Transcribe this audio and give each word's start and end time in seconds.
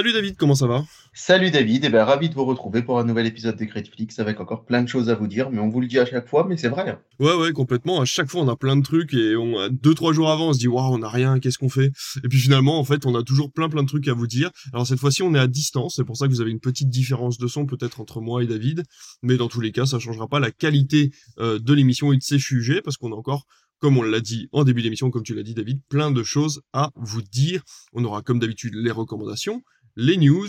Salut 0.00 0.14
David, 0.14 0.36
comment 0.38 0.54
ça 0.54 0.66
va? 0.66 0.82
Salut 1.12 1.50
David, 1.50 1.84
et 1.84 1.90
ben 1.90 2.04
ravi 2.04 2.30
de 2.30 2.34
vous 2.34 2.46
retrouver 2.46 2.80
pour 2.80 2.98
un 2.98 3.04
nouvel 3.04 3.26
épisode 3.26 3.58
de 3.58 3.66
Critflix 3.66 4.18
avec 4.18 4.40
encore 4.40 4.64
plein 4.64 4.80
de 4.80 4.88
choses 4.88 5.10
à 5.10 5.14
vous 5.14 5.26
dire, 5.26 5.50
mais 5.50 5.58
on 5.58 5.68
vous 5.68 5.82
le 5.82 5.88
dit 5.88 5.98
à 5.98 6.06
chaque 6.06 6.26
fois, 6.26 6.46
mais 6.48 6.56
c'est 6.56 6.70
vrai. 6.70 6.98
Ouais, 7.18 7.34
ouais, 7.34 7.52
complètement. 7.52 8.00
À 8.00 8.06
chaque 8.06 8.30
fois, 8.30 8.40
on 8.40 8.48
a 8.48 8.56
plein 8.56 8.76
de 8.76 8.82
trucs 8.82 9.12
et 9.12 9.36
on 9.36 9.58
a 9.58 9.68
deux, 9.68 9.92
trois 9.92 10.14
jours 10.14 10.30
avant, 10.30 10.48
on 10.48 10.52
se 10.54 10.58
dit, 10.58 10.68
waouh, 10.68 10.94
on 10.94 11.02
a 11.02 11.08
rien, 11.10 11.38
qu'est-ce 11.38 11.58
qu'on 11.58 11.68
fait? 11.68 11.92
Et 12.24 12.28
puis 12.28 12.38
finalement, 12.38 12.78
en 12.78 12.84
fait, 12.84 13.04
on 13.04 13.14
a 13.14 13.22
toujours 13.22 13.52
plein, 13.52 13.68
plein 13.68 13.82
de 13.82 13.88
trucs 13.88 14.08
à 14.08 14.14
vous 14.14 14.26
dire. 14.26 14.50
Alors 14.72 14.86
cette 14.86 15.00
fois-ci, 15.00 15.22
on 15.22 15.34
est 15.34 15.38
à 15.38 15.46
distance, 15.46 15.96
c'est 15.96 16.04
pour 16.04 16.16
ça 16.16 16.26
que 16.26 16.32
vous 16.32 16.40
avez 16.40 16.50
une 16.50 16.60
petite 16.60 16.88
différence 16.88 17.36
de 17.36 17.46
son 17.46 17.66
peut-être 17.66 18.00
entre 18.00 18.22
moi 18.22 18.42
et 18.42 18.46
David, 18.46 18.84
mais 19.20 19.36
dans 19.36 19.48
tous 19.48 19.60
les 19.60 19.70
cas, 19.70 19.84
ça 19.84 19.98
changera 19.98 20.28
pas 20.28 20.40
la 20.40 20.50
qualité 20.50 21.10
euh, 21.40 21.58
de 21.58 21.74
l'émission 21.74 22.14
et 22.14 22.16
de 22.16 22.22
ses 22.22 22.38
sujets 22.38 22.80
parce 22.80 22.96
qu'on 22.96 23.12
a 23.12 23.16
encore 23.16 23.44
comme 23.80 23.96
on 23.96 24.02
l'a 24.02 24.20
dit 24.20 24.48
en 24.52 24.62
début 24.62 24.82
d'émission, 24.82 25.10
comme 25.10 25.22
tu 25.22 25.34
l'as 25.34 25.42
dit 25.42 25.54
David, 25.54 25.80
plein 25.88 26.10
de 26.10 26.22
choses 26.22 26.62
à 26.72 26.90
vous 26.96 27.22
dire. 27.22 27.62
On 27.94 28.04
aura 28.04 28.22
comme 28.22 28.38
d'habitude 28.38 28.74
les 28.74 28.90
recommandations, 28.90 29.62
les 29.96 30.16
news, 30.16 30.48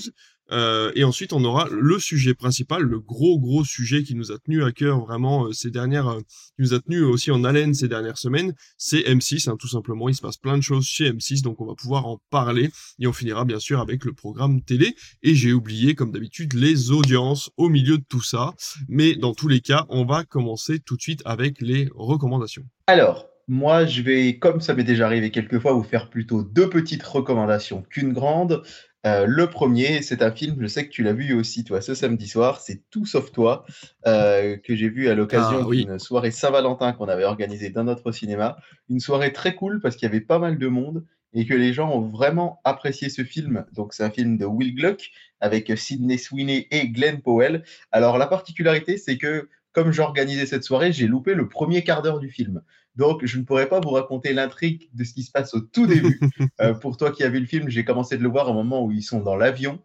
euh, 0.51 0.91
et 0.95 1.03
ensuite 1.03 1.33
on 1.33 1.43
aura 1.43 1.67
le 1.71 1.97
sujet 1.99 2.33
principal, 2.33 2.83
le 2.83 2.99
gros 2.99 3.39
gros 3.39 3.63
sujet 3.63 4.03
qui 4.03 4.15
nous 4.15 4.31
a 4.31 4.37
tenu 4.37 4.63
à 4.63 4.71
cœur 4.71 4.99
vraiment 4.99 5.45
euh, 5.45 5.53
ces 5.53 5.71
dernières, 5.71 6.09
euh, 6.09 6.19
qui 6.19 6.61
nous 6.61 6.73
a 6.73 6.79
tenu 6.79 7.03
aussi 7.03 7.31
en 7.31 7.43
haleine 7.43 7.73
ces 7.73 7.87
dernières 7.87 8.17
semaines, 8.17 8.53
c'est 8.77 8.99
M6, 8.99 9.49
hein, 9.49 9.55
tout 9.57 9.69
simplement. 9.69 10.09
Il 10.09 10.15
se 10.15 10.21
passe 10.21 10.37
plein 10.37 10.57
de 10.57 10.63
choses 10.63 10.85
chez 10.85 11.11
M6, 11.11 11.41
donc 11.41 11.61
on 11.61 11.65
va 11.65 11.75
pouvoir 11.75 12.05
en 12.05 12.19
parler, 12.29 12.69
et 12.99 13.07
on 13.07 13.13
finira 13.13 13.45
bien 13.45 13.59
sûr 13.59 13.79
avec 13.79 14.03
le 14.03 14.13
programme 14.13 14.61
télé. 14.61 14.95
Et 15.23 15.35
j'ai 15.35 15.53
oublié, 15.53 15.95
comme 15.95 16.11
d'habitude, 16.11 16.53
les 16.53 16.91
audiences 16.91 17.49
au 17.55 17.69
milieu 17.69 17.97
de 17.97 18.03
tout 18.07 18.23
ça, 18.23 18.53
mais 18.89 19.15
dans 19.15 19.33
tous 19.33 19.47
les 19.47 19.61
cas, 19.61 19.85
on 19.89 20.05
va 20.05 20.25
commencer 20.25 20.79
tout 20.79 20.97
de 20.97 21.01
suite 21.01 21.21
avec 21.25 21.61
les 21.61 21.89
recommandations. 21.95 22.63
Alors, 22.87 23.27
moi, 23.47 23.85
je 23.85 24.01
vais, 24.01 24.37
comme 24.37 24.61
ça 24.61 24.73
m'est 24.73 24.83
déjà 24.83 25.05
arrivé 25.05 25.31
quelques 25.31 25.59
fois, 25.59 25.73
vous 25.73 25.83
faire 25.83 26.09
plutôt 26.09 26.43
deux 26.43 26.69
petites 26.69 27.03
recommandations 27.03 27.83
qu'une 27.89 28.13
grande. 28.13 28.63
Euh, 29.07 29.25
le 29.27 29.49
premier, 29.49 30.01
c'est 30.03 30.21
un 30.21 30.31
film, 30.31 30.57
je 30.61 30.67
sais 30.67 30.85
que 30.85 30.91
tu 30.91 31.01
l'as 31.01 31.13
vu 31.13 31.33
aussi, 31.33 31.63
toi, 31.63 31.81
ce 31.81 31.95
samedi 31.95 32.27
soir, 32.27 32.61
c'est 32.61 32.83
Tout 32.91 33.05
sauf 33.05 33.31
toi, 33.31 33.65
euh, 34.05 34.57
que 34.57 34.75
j'ai 34.75 34.89
vu 34.89 35.09
à 35.09 35.15
l'occasion 35.15 35.59
Ah 35.63 35.67
oui. 35.67 35.85
d'une 35.85 35.97
soirée 35.97 36.29
Saint-Valentin 36.31 36.93
qu'on 36.93 37.07
avait 37.07 37.23
organisée 37.23 37.69
dans 37.71 37.83
notre 37.83 38.11
cinéma. 38.11 38.57
Une 38.89 38.99
soirée 38.99 39.33
très 39.33 39.55
cool 39.55 39.79
parce 39.81 39.95
qu'il 39.95 40.05
y 40.07 40.09
avait 40.09 40.21
pas 40.21 40.37
mal 40.37 40.59
de 40.59 40.67
monde 40.67 41.03
et 41.33 41.45
que 41.45 41.53
les 41.53 41.73
gens 41.73 41.89
ont 41.91 42.01
vraiment 42.01 42.59
apprécié 42.63 43.09
ce 43.09 43.23
film. 43.23 43.65
Donc, 43.73 43.93
c'est 43.93 44.03
un 44.03 44.11
film 44.11 44.37
de 44.37 44.45
Will 44.45 44.75
Gluck 44.75 45.11
avec 45.39 45.71
Sydney 45.75 46.17
Sweeney 46.17 46.67
et 46.69 46.89
Glenn 46.89 47.21
Powell. 47.21 47.63
Alors, 47.91 48.17
la 48.19 48.27
particularité, 48.27 48.97
c'est 48.97 49.17
que 49.17 49.49
comme 49.71 49.91
j'organisais 49.91 50.45
cette 50.45 50.63
soirée, 50.63 50.91
j'ai 50.91 51.07
loupé 51.07 51.33
le 51.33 51.47
premier 51.47 51.83
quart 51.83 52.01
d'heure 52.01 52.19
du 52.19 52.29
film. 52.29 52.61
Donc, 52.95 53.25
je 53.25 53.37
ne 53.37 53.43
pourrais 53.43 53.69
pas 53.69 53.79
vous 53.79 53.91
raconter 53.91 54.33
l'intrigue 54.33 54.89
de 54.93 55.03
ce 55.03 55.13
qui 55.13 55.23
se 55.23 55.31
passe 55.31 55.53
au 55.53 55.61
tout 55.61 55.87
début. 55.87 56.19
Euh, 56.59 56.73
pour 56.73 56.97
toi 56.97 57.11
qui 57.11 57.23
as 57.23 57.29
vu 57.29 57.39
le 57.39 57.45
film, 57.45 57.69
j'ai 57.69 57.85
commencé 57.85 58.17
de 58.17 58.23
le 58.23 58.29
voir 58.29 58.49
au 58.49 58.53
moment 58.53 58.83
où 58.83 58.91
ils 58.91 59.03
sont 59.03 59.21
dans 59.21 59.35
l'avion. 59.35 59.79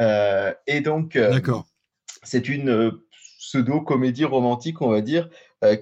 Euh, 0.00 0.52
et 0.66 0.80
donc, 0.80 1.14
euh, 1.14 1.38
c'est 2.22 2.48
une 2.48 2.92
pseudo-comédie 3.38 4.24
romantique, 4.24 4.82
on 4.82 4.88
va 4.88 5.02
dire, 5.02 5.28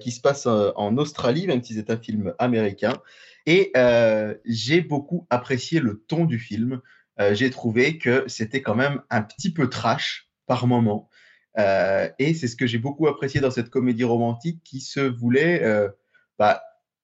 qui 0.01 0.11
se 0.11 0.21
passe 0.21 0.45
en 0.45 0.97
Australie, 0.97 1.47
même 1.47 1.63
si 1.63 1.73
c'est 1.73 1.89
un 1.89 1.97
film 1.97 2.33
américain. 2.37 2.93
Et 3.45 3.71
j'ai 4.45 4.81
beaucoup 4.81 5.25
apprécié 5.29 5.79
le 5.79 6.03
ton 6.07 6.25
du 6.25 6.37
film. 6.37 6.81
J'ai 7.31 7.49
trouvé 7.49 7.97
que 7.97 8.23
c'était 8.27 8.61
quand 8.61 8.75
même 8.75 9.01
un 9.09 9.21
petit 9.21 9.51
peu 9.51 9.69
trash 9.69 10.29
par 10.45 10.67
moment. 10.67 11.09
Et 11.57 12.33
c'est 12.35 12.47
ce 12.47 12.55
que 12.55 12.67
j'ai 12.67 12.79
beaucoup 12.79 13.07
apprécié 13.07 13.41
dans 13.41 13.51
cette 13.51 13.69
comédie 13.69 14.03
romantique 14.03 14.61
qui 14.63 14.79
se 14.79 14.99
voulait, 14.99 15.63
bah, 16.39 16.61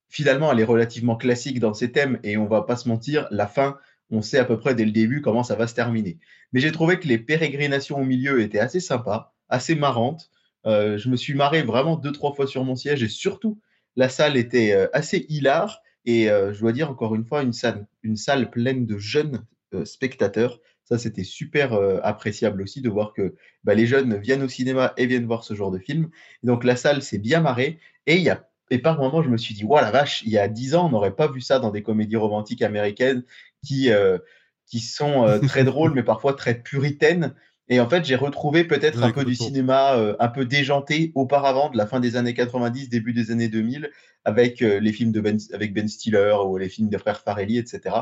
finalement, 0.08 0.52
elle 0.52 0.60
est 0.60 0.64
relativement 0.64 1.16
classique 1.16 1.58
dans 1.58 1.74
ses 1.74 1.90
thèmes 1.90 2.18
et 2.22 2.36
on 2.36 2.46
va 2.46 2.62
pas 2.62 2.76
se 2.76 2.88
mentir, 2.88 3.26
la 3.30 3.46
fin, 3.46 3.78
on 4.10 4.22
sait 4.22 4.38
à 4.38 4.44
peu 4.44 4.58
près 4.58 4.74
dès 4.74 4.84
le 4.84 4.92
début 4.92 5.22
comment 5.22 5.42
ça 5.42 5.56
va 5.56 5.66
se 5.66 5.74
terminer. 5.74 6.18
Mais 6.52 6.60
j'ai 6.60 6.70
trouvé 6.70 7.00
que 7.00 7.08
les 7.08 7.18
pérégrinations 7.18 7.98
au 7.98 8.04
milieu 8.04 8.40
étaient 8.42 8.58
assez 8.58 8.78
sympas, 8.78 9.34
assez 9.48 9.74
marrantes. 9.74 10.30
Euh, 10.66 10.98
je 10.98 11.08
me 11.08 11.16
suis 11.16 11.34
marré 11.34 11.62
vraiment 11.62 11.96
deux, 11.96 12.12
trois 12.12 12.34
fois 12.34 12.46
sur 12.46 12.62
mon 12.64 12.76
siège 12.76 13.02
et 13.02 13.08
surtout, 13.08 13.58
la 13.96 14.08
salle 14.08 14.36
était 14.36 14.72
euh, 14.72 14.86
assez 14.92 15.26
hilar. 15.28 15.80
Et 16.04 16.30
euh, 16.30 16.52
je 16.52 16.60
dois 16.60 16.72
dire 16.72 16.90
encore 16.90 17.14
une 17.14 17.24
fois, 17.24 17.42
une 17.42 17.54
salle, 17.54 17.86
une 18.02 18.16
salle 18.16 18.50
pleine 18.50 18.86
de 18.86 18.98
jeunes 18.98 19.44
spectateurs. 19.84 20.60
Ça, 20.84 20.98
c'était 20.98 21.24
super 21.24 21.72
appréciable 22.02 22.60
aussi 22.60 22.82
de 22.82 22.90
voir 22.90 23.14
que 23.14 23.34
bah, 23.64 23.72
les 23.72 23.86
jeunes 23.86 24.18
viennent 24.18 24.42
au 24.42 24.48
cinéma 24.48 24.92
et 24.98 25.06
viennent 25.06 25.24
voir 25.24 25.44
ce 25.44 25.54
genre 25.54 25.70
de 25.70 25.78
film. 25.78 26.10
Donc 26.42 26.64
la 26.64 26.76
salle 26.76 27.00
s'est 27.00 27.18
bien 27.18 27.40
marrée. 27.40 27.78
Et, 28.06 28.16
il 28.16 28.22
y 28.22 28.28
a, 28.28 28.46
et 28.72 28.78
par 28.78 28.98
moments, 28.98 29.22
je 29.22 29.28
me 29.28 29.36
suis 29.36 29.54
dit, 29.54 29.64
voilà 29.64 29.88
la 29.88 29.90
vache, 29.90 30.22
il 30.22 30.30
y 30.30 30.38
a 30.38 30.48
dix 30.48 30.74
ans, 30.74 30.86
on 30.86 30.88
n'aurait 30.88 31.14
pas 31.14 31.28
vu 31.28 31.42
ça 31.42 31.58
dans 31.58 31.70
des 31.70 31.82
comédies 31.82 32.16
romantiques 32.16 32.62
américaines 32.62 33.22
qui, 33.62 33.90
euh, 33.90 34.16
qui 34.64 34.80
sont 34.80 35.26
euh, 35.26 35.38
très 35.40 35.62
drôles, 35.64 35.92
mais 35.92 36.02
parfois 36.02 36.32
très 36.32 36.54
puritaines. 36.54 37.34
Et 37.68 37.80
en 37.80 37.88
fait, 37.88 38.04
j'ai 38.04 38.16
retrouvé 38.16 38.64
peut-être 38.64 38.98
Ouais, 38.98 39.04
un 39.04 39.12
peu 39.12 39.24
du 39.24 39.34
cinéma 39.34 39.96
euh, 39.96 40.16
un 40.18 40.28
peu 40.28 40.44
déjanté 40.44 41.12
auparavant, 41.14 41.70
de 41.70 41.78
la 41.78 41.86
fin 41.86 42.00
des 42.00 42.16
années 42.16 42.34
90, 42.34 42.88
début 42.88 43.12
des 43.12 43.30
années 43.30 43.48
2000, 43.48 43.90
avec 44.24 44.62
euh, 44.62 44.80
les 44.80 44.92
films 44.92 45.12
de 45.12 45.20
ben, 45.20 45.38
avec 45.52 45.72
Ben 45.72 45.88
Stiller 45.88 46.34
ou 46.44 46.56
les 46.56 46.68
films 46.68 46.88
des 46.88 46.98
frères 46.98 47.20
Farelli, 47.20 47.58
etc. 47.58 47.96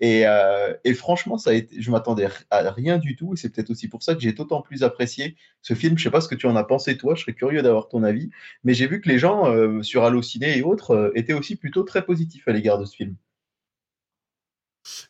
Et, 0.00 0.26
euh, 0.26 0.74
et 0.84 0.94
franchement, 0.94 1.36
ça 1.36 1.50
a 1.50 1.52
été, 1.52 1.80
je 1.80 1.90
m'attendais 1.90 2.26
à 2.50 2.70
rien 2.70 2.98
du 2.98 3.14
tout. 3.14 3.34
Et 3.34 3.36
c'est 3.36 3.50
peut-être 3.50 3.70
aussi 3.70 3.86
pour 3.88 4.02
ça 4.02 4.14
que 4.14 4.20
j'ai 4.20 4.32
d'autant 4.32 4.62
plus 4.62 4.82
apprécié 4.82 5.36
ce 5.60 5.74
film. 5.74 5.98
Je 5.98 6.04
sais 6.04 6.10
pas 6.10 6.20
ce 6.20 6.28
que 6.28 6.34
tu 6.34 6.46
en 6.46 6.56
as 6.56 6.64
pensé, 6.64 6.96
toi. 6.96 7.14
Je 7.14 7.22
serais 7.22 7.34
curieux 7.34 7.62
d'avoir 7.62 7.88
ton 7.88 8.02
avis. 8.02 8.30
Mais 8.64 8.72
j'ai 8.74 8.86
vu 8.86 9.00
que 9.00 9.08
les 9.08 9.18
gens 9.18 9.44
sur 9.82 10.04
Allociné 10.04 10.58
et 10.58 10.62
autres 10.62 11.12
étaient 11.14 11.32
aussi 11.34 11.56
plutôt 11.56 11.82
très 11.82 12.04
positifs 12.04 12.48
à 12.48 12.52
l'égard 12.52 12.78
de 12.78 12.86
ce 12.86 12.96
film. 12.96 13.14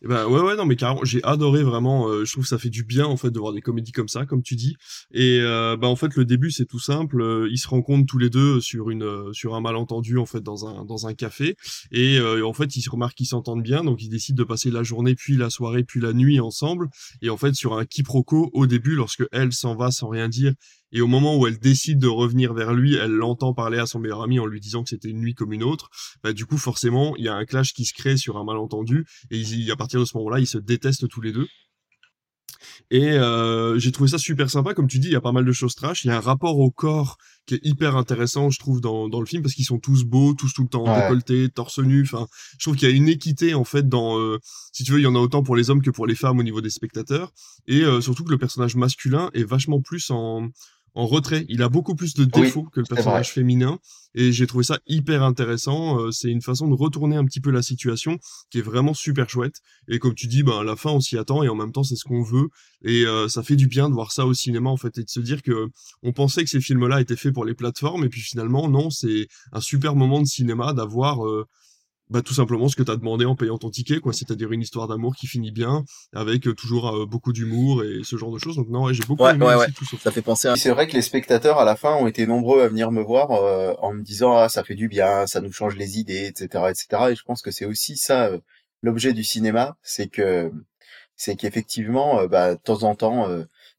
Eh 0.03 0.09
ben 0.09 0.27
ouais 0.27 0.41
ouais 0.41 0.57
non 0.57 0.65
mais 0.65 0.77
carrément 0.77 1.05
j'ai 1.05 1.23
adoré 1.25 1.63
vraiment 1.63 2.09
euh, 2.09 2.25
je 2.25 2.33
trouve 2.33 2.45
que 2.45 2.49
ça 2.49 2.59
fait 2.59 2.71
du 2.71 2.85
bien 2.85 3.07
en 3.07 3.17
fait 3.17 3.31
de 3.31 3.39
voir 3.39 3.53
des 3.53 3.61
comédies 3.61 3.93
comme 3.93 4.09
ça 4.09 4.27
comme 4.27 4.43
tu 4.43 4.57
dis. 4.57 4.77
Et 5.13 5.41
euh, 5.41 5.77
bah 5.77 5.89
en 5.89 5.97
fait 5.97 6.15
le 6.17 6.25
début 6.25 6.51
c'est 6.51 6.67
tout 6.67 6.79
simple 6.79 7.21
euh, 7.23 7.49
ils 7.51 7.59
se 7.59 7.69
rencontrent 7.69 8.07
tous 8.07 8.19
les 8.19 8.31
deux 8.31 8.61
sur 8.61 8.91
une 8.91 9.03
euh, 9.03 9.33
sur 9.33 9.55
un 9.55 9.61
malentendu 9.61 10.19
en 10.19 10.27
fait 10.27 10.41
dans 10.41 10.67
un 10.67 10.85
dans 10.85 11.07
un 11.07 11.15
café. 11.15 11.57
Et 11.91 12.19
euh, 12.19 12.47
en 12.47 12.53
fait 12.53 12.77
ils 12.77 12.83
se 12.83 12.91
remarquent 12.91 13.17
qu'ils 13.17 13.27
s'entendent 13.27 13.63
bien 13.63 13.85
donc 13.85 14.03
ils 14.03 14.09
décident 14.09 14.37
de 14.37 14.45
passer 14.45 14.71
la 14.71 14.83
journée 14.83 15.15
puis 15.15 15.37
la 15.37 15.51
soirée 15.51 15.85
puis 15.85 16.01
la 16.01 16.13
nuit 16.13 16.41
ensemble. 16.41 16.89
Et 17.23 17.31
en 17.31 17.37
fait 17.37 17.55
sur 17.55 17.75
un 17.79 17.85
quiproquo 17.85 18.51
au 18.53 18.67
début 18.67 18.95
lorsque 18.95 19.25
elle 19.33 19.53
s'en 19.53 19.77
va 19.77 19.91
sans 19.91 20.09
rien 20.09 20.29
dire 20.29 20.53
et 20.93 21.01
au 21.01 21.07
moment 21.07 21.37
où 21.37 21.47
elle 21.47 21.59
décide 21.59 21.99
de 21.99 22.09
revenir 22.09 22.55
vers 22.55 22.73
lui 22.73 22.95
elle 22.95 23.13
l'entend 23.13 23.55
parler 23.55 23.79
à 23.79 23.87
son 23.87 23.99
meilleur 23.99 24.23
ami 24.23 24.39
en 24.39 24.47
lui 24.47 24.61
disant 24.61 24.83
que 24.83 24.91
c'était 24.91 25.09
une 25.09 25.21
nuit 25.21 25.35
comme 25.35 25.53
une 25.53 25.63
autre 25.65 25.89
bah 26.23 26.33
du 26.33 26.47
coup 26.47 26.59
forcément 26.59 27.17
il 27.17 27.25
y 27.25 27.29
a 27.29 27.35
un 27.35 27.45
clash 27.45 27.73
qui 27.73 27.85
se 27.85 27.93
crée 27.95 28.17
sur 28.17 28.37
un 28.37 28.45
malentendu 28.45 29.07
et 29.31 29.39
ils- 29.39 29.71
à 29.71 29.77
partir 29.77 29.99
de 30.01 30.05
ce 30.05 30.17
moment-là, 30.19 30.39
ils 30.41 30.47
se 30.47 30.59
détestent 30.59 31.09
tous 31.09 31.21
les 31.21 31.33
deux. 31.33 31.47
Et 32.91 33.11
euh, 33.13 33.79
j'ai 33.79 33.91
trouvé 33.91 34.11
ça 34.11 34.19
super 34.19 34.51
sympa, 34.51 34.75
comme 34.75 34.87
tu 34.87 34.99
dis, 34.99 35.09
il 35.09 35.13
y 35.13 35.17
a 35.17 35.21
pas 35.21 35.33
mal 35.33 35.45
de 35.45 35.53
choses 35.53 35.75
trash. 35.75 36.05
Il 36.05 36.09
y 36.09 36.11
a 36.11 36.17
un 36.17 36.21
rapport 36.21 36.59
au 36.59 36.71
corps 36.71 37.17
qui 37.47 37.55
est 37.55 37.61
hyper 37.65 37.97
intéressant, 37.97 38.51
je 38.51 38.59
trouve, 38.59 38.81
dans, 38.81 39.09
dans 39.09 39.19
le 39.21 39.27
film, 39.27 39.43
parce 39.43 39.55
qu'ils 39.55 39.65
sont 39.65 39.79
tous 39.79 40.05
beaux, 40.05 40.35
tous 40.35 40.53
tout 40.53 40.63
le 40.63 40.69
temps 40.69 40.85
Ouais. 40.85 41.01
décolletés, 41.01 41.49
torse 41.49 41.79
nu. 41.79 42.03
Enfin, 42.03 42.27
je 42.59 42.65
trouve 42.65 42.77
qu'il 42.77 42.89
y 42.89 42.93
a 42.93 42.95
une 42.95 43.09
équité 43.09 43.55
en 43.55 43.65
fait 43.65 43.89
dans, 43.89 44.19
euh, 44.19 44.39
si 44.73 44.85
tu 44.85 44.93
veux, 44.93 44.99
il 45.01 45.05
y 45.05 45.07
en 45.07 45.15
a 45.15 45.19
autant 45.19 45.43
pour 45.43 45.57
les 45.57 45.71
hommes 45.71 45.83
que 45.83 45.91
pour 45.91 46.07
les 46.07 46.15
femmes 46.15 46.39
au 46.39 46.43
niveau 46.43 46.61
des 46.61 46.71
spectateurs. 46.71 47.33
Et 47.67 47.83
euh, 47.83 48.01
surtout 48.01 48.25
que 48.25 48.31
le 48.31 48.39
personnage 48.39 48.77
masculin 48.77 49.31
est 49.35 49.45
vachement 49.45 49.81
plus 49.81 50.11
en 50.11 50.49
en 50.95 51.07
retrait. 51.07 51.47
Il 51.49 51.63
a 51.63 51.69
beaucoup 51.69 51.95
plus 51.95 52.15
de 52.15 52.25
Oui, 52.25 52.43
défauts 52.43 52.65
que 52.65 52.81
le 52.81 52.87
personnage 52.87 53.33
féminin. 53.33 53.79
Et 54.15 54.31
j'ai 54.31 54.47
trouvé 54.47 54.65
ça 54.65 54.79
hyper 54.87 55.23
intéressant. 55.23 55.99
Euh, 55.99 56.11
c'est 56.11 56.29
une 56.29 56.43
façon 56.43 56.69
de 56.69 56.75
retourner 56.75 57.17
un 57.17 57.25
petit 57.25 57.41
peu 57.41 57.51
la 57.51 57.63
situation 57.63 58.19
qui 58.51 58.59
est 58.59 58.63
vraiment 58.63 58.93
super 58.93 59.29
chouette. 59.29 59.57
Et 59.89 59.99
comme 59.99 60.15
tu 60.15 60.27
dis, 60.27 60.43
ben, 60.43 60.59
à 60.59 60.65
la 60.65 60.77
fin, 60.77 60.91
on 60.91 61.01
s'y 61.01 61.17
attend 61.17 61.43
et 61.43 61.49
en 61.49 61.55
même 61.55 61.73
temps, 61.73 61.83
c'est 61.83 61.97
ce 61.97 62.05
qu'on 62.05 62.23
veut. 62.23 62.49
Et 62.85 63.07
euh, 63.07 63.29
ça 63.29 63.43
fait 63.43 63.57
du 63.57 63.69
bien 63.69 63.89
de 63.89 63.95
voir 63.95 64.13
ça 64.13 64.27
au 64.27 64.35
cinéma, 64.35 64.69
en 64.69 64.77
fait, 64.77 64.99
et 64.99 65.05
de 65.05 65.09
se 65.09 65.21
dire 65.21 65.43
que 65.43 65.69
on 66.03 66.13
pensait 66.13 66.45
que 66.45 66.51
ces 66.51 66.61
films-là 66.61 67.01
étaient 67.01 67.17
faits 67.17 67.33
pour 67.33 67.45
les 67.45 67.55
plateformes. 67.55 68.05
Et 68.05 68.09
puis 68.09 68.21
finalement, 68.21 68.69
non, 68.69 68.91
c'est 68.91 69.29
un 69.53 69.61
super 69.61 69.97
moment 69.97 70.21
de 70.21 70.27
cinéma 70.27 70.75
d'avoir 70.75 71.27
euh, 71.27 71.47
bah, 72.13 72.21
tout 72.21 72.35
simplement 72.35 72.69
ce 72.69 72.77
que 72.77 72.83
tu 72.83 72.91
as 72.91 72.97
demandé 72.97 73.25
en 73.25 73.35
payant 73.35 73.57
ton 73.57 73.71
ticket, 73.71 73.99
quoi. 73.99 74.13
C'est-à-dire 74.13 74.53
une 74.53 74.61
histoire 74.61 74.87
d'amour 74.87 75.17
qui 75.17 75.27
finit 75.27 75.51
bien, 75.51 75.85
avec 76.15 76.47
euh, 76.47 76.55
toujours 76.55 76.95
euh, 76.95 77.07
beaucoup 77.07 77.33
d'humour 77.33 77.83
et 77.85 78.01
ce 78.05 78.17
genre 78.17 78.31
de 78.31 78.39
choses. 78.39 78.57
Donc 78.57 78.69
non, 78.69 78.85
ouais, 78.85 78.93
j'ai 78.93 79.05
beaucoup 79.05 79.23
Ouais, 79.23 79.31
aimé 79.31 79.47
ouais, 79.47 79.55
aussi 79.55 79.73
tout 79.73 79.87
Ça 79.97 80.11
fait 80.11 80.21
penser 80.21 80.49
à... 80.49 80.57
C'est 80.57 80.71
vrai 80.71 80.87
que 80.87 80.93
les 80.93 81.01
spectateurs 81.01 81.59
à 81.59 81.65
la 81.65 81.75
fin 81.75 81.95
ont 81.95 82.07
été 82.07 82.27
nombreux 82.27 82.61
à 82.61 82.69
venir 82.69 82.91
me 82.91 83.01
voir 83.01 83.31
euh, 83.31 83.73
en 83.79 83.95
me 83.95 84.03
disant 84.03 84.37
ah 84.37 84.51
ça 84.51 84.63
fait 84.63 84.75
du 84.75 84.89
bien, 84.89 85.27
ça 85.27 85.41
nous 85.41 85.53
change 85.53 85.75
les 85.77 85.99
idées, 85.99 86.27
etc., 86.27 86.65
etc. 86.69 86.87
Et 87.13 87.15
je 87.15 87.23
pense 87.23 87.41
que 87.41 87.51
c'est 87.51 87.65
aussi 87.65 87.97
ça 87.97 88.27
euh, 88.27 88.39
l'objet 88.83 89.15
du 89.15 89.25
cinéma, 89.25 89.77
c'est 89.83 90.09
que 90.09 90.53
c'est 91.17 91.37
qu'effectivement 91.37 92.27
bah, 92.27 92.57
de 92.57 92.61
temps 92.61 92.83
en 92.83 92.95
temps, 92.95 93.29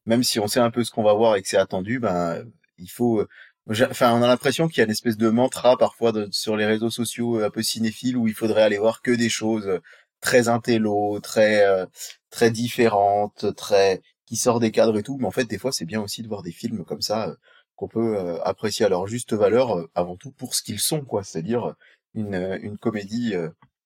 même 0.06 0.24
si 0.24 0.40
on 0.40 0.48
sait 0.48 0.60
un 0.60 0.70
peu 0.70 0.82
ce 0.82 0.90
qu'on 0.90 1.02
va 1.04 1.12
voir 1.12 1.36
et 1.36 1.42
que 1.42 1.48
c'est 1.48 1.56
attendu, 1.58 2.00
ben 2.00 2.42
il 2.78 2.88
faut. 2.88 3.24
Enfin, 3.70 4.12
on 4.12 4.22
a 4.22 4.26
l'impression 4.26 4.68
qu'il 4.68 4.78
y 4.78 4.80
a 4.82 4.84
une 4.84 4.90
espèce 4.90 5.16
de 5.16 5.30
mantra 5.30 5.78
parfois 5.78 6.12
sur 6.30 6.56
les 6.56 6.66
réseaux 6.66 6.90
sociaux 6.90 7.40
euh, 7.40 7.46
un 7.46 7.50
peu 7.50 7.62
cinéphiles 7.62 8.16
où 8.16 8.28
il 8.28 8.34
faudrait 8.34 8.62
aller 8.62 8.76
voir 8.78 9.00
que 9.00 9.10
des 9.10 9.30
choses 9.30 9.66
euh, 9.66 9.80
très 10.20 10.48
intello, 10.48 11.18
très 11.20 11.66
euh, 11.66 11.86
très 12.30 12.50
différentes, 12.50 13.54
très 13.56 14.02
qui 14.26 14.36
sort 14.36 14.60
des 14.60 14.70
cadres 14.70 14.98
et 14.98 15.02
tout. 15.02 15.16
Mais 15.18 15.26
en 15.26 15.30
fait, 15.30 15.44
des 15.46 15.58
fois, 15.58 15.72
c'est 15.72 15.86
bien 15.86 16.02
aussi 16.02 16.22
de 16.22 16.28
voir 16.28 16.42
des 16.42 16.52
films 16.52 16.84
comme 16.84 17.00
ça 17.02 17.28
euh, 17.28 17.34
qu'on 17.76 17.88
peut 17.88 18.40
apprécier 18.44 18.86
à 18.86 18.88
leur 18.88 19.08
juste 19.08 19.32
valeur, 19.32 19.88
avant 19.96 20.16
tout 20.16 20.30
pour 20.30 20.54
ce 20.54 20.62
qu'ils 20.62 20.78
sont, 20.78 21.00
quoi. 21.04 21.24
C'est-à-dire 21.24 21.74
une, 22.14 22.58
une 22.62 22.78
comédie 22.78 23.34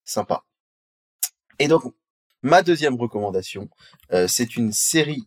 sympa. 0.04 0.44
Et 1.58 1.68
donc, 1.68 1.94
Ma 2.42 2.62
deuxième 2.62 2.94
recommandation, 2.94 3.68
c'est 4.28 4.56
une 4.56 4.72
série 4.72 5.24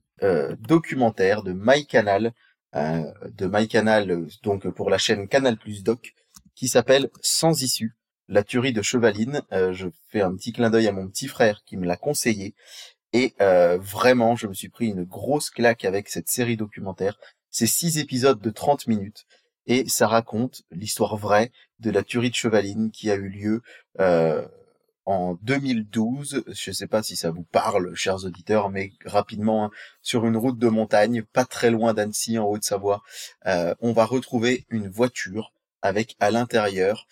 documentaire 0.59 1.43
de 1.43 1.51
MyCanal, 1.53 2.33
de 2.73 3.47
MyCanal, 3.47 4.27
donc 4.43 4.67
pour 4.69 4.89
la 4.89 4.97
chaîne 4.97 5.27
Canal 5.27 5.57
Plus 5.57 5.83
Doc, 5.83 6.13
qui 6.55 6.67
s'appelle 6.67 7.09
Sans 7.21 7.61
issue 7.61 7.95
la 8.31 8.43
tuerie 8.43 8.73
de 8.73 8.81
Chevaline. 8.81 9.41
Euh, 9.51 9.73
je 9.73 9.89
fais 10.09 10.21
un 10.21 10.33
petit 10.35 10.53
clin 10.53 10.69
d'œil 10.69 10.87
à 10.87 10.91
mon 10.91 11.07
petit 11.07 11.27
frère 11.27 11.61
qui 11.65 11.77
me 11.77 11.85
l'a 11.85 11.97
conseillé. 11.97 12.55
Et 13.13 13.33
euh, 13.41 13.77
vraiment, 13.77 14.35
je 14.35 14.47
me 14.47 14.53
suis 14.53 14.69
pris 14.69 14.87
une 14.87 15.03
grosse 15.03 15.49
claque 15.49 15.85
avec 15.85 16.09
cette 16.09 16.29
série 16.29 16.57
documentaire. 16.57 17.19
C'est 17.49 17.67
six 17.67 17.99
épisodes 17.99 18.39
de 18.39 18.49
30 18.49 18.87
minutes. 18.87 19.25
Et 19.67 19.87
ça 19.87 20.07
raconte 20.07 20.63
l'histoire 20.71 21.17
vraie 21.17 21.51
de 21.79 21.91
la 21.91 22.03
tuerie 22.03 22.29
de 22.29 22.35
Chevaline 22.35 22.89
qui 22.89 23.11
a 23.11 23.15
eu 23.15 23.27
lieu 23.27 23.61
euh, 23.99 24.47
en 25.05 25.35
2012. 25.41 26.43
Je 26.47 26.69
ne 26.69 26.73
sais 26.73 26.87
pas 26.87 27.03
si 27.03 27.15
ça 27.15 27.31
vous 27.31 27.43
parle, 27.43 27.93
chers 27.95 28.25
auditeurs, 28.25 28.69
mais 28.69 28.91
rapidement, 29.05 29.65
hein, 29.65 29.71
sur 30.01 30.25
une 30.25 30.37
route 30.37 30.59
de 30.59 30.67
montagne, 30.67 31.23
pas 31.23 31.45
très 31.45 31.71
loin 31.71 31.93
d'Annecy, 31.93 32.37
en 32.37 32.45
Haute-Savoie, 32.45 33.03
on 33.45 33.93
va 33.93 34.05
retrouver 34.05 34.65
une 34.69 34.89
voiture 34.89 35.53
avec 35.81 36.15
à 36.19 36.31
l'intérieur 36.31 37.07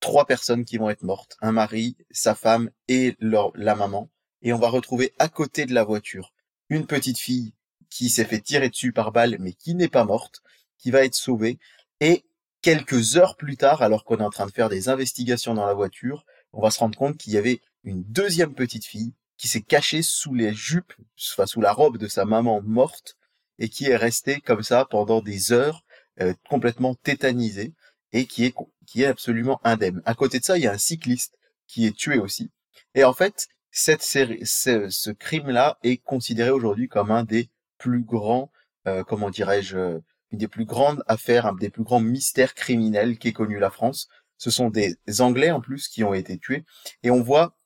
trois 0.00 0.26
personnes 0.26 0.64
qui 0.64 0.78
vont 0.78 0.90
être 0.90 1.02
mortes, 1.02 1.36
un 1.40 1.52
mari, 1.52 1.96
sa 2.10 2.34
femme 2.34 2.70
et 2.88 3.16
leur, 3.18 3.50
la 3.56 3.74
maman. 3.74 4.10
Et 4.42 4.52
on 4.52 4.58
va 4.58 4.68
retrouver 4.68 5.14
à 5.18 5.28
côté 5.28 5.66
de 5.66 5.74
la 5.74 5.84
voiture 5.84 6.32
une 6.68 6.86
petite 6.86 7.18
fille 7.18 7.54
qui 7.90 8.10
s'est 8.10 8.24
fait 8.24 8.40
tirer 8.40 8.68
dessus 8.68 8.92
par 8.92 9.12
balle 9.12 9.36
mais 9.40 9.52
qui 9.52 9.74
n'est 9.74 9.88
pas 9.88 10.04
morte, 10.04 10.42
qui 10.78 10.90
va 10.90 11.04
être 11.04 11.14
sauvée. 11.14 11.58
Et 12.00 12.24
quelques 12.62 13.16
heures 13.16 13.36
plus 13.36 13.56
tard, 13.56 13.82
alors 13.82 14.04
qu'on 14.04 14.18
est 14.18 14.22
en 14.22 14.30
train 14.30 14.46
de 14.46 14.52
faire 14.52 14.68
des 14.68 14.88
investigations 14.88 15.54
dans 15.54 15.66
la 15.66 15.74
voiture, 15.74 16.24
on 16.52 16.62
va 16.62 16.70
se 16.70 16.78
rendre 16.78 16.98
compte 16.98 17.18
qu'il 17.18 17.32
y 17.32 17.38
avait 17.38 17.60
une 17.84 18.02
deuxième 18.04 18.54
petite 18.54 18.84
fille 18.84 19.14
qui 19.36 19.48
s'est 19.48 19.62
cachée 19.62 20.02
sous 20.02 20.34
les 20.34 20.54
jupes, 20.54 20.94
sous 21.14 21.60
la 21.60 21.72
robe 21.72 21.98
de 21.98 22.08
sa 22.08 22.24
maman 22.24 22.62
morte, 22.62 23.16
et 23.58 23.68
qui 23.68 23.86
est 23.86 23.96
restée 23.96 24.40
comme 24.40 24.62
ça 24.62 24.84
pendant 24.84 25.20
des 25.20 25.52
heures, 25.52 25.84
euh, 26.20 26.34
complètement 26.48 26.94
tétanisée 26.94 27.74
et 28.12 28.26
qui 28.26 28.44
est, 28.44 29.04
absolument 29.04 29.60
indemne. 29.64 30.00
À 30.06 30.14
côté 30.14 30.38
de 30.38 30.44
ça, 30.44 30.56
il 30.56 30.64
y 30.64 30.66
a 30.66 30.72
un 30.72 30.78
cycliste 30.78 31.36
qui 31.66 31.86
est 31.86 31.94
tué 31.94 32.18
aussi. 32.18 32.50
Et 32.94 33.04
en 33.04 33.12
fait, 33.12 33.48
ce, 33.70 35.10
crime-là 35.10 35.78
est 35.82 35.98
considéré 35.98 36.50
aujourd'hui 36.50 36.88
comme 36.88 37.10
un 37.10 37.24
des 37.24 37.50
plus 37.76 38.02
grands, 38.02 38.50
euh, 38.86 39.04
comment 39.04 39.28
dirais-je, 39.28 40.00
une 40.32 40.38
des 40.38 40.48
plus 40.48 40.64
grandes 40.64 41.02
affaires, 41.06 41.54
des 41.54 41.68
plus 41.68 41.84
grands 41.84 42.00
mystères 42.00 42.54
criminels 42.54 43.18
qu'ait 43.18 43.32
connu 43.32 43.58
la 43.58 43.70
France. 43.70 44.08
Ce 44.38 44.50
sont 44.50 44.70
des 44.70 44.96
Anglais 45.20 45.50
en 45.50 45.60
plus 45.60 45.88
qui 45.88 46.04
ont 46.04 46.14
été 46.14 46.38
tués, 46.38 46.64
et 47.02 47.10
on 47.10 47.22
voit 47.22 47.56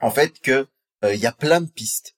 en 0.00 0.10
fait 0.10 0.40
que 0.40 0.66
euh, 1.04 1.14
il 1.14 1.20
y 1.20 1.26
a 1.26 1.32
plein 1.32 1.60
de 1.60 1.70
pistes 1.70 2.14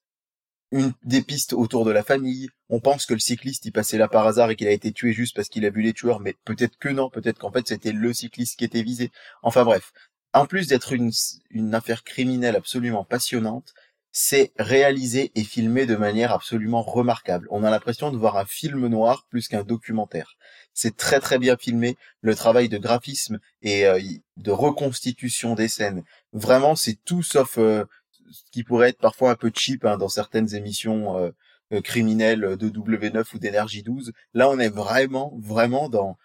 une 0.73 0.93
des 1.05 1.23
pistes 1.23 1.53
autour 1.53 1.85
de 1.85 1.93
la 1.93 2.03
famille. 2.03 2.49
On 2.69 2.81
pense 2.81 3.07
que 3.07 3.15
le 3.15 3.21
cycliste 3.21 3.67
il 3.67 3.73
passait 3.73 3.99
là 3.99 4.09
par 4.09 4.27
hasard 4.27 4.51
et 4.51 4.57
qu'il 4.57 4.67
a 4.67 4.73
été 4.73 4.91
tué 4.93 5.13
juste 5.13 5.37
parce 5.37 5.49
qu'il 5.49 5.67
a 5.67 5.71
vu 5.71 5.83
les 5.83 5.93
tueurs, 5.93 6.21
mais 6.21 6.35
peut-être 6.45 6.79
que 6.79 6.89
non, 6.89 7.11
peut-être 7.11 7.39
qu'en 7.39 7.53
fait 7.53 7.69
c'était 7.69 7.93
le 7.93 8.13
cycliste 8.13 8.59
qui 8.59 8.65
était 8.65 8.83
visé. 8.83 9.11
Enfin 9.43 9.65
bref, 9.65 9.93
en 10.33 10.47
plus 10.47 10.67
d'être 10.67 10.93
une, 10.93 11.13
une 11.51 11.75
affaire 11.75 12.03
criminelle 12.05 12.57
absolument 12.57 13.05
passionnante, 13.05 13.75
c'est 14.13 14.53
réalisé 14.59 15.31
et 15.35 15.45
filmé 15.45 15.87
de 15.87 15.97
manière 15.97 16.33
absolument 16.33 16.83
remarquable. 16.83 17.47
On 17.51 17.65
a 17.65 17.71
l'impression 17.71 18.11
de 18.11 18.17
voir 18.17 18.37
un 18.37 18.47
film 18.47 18.87
noir 18.87 19.27
plus 19.31 19.49
qu'un 19.49 19.65
documentaire. 19.65 20.37
C'est 20.75 20.97
très 20.97 21.21
très 21.21 21.39
bien 21.39 21.57
filmé, 21.57 21.97
le 22.23 22.35
travail 22.35 22.69
de 22.69 22.79
graphisme 22.79 23.39
et 23.63 23.87
euh, 23.87 24.01
de 24.37 24.51
reconstitution 24.51 25.55
des 25.55 25.69
scènes. 25.69 26.03
Vraiment, 26.33 26.77
c'est 26.77 26.99
tout 27.05 27.23
sauf 27.23 27.59
euh, 27.59 27.85
ce 28.33 28.43
qui 28.51 28.65
pourrait 28.65 28.91
être 28.91 28.99
parfois 28.99 29.31
un 29.31 29.35
peu 29.37 29.53
cheap 29.55 29.85
hein, 29.85 29.99
dans 29.99 30.09
certaines 30.09 30.55
émissions 30.55 31.19
euh, 31.19 31.31
euh, 31.73 31.81
criminelles 31.81 32.57
de 32.57 32.69
W9 32.69 33.25
ou 33.35 33.39
d'énergie 33.39 33.83
12. 33.83 34.13
Là, 34.35 34.49
on 34.49 34.59
est 34.59 34.69
vraiment, 34.69 35.35
vraiment 35.39 35.89
dans 35.89 36.17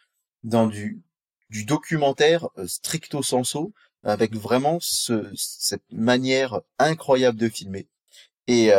dans 0.43 0.67
du 0.67 1.03
documentaire 1.65 2.47
euh, 2.57 2.67
stricto 2.67 3.21
sensu, 3.21 3.73
avec 4.03 4.35
vraiment 4.35 4.77
ce, 4.79 5.29
cette 5.35 5.83
manière 5.91 6.61
incroyable 6.79 7.37
de 7.37 7.49
filmer. 7.49 7.87
Et 8.49 8.71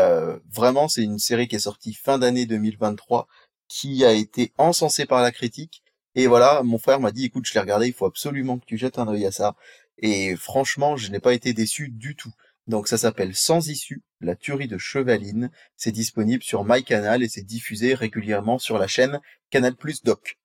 vraiment, 0.50 0.88
c'est 0.88 1.02
une 1.02 1.18
série 1.18 1.46
qui 1.46 1.56
est 1.56 1.58
sortie 1.58 1.92
fin 1.92 2.18
d'année 2.18 2.46
2023, 2.46 3.28
qui 3.68 4.04
a 4.04 4.12
été 4.12 4.52
encensée 4.58 5.06
par 5.06 5.22
la 5.22 5.30
critique. 5.30 5.82
Et 6.14 6.26
voilà, 6.26 6.62
mon 6.62 6.78
frère 6.78 7.00
m'a 7.00 7.12
dit, 7.12 7.26
écoute, 7.26 7.46
je 7.46 7.54
l'ai 7.54 7.60
regardé, 7.60 7.86
il 7.86 7.92
faut 7.92 8.06
absolument 8.06 8.58
que 8.58 8.64
tu 8.66 8.76
jettes 8.76 8.98
un 8.98 9.08
œil 9.08 9.26
à 9.26 9.32
ça. 9.32 9.54
Et 9.98 10.36
franchement, 10.36 10.96
je 10.96 11.10
n'ai 11.10 11.20
pas 11.20 11.34
été 11.34 11.52
déçu 11.52 11.88
du 11.88 12.16
tout. 12.16 12.32
Donc 12.66 12.86
ça 12.86 12.98
s'appelle 12.98 13.34
Sans 13.34 13.68
issue, 13.68 14.02
la 14.20 14.36
tuerie 14.36 14.68
de 14.68 14.78
Chevaline. 14.78 15.50
C'est 15.76 15.92
disponible 15.92 16.42
sur 16.42 16.64
MyCanal 16.64 17.22
et 17.22 17.28
c'est 17.28 17.42
diffusé 17.42 17.94
régulièrement 17.94 18.58
sur 18.58 18.78
la 18.78 18.86
chaîne 18.86 19.20
Canal 19.50 19.74
Plus 19.74 20.02
Doc. 20.02 20.38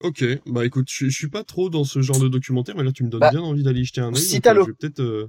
Ok, 0.00 0.24
bah 0.44 0.64
écoute, 0.64 0.88
je, 0.90 1.08
suis 1.08 1.28
pas 1.28 1.42
trop 1.42 1.70
dans 1.70 1.84
ce 1.84 2.02
genre 2.02 2.18
de 2.18 2.28
documentaire, 2.28 2.76
mais 2.76 2.84
là 2.84 2.92
tu 2.92 3.02
me 3.02 3.08
donnes 3.08 3.20
bah, 3.20 3.30
bien 3.30 3.40
envie 3.40 3.62
d'aller 3.62 3.82
jeter 3.82 4.02
un 4.02 4.14
œil. 4.14 4.20
Si 4.20 4.40
t'as 4.42 4.54
euh, 4.54 4.66
euh, 4.98 5.28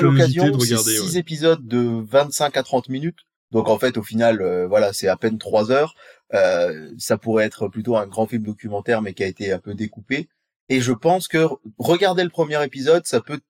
l'occasion, 0.00 0.48
de 0.48 0.56
regarder. 0.56 0.96
6 0.96 1.18
épisodes 1.18 1.66
de 1.66 2.02
25 2.08 2.56
à 2.56 2.62
30 2.62 2.88
minutes. 2.88 3.18
Donc 3.50 3.68
en 3.68 3.78
fait, 3.78 3.96
au 3.96 4.02
final, 4.02 4.42
euh, 4.42 4.66
voilà, 4.66 4.92
c'est 4.92 5.08
à 5.08 5.16
peine 5.16 5.38
3 5.38 5.70
heures. 5.70 5.94
ça 6.98 7.18
pourrait 7.18 7.46
être 7.46 7.68
plutôt 7.68 7.96
un 7.96 8.06
grand 8.06 8.26
film 8.26 8.42
documentaire, 8.42 9.02
mais 9.02 9.14
qui 9.14 9.24
a 9.24 9.26
été 9.26 9.52
un 9.52 9.58
peu 9.58 9.74
découpé. 9.74 10.28
Et 10.68 10.80
je 10.80 10.92
pense 10.92 11.28
que 11.28 11.46
regarder 11.78 12.24
le 12.24 12.30
premier 12.30 12.62
épisode, 12.62 13.06
ça 13.06 13.20
peut, 13.20 13.40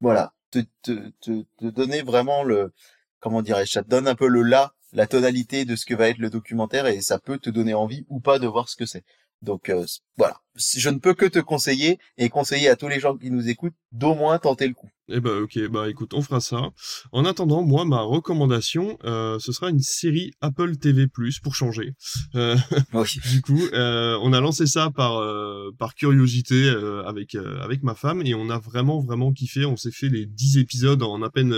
voilà, 0.00 0.32
te, 0.50 0.60
te, 0.82 1.10
te, 1.20 1.44
te 1.58 1.66
donner 1.66 2.02
vraiment 2.02 2.44
le, 2.44 2.72
comment 3.20 3.42
dirais-je, 3.42 3.72
ça 3.72 3.82
te 3.82 3.88
donne 3.88 4.08
un 4.08 4.14
peu 4.14 4.28
le 4.28 4.42
là, 4.42 4.74
la 4.92 5.06
tonalité 5.06 5.64
de 5.64 5.76
ce 5.76 5.86
que 5.86 5.94
va 5.94 6.08
être 6.08 6.18
le 6.18 6.30
documentaire 6.30 6.86
et 6.86 7.00
ça 7.00 7.18
peut 7.18 7.38
te 7.38 7.50
donner 7.50 7.74
envie 7.74 8.04
ou 8.08 8.20
pas 8.20 8.38
de 8.38 8.46
voir 8.46 8.68
ce 8.68 8.76
que 8.76 8.86
c'est. 8.86 9.04
Donc 9.42 9.68
euh, 9.68 9.84
voilà, 10.16 10.40
je 10.56 10.88
ne 10.90 10.98
peux 10.98 11.14
que 11.14 11.26
te 11.26 11.38
conseiller 11.38 11.98
et 12.16 12.28
conseiller 12.28 12.68
à 12.68 12.76
tous 12.76 12.88
les 12.88 13.00
gens 13.00 13.16
qui 13.16 13.30
nous 13.30 13.48
écoutent 13.48 13.76
d'au 13.92 14.14
moins 14.14 14.38
tenter 14.38 14.66
le 14.66 14.74
coup. 14.74 14.90
Eh 15.10 15.20
ben 15.20 15.42
ok, 15.42 15.58
bah 15.70 15.88
écoute, 15.88 16.12
on 16.12 16.20
fera 16.20 16.40
ça. 16.40 16.70
En 17.12 17.24
attendant, 17.24 17.62
moi, 17.62 17.86
ma 17.86 18.00
recommandation, 18.00 18.98
euh, 19.04 19.38
ce 19.38 19.52
sera 19.52 19.70
une 19.70 19.80
série 19.80 20.32
Apple 20.42 20.76
TV+, 20.76 21.06
pour 21.42 21.54
changer. 21.54 21.94
Euh, 22.34 22.56
du 23.30 23.40
coup, 23.40 23.60
euh, 23.72 24.18
on 24.22 24.34
a 24.34 24.40
lancé 24.40 24.66
ça 24.66 24.90
par 24.90 25.16
euh, 25.16 25.70
par 25.78 25.94
curiosité 25.94 26.68
euh, 26.68 27.02
avec 27.06 27.34
avec 27.34 27.82
ma 27.82 27.94
femme 27.94 28.22
et 28.26 28.34
on 28.34 28.50
a 28.50 28.58
vraiment 28.58 29.00
vraiment 29.00 29.32
kiffé. 29.32 29.64
On 29.64 29.76
s'est 29.76 29.92
fait 29.92 30.10
les 30.10 30.26
10 30.26 30.58
épisodes 30.58 31.02
en 31.02 31.22
à 31.22 31.30
peine 31.30 31.54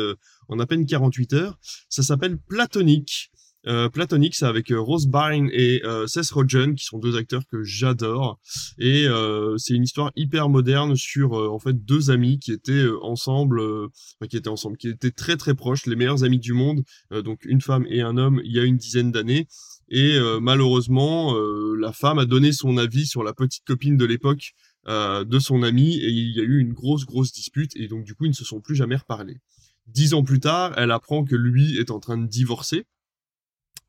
en 0.48 0.58
à 0.60 0.66
peine 0.66 0.86
48 0.86 1.32
heures. 1.32 1.58
Ça 1.88 2.02
s'appelle 2.02 2.38
Platonique. 2.38 3.30
Euh, 3.66 3.88
c'est 4.32 4.46
avec 4.46 4.70
euh, 4.70 4.80
Rose 4.80 5.06
Byrne 5.06 5.50
et 5.52 5.82
euh, 5.84 6.06
Seth 6.06 6.30
Rogen, 6.30 6.74
qui 6.74 6.84
sont 6.84 6.98
deux 6.98 7.16
acteurs 7.16 7.42
que 7.50 7.62
j'adore. 7.62 8.40
Et 8.78 9.06
euh, 9.06 9.56
c'est 9.58 9.74
une 9.74 9.82
histoire 9.82 10.10
hyper 10.16 10.48
moderne 10.48 10.96
sur 10.96 11.32
en 11.32 11.58
fait 11.58 11.84
deux 11.84 12.10
amis 12.10 12.38
qui 12.38 12.52
étaient 12.52 12.86
ensemble, 13.02 13.60
enfin, 13.60 14.28
qui 14.28 14.36
étaient 14.36 14.48
ensemble, 14.48 14.76
qui 14.76 14.88
étaient 14.88 15.10
très 15.10 15.36
très 15.36 15.54
proches, 15.54 15.86
les 15.86 15.96
meilleurs 15.96 16.24
amis 16.24 16.38
du 16.38 16.52
monde, 16.52 16.82
donc 17.24 17.44
une 17.44 17.60
femme 17.60 17.86
et 17.88 18.00
un 18.00 18.16
homme, 18.16 18.40
il 18.44 18.52
y 18.52 18.60
a 18.60 18.64
une 18.64 18.76
dizaine 18.76 19.12
d'années. 19.12 19.46
Et 19.88 20.18
malheureusement, 20.40 21.34
la 21.78 21.92
femme 21.92 22.18
a 22.18 22.24
donné 22.24 22.52
son 22.52 22.76
avis 22.76 23.06
sur 23.06 23.22
la 23.22 23.32
petite 23.32 23.64
copine 23.64 23.96
de 23.96 24.04
l'époque 24.04 24.52
de 24.86 25.38
son 25.38 25.62
ami, 25.62 25.96
et 25.96 26.08
il 26.08 26.32
y 26.36 26.40
a 26.40 26.44
eu 26.44 26.58
une 26.58 26.72
grosse 26.72 27.04
grosse 27.04 27.32
dispute, 27.32 27.76
et 27.76 27.88
donc 27.88 28.04
du 28.04 28.14
coup 28.14 28.24
ils 28.24 28.30
ne 28.30 28.34
se 28.34 28.44
sont 28.44 28.60
plus 28.60 28.76
jamais 28.76 28.96
reparlés. 28.96 29.38
Dix 29.86 30.14
ans 30.14 30.22
plus 30.22 30.40
tard, 30.40 30.72
elle 30.76 30.92
apprend 30.92 31.24
que 31.24 31.36
lui 31.36 31.76
est 31.78 31.90
en 31.90 32.00
train 32.00 32.16
de 32.16 32.26
divorcer 32.26 32.84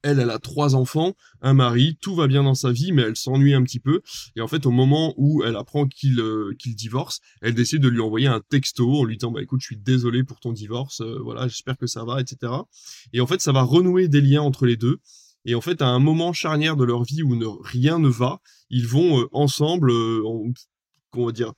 elle, 0.03 0.19
elle 0.19 0.29
a 0.29 0.39
trois 0.39 0.75
enfants, 0.75 1.13
un 1.41 1.53
mari, 1.53 1.97
tout 2.01 2.15
va 2.15 2.27
bien 2.27 2.43
dans 2.43 2.55
sa 2.55 2.71
vie, 2.71 2.91
mais 2.91 3.03
elle 3.03 3.15
s'ennuie 3.15 3.53
un 3.53 3.63
petit 3.63 3.79
peu. 3.79 4.01
Et 4.35 4.41
en 4.41 4.47
fait, 4.47 4.65
au 4.65 4.71
moment 4.71 5.13
où 5.17 5.43
elle 5.43 5.55
apprend 5.55 5.87
qu'il 5.87 6.19
euh, 6.19 6.55
qu'il 6.57 6.75
divorce, 6.75 7.19
elle 7.41 7.53
décide 7.53 7.81
de 7.81 7.89
lui 7.89 7.99
envoyer 7.99 8.27
un 8.27 8.41
texto 8.49 8.89
en 8.91 9.03
lui 9.03 9.17
disant 9.17 9.31
bah 9.31 9.41
écoute, 9.41 9.61
je 9.61 9.67
suis 9.67 9.77
désolé 9.77 10.23
pour 10.23 10.39
ton 10.39 10.53
divorce, 10.53 11.01
euh, 11.01 11.19
voilà, 11.23 11.47
j'espère 11.47 11.77
que 11.77 11.87
ça 11.87 12.03
va, 12.03 12.19
etc. 12.19 12.53
Et 13.13 13.21
en 13.21 13.27
fait, 13.27 13.41
ça 13.41 13.51
va 13.51 13.61
renouer 13.61 14.07
des 14.07 14.21
liens 14.21 14.41
entre 14.41 14.65
les 14.65 14.77
deux. 14.77 14.99
Et 15.45 15.55
en 15.55 15.61
fait, 15.61 15.81
à 15.81 15.87
un 15.87 15.99
moment 15.99 16.33
charnière 16.33 16.75
de 16.75 16.83
leur 16.83 17.03
vie 17.03 17.23
où 17.23 17.35
ne, 17.35 17.47
rien 17.63 17.97
ne 17.97 18.09
va, 18.09 18.41
ils 18.69 18.87
vont 18.87 19.21
euh, 19.21 19.27
ensemble, 19.31 19.91
comment 21.11 21.31
dire, 21.31 21.53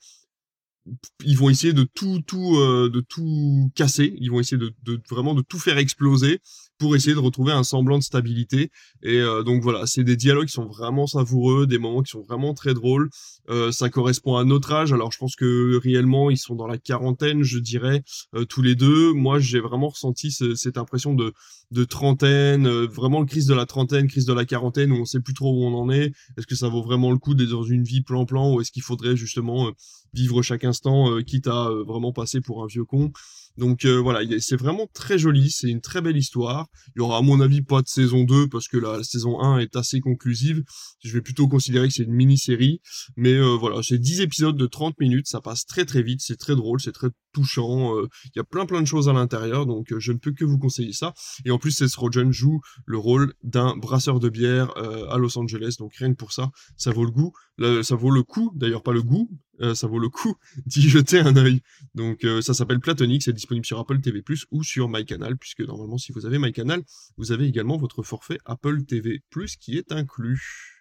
ils 1.24 1.36
vont 1.36 1.48
essayer 1.48 1.72
de 1.72 1.84
tout 1.84 2.20
tout 2.26 2.56
de 2.58 3.00
tout 3.00 3.70
casser 3.74 4.14
ils 4.18 4.30
vont 4.30 4.38
essayer 4.38 4.58
de, 4.58 5.00
vraiment 5.08 5.32
de 5.32 5.40
tout 5.40 5.58
faire 5.58 5.78
exploser 5.78 6.42
pour 6.78 6.96
essayer 6.96 7.14
de 7.14 7.20
retrouver 7.20 7.52
un 7.52 7.62
semblant 7.62 7.98
de 7.98 8.02
stabilité. 8.02 8.70
Et 9.02 9.18
euh, 9.18 9.42
donc 9.42 9.62
voilà, 9.62 9.86
c'est 9.86 10.04
des 10.04 10.16
dialogues 10.16 10.46
qui 10.46 10.52
sont 10.52 10.66
vraiment 10.66 11.06
savoureux, 11.06 11.66
des 11.66 11.78
moments 11.78 12.02
qui 12.02 12.10
sont 12.10 12.22
vraiment 12.22 12.54
très 12.54 12.74
drôles. 12.74 13.10
Euh, 13.48 13.70
ça 13.70 13.90
correspond 13.90 14.36
à 14.36 14.44
notre 14.44 14.72
âge. 14.72 14.92
Alors 14.92 15.12
je 15.12 15.18
pense 15.18 15.36
que 15.36 15.78
réellement 15.82 16.30
ils 16.30 16.38
sont 16.38 16.54
dans 16.54 16.66
la 16.66 16.78
quarantaine, 16.78 17.42
je 17.42 17.58
dirais, 17.58 18.02
euh, 18.34 18.44
tous 18.44 18.62
les 18.62 18.74
deux. 18.74 19.12
Moi 19.12 19.38
j'ai 19.38 19.60
vraiment 19.60 19.88
ressenti 19.88 20.30
cette 20.30 20.78
impression 20.78 21.14
de 21.14 21.32
de 21.70 21.84
trentaine, 21.84 22.68
vraiment 22.84 23.24
crise 23.24 23.46
de 23.46 23.54
la 23.54 23.66
trentaine, 23.66 24.06
crise 24.06 24.26
de 24.26 24.32
la 24.32 24.44
quarantaine, 24.44 24.92
où 24.92 24.96
on 24.96 25.04
sait 25.04 25.20
plus 25.20 25.34
trop 25.34 25.52
où 25.52 25.64
on 25.64 25.74
en 25.74 25.90
est. 25.90 26.12
Est-ce 26.36 26.46
que 26.46 26.54
ça 26.54 26.68
vaut 26.68 26.82
vraiment 26.82 27.10
le 27.10 27.18
coup 27.18 27.34
d'être 27.34 27.50
dans 27.50 27.64
une 27.64 27.82
vie 27.82 28.02
plan-plan, 28.02 28.52
ou 28.52 28.60
est-ce 28.60 28.70
qu'il 28.70 28.82
faudrait 28.82 29.16
justement 29.16 29.72
vivre 30.12 30.42
chaque 30.42 30.62
instant, 30.64 31.20
quitte 31.22 31.48
à 31.48 31.70
vraiment 31.84 32.12
passer 32.12 32.40
pour 32.40 32.62
un 32.62 32.66
vieux 32.66 32.84
con? 32.84 33.10
Donc 33.56 33.84
euh, 33.84 34.00
voilà, 34.00 34.20
c'est 34.40 34.56
vraiment 34.56 34.88
très 34.92 35.16
joli, 35.16 35.50
c'est 35.50 35.68
une 35.68 35.80
très 35.80 36.00
belle 36.00 36.16
histoire. 36.16 36.66
Il 36.96 36.98
y 36.98 37.02
aura 37.02 37.18
à 37.18 37.22
mon 37.22 37.40
avis 37.40 37.62
pas 37.62 37.82
de 37.82 37.86
saison 37.86 38.24
2 38.24 38.48
parce 38.48 38.66
que 38.66 38.76
la, 38.76 39.04
saison 39.04 39.40
1 39.40 39.58
est 39.58 39.76
assez 39.76 40.00
conclusive. 40.00 40.62
Je 41.04 41.12
vais 41.12 41.20
plutôt 41.20 41.46
considérer 41.46 41.86
que 41.86 41.94
c'est 41.94 42.02
une 42.02 42.14
mini-série. 42.14 42.80
Mais 43.16 43.34
euh, 43.34 43.56
voilà, 43.56 43.80
c'est 43.82 43.98
10 43.98 44.22
épisodes 44.22 44.56
de 44.56 44.66
30 44.66 44.98
minutes, 44.98 45.28
ça 45.28 45.40
passe 45.40 45.66
très 45.66 45.84
très 45.84 46.02
vite, 46.02 46.20
c'est 46.20 46.36
très 46.36 46.56
drôle, 46.56 46.80
c'est 46.80 46.92
très 46.92 47.08
touchant. 47.32 47.96
Euh, 47.96 48.08
il 48.24 48.32
y 48.36 48.40
a 48.40 48.44
plein 48.44 48.66
plein 48.66 48.80
de 48.80 48.86
choses 48.86 49.08
à 49.08 49.12
l'intérieur, 49.12 49.66
donc 49.66 49.96
je 49.96 50.12
ne 50.12 50.18
peux 50.18 50.32
que 50.32 50.44
vous 50.44 50.58
conseiller 50.58 50.92
ça. 50.92 51.14
Et 51.44 51.52
en 51.52 51.58
plus, 51.58 51.70
Seth 51.70 51.94
Rogen 51.94 52.32
joue 52.32 52.60
le 52.86 52.98
rôle 52.98 53.34
d'un 53.44 53.76
brasseur 53.76 54.18
de 54.18 54.28
bière 54.28 54.76
à 55.10 55.18
Los 55.18 55.38
Angeles, 55.38 55.76
donc 55.78 55.94
rien 55.94 56.10
que 56.10 56.16
pour 56.16 56.32
ça, 56.32 56.50
ça 56.76 56.90
vaut 56.90 57.04
le 57.04 57.10
goût. 57.10 57.32
Ça 57.58 57.94
vaut 57.94 58.10
le 58.10 58.22
coup, 58.22 58.52
d'ailleurs 58.54 58.82
pas 58.82 58.92
le 58.92 59.02
goût, 59.02 59.30
ça 59.74 59.86
vaut 59.86 59.98
le 59.98 60.08
coup 60.08 60.34
d'y 60.66 60.88
jeter 60.88 61.20
un 61.20 61.36
œil. 61.36 61.60
Donc 61.94 62.26
ça 62.42 62.54
s'appelle 62.54 62.80
Platonique, 62.80 63.22
c'est 63.22 63.32
disponible 63.32 63.66
sur 63.66 63.78
Apple 63.78 64.00
TV+, 64.00 64.22
ou 64.50 64.62
sur 64.62 64.88
MyCanal, 64.88 65.36
puisque 65.36 65.60
normalement, 65.60 65.98
si 65.98 66.12
vous 66.12 66.26
avez 66.26 66.38
MyCanal, 66.38 66.82
vous 67.16 67.32
avez 67.32 67.46
également 67.46 67.76
votre 67.76 68.02
forfait 68.02 68.38
Apple 68.44 68.84
TV+, 68.84 69.22
qui 69.60 69.78
est 69.78 69.92
inclus. 69.92 70.74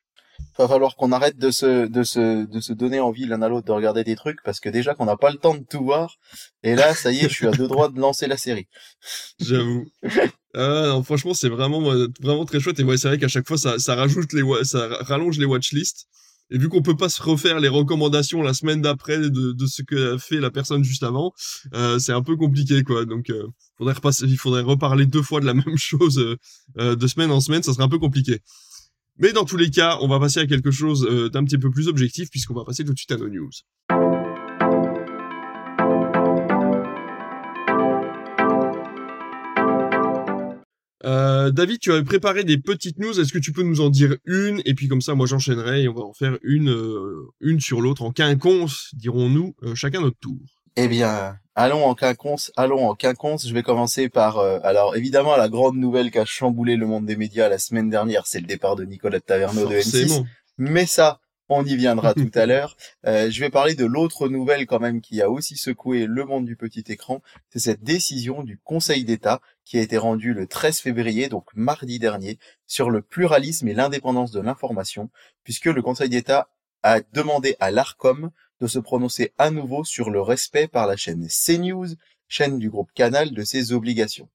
Va 0.57 0.67
falloir 0.67 0.95
qu'on 0.95 1.11
arrête 1.11 1.37
de 1.37 1.51
se, 1.51 1.87
de 1.87 2.03
se, 2.03 2.45
de 2.45 2.59
se 2.59 2.73
donner 2.73 2.99
envie 2.99 3.25
l'un 3.25 3.41
à 3.41 3.49
l'autre 3.49 3.67
de 3.67 3.71
regarder 3.71 4.03
des 4.03 4.15
trucs, 4.15 4.41
parce 4.43 4.59
que 4.59 4.69
déjà 4.69 4.93
qu'on 4.93 5.05
n'a 5.05 5.17
pas 5.17 5.31
le 5.31 5.37
temps 5.37 5.55
de 5.55 5.63
tout 5.63 5.83
voir, 5.83 6.17
et 6.63 6.75
là, 6.75 6.93
ça 6.93 7.11
y 7.11 7.19
est, 7.19 7.29
je 7.29 7.33
suis 7.33 7.47
à 7.47 7.51
deux 7.51 7.67
droits 7.67 7.89
de 7.89 7.99
lancer 7.99 8.27
la 8.27 8.37
série. 8.37 8.67
J'avoue. 9.39 9.85
Ah, 10.53 10.99
franchement, 11.03 11.33
c'est 11.33 11.49
vraiment, 11.49 11.81
vraiment 12.21 12.45
très 12.45 12.59
chouette, 12.59 12.79
et 12.79 12.83
ouais, 12.83 12.97
c'est 12.97 13.07
vrai 13.07 13.17
qu'à 13.17 13.27
chaque 13.27 13.47
fois, 13.47 13.57
ça, 13.57 13.79
ça 13.79 13.95
rajoute 13.95 14.33
les, 14.33 14.43
ça 14.63 14.87
rallonge 15.01 15.37
les 15.39 15.45
watchlists. 15.45 16.07
Et 16.53 16.59
vu 16.59 16.69
qu'on 16.69 16.83
peut 16.83 16.95
pas 16.95 17.09
se 17.09 17.21
refaire 17.21 17.59
les 17.59 17.67
recommandations 17.67 18.43
la 18.43 18.53
semaine 18.53 18.79
d'après 18.79 19.17
de, 19.17 19.65
ce 19.65 19.81
que 19.81 20.19
fait 20.19 20.39
la 20.39 20.51
personne 20.51 20.83
juste 20.83 21.01
avant, 21.01 21.33
euh, 21.73 21.97
c'est 21.97 22.13
un 22.13 22.21
peu 22.21 22.37
compliqué 22.37 22.83
quoi. 22.83 23.05
Donc 23.05 23.31
euh, 23.31 23.47
faudrait 23.75 23.95
repasser, 23.95 24.25
il 24.27 24.37
faudrait 24.37 24.61
reparler 24.61 25.07
deux 25.07 25.23
fois 25.23 25.39
de 25.39 25.47
la 25.47 25.53
même 25.55 25.77
chose 25.77 26.19
euh, 26.19 26.37
euh, 26.77 26.95
de 26.95 27.07
semaine 27.07 27.31
en 27.31 27.41
semaine, 27.41 27.63
ça 27.63 27.73
serait 27.73 27.83
un 27.83 27.89
peu 27.89 27.97
compliqué. 27.97 28.39
Mais 29.17 29.33
dans 29.33 29.45
tous 29.45 29.57
les 29.57 29.71
cas, 29.71 29.97
on 30.01 30.07
va 30.07 30.19
passer 30.19 30.41
à 30.41 30.45
quelque 30.45 30.69
chose 30.71 31.07
d'un 31.31 31.43
petit 31.43 31.57
peu 31.57 31.71
plus 31.71 31.87
objectif 31.87 32.29
puisqu'on 32.29 32.55
va 32.55 32.63
passer 32.65 32.83
tout 32.83 32.93
de 32.93 32.97
suite 32.97 33.11
à 33.11 33.17
nos 33.17 33.29
news. 33.29 33.49
Euh, 41.05 41.51
David, 41.51 41.79
tu 41.79 41.91
avais 41.91 42.03
préparé 42.03 42.43
des 42.43 42.57
petites 42.57 42.97
news. 42.97 43.19
Est-ce 43.19 43.33
que 43.33 43.39
tu 43.39 43.51
peux 43.51 43.63
nous 43.63 43.81
en 43.81 43.89
dire 43.89 44.15
une? 44.25 44.61
Et 44.65 44.73
puis 44.73 44.87
comme 44.87 45.01
ça, 45.01 45.15
moi 45.15 45.25
j'enchaînerai 45.27 45.83
et 45.83 45.89
on 45.89 45.93
va 45.93 46.03
en 46.03 46.13
faire 46.13 46.37
une, 46.43 46.69
euh, 46.69 47.29
une 47.41 47.59
sur 47.59 47.81
l'autre 47.81 48.03
en 48.03 48.11
quinconce, 48.11 48.91
dirons-nous, 48.93 49.55
euh, 49.63 49.75
chacun 49.75 50.01
notre 50.01 50.19
tour. 50.19 50.39
Eh 50.75 50.87
bien, 50.87 51.37
allons 51.53 51.85
en 51.85 51.93
quinconce, 51.93 52.51
allons 52.55 52.89
en 52.89 52.95
quinconce. 52.95 53.47
Je 53.47 53.53
vais 53.53 53.61
commencer 53.61 54.09
par, 54.09 54.39
alors 54.39 54.95
évidemment, 54.95 55.37
la 55.37 55.47
grande 55.47 55.77
nouvelle 55.77 56.09
qui 56.09 56.17
a 56.17 56.25
chamboulé 56.25 56.77
le 56.77 56.87
monde 56.87 57.05
des 57.05 57.15
médias 57.15 57.47
la 57.47 57.59
semaine 57.59 57.91
dernière, 57.91 58.25
c'est 58.25 58.39
le 58.39 58.47
départ 58.47 58.75
de 58.75 58.83
Nicolas 58.83 59.19
Taverneau 59.19 59.67
de 59.67 59.75
M6. 59.75 60.23
Mais 60.57 60.87
ça, 60.87 61.19
on 61.49 61.65
y 61.65 61.75
viendra 61.75 62.13
tout 62.13 62.31
à 62.33 62.45
l'heure. 62.45 62.75
Euh, 63.05 63.29
je 63.29 63.39
vais 63.39 63.49
parler 63.49 63.75
de 63.75 63.85
l'autre 63.85 64.29
nouvelle 64.29 64.65
quand 64.65 64.79
même 64.79 65.01
qui 65.01 65.21
a 65.21 65.29
aussi 65.29 65.55
secoué 65.55 66.05
le 66.05 66.25
monde 66.25 66.45
du 66.45 66.55
petit 66.55 66.83
écran. 66.87 67.21
C'est 67.49 67.59
cette 67.59 67.83
décision 67.83 68.43
du 68.43 68.57
Conseil 68.57 69.03
d'État 69.03 69.41
qui 69.65 69.77
a 69.77 69.81
été 69.81 69.97
rendue 69.97 70.33
le 70.33 70.47
13 70.47 70.79
février, 70.79 71.29
donc 71.29 71.45
mardi 71.55 71.99
dernier, 71.99 72.39
sur 72.67 72.89
le 72.89 73.01
pluralisme 73.01 73.67
et 73.67 73.73
l'indépendance 73.73 74.31
de 74.31 74.41
l'information, 74.41 75.09
puisque 75.43 75.65
le 75.65 75.81
Conseil 75.81 76.09
d'État 76.09 76.49
a 76.83 76.99
demandé 77.13 77.55
à 77.59 77.71
l'ARCOM 77.71 78.31
de 78.59 78.67
se 78.67 78.79
prononcer 78.79 79.33
à 79.37 79.51
nouveau 79.51 79.83
sur 79.83 80.09
le 80.09 80.21
respect 80.21 80.67
par 80.67 80.87
la 80.87 80.97
chaîne 80.97 81.27
CNews, 81.27 81.87
chaîne 82.27 82.59
du 82.59 82.69
groupe 82.69 82.91
Canal, 82.93 83.31
de 83.31 83.43
ses 83.43 83.71
obligations. 83.71 84.29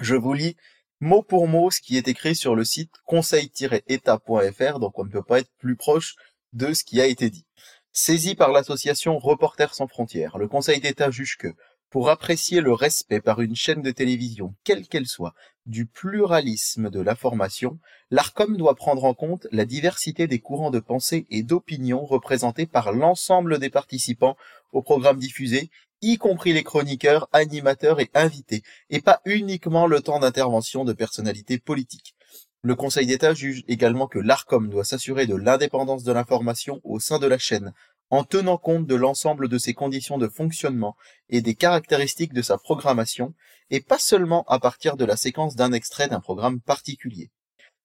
Je 0.00 0.14
vous 0.14 0.32
lis 0.32 0.56
mot 1.00 1.22
pour 1.22 1.48
mot 1.48 1.70
ce 1.70 1.80
qui 1.80 1.96
est 1.96 2.08
écrit 2.08 2.34
sur 2.34 2.54
le 2.54 2.64
site 2.64 2.92
conseil-état.fr, 3.04 4.78
donc 4.78 4.98
on 4.98 5.04
ne 5.04 5.10
peut 5.10 5.22
pas 5.22 5.40
être 5.40 5.52
plus 5.58 5.76
proche 5.76 6.16
de 6.52 6.72
ce 6.72 6.84
qui 6.84 7.00
a 7.00 7.06
été 7.06 7.30
dit. 7.30 7.46
Saisi 7.92 8.34
par 8.34 8.52
l'association 8.52 9.18
Reporters 9.18 9.74
sans 9.74 9.86
frontières, 9.86 10.38
le 10.38 10.48
Conseil 10.48 10.80
d'État 10.80 11.10
juge 11.10 11.36
que, 11.36 11.54
pour 11.90 12.10
apprécier 12.10 12.60
le 12.60 12.72
respect 12.72 13.20
par 13.20 13.40
une 13.40 13.56
chaîne 13.56 13.80
de 13.80 13.90
télévision, 13.90 14.54
quelle 14.62 14.86
qu'elle 14.86 15.06
soit, 15.06 15.34
du 15.66 15.86
pluralisme 15.86 16.90
de 16.90 17.00
l'information, 17.00 17.78
l'ARCOM 18.10 18.56
doit 18.56 18.74
prendre 18.74 19.04
en 19.04 19.14
compte 19.14 19.46
la 19.52 19.64
diversité 19.64 20.26
des 20.26 20.38
courants 20.38 20.70
de 20.70 20.80
pensée 20.80 21.26
et 21.30 21.42
d'opinion 21.42 22.04
représentés 22.04 22.66
par 22.66 22.92
l'ensemble 22.92 23.58
des 23.58 23.70
participants 23.70 24.36
au 24.72 24.82
programme 24.82 25.18
diffusé 25.18 25.70
y 26.02 26.18
compris 26.18 26.52
les 26.52 26.62
chroniqueurs, 26.62 27.28
animateurs 27.32 28.00
et 28.00 28.10
invités, 28.14 28.62
et 28.90 29.00
pas 29.00 29.20
uniquement 29.24 29.86
le 29.86 30.00
temps 30.00 30.20
d'intervention 30.20 30.84
de 30.84 30.92
personnalités 30.92 31.58
politiques. 31.58 32.14
Le 32.62 32.74
Conseil 32.74 33.06
d'État 33.06 33.34
juge 33.34 33.64
également 33.68 34.08
que 34.08 34.18
l'ARCOM 34.18 34.68
doit 34.68 34.84
s'assurer 34.84 35.26
de 35.26 35.36
l'indépendance 35.36 36.02
de 36.02 36.12
l'information 36.12 36.80
au 36.82 36.98
sein 36.98 37.18
de 37.18 37.26
la 37.26 37.38
chaîne, 37.38 37.72
en 38.10 38.24
tenant 38.24 38.58
compte 38.58 38.86
de 38.86 38.94
l'ensemble 38.94 39.48
de 39.48 39.58
ses 39.58 39.74
conditions 39.74 40.18
de 40.18 40.28
fonctionnement 40.28 40.96
et 41.28 41.40
des 41.40 41.54
caractéristiques 41.54 42.32
de 42.32 42.42
sa 42.42 42.58
programmation, 42.58 43.34
et 43.70 43.80
pas 43.80 43.98
seulement 43.98 44.44
à 44.48 44.58
partir 44.58 44.96
de 44.96 45.04
la 45.04 45.16
séquence 45.16 45.56
d'un 45.56 45.72
extrait 45.72 46.08
d'un 46.08 46.20
programme 46.20 46.60
particulier. 46.60 47.30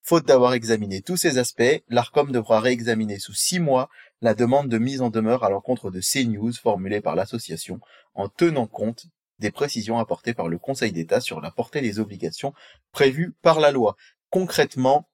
Faute 0.01 0.25
d'avoir 0.25 0.53
examiné 0.53 1.01
tous 1.01 1.17
ces 1.17 1.37
aspects, 1.37 1.83
l'ARCOM 1.87 2.31
devra 2.31 2.59
réexaminer 2.59 3.19
sous 3.19 3.33
six 3.33 3.59
mois 3.59 3.89
la 4.23 4.33
demande 4.33 4.69
de 4.69 4.77
mise 4.77 5.01
en 5.01 5.09
demeure 5.09 5.43
à 5.43 5.49
l'encontre 5.49 5.91
de 5.91 5.99
CNews 5.99 6.53
formulée 6.53 7.01
par 7.01 7.15
l'association 7.15 7.79
en 8.15 8.29
tenant 8.29 8.67
compte 8.67 9.07
des 9.39 9.51
précisions 9.51 9.99
apportées 9.99 10.33
par 10.33 10.47
le 10.47 10.57
Conseil 10.57 10.93
d'État 10.93 11.19
sur 11.19 11.41
la 11.41 11.51
portée 11.51 11.81
des 11.81 11.99
obligations 11.99 12.53
prévues 12.93 13.35
par 13.41 13.59
la 13.59 13.71
loi. 13.71 13.97
Concrètement, 14.29 15.09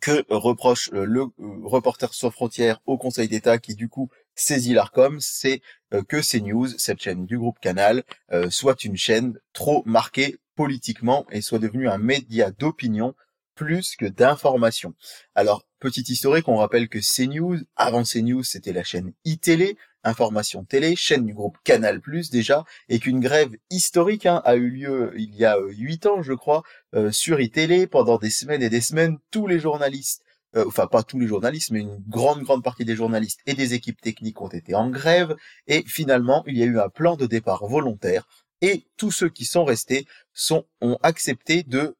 que 0.00 0.24
reproche 0.30 0.90
euh, 0.94 1.04
le 1.04 1.20
euh, 1.20 1.28
reporter 1.64 2.14
sans 2.14 2.30
frontières 2.30 2.80
au 2.86 2.96
Conseil 2.96 3.28
d'État 3.28 3.58
qui 3.58 3.74
du 3.74 3.90
coup 3.90 4.08
saisit 4.34 4.72
l'ARCOM, 4.72 5.20
c'est 5.20 5.60
euh, 5.92 6.02
que 6.02 6.22
CNews, 6.22 6.68
cette 6.78 7.02
chaîne 7.02 7.26
du 7.26 7.38
groupe 7.38 7.60
Canal, 7.60 8.04
soit 8.48 8.84
une 8.84 8.96
chaîne 8.96 9.38
trop 9.52 9.82
marquée 9.84 10.38
politiquement 10.56 11.26
et 11.30 11.42
soit 11.42 11.58
devenue 11.58 11.88
un 11.88 11.98
média 11.98 12.50
d'opinion 12.50 13.14
plus 13.54 13.96
que 13.96 14.06
d'information. 14.06 14.94
Alors, 15.34 15.64
petit 15.80 16.04
historique, 16.08 16.48
on 16.48 16.56
rappelle 16.56 16.88
que 16.88 16.98
CNews, 16.98 17.58
avant 17.76 18.02
CNews, 18.02 18.42
c'était 18.42 18.72
la 18.72 18.84
chaîne 18.84 19.12
iTélé, 19.24 19.76
Information 20.04 20.64
Télé, 20.64 20.96
chaîne 20.96 21.24
du 21.24 21.32
groupe 21.32 21.56
Canal+, 21.64 22.00
déjà, 22.30 22.64
et 22.88 22.98
qu'une 22.98 23.20
grève 23.20 23.56
historique 23.70 24.26
hein, 24.26 24.42
a 24.44 24.54
eu 24.54 24.68
lieu 24.68 25.12
il 25.16 25.34
y 25.34 25.44
a 25.44 25.56
euh, 25.56 25.70
huit 25.70 26.06
ans, 26.06 26.22
je 26.22 26.34
crois, 26.34 26.62
euh, 26.94 27.10
sur 27.10 27.40
iTélé, 27.40 27.86
pendant 27.86 28.18
des 28.18 28.30
semaines 28.30 28.62
et 28.62 28.68
des 28.68 28.82
semaines, 28.82 29.18
tous 29.30 29.46
les 29.46 29.58
journalistes 29.58 30.22
euh, 30.56 30.64
enfin 30.68 30.86
pas 30.86 31.02
tous 31.02 31.18
les 31.18 31.26
journalistes, 31.26 31.72
mais 31.72 31.80
une 31.80 32.00
grande 32.08 32.42
grande 32.44 32.62
partie 32.62 32.84
des 32.84 32.94
journalistes 32.94 33.40
et 33.46 33.54
des 33.54 33.74
équipes 33.74 34.00
techniques 34.00 34.40
ont 34.40 34.48
été 34.48 34.76
en 34.76 34.88
grève, 34.88 35.34
et 35.66 35.82
finalement 35.84 36.44
il 36.46 36.56
y 36.56 36.62
a 36.62 36.66
eu 36.66 36.78
un 36.78 36.88
plan 36.88 37.16
de 37.16 37.26
départ 37.26 37.66
volontaire, 37.66 38.28
et 38.60 38.86
tous 38.96 39.10
ceux 39.10 39.28
qui 39.28 39.46
sont 39.46 39.64
restés 39.64 40.06
ont 40.80 40.98
accepté 41.02 41.64
de 41.64 41.96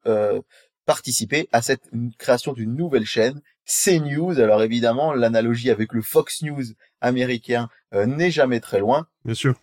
participer 0.84 1.48
à 1.52 1.62
cette 1.62 1.90
création 2.18 2.52
d'une 2.52 2.74
nouvelle 2.74 3.06
chaîne, 3.06 3.40
CNews. 3.66 4.38
Alors 4.40 4.62
évidemment, 4.62 5.12
l'analogie 5.12 5.70
avec 5.70 5.92
le 5.92 6.02
Fox 6.02 6.42
News 6.42 6.64
américain 7.00 7.68
euh, 7.94 8.06
n'est 8.06 8.30
jamais 8.30 8.60
très 8.60 8.80
loin. 8.80 9.06
Bien 9.24 9.34
sûr. 9.34 9.54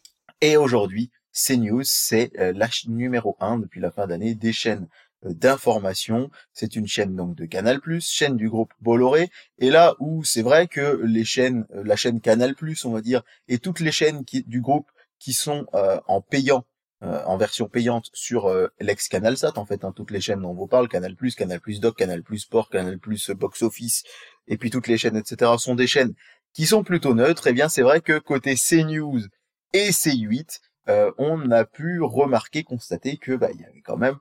Et 0.42 0.58
aujourd'hui, 0.58 1.12
CNews, 1.34 1.84
c'est 1.84 2.32
euh, 2.40 2.52
la 2.56 2.70
chaîne 2.70 2.96
numéro 2.96 3.38
un 3.40 3.58
depuis 3.58 3.80
la 3.80 3.92
fin 3.92 4.08
d'année 4.08 4.36
des 4.36 4.54
chaînes 4.54 4.88
euh, 5.26 5.34
d'information. 5.34 6.32
C'est 6.54 6.76
une 6.76 6.88
chaîne 6.88 7.16
donc 7.16 7.36
de 7.36 7.46
Canal+, 7.46 7.80
chaîne 8.00 8.38
du 8.38 8.50
groupe 8.50 8.74
Bolloré. 8.82 9.30
Et 9.60 9.70
là 9.70 9.96
où 10.00 10.24
c'est 10.24 10.42
vrai 10.42 10.68
que 10.68 11.02
les 11.04 11.24
chaînes, 11.24 11.66
la 11.72 11.96
chaîne 11.96 12.22
Canal+, 12.22 12.56
on 12.86 12.92
va 12.92 13.02
dire, 13.02 13.24
et 13.48 13.60
toutes 13.60 13.80
les 13.80 13.92
chaînes 13.92 14.26
qui, 14.26 14.44
du 14.44 14.62
groupe 14.62 14.90
qui 15.20 15.34
sont 15.34 15.68
en 15.72 16.20
payant 16.20 16.66
euh, 17.04 17.24
en 17.26 17.36
version 17.36 17.68
payante 17.68 18.12
sur 18.14 18.48
euh, 18.48 18.68
l'ex 18.80 19.08
CanalSat 19.08 19.58
en 19.58 19.66
fait, 19.66 19.84
hein, 19.84 19.92
toutes 19.92 20.12
les 20.12 20.22
chaînes 20.22 20.42
dont 20.42 20.52
on 20.52 20.54
vous 20.54 20.68
parle, 20.68 20.88
Canal+, 20.88 21.16
Canal+, 21.36 21.60
Doc, 21.80 21.98
Canal+, 21.98 22.22
Sport, 22.38 22.70
Canal+, 22.70 23.00
Box 23.30 23.64
Office, 23.64 24.04
et 24.48 24.58
puis 24.58 24.70
toutes 24.70 24.86
les 24.88 25.00
chaînes, 25.00 25.18
etc., 25.18 25.52
sont 25.58 25.74
des 25.74 25.88
chaînes 25.88 26.14
qui 26.54 26.68
sont 26.68 26.84
plutôt 26.84 27.16
neutres. 27.16 27.48
Et 27.48 27.52
eh 27.52 27.54
bien, 27.54 27.70
c'est 27.70 27.82
vrai 27.82 28.02
que 28.02 28.20
côté 28.20 28.56
CNews 28.56 29.22
et 29.74 29.90
C8, 29.90 30.60
euh, 30.90 31.12
on 31.18 31.50
a 31.50 31.66
pu 31.66 32.02
remarquer, 32.02 32.64
constater 32.64 33.18
que 33.18 33.36
bah, 33.36 33.50
il 33.52 33.62
y 33.62 33.66
avait 33.66 33.82
quand 33.82 33.98
même 33.98 34.18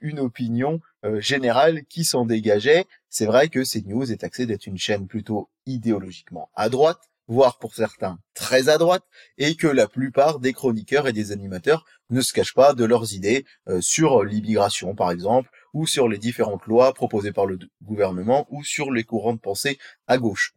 une 0.00 0.20
opinion 0.20 0.80
générale 1.14 1.84
qui 1.88 2.04
s'en 2.04 2.24
dégageait. 2.24 2.84
C'est 3.08 3.26
vrai 3.26 3.48
que 3.48 3.64
CNews 3.64 4.12
est 4.12 4.22
axé 4.22 4.46
d'être 4.46 4.66
une 4.66 4.78
chaîne 4.78 5.08
plutôt 5.08 5.48
idéologiquement 5.64 6.50
à 6.54 6.68
droite, 6.68 7.00
voire 7.28 7.58
pour 7.58 7.74
certains 7.74 8.18
très 8.34 8.68
à 8.68 8.78
droite, 8.78 9.04
et 9.38 9.56
que 9.56 9.66
la 9.66 9.88
plupart 9.88 10.38
des 10.38 10.52
chroniqueurs 10.52 11.08
et 11.08 11.12
des 11.12 11.32
animateurs 11.32 11.84
ne 12.10 12.20
se 12.20 12.32
cachent 12.32 12.54
pas 12.54 12.74
de 12.74 12.84
leurs 12.84 13.12
idées 13.14 13.44
euh, 13.68 13.80
sur 13.80 14.24
l'immigration 14.24 14.94
par 14.94 15.10
exemple, 15.10 15.50
ou 15.74 15.86
sur 15.86 16.08
les 16.08 16.18
différentes 16.18 16.66
lois 16.66 16.94
proposées 16.94 17.32
par 17.32 17.46
le 17.46 17.58
gouvernement, 17.82 18.46
ou 18.50 18.64
sur 18.64 18.90
les 18.90 19.04
courants 19.04 19.34
de 19.34 19.40
pensée 19.40 19.78
à 20.06 20.18
gauche. 20.18 20.54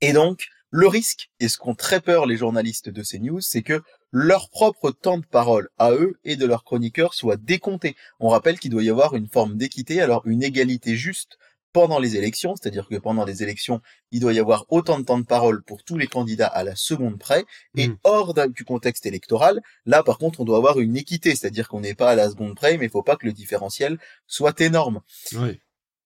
Et 0.00 0.12
donc, 0.12 0.48
le 0.70 0.88
risque, 0.88 1.30
et 1.38 1.48
ce 1.48 1.56
qu'ont 1.56 1.76
très 1.76 2.00
peur 2.00 2.26
les 2.26 2.36
journalistes 2.36 2.88
de 2.88 3.02
ces 3.04 3.20
news, 3.20 3.40
c'est 3.40 3.62
que 3.62 3.80
leur 4.10 4.50
propre 4.50 4.90
temps 4.90 5.18
de 5.18 5.26
parole 5.26 5.68
à 5.78 5.92
eux 5.92 6.18
et 6.24 6.36
de 6.36 6.46
leurs 6.46 6.64
chroniqueurs 6.64 7.14
soit 7.14 7.36
décompté. 7.36 7.94
On 8.18 8.28
rappelle 8.28 8.58
qu'il 8.58 8.72
doit 8.72 8.82
y 8.82 8.90
avoir 8.90 9.14
une 9.14 9.28
forme 9.28 9.56
d'équité, 9.56 10.00
alors 10.00 10.22
une 10.26 10.42
égalité 10.42 10.96
juste 10.96 11.38
pendant 11.74 11.98
les 11.98 12.16
élections, 12.16 12.54
c'est-à-dire 12.54 12.88
que 12.88 12.94
pendant 12.94 13.24
les 13.24 13.42
élections, 13.42 13.82
il 14.12 14.20
doit 14.20 14.32
y 14.32 14.38
avoir 14.38 14.64
autant 14.70 14.98
de 14.98 15.04
temps 15.04 15.18
de 15.18 15.26
parole 15.26 15.62
pour 15.64 15.82
tous 15.82 15.98
les 15.98 16.06
candidats 16.06 16.46
à 16.46 16.62
la 16.62 16.76
seconde 16.76 17.18
près, 17.18 17.44
et 17.76 17.88
hmm. 17.88 17.98
hors 18.04 18.32
du 18.48 18.64
contexte 18.64 19.04
électoral, 19.06 19.60
là 19.84 20.04
par 20.04 20.16
contre 20.18 20.40
on 20.40 20.44
doit 20.44 20.56
avoir 20.56 20.78
une 20.78 20.96
équité, 20.96 21.34
c'est-à-dire 21.34 21.68
qu'on 21.68 21.80
n'est 21.80 21.96
pas 21.96 22.12
à 22.12 22.14
la 22.14 22.30
seconde 22.30 22.54
près, 22.54 22.78
mais 22.78 22.86
il 22.86 22.90
faut 22.90 23.02
pas 23.02 23.16
que 23.16 23.26
le 23.26 23.32
différentiel 23.32 23.98
soit 24.28 24.60
énorme. 24.60 25.00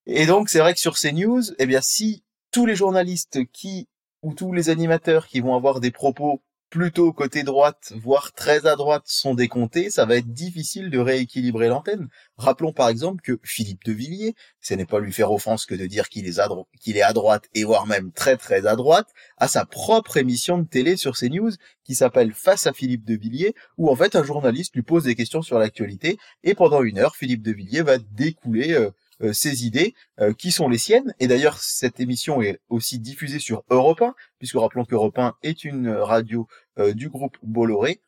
Et 0.06 0.24
donc 0.24 0.48
c'est 0.48 0.60
vrai 0.60 0.72
que 0.72 0.80
sur 0.80 0.96
ces 0.96 1.12
news, 1.12 1.42
eh 1.58 1.66
bien 1.66 1.82
si 1.82 2.24
tous 2.50 2.64
les 2.64 2.74
journalistes 2.74 3.38
qui 3.52 3.88
ou 4.22 4.32
tous 4.32 4.52
les 4.52 4.70
animateurs 4.70 5.26
qui 5.26 5.40
vont 5.40 5.54
avoir 5.54 5.80
des 5.80 5.90
propos 5.90 6.42
plutôt 6.70 7.12
côté 7.12 7.42
droite, 7.42 7.92
voire 7.96 8.32
très 8.32 8.66
à 8.66 8.76
droite, 8.76 9.04
sont 9.06 9.34
décomptés, 9.34 9.90
ça 9.90 10.04
va 10.04 10.16
être 10.16 10.32
difficile 10.32 10.90
de 10.90 10.98
rééquilibrer 10.98 11.68
l'antenne. 11.68 12.08
Rappelons 12.36 12.72
par 12.72 12.88
exemple 12.88 13.22
que 13.22 13.38
Philippe 13.42 13.84
de 13.84 13.92
Villiers, 13.92 14.34
ce 14.60 14.74
n'est 14.74 14.84
pas 14.84 15.00
lui 15.00 15.12
faire 15.12 15.32
offense 15.32 15.66
que 15.66 15.74
de 15.74 15.86
dire 15.86 16.08
qu'il 16.08 16.26
est, 16.26 16.38
à 16.38 16.48
est 16.86 17.02
à 17.02 17.12
droite 17.12 17.44
et 17.54 17.64
voire 17.64 17.86
même 17.86 18.12
très 18.12 18.36
très 18.36 18.66
à 18.66 18.76
droite, 18.76 19.08
a 19.38 19.48
sa 19.48 19.64
propre 19.64 20.18
émission 20.18 20.58
de 20.58 20.66
télé 20.66 20.96
sur 20.96 21.16
CNews 21.16 21.52
qui 21.84 21.94
s'appelle 21.94 22.32
Face 22.32 22.66
à 22.66 22.72
Philippe 22.72 23.04
de 23.04 23.14
Villiers, 23.14 23.54
où 23.78 23.90
en 23.90 23.96
fait 23.96 24.14
un 24.14 24.24
journaliste 24.24 24.74
lui 24.74 24.82
pose 24.82 25.04
des 25.04 25.14
questions 25.14 25.42
sur 25.42 25.58
l'actualité 25.58 26.18
et 26.44 26.54
pendant 26.54 26.82
une 26.82 26.98
heure, 26.98 27.16
Philippe 27.16 27.42
de 27.42 27.52
Villiers 27.52 27.82
va 27.82 27.98
découler 27.98 28.72
euh, 28.72 28.90
euh, 29.22 29.32
ces 29.32 29.66
idées 29.66 29.94
euh, 30.20 30.32
qui 30.32 30.52
sont 30.52 30.68
les 30.68 30.78
siennes. 30.78 31.12
Et 31.18 31.26
d'ailleurs, 31.26 31.58
cette 31.58 31.98
émission 31.98 32.40
est 32.40 32.60
aussi 32.68 33.00
diffusée 33.00 33.40
sur 33.40 33.64
Europe 33.68 34.00
1, 34.00 34.14
puisque 34.38 34.56
rappelons 34.56 34.84
qu'Europe 34.84 35.18
1 35.18 35.34
est 35.42 35.64
une 35.64 35.88
radio 35.90 36.46
euh, 36.78 36.94
du 36.94 37.08
groupe 37.08 37.36
Bolloré. 37.42 38.00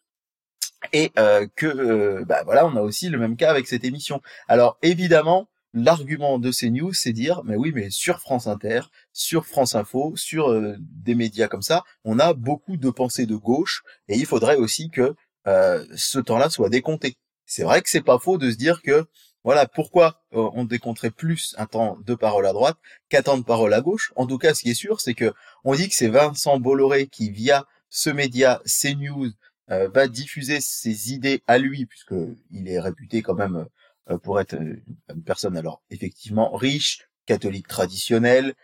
Et 0.94 1.10
que 1.56 2.24
bah 2.24 2.42
voilà, 2.46 2.66
on 2.66 2.74
a 2.74 2.80
aussi 2.80 3.10
le 3.10 3.18
même 3.18 3.36
cas 3.36 3.50
avec 3.50 3.66
cette 3.66 3.84
émission. 3.84 4.22
Alors 4.48 4.78
évidemment, 4.80 5.50
l'argument 5.74 6.38
de 6.38 6.50
ces 6.50 6.70
news, 6.70 6.94
c'est 6.94 7.12
dire, 7.12 7.42
mais 7.44 7.54
oui, 7.54 7.70
mais 7.74 7.90
sur 7.90 8.18
France 8.18 8.46
Inter, 8.46 8.80
sur 9.12 9.44
France 9.44 9.74
Info, 9.74 10.14
sur 10.16 10.58
des 10.78 11.14
médias 11.14 11.48
comme 11.48 11.60
ça, 11.60 11.84
on 12.04 12.18
a 12.18 12.32
beaucoup 12.32 12.78
de 12.78 12.88
pensées 12.88 13.26
de 13.26 13.36
gauche, 13.36 13.82
et 14.08 14.16
il 14.16 14.24
faudrait 14.24 14.56
aussi 14.56 14.88
que 14.88 15.14
ce 15.44 16.18
temps-là 16.18 16.48
soit 16.48 16.70
décompté. 16.70 17.18
C'est 17.44 17.64
vrai 17.64 17.82
que 17.82 17.90
c'est 17.90 18.00
pas 18.00 18.18
faux 18.18 18.38
de 18.38 18.50
se 18.50 18.56
dire 18.56 18.80
que 18.80 19.06
voilà 19.42 19.66
pourquoi 19.66 20.22
euh, 20.34 20.50
on 20.52 20.64
décompterait 20.64 21.10
plus 21.10 21.54
un 21.58 21.66
temps 21.66 21.98
de 22.04 22.14
parole 22.14 22.46
à 22.46 22.52
droite 22.52 22.76
qu'un 23.08 23.22
temps 23.22 23.38
de 23.38 23.44
parole 23.44 23.72
à 23.72 23.80
gauche. 23.80 24.12
En 24.16 24.26
tout 24.26 24.38
cas, 24.38 24.54
ce 24.54 24.62
qui 24.62 24.70
est 24.70 24.74
sûr, 24.74 25.00
c'est 25.00 25.14
que 25.14 25.32
on 25.64 25.74
dit 25.74 25.88
que 25.88 25.94
c'est 25.94 26.08
Vincent 26.08 26.58
Bolloré 26.58 27.06
qui, 27.06 27.30
via 27.30 27.66
ce 27.88 28.10
média 28.10 28.60
CNews, 28.66 29.30
euh, 29.70 29.88
va 29.88 30.08
diffuser 30.08 30.60
ses 30.60 31.12
idées 31.12 31.42
à 31.46 31.58
lui, 31.58 31.86
puisque 31.86 32.14
il 32.50 32.68
est 32.68 32.80
réputé 32.80 33.22
quand 33.22 33.34
même 33.34 33.66
euh, 34.10 34.18
pour 34.18 34.40
être 34.40 34.54
une 34.54 35.22
personne 35.24 35.56
alors 35.56 35.82
effectivement 35.90 36.54
riche, 36.54 37.08
catholique 37.26 37.68
traditionnel, 37.68 38.54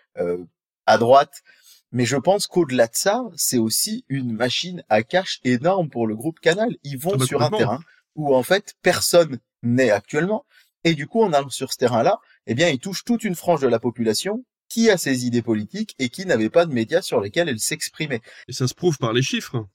à 0.87 0.99
droite. 0.99 1.43
Mais 1.93 2.05
je 2.05 2.17
pense 2.17 2.47
qu'au-delà 2.47 2.89
de 2.89 2.95
ça, 2.95 3.25
c'est 3.37 3.59
aussi 3.59 4.05
une 4.09 4.33
machine 4.33 4.83
à 4.89 5.03
cash 5.03 5.41
énorme 5.45 5.89
pour 5.89 6.07
le 6.07 6.17
groupe 6.17 6.41
Canal. 6.41 6.77
Ils 6.83 6.99
vont 6.99 7.13
ah 7.15 7.19
bah, 7.19 7.27
sur 7.27 7.43
un 7.43 7.51
terrain 7.51 7.81
où 8.17 8.35
en 8.35 8.43
fait 8.43 8.75
personne 8.83 9.39
n'est 9.63 9.91
actuellement. 9.91 10.45
Et 10.87 10.95
du 10.95 11.09
coup, 11.09 11.21
en 11.21 11.33
allant 11.33 11.51
sur 11.51 11.73
ce 11.73 11.79
terrain-là, 11.79 12.21
eh 12.47 12.55
bien, 12.55 12.69
il 12.69 12.79
touche 12.79 13.03
toute 13.03 13.25
une 13.25 13.35
frange 13.35 13.61
de 13.61 13.67
la 13.67 13.81
population 13.81 14.45
qui 14.69 14.89
a 14.89 14.97
ses 14.97 15.27
idées 15.27 15.43
politiques 15.43 15.97
et 15.99 16.11
qui 16.11 16.25
n'avait 16.27 16.49
pas 16.49 16.65
de 16.65 16.73
médias 16.73 17.03
sur 17.03 17.21
lesquels 17.21 17.49
elle 17.49 17.59
s'exprimait. 17.59 18.23
Et 18.47 18.53
ça 18.53 18.69
se 18.69 18.75
prouve 18.75 18.97
par 18.97 19.13
les 19.13 19.21
chiffres. 19.21 19.67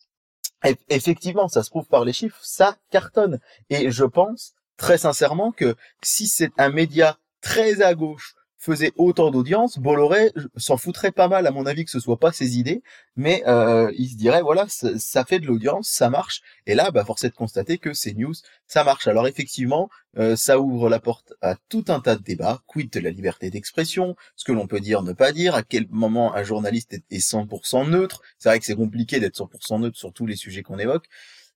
effectivement, 0.88 1.50
ça 1.50 1.64
se 1.64 1.70
prouve 1.70 1.88
par 1.88 2.06
les 2.06 2.14
chiffres, 2.14 2.40
ça 2.42 2.78
cartonne. 2.92 3.42
Et 3.70 3.92
je 3.92 4.06
pense 4.06 4.54
très 4.78 4.98
sincèrement 4.98 5.52
que 5.52 5.76
si 6.02 6.28
c'est 6.28 6.54
un 6.58 6.70
média 6.70 7.20
très 7.42 7.82
à 7.82 7.94
gauche 7.94 8.36
faisait 8.62 8.92
autant 8.96 9.32
d'audience, 9.32 9.80
Bolloré 9.80 10.32
s'en 10.56 10.78
foutrait 10.78 11.12
pas 11.12 11.28
mal, 11.28 11.48
à 11.48 11.52
mon 11.52 11.66
avis, 11.66 11.84
que 11.84 11.90
ce 11.90 12.00
soit 12.00 12.20
pas 12.20 12.32
ses 12.32 12.60
idées, 12.60 12.84
mais 13.16 13.44
euh, 13.48 13.92
il 13.98 14.08
se 14.08 14.16
dirait, 14.16 14.44
voilà, 14.44 14.68
ça, 14.70 15.26
fait 15.26 15.40
de 15.40 15.48
l'audience, 15.48 15.90
ça 15.90 16.12
marche, 16.12 16.42
et 16.68 16.76
là, 16.76 16.92
bah, 16.92 17.04
force 17.04 17.24
est 17.24 17.30
de 17.30 17.36
constater 17.36 17.80
que 17.80 17.94
ces 17.94 18.14
news, 18.14 18.36
ça 18.68 18.84
marche. 18.84 19.08
Alors 19.08 19.28
effectivement, 19.28 19.90
euh, 20.20 20.36
ça 20.36 20.60
ouvre 20.60 20.90
la 20.90 21.00
porte 21.00 21.34
à 21.42 21.56
tout 21.70 21.86
un 21.88 22.00
tas 22.02 22.16
de 22.16 22.22
débats, 22.22 22.62
quid 22.68 22.92
de 22.92 23.00
la 23.00 23.10
liberté 23.10 23.50
d'expression, 23.50 24.16
ce 24.36 24.46
que 24.46 24.52
l'on 24.52 24.68
peut 24.68 24.80
dire, 24.80 25.02
ne 25.02 25.14
pas 25.14 25.32
dire, 25.32 25.56
à 25.56 25.64
quel 25.64 25.88
moment 25.90 26.36
un 26.36 26.44
journaliste 26.44 26.94
est 26.94 27.18
100% 27.18 27.90
neutre, 27.90 28.22
c'est 28.38 28.50
vrai 28.50 28.60
que 28.60 28.66
c'est 28.66 28.76
compliqué 28.76 29.20
d'être 29.20 29.38
100% 29.38 29.82
neutre 29.82 29.98
sur 29.98 30.14
tous 30.14 30.28
les 30.28 30.36
sujets 30.36 30.62
qu'on 30.62 30.78
évoque, 30.78 31.08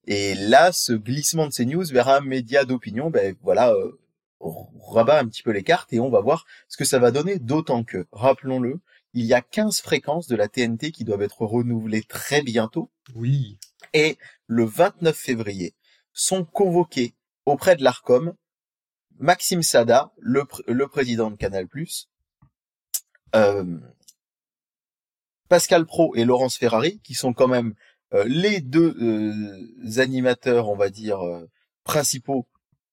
et 0.07 0.33
là, 0.35 0.71
ce 0.71 0.93
glissement 0.93 1.47
de 1.47 1.51
ces 1.51 1.65
news 1.65 1.85
vers 1.85 2.09
un 2.09 2.21
média 2.21 2.65
d'opinion, 2.65 3.11
ben 3.11 3.35
voilà, 3.43 3.73
euh, 3.73 3.99
rabat 4.39 5.19
un 5.19 5.27
petit 5.27 5.43
peu 5.43 5.51
les 5.51 5.63
cartes 5.63 5.91
et 5.93 5.99
on 5.99 6.09
va 6.09 6.21
voir 6.21 6.45
ce 6.67 6.77
que 6.77 6.85
ça 6.85 6.99
va 6.99 7.11
donner, 7.11 7.39
d'autant 7.39 7.83
que, 7.83 8.05
rappelons-le, 8.11 8.79
il 9.13 9.25
y 9.25 9.33
a 9.33 9.41
15 9.41 9.79
fréquences 9.79 10.27
de 10.27 10.35
la 10.35 10.47
TNT 10.47 10.91
qui 10.91 11.05
doivent 11.05 11.21
être 11.21 11.45
renouvelées 11.45 12.03
très 12.03 12.41
bientôt. 12.41 12.91
Oui. 13.15 13.57
Et 13.93 14.17
le 14.47 14.65
29 14.65 15.15
février 15.15 15.73
sont 16.11 16.43
convoqués 16.43 17.15
auprès 17.45 17.75
de 17.75 17.83
l'ARCOM 17.83 18.35
Maxime 19.17 19.63
Sada, 19.63 20.11
le, 20.17 20.43
le 20.67 20.87
président 20.87 21.31
de 21.31 21.37
Canal+, 21.37 21.67
euh, 23.35 23.79
Pascal 25.47 25.85
Pro 25.85 26.13
et 26.15 26.25
Laurence 26.25 26.57
Ferrari, 26.57 26.99
qui 27.03 27.13
sont 27.13 27.33
quand 27.33 27.47
même 27.47 27.75
euh, 28.13 28.25
les 28.27 28.59
deux 28.59 28.95
euh, 29.01 29.99
animateurs, 30.01 30.69
on 30.69 30.75
va 30.75 30.89
dire, 30.89 31.19
principaux 31.83 32.47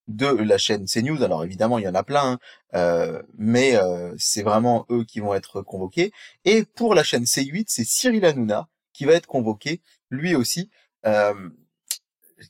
de 0.08 0.26
la 0.26 0.58
chaîne 0.58 0.86
CNews. 0.86 1.22
Alors 1.22 1.44
évidemment, 1.44 1.78
il 1.78 1.84
y 1.84 1.88
en 1.88 1.94
a 1.94 2.02
plein, 2.02 2.32
hein, 2.32 2.38
euh, 2.74 3.22
mais 3.36 3.76
euh, 3.76 4.14
c'est 4.18 4.42
vraiment 4.42 4.86
eux 4.90 5.04
qui 5.04 5.20
vont 5.20 5.34
être 5.34 5.62
convoqués. 5.62 6.12
Et 6.44 6.64
pour 6.64 6.94
la 6.94 7.02
chaîne 7.02 7.24
C8, 7.24 7.64
c'est 7.68 7.84
Cyril 7.84 8.24
Hanouna 8.24 8.68
qui 8.92 9.04
va 9.04 9.12
être 9.12 9.26
convoqué, 9.26 9.80
lui 10.10 10.34
aussi, 10.34 10.70
euh, 11.06 11.50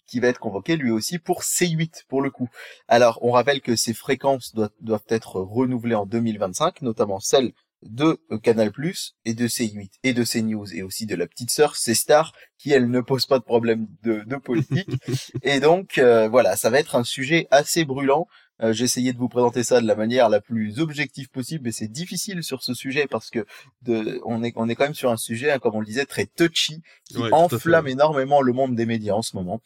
qui 0.07 0.21
va 0.21 0.29
être 0.29 0.41
convoqué 0.41 0.77
lui 0.77 0.91
aussi 0.91 1.19
pour 1.19 1.43
C8 1.43 2.05
pour 2.09 2.23
le 2.23 2.31
coup. 2.31 2.49
Alors 2.89 3.19
on 3.23 3.33
rappelle 3.33 3.61
que 3.61 3.77
ces 3.77 3.95
fréquences 3.95 4.55
doivent, 4.55 4.71
doivent 4.81 5.05
être 5.09 5.41
renouvelées 5.41 5.95
en 5.95 6.07
2025, 6.07 6.83
notamment 6.83 7.21
celles 7.21 7.53
de 7.83 8.21
euh, 8.31 8.39
Canal+, 8.39 8.73
et 9.25 9.35
de 9.35 9.49
C8, 9.49 9.91
et 10.03 10.13
de 10.13 10.25
CNews, 10.25 10.75
et 10.75 10.83
aussi 10.83 11.07
de 11.07 11.15
la 11.15 11.27
petite 11.27 11.51
sœur, 11.51 11.77
C-Star, 11.77 12.33
qui 12.59 12.71
elle 12.73 12.91
ne 12.91 13.01
pose 13.01 13.27
pas 13.27 13.39
de 13.39 13.45
problème 13.45 13.87
de, 14.03 14.23
de 14.27 14.37
politique. 14.37 14.89
et 15.43 15.61
donc, 15.61 15.99
euh, 15.99 16.29
voilà, 16.29 16.57
ça 16.57 16.71
va 16.71 16.79
être 16.79 16.97
un 16.97 17.05
sujet 17.05 17.49
assez 17.51 17.85
brûlant. 17.85 18.27
Euh, 18.63 18.73
J'ai 18.73 18.85
essayé 18.85 19.13
de 19.13 19.19
vous 19.19 19.29
présenter 19.29 19.65
ça 19.65 19.81
de 19.81 19.87
la 19.87 19.97
manière 19.97 20.29
la 20.29 20.41
plus 20.41 20.79
objective 20.79 21.29
possible, 21.31 21.65
mais 21.65 21.73
c'est 21.73 21.89
difficile 21.89 22.43
sur 22.45 22.63
ce 22.63 22.75
sujet 22.75 23.07
parce 23.09 23.31
que 23.31 23.45
de, 23.83 24.21
on 24.25 24.45
est 24.45 24.53
on 24.57 24.69
est 24.69 24.75
quand 24.77 24.85
même 24.85 24.95
sur 24.95 25.11
un 25.11 25.17
sujet, 25.17 25.51
hein, 25.51 25.59
comme 25.59 25.75
on 25.75 25.81
le 25.81 25.87
disait, 25.87 26.05
très 26.05 26.27
touchy, 26.27 26.83
qui 27.05 27.23
enflamme 27.33 27.89
énormément 27.89 28.41
le 28.41 28.53
monde 28.53 28.77
des 28.77 28.87
médias 28.87 29.15
en 29.15 29.23
ce 29.23 29.35
moment. 29.37 29.61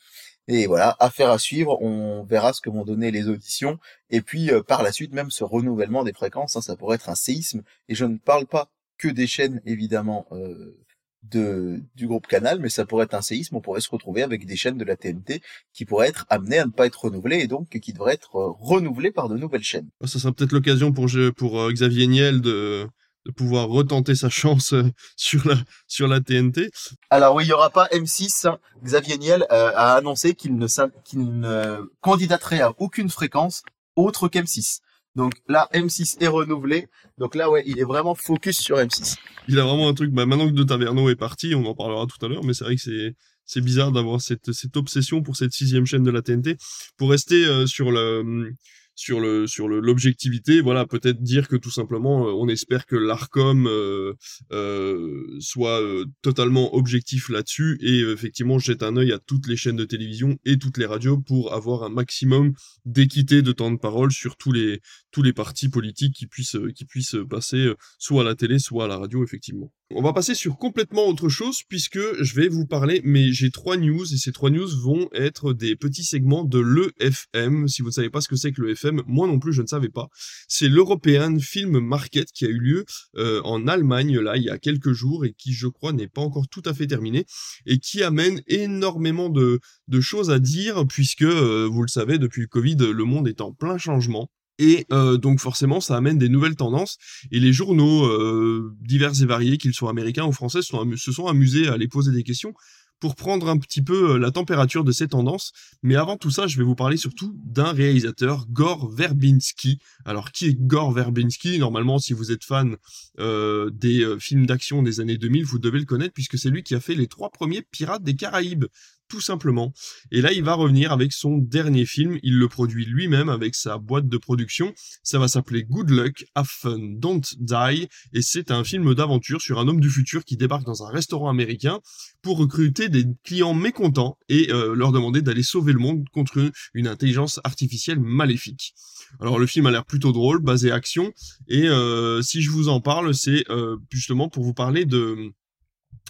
Et 0.49 0.67
voilà, 0.67 0.97
affaire 1.01 1.31
à 1.31 1.39
suivre, 1.39 1.81
on 1.83 2.23
verra 2.23 2.53
ce 2.53 2.61
que 2.61 2.71
vont 2.71 2.85
donner 2.85 3.11
les 3.11 3.29
auditions. 3.29 3.79
Et 4.11 4.21
puis 4.21 4.51
euh, 4.51 4.63
par 4.63 4.83
la 4.83 4.93
suite, 4.93 5.13
même 5.13 5.31
ce 5.31 5.43
renouvellement 5.43 6.05
des 6.05 6.13
fréquences, 6.13 6.57
hein, 6.57 6.61
ça 6.61 6.77
pourrait 6.77 6.97
être 6.97 7.09
un 7.09 7.17
séisme. 7.17 7.63
Et 7.89 7.95
je 7.95 8.05
ne 8.05 8.17
parle 8.17 8.47
pas 8.47 8.71
que 8.97 9.09
des 9.09 9.27
chaînes, 9.27 9.61
évidemment, 9.67 10.27
euh, 10.31 10.79
de, 11.25 11.83
du 11.97 12.07
groupe 12.07 12.29
Canal, 12.29 12.61
mais 12.61 12.69
ça 12.69 12.87
pourrait 12.87 13.07
être 13.07 13.15
un 13.15 13.23
séisme. 13.23 13.57
On 13.57 13.61
pourrait 13.61 13.81
se 13.81 13.91
retrouver 13.91 14.23
avec 14.23 14.47
des 14.47 14.55
chaînes 14.55 14.79
de 14.79 14.85
la 14.85 14.97
TNT 14.97 15.43
qui 15.73 15.85
pourraient 15.85 16.09
être 16.09 16.27
amenées 16.29 16.61
à 16.61 16.67
ne 16.67 16.71
pas 16.71 16.87
être 16.87 17.07
renouvelées 17.07 17.41
et 17.41 17.49
donc 17.49 17.69
qui 17.69 17.93
devraient 17.93 18.15
être 18.15 18.37
euh, 18.37 18.53
renouvelées 18.61 19.11
par 19.11 19.29
de 19.29 19.37
nouvelles 19.37 19.65
chaînes. 19.65 19.89
Ça 20.05 20.21
sera 20.21 20.33
peut-être 20.33 20.53
l'occasion 20.53 20.93
pour, 20.93 21.09
pour 21.37 21.73
Xavier 21.73 22.07
Niel 22.07 22.41
de 22.41 22.87
de 23.27 23.33
pouvoir 23.33 23.69
retenter 23.69 24.15
sa 24.15 24.31
chance 24.31 24.73
euh, 24.73 24.85
sur 25.17 25.47
la 25.47 25.57
sur 25.87 26.07
la 26.07 26.21
TNT. 26.21 26.71
Alors 27.11 27.35
oui, 27.35 27.45
il 27.45 27.49
y 27.49 27.53
aura 27.53 27.71
pas 27.71 27.87
M6. 27.89 28.49
Hein. 28.49 28.59
Xavier 28.85 29.19
Niel 29.19 29.47
euh, 29.51 29.73
a 29.75 29.95
annoncé 29.95 30.35
qu'il 30.35 30.57
ne 30.57 30.67
qu'il 31.05 31.41
ne 31.41 31.91
candidaterait 32.01 32.61
à 32.61 32.73
aucune 32.79 33.11
fréquence 33.11 33.63
autre 33.97 34.29
qu'M6. 34.29 34.79
Donc 35.17 35.33
là, 35.49 35.69
M6 35.73 36.23
est 36.23 36.29
renouvelé. 36.29 36.89
Donc 37.19 37.35
là, 37.35 37.51
ouais, 37.51 37.65
il 37.67 37.81
est 37.81 37.85
vraiment 37.85 38.15
focus 38.15 38.59
sur 38.59 38.77
M6. 38.77 39.17
Il 39.49 39.59
a 39.59 39.65
vraiment 39.65 39.89
un 39.89 39.95
truc. 39.95 40.13
Bah, 40.13 40.27
maintenant 40.27 40.47
que 40.47 40.53
De 40.53 40.63
Taverneau 40.63 41.09
est 41.09 41.17
parti, 41.17 41.55
on 41.55 41.65
en 41.65 41.75
parlera 41.75 42.07
tout 42.07 42.25
à 42.25 42.29
l'heure, 42.29 42.45
mais 42.45 42.55
c'est 42.55 42.65
vrai 42.65 42.77
que 42.77 42.83
c'est 42.83 43.15
c'est 43.45 43.61
bizarre 43.61 43.93
d'avoir 43.93 44.21
cette 44.21 44.53
cette 44.53 44.77
obsession 44.77 45.23
pour 45.23 45.37
cette 45.37 45.53
sixième 45.53 45.87
chaîne 45.87 46.03
de 46.03 46.11
la 46.11 46.23
TNT. 46.23 46.57
Pour 46.97 47.11
rester 47.11 47.47
euh, 47.47 47.67
sur 47.67 47.91
le 47.91 48.53
sur 48.97 49.21
le 49.21 49.47
sur 49.47 49.69
le 49.69 49.79
l'objectivité. 49.79 50.61
Voilà, 50.61 50.87
peut-être 50.87 51.23
dire 51.23 51.47
que 51.47 51.57
tout 51.57 51.71
simplement, 51.71 52.27
euh, 52.27 52.33
on 52.33 52.49
espère 52.49 52.87
que 52.87 52.97
l'Arcom 52.97 53.69
euh, 53.69 54.15
euh, 54.53 55.37
soit 55.39 55.81
totalement 56.23 56.75
objectif 56.75 57.29
là-dessus 57.29 57.79
et 57.81 58.01
effectivement 58.01 58.59
jette 58.59 58.83
un 58.83 58.97
œil 58.97 59.13
à 59.13 59.19
toutes 59.19 59.47
les 59.47 59.57
chaînes 59.57 59.77
de 59.77 59.85
télévision 59.85 60.39
et 60.45 60.59
toutes 60.59 60.79
les 60.79 60.87
radios 60.87 61.19
pour 61.19 61.53
avoir 61.53 61.85
un 61.85 61.91
maximum 61.91 62.55
d'équité 62.85 63.43
de 63.43 63.53
temps 63.53 63.71
de 63.71 63.79
parole 63.79 64.11
sur 64.11 64.37
tous 64.37 64.53
les 64.53 64.81
tous 65.13 65.23
les 65.23 65.33
partis 65.33 65.69
politiques 65.69 66.15
qui 66.15 66.27
puissent 66.27 66.57
qui 66.75 66.87
puissent 66.87 67.17
passer 67.29 67.73
soit 67.99 68.23
à 68.23 68.25
la 68.25 68.35
télé, 68.35 68.59
soit 68.59 68.87
à 68.87 68.89
la 68.89 68.97
radio, 68.99 69.23
effectivement. 69.23 69.73
On 69.95 70.03
va 70.03 70.13
passer 70.13 70.35
sur 70.35 70.59
complètement 70.59 71.07
autre 71.07 71.29
chose 71.29 71.61
puisque 71.69 72.01
je 72.21 72.35
vais 72.35 72.49
vous 72.49 72.67
parler, 72.67 73.01
mais 73.05 73.31
j'ai 73.31 73.53
trois 73.53 73.77
news 73.77 74.03
et 74.13 74.17
ces 74.17 74.33
trois 74.33 74.51
news 74.51 74.69
vont 74.83 75.09
être 75.13 75.53
des 75.53 75.77
petits 75.77 76.03
segments 76.03 76.43
de 76.43 76.59
l'EFM. 76.59 77.69
Si 77.69 77.83
vous 77.83 77.89
ne 77.89 77.93
savez 77.93 78.11
pas 78.11 78.21
ce 78.21 78.27
que 78.27 78.35
c'est 78.35 78.51
que 78.51 78.63
l'EFM, 78.63 79.03
moi 79.07 79.29
non 79.29 79.39
plus 79.39 79.53
je 79.53 79.63
ne 79.63 79.69
savais 79.69 79.89
pas. 79.89 80.09
C'est 80.49 80.69
l'European 80.69 81.39
Film 81.39 81.79
Market 81.79 82.33
qui 82.33 82.47
a 82.47 82.49
eu 82.49 82.59
lieu 82.59 82.85
euh, 83.17 83.41
en 83.45 83.69
Allemagne 83.69 84.19
là 84.19 84.37
il 84.37 84.43
y 84.43 84.51
a 84.51 84.59
quelques 84.59 84.93
jours 84.93 85.25
et 85.25 85.33
qui 85.35 85.53
je 85.53 85.69
crois 85.69 85.93
n'est 85.93 86.09
pas 86.09 86.21
encore 86.21 86.49
tout 86.49 86.63
à 86.65 86.75
fait 86.75 86.89
terminé 86.89 87.25
et 87.65 87.79
qui 87.79 88.03
amène 88.03 88.43
énormément 88.49 89.29
de, 89.29 89.61
choses 90.01 90.33
à 90.33 90.41
dire 90.41 90.85
puisque 90.89 91.23
euh, 91.23 91.69
vous 91.71 91.83
le 91.83 91.89
savez 91.89 92.19
depuis 92.19 92.41
le 92.41 92.49
Covid 92.49 92.77
le 92.77 93.05
monde 93.05 93.29
est 93.29 93.41
en 93.41 93.53
plein 93.53 93.79
changement. 93.79 94.29
Et 94.59 94.87
euh, 94.93 95.17
donc 95.17 95.41
forcément, 95.41 95.81
ça 95.81 95.97
amène 95.97 96.19
des 96.19 96.29
nouvelles 96.29 96.57
tendances. 96.57 96.97
Et 97.31 97.41
les 97.41 97.53
journaux 97.53 98.07
euh, 98.07 98.75
divers 98.81 99.21
et 99.21 99.27
variés, 99.27 99.59
qu'ils 99.59 99.75
soient 99.75 99.91
américains 99.91 100.25
ou 100.25 100.33
français, 100.33 100.61
se 100.63 101.13
sont 101.13 101.27
amusés 101.27 101.69
à 101.69 101.77
les 101.77 101.89
poser 101.89 102.13
des 102.13 102.23
questions 102.23 102.55
pour 102.99 103.15
prendre 103.15 103.51
un 103.51 103.59
petit 103.59 103.83
peu 103.83 104.13
euh, 104.13 104.19
la 104.19 104.31
température 104.31 104.83
de 104.83 104.91
ces 104.91 105.09
tendances. 105.09 105.53
Mais 105.83 105.97
avant 105.97 106.17
tout 106.17 106.31
ça, 106.31 106.47
je 106.47 106.57
vais 106.57 106.65
vous 106.65 106.75
parler 106.75 106.97
surtout 106.97 107.37
d'un 107.45 107.73
réalisateur, 107.73 108.47
Gore 108.49 108.91
Verbinski. 108.91 109.79
Alors, 110.07 110.33
qui 110.33 110.47
est 110.47 110.55
Gore 110.59 110.93
Verbinski? 110.93 111.59
Normalement, 111.59 111.99
si 111.99 112.15
vous 112.15 112.33
êtes 112.33 112.45
fan 112.45 112.77
des 113.19 114.17
films 114.19 114.47
d'action 114.47 114.83
des 114.83 115.01
années 115.01 115.19
2000, 115.19 115.45
vous 115.45 115.59
devez 115.59 115.79
le 115.79 115.85
connaître 115.85 116.15
puisque 116.15 116.39
c'est 116.39 116.51
lui 116.51 116.63
qui 116.63 116.75
a 116.75 116.81
fait 116.81 116.95
les 116.95 117.07
trois 117.07 117.31
premiers 117.31 117.63
Pirates 117.63 118.03
des 118.03 118.17
Caraïbes 118.17 118.65
tout 119.09 119.21
simplement. 119.21 119.73
Et 120.11 120.21
là, 120.21 120.33
il 120.33 120.43
va 120.43 120.55
revenir 120.55 120.93
avec 120.93 121.13
son 121.13 121.39
dernier 121.39 121.87
film. 121.87 122.19
Il 122.23 122.39
le 122.39 122.49
produit 122.49 122.85
lui-même 122.85 123.29
avec 123.29 123.55
sa 123.55 123.79
boîte 123.79 124.09
de 124.09 124.19
production. 124.19 124.75
Ça 125.03 125.19
va 125.19 125.29
s'appeler 125.29 125.65
Good 125.65 125.91
Luck, 125.91 126.25
Have 126.35 126.49
Fun, 126.49 126.79
Don't 126.79 127.23
Die. 127.39 127.89
Et 128.13 128.23
c'est 128.23 128.51
un 128.51 128.65
film 128.65 128.95
d'aventure 128.95 129.41
sur 129.41 129.59
un 129.59 129.69
homme 129.69 129.81
du 129.81 129.91
futur 129.91 130.25
qui 130.25 130.37
débarque 130.37 130.65
dans 130.65 130.85
un 130.85 130.91
restaurant 130.91 131.29
américain 131.29 131.81
pour 132.23 132.39
recruter 132.39 132.89
des 132.89 133.05
clients 133.25 133.55
mécontents 133.55 134.19
et 134.29 134.53
euh, 134.53 134.75
leur 134.75 134.93
demander 134.93 135.23
d'aller 135.23 135.43
sauver 135.43 135.73
le 135.73 135.79
monde 135.79 136.05
contre 136.13 136.51
une 136.75 136.89
intelligence 136.89 137.41
artificielle 137.45 138.01
maléfique. 138.01 138.75
Alors 139.21 139.39
le 139.39 139.47
film 139.47 139.67
a 139.67 139.71
l'air 139.71 139.85
plutôt 139.85 140.13
drôle, 140.13 140.41
basé 140.41 140.71
action, 140.71 141.13
et 141.49 141.69
euh, 141.69 142.23
si 142.23 142.43
je 142.43 142.51
vous 142.51 142.69
en 142.69 142.81
parle, 142.81 143.15
c'est 143.15 143.45
euh, 143.51 143.77
justement 143.91 144.29
pour 144.29 144.43
vous 144.43 144.55
parler 144.55 144.85
de 144.85 145.33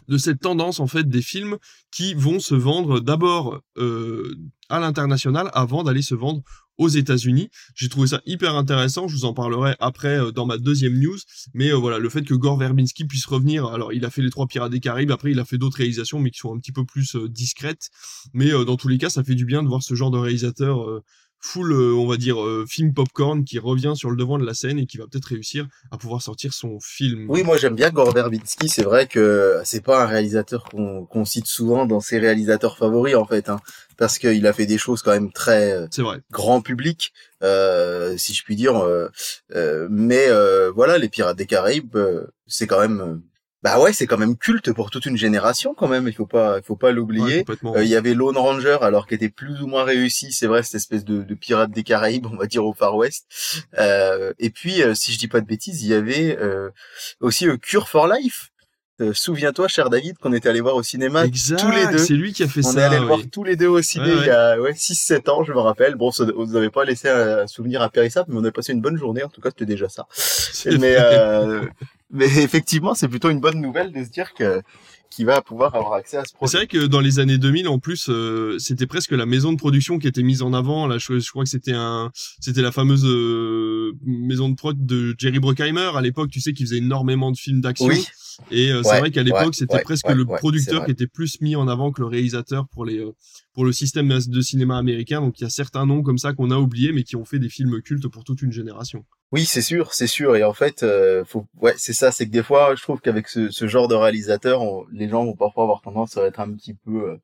de 0.09 0.19
cette 0.19 0.41
tendance 0.41 0.81
en 0.81 0.87
fait 0.87 1.09
des 1.09 1.23
films 1.23 1.57
qui 1.91 2.15
vont 2.15 2.41
se 2.41 2.55
vendre 2.55 3.01
d'abord 3.01 3.63
euh, 3.79 4.35
à 4.69 4.81
l'international 4.81 5.51
avant 5.55 5.85
d'aller 5.85 6.03
se 6.03 6.15
vendre 6.15 6.43
aux 6.79 6.89
États-Unis. 6.89 7.49
J'ai 7.75 7.89
trouvé 7.89 8.09
ça 8.09 8.21
hyper 8.27 8.55
intéressant. 8.55 9.09
Je 9.09 9.15
vous 9.15 9.25
en 9.25 9.33
parlerai 9.33 9.75
après 9.81 10.19
euh, 10.19 10.31
dans 10.31 10.45
ma 10.45 10.59
deuxième 10.59 10.99
news. 10.99 11.17
Mais 11.55 11.71
euh, 11.71 11.77
voilà, 11.77 11.99
le 11.99 12.09
fait 12.11 12.23
que 12.23 12.35
Gore 12.35 12.59
Verbinski 12.59 13.07
puisse 13.07 13.25
revenir. 13.27 13.67
Alors, 13.67 13.93
il 13.93 14.05
a 14.05 14.11
fait 14.11 14.23
les 14.23 14.31
trois 14.31 14.47
Pirates 14.47 14.73
des 14.73 14.81
Caraïbes. 14.81 15.11
Après, 15.11 15.31
il 15.31 15.41
a 15.41 15.45
fait 15.45 15.59
d'autres 15.59 15.79
réalisations, 15.79 16.19
mais 16.19 16.31
qui 16.31 16.39
sont 16.39 16.55
un 16.55 16.59
petit 16.59 16.73
peu 16.73 16.85
plus 16.85 17.17
discrètes. 17.29 17.89
Mais 18.35 18.51
dans 18.51 18.77
tous 18.77 18.89
les 18.89 18.99
cas, 18.99 19.09
ça 19.09 19.25
fait 19.25 19.35
du 19.35 19.47
bien 19.47 19.63
de 19.63 19.69
voir 19.69 19.83
ce 19.83 19.95
genre 19.95 20.11
de 20.11 20.19
réalisateur 20.19 21.03
full, 21.41 21.73
euh, 21.73 21.95
on 21.95 22.07
va 22.07 22.17
dire, 22.17 22.43
euh, 22.43 22.65
film 22.69 22.93
popcorn 22.93 23.45
qui 23.45 23.59
revient 23.59 23.93
sur 23.95 24.11
le 24.11 24.17
devant 24.17 24.39
de 24.39 24.45
la 24.45 24.55
scène 24.55 24.79
et 24.79 24.87
qui 24.87 24.99
va 24.99 25.05
peut-être 25.07 25.27
réussir 25.27 25.67
à 25.91 25.99
pouvoir 25.99 26.23
sortir 26.23 26.53
son 26.53 26.79
film. 26.81 27.27
Oui, 27.29 27.43
moi 27.43 27.57
j'aime 27.57 27.75
bien 27.75 27.91
Gore 27.91 28.13
Verbinski. 28.13 28.69
C'est 28.69 28.83
vrai 28.83 29.07
que 29.07 29.61
c'est 29.65 29.83
pas 29.83 30.03
un 30.03 30.07
réalisateur 30.07 30.65
qu'on 30.65 31.25
cite 31.25 31.47
souvent 31.47 31.87
dans 31.87 32.01
ses 32.01 32.19
réalisateurs 32.19 32.77
favoris 32.77 33.15
en 33.15 33.27
fait, 33.27 33.49
hein, 33.49 33.61
parce 33.97 34.19
qu'il 34.19 34.47
a 34.47 34.53
fait 34.53 34.67
des 34.67 34.79
choses 34.79 35.03
quand 35.03 35.13
même 35.13 35.33
très 35.33 35.73
euh, 35.73 35.87
vrai. 35.99 36.19
grand 36.31 36.61
public, 36.61 37.13
si 37.43 38.35
je 38.35 38.43
puis 38.45 38.57
dire. 38.57 38.83
mais 39.91 40.29
voilà, 40.75 40.99
les 40.99 41.09
Pirates 41.09 41.37
des 41.37 41.47
Caraïbes, 41.47 41.99
c'est 42.47 42.67
quand 42.67 42.81
même 42.81 43.23
bah 43.63 43.81
ouais, 43.81 43.93
c'est 43.93 44.07
quand 44.07 44.19
même 44.19 44.37
culte 44.37 44.73
pour 44.73 44.91
toute 44.91 45.07
une 45.07 45.17
génération 45.17 45.75
quand 45.75 45.89
même. 45.89 46.07
Il 46.07 46.15
faut 46.15 46.27
pas, 46.27 46.59
il 46.59 46.65
faut 46.65 46.77
pas 46.77 46.93
l'oublier. 46.93 47.45
Euh, 47.65 47.83
il 47.83 47.89
y 47.89 47.97
avait 47.97 48.15
Lone 48.15 48.37
Ranger, 48.37 48.79
alors 48.83 49.07
qui 49.07 49.15
était 49.15 49.29
plus 49.29 49.63
ou 49.63 49.67
moins 49.67 49.85
réussi. 49.85 50.33
C'est 50.33 50.47
vrai, 50.47 50.63
cette 50.63 50.75
espèce 50.77 51.05
de, 51.05 51.23
de 51.23 51.35
pirate 51.35 51.71
des 51.71 51.83
Caraïbes, 51.83 52.27
on 52.27 52.37
va 52.37 52.47
dire 52.47 52.65
au 52.65 52.75
Far 52.75 52.95
West. 52.97 53.27
Euh, 53.79 54.33
et 54.39 54.51
puis, 54.51 54.83
euh, 54.83 54.95
si 54.95 55.13
je 55.13 55.19
dis 55.19 55.29
pas 55.29 55.41
de 55.41 55.47
bêtises, 55.47 55.83
il 55.83 55.89
y 55.89 55.95
avait 55.95 56.39
aussi 57.21 57.47
Cure 57.61 57.89
for 57.89 58.07
Life. 58.07 58.51
Souviens-toi, 59.13 59.69
cher 59.69 59.91
David, 59.91 60.17
qu'on 60.19 60.33
était 60.33 60.49
allé 60.49 60.61
voir 60.61 60.75
au 60.75 60.83
cinéma 60.83 61.25
tous 61.29 61.71
les 61.71 61.87
deux. 61.89 61.99
C'est 61.99 62.15
lui 62.15 62.33
qui 62.33 62.43
a 62.43 62.49
fait 62.49 62.63
ça. 62.63 62.71
On 62.71 62.77
est 62.77 62.83
allé 62.83 62.99
voir 62.99 63.21
tous 63.31 63.45
les 63.45 63.57
deux 63.57 63.67
au 63.67 63.83
ciné 63.83 64.07
il 64.09 64.27
y 64.27 64.31
a 64.31 64.59
ouais, 64.59 64.73
6-7 64.73 65.31
ans, 65.31 65.45
je 65.45 65.53
me 65.53 65.59
rappelle. 65.59 65.97
Bon, 65.97 66.11
ça 66.11 66.25
vous 66.35 66.57
avez 66.57 66.71
pas 66.71 66.85
laissé 66.85 67.09
un 67.09 67.47
souvenir 67.47 67.83
impérissable, 67.83 68.33
mais 68.33 68.41
on 68.41 68.45
a 68.45 68.51
passé 68.51 68.73
une 68.73 68.81
bonne 68.81 68.97
journée. 68.97 69.23
En 69.23 69.29
tout 69.29 69.41
cas, 69.41 69.51
c'était 69.51 69.67
déjà 69.67 69.89
ça. 69.89 70.07
Mais 70.79 70.97
euh, 70.99 71.67
mais 72.11 72.27
effectivement, 72.39 72.95
c'est 72.95 73.09
plutôt 73.09 73.31
une 73.31 73.41
bonne 73.41 73.61
nouvelle 73.61 73.93
de 73.93 74.03
se 74.05 74.11
dire 74.11 74.33
que 74.35 74.63
qui 75.11 75.25
va 75.25 75.41
pouvoir 75.41 75.75
avoir 75.75 75.95
accès 75.95 76.17
à 76.17 76.25
ce 76.25 76.35
projet. 76.35 76.51
C'est 76.51 76.57
vrai 76.59 76.67
que 76.67 76.87
dans 76.87 77.01
les 77.01 77.19
années 77.19 77.39
2000, 77.39 77.69
en 77.69 77.79
plus, 77.79 78.09
euh, 78.09 78.59
c'était 78.59 78.87
presque 78.87 79.13
la 79.13 79.25
maison 79.25 79.53
de 79.53 79.57
production 79.57 79.99
qui 79.99 80.09
était 80.09 80.23
mise 80.23 80.43
en 80.43 80.53
avant. 80.53 80.87
Là, 80.87 80.99
je, 80.99 81.31
crois 81.31 81.45
que 81.45 81.49
c'était 81.49 81.73
un, 81.73 82.11
c'était 82.41 82.61
la 82.61 82.73
fameuse 82.73 83.05
euh, 83.07 83.93
maison 84.05 84.49
de 84.49 84.57
prod 84.57 84.77
de 84.85 85.15
Jerry 85.17 85.39
Bruckheimer 85.39 85.93
à 85.95 86.01
l'époque. 86.01 86.31
Tu 86.31 86.41
sais, 86.41 86.53
qui 86.53 86.65
faisait 86.65 86.79
énormément 86.79 87.31
de 87.31 87.37
films 87.37 87.61
d'action. 87.61 87.87
Oui. 87.87 88.07
Et 88.51 88.71
euh, 88.71 88.83
c'est 88.83 88.99
vrai 88.99 89.11
qu'à 89.11 89.23
l'époque, 89.23 89.55
c'était 89.55 89.81
presque 89.81 90.09
le 90.09 90.25
producteur 90.25 90.85
qui 90.85 90.91
était 90.91 91.07
plus 91.07 91.41
mis 91.41 91.57
en 91.57 91.69
avant 91.69 91.91
que 91.91 92.01
le 92.01 92.07
réalisateur 92.07 92.67
pour 92.69 92.85
les 92.85 93.05
pour 93.55 93.65
le 93.65 93.73
système 93.73 94.09
de 94.09 94.41
cinéma 94.41 94.77
américain. 94.77 95.21
Donc 95.21 95.41
il 95.41 95.45
y 95.45 95.47
a 95.47 95.51
certains 95.51 95.87
noms 95.87 96.03
comme 96.03 96.19
ça 96.19 96.33
qu'on 96.35 96.51
a 96.51 96.57
oubliés, 96.57 96.93
mais 96.93 97.03
qui 97.03 97.17
ont 97.17 97.25
fait 97.25 97.39
des 97.39 97.49
films 97.49 97.81
cultes 97.83 98.09
pour 98.09 98.25
toute 98.25 98.43
une 98.43 98.53
génération. 98.53 99.05
Oui, 99.33 99.45
c'est 99.45 99.63
sûr, 99.63 99.93
c'est 99.93 100.07
sûr. 100.07 100.37
Et 100.37 100.45
en 100.45 100.53
fait, 100.53 100.83
euh, 100.83 101.25
faut, 101.25 101.47
ouais, 101.61 101.75
c'est 101.77 101.93
ça, 101.93 102.13
c'est 102.13 102.27
que 102.27 102.31
des 102.31 102.43
fois, 102.45 102.75
je 102.77 102.83
trouve 102.83 103.01
qu'avec 103.01 103.29
ce, 103.29 103.51
ce, 103.51 103.67
genre 103.67 103.89
de 103.89 103.95
réalisateur, 103.95 104.63
les 104.93 105.09
gens 105.09 105.25
vont 105.25 105.35
parfois 105.35 105.65
avoir 105.65 105.83
tendance 105.83 106.17
à 106.17 106.27
être 106.27 106.39
un 106.39 106.53
petit 106.53 106.75
peu, 106.75 107.11
euh, 107.11 107.17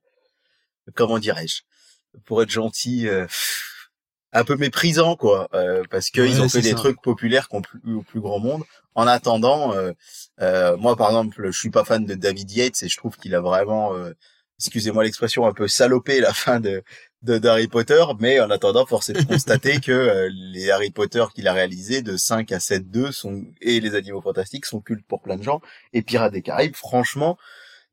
comment 0.95 1.19
dirais-je, 1.19 1.63
pour 2.25 2.43
être 2.43 2.51
gentil, 2.51 3.07
euh, 3.07 3.27
un 4.33 4.45
peu 4.45 4.57
méprisant, 4.57 5.17
quoi, 5.17 5.49
parce 5.91 6.11
qu'ils 6.11 6.41
ont 6.41 6.49
fait 6.49 6.63
des 6.63 6.75
trucs 6.75 7.01
populaires 7.03 7.49
qu'on 7.49 7.63
plus 7.63 7.81
au 7.95 8.03
plus 8.03 8.21
grand 8.21 8.39
monde. 8.39 8.63
En 8.95 9.07
attendant, 9.07 9.75
moi, 10.41 10.97
par 10.97 11.09
exemple, 11.09 11.51
je 11.51 11.59
suis 11.59 11.71
pas 11.71 11.85
fan 11.85 12.05
de 12.05 12.15
David 12.15 12.51
Yates 12.51 12.83
et 12.83 12.89
je 12.89 12.97
trouve 12.97 13.17
qu'il 13.17 13.35
a 13.35 13.41
vraiment 13.41 13.95
excusez-moi 14.67 15.05
l'expression, 15.05 15.47
un 15.47 15.53
peu 15.53 15.69
salopé 15.69 16.21
la 16.21 16.33
fin 16.33 16.61
de, 16.61 16.83
de 17.23 17.39
d'Harry 17.39 17.69
Potter, 17.69 18.05
mais 18.21 18.41
en 18.41 18.51
attendant, 18.51 18.87
force 18.87 19.11
est 19.11 19.15
de 19.15 19.25
constater 19.25 19.81
que 19.81 19.93
euh, 19.93 20.31
les 20.33 20.71
Harry 20.71 20.91
Potter 20.91 21.25
qu'il 21.35 21.49
a 21.49 21.53
réalisés 21.53 22.03
de 22.03 22.17
5 22.17 22.51
à 22.53 22.61
7 22.61 22.91
2 22.91 23.13
sont 23.13 23.45
et 23.61 23.81
les 23.81 23.95
Animaux 23.95 24.21
Fantastiques 24.21 24.67
sont 24.67 24.81
cultes 24.81 25.07
pour 25.07 25.21
plein 25.23 25.37
de 25.37 25.43
gens 25.43 25.61
et 25.93 26.03
Pirates 26.03 26.33
des 26.33 26.43
Caraïbes, 26.43 26.77
franchement, 26.77 27.39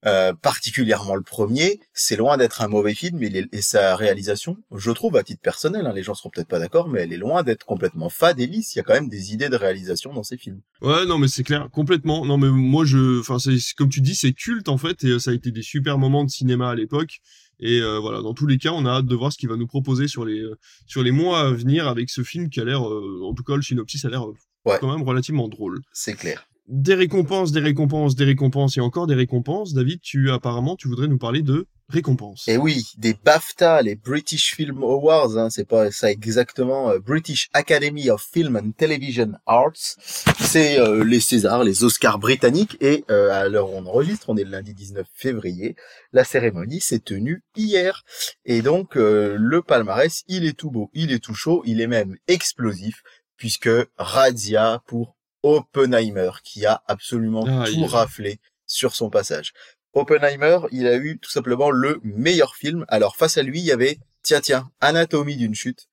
euh, 0.06 0.34
particulièrement 0.34 1.16
le 1.16 1.22
premier, 1.22 1.82
c'est 1.94 2.16
loin 2.16 2.38
d'être 2.38 2.62
un 2.62 2.70
mauvais 2.70 2.94
film 2.94 3.22
et, 3.22 3.46
et, 3.52 3.62
sa 3.62 3.98
réalisation, 3.98 4.58
je 4.74 4.92
trouve 4.92 5.18
à 5.18 5.24
titre 5.24 5.42
personnel, 5.42 5.86
hein, 5.86 5.94
les 5.94 6.04
gens 6.04 6.14
seront 6.14 6.30
peut-être 6.30 6.48
pas 6.48 6.60
d'accord, 6.60 6.88
mais 6.88 7.02
elle 7.02 7.12
est 7.12 7.18
loin 7.18 7.44
d'être 7.44 7.66
complètement 7.66 8.10
fade 8.10 8.40
et 8.40 8.48
lisse. 8.48 8.74
Il 8.74 8.78
y 8.78 8.82
a 8.82 8.84
quand 8.84 8.94
même 8.94 9.10
des 9.10 9.34
idées 9.34 9.50
de 9.50 9.58
réalisation 9.58 10.14
dans 10.14 10.24
ces 10.24 10.38
films. 10.38 10.62
Ouais, 10.82 11.06
non, 11.06 11.18
mais 11.18 11.28
c'est 11.28 11.44
clair, 11.44 11.70
complètement. 11.72 12.26
Non, 12.26 12.38
mais 12.38 12.50
moi, 12.50 12.86
je, 12.86 13.20
enfin, 13.20 13.38
comme 13.76 13.90
tu 13.90 14.00
dis, 14.00 14.16
c'est 14.16 14.32
culte 14.32 14.70
en 14.70 14.78
fait, 14.78 15.04
et 15.04 15.20
ça 15.20 15.32
a 15.32 15.34
été 15.34 15.52
des 15.52 15.64
super 15.64 15.98
moments 15.98 16.24
de 16.24 16.30
cinéma 16.30 16.70
à 16.70 16.76
l'époque. 16.76 17.20
Et 17.60 17.82
euh, 17.82 18.00
voilà, 18.00 18.22
dans 18.22 18.34
tous 18.34 18.48
les 18.48 18.58
cas, 18.58 18.72
on 18.72 18.86
a 18.86 18.92
hâte 18.92 19.06
de 19.06 19.16
voir 19.16 19.34
ce 19.34 19.38
qu'il 19.38 19.50
va 19.50 19.58
nous 19.58 19.68
proposer 19.68 20.08
sur 20.08 20.24
les 20.24 20.40
euh, 20.40 20.58
sur 20.88 21.04
les 21.04 21.12
mois 21.12 21.42
à 21.42 21.52
venir 21.52 21.90
avec 21.90 22.10
ce 22.10 22.24
film 22.24 22.50
qui 22.50 22.62
a 22.62 22.64
l'air, 22.64 22.82
en 22.82 23.34
tout 23.34 23.44
cas, 23.44 23.58
le 23.58 23.62
synopsis 23.62 24.06
a 24.06 24.10
l'air 24.10 24.26
quand 24.64 24.92
même 24.92 25.06
relativement 25.06 25.50
drôle. 25.50 25.82
C'est 25.92 26.14
clair 26.14 26.48
des 26.70 26.94
récompenses, 26.94 27.52
des 27.52 27.60
récompenses, 27.60 28.16
des 28.16 28.26
récompenses 28.26 28.78
et 28.78 28.82
encore 28.82 29.08
des 29.08 29.16
récompenses. 29.16 29.74
David, 29.74 30.02
tu 30.02 30.30
apparemment 30.32 30.76
tu 30.76 30.88
voudrais 30.88 31.08
nous 31.08 31.18
parler 31.18 31.42
de 31.42 31.68
récompenses. 31.90 32.48
Et 32.48 32.54
eh 32.54 32.58
oui, 32.58 32.86
des 32.98 33.16
BAFTA, 33.16 33.82
les 33.82 33.96
British 33.96 34.54
Film 34.56 34.84
Awards, 34.84 35.36
hein, 35.38 35.50
c'est 35.50 35.68
pas 35.68 35.90
ça 35.90 36.12
exactement, 36.12 36.92
euh, 36.92 37.00
British 37.00 37.50
Academy 37.54 38.12
of 38.12 38.22
Film 38.22 38.56
and 38.56 38.72
Television 38.78 39.32
Arts. 39.48 39.96
C'est 40.40 40.80
euh, 40.80 41.04
les 41.04 41.20
Césars, 41.20 41.64
les 41.64 41.84
Oscars 41.84 42.20
britanniques 42.20 42.78
et 42.80 43.04
euh, 43.10 43.32
à 43.32 43.50
l'heure 43.50 43.72
où 43.72 43.76
on 43.76 43.88
enregistre, 43.88 44.30
on 44.30 44.38
est 44.38 44.44
le 44.44 44.52
lundi 44.52 44.76
19 44.76 45.08
février. 45.12 45.76
La 46.14 46.24
cérémonie 46.24 46.82
s'est 46.82 47.00
tenue 47.00 47.44
hier 47.56 48.04
et 48.46 48.62
donc 48.62 48.94
le 48.96 49.62
palmarès, 49.62 50.24
il 50.28 50.46
est 50.46 50.58
tout 50.58 50.70
beau, 50.70 50.92
il 50.94 51.12
est 51.12 51.24
tout 51.24 51.34
chaud, 51.34 51.64
il 51.66 51.82
est 51.82 51.88
même 51.88 52.16
explosif 52.28 53.02
puisque 53.38 53.70
Razzia 53.98 54.84
pour 54.86 55.16
Oppenheimer 55.44 56.32
qui 56.44 56.66
a 56.66 56.82
absolument 56.88 57.46
ah, 57.48 57.66
tout 57.66 57.86
raflé 57.86 58.40
sur 58.66 58.96
son 58.96 59.10
passage. 59.10 59.54
Oppenheimer, 59.94 60.60
il 60.72 60.88
a 60.88 60.96
eu 60.96 61.18
tout 61.18 61.32
simplement 61.32 61.72
le 61.72 62.00
meilleur 62.04 62.56
film. 62.56 62.86
Alors 62.88 63.16
face 63.16 63.38
à 63.38 63.44
lui, 63.44 63.60
il 63.60 63.66
y 63.66 63.72
avait 63.72 64.00
tiens, 64.22 64.42
tiens, 64.42 64.72
Anatomie 64.82 65.38
d'une 65.38 65.56
chute, 65.56 65.88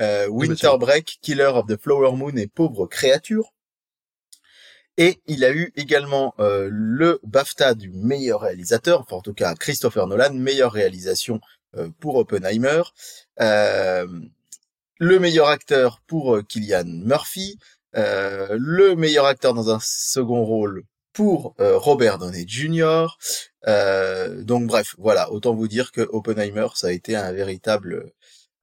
euh, 0.00 0.26
Winter 0.28 0.72
Break, 0.78 1.18
Killer 1.22 1.50
of 1.54 1.66
the 1.66 1.80
Flower 1.80 2.12
Moon 2.16 2.36
et 2.36 2.46
Pauvre 2.46 2.86
créature. 2.86 3.52
Et 4.98 5.20
il 5.26 5.44
a 5.44 5.52
eu 5.52 5.72
également 5.76 6.34
euh, 6.40 6.68
le 6.70 7.20
BAFTA 7.22 7.74
du 7.74 7.90
meilleur 7.90 8.40
réalisateur, 8.40 9.00
enfin 9.00 9.16
en 9.16 9.22
tout 9.22 9.32
cas 9.32 9.54
Christopher 9.54 10.08
Nolan, 10.08 10.34
meilleure 10.34 10.72
réalisation 10.72 11.40
euh, 11.76 11.88
pour 12.00 12.16
Oppenheimer. 12.16 12.82
Euh, 13.40 14.06
le 14.98 15.18
meilleur 15.20 15.46
acteur 15.46 16.00
pour 16.08 16.40
Killian 16.48 16.84
Murphy. 16.84 17.58
Le 17.98 18.94
meilleur 18.94 19.26
acteur 19.26 19.54
dans 19.54 19.70
un 19.70 19.78
second 19.80 20.44
rôle 20.44 20.84
pour 21.12 21.54
Robert 21.58 22.18
Downey 22.18 22.44
Jr. 22.46 23.06
donc 24.44 24.66
bref, 24.66 24.94
voilà, 24.98 25.30
autant 25.32 25.54
vous 25.54 25.68
dire 25.68 25.92
que 25.92 26.06
Oppenheimer, 26.12 26.68
ça 26.74 26.88
a 26.88 26.92
été 26.92 27.16
un 27.16 27.32
véritable 27.32 28.12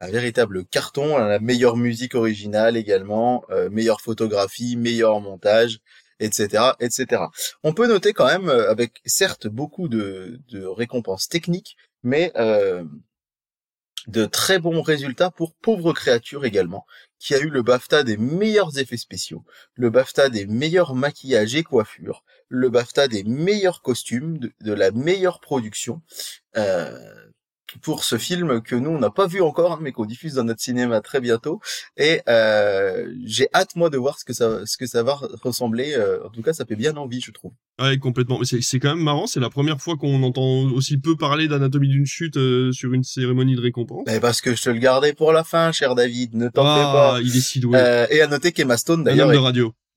un 0.02 0.10
véritable 0.10 0.66
carton, 0.66 1.18
la 1.18 1.40
meilleure 1.40 1.78
musique 1.78 2.16
originale 2.16 2.78
également, 2.78 3.44
meilleure 3.72 4.02
photographie, 4.02 4.76
meilleur 4.76 5.20
montage, 5.22 5.80
etc., 6.20 6.72
etc. 6.80 7.24
On 7.64 7.74
peut 7.74 7.88
noter 7.88 8.14
quand 8.14 8.26
même, 8.26 8.50
euh, 8.50 8.70
avec 8.70 9.02
certes 9.06 9.48
beaucoup 9.48 9.88
de, 9.88 10.40
récompenses 10.54 11.28
techniques, 11.28 11.76
mais 12.04 12.32
euh, 12.36 12.84
de 14.08 14.26
très 14.26 14.60
bons 14.60 14.82
résultats 14.82 15.32
pour 15.32 15.54
Pauvre 15.56 15.94
Créature 15.94 16.46
également, 16.46 16.86
qui 17.26 17.34
a 17.34 17.40
eu 17.40 17.50
le 17.50 17.64
BAFTA 17.64 18.04
des 18.04 18.18
meilleurs 18.18 18.78
effets 18.78 18.98
spéciaux, 18.98 19.44
le 19.74 19.90
BAFTA 19.90 20.30
des 20.30 20.46
meilleurs 20.46 20.94
maquillages 20.94 21.56
et 21.56 21.64
coiffures, 21.64 22.24
le 22.50 22.70
BAFTA 22.70 23.08
des 23.08 23.24
meilleurs 23.24 23.82
costumes, 23.82 24.38
de, 24.38 24.74
la 24.74 24.92
meilleure 24.92 25.40
production. 25.40 26.04
Euh, 26.56 27.25
pour 27.82 28.04
ce 28.04 28.18
film 28.18 28.62
que 28.62 28.76
nous 28.76 28.90
on 28.90 29.00
n'a 29.00 29.10
pas 29.10 29.28
vu 29.28 29.42
encore, 29.42 29.74
hein, 29.74 29.80
mais 29.82 29.92
qu'on 29.92 30.06
diffuse 30.06 30.36
dans 30.36 30.44
notre 30.44 30.62
cinéma 30.62 31.02
très 31.02 31.22
bientôt. 31.22 31.60
Et 31.98 32.22
euh, 32.30 33.12
j'ai 33.26 33.48
hâte 33.54 33.76
moi 33.76 33.90
de 33.90 33.98
voir 33.98 34.20
ce 34.20 34.26
que 34.26 34.34
ça, 34.34 34.66
ce 34.66 34.78
que 34.78 34.86
ça 34.86 35.04
va 35.04 35.20
ressembler. 35.42 35.94
Euh, 35.94 36.26
en 36.26 36.30
tout 36.30 36.42
cas, 36.42 36.54
ça 36.54 36.66
fait 36.66 36.76
bien 36.76 36.96
envie, 36.98 37.22
je 37.22 37.32
trouve. 37.32 37.52
Ouais, 37.80 37.98
complètement. 37.98 38.40
Mais 38.40 38.62
c'est 38.62 38.80
quand 38.80 38.96
même 38.96 39.04
marrant. 39.04 39.28
C'est 39.28 39.40
la 39.40 39.50
première 39.50 39.82
fois 39.82 39.98
qu'on 39.98 40.24
entend 40.24 40.72
aussi 40.72 40.98
peu 40.98 41.16
parler 41.16 41.48
d'anatomie 41.48 41.90
d'une 41.90 42.06
chute 42.06 42.38
euh, 42.38 42.72
sur 42.72 42.94
une 42.94 43.04
cérémonie 43.04 43.56
de 43.56 43.62
récompense. 43.62 44.04
Mais 44.08 44.20
parce 44.20 44.42
que 44.42 44.56
je 44.56 44.62
te 44.62 44.70
le 44.70 44.80
gardais 44.80 45.14
pour 45.14 45.32
la 45.32 45.44
fin, 45.44 45.72
cher 45.72 45.96
David. 45.96 46.36
Ne 46.36 46.50
t'en 46.50 46.64
fais 46.64 46.84
ah, 46.86 46.94
pas. 46.94 47.22
Il 47.22 47.36
est 47.36 47.42
si 47.42 47.60
doué. 47.60 47.78
et 48.10 48.22
à 48.22 48.28
noter 48.28 48.52
qu'Emma 48.52 48.78
Stone 48.78 49.04
d'ailleurs. 49.04 49.32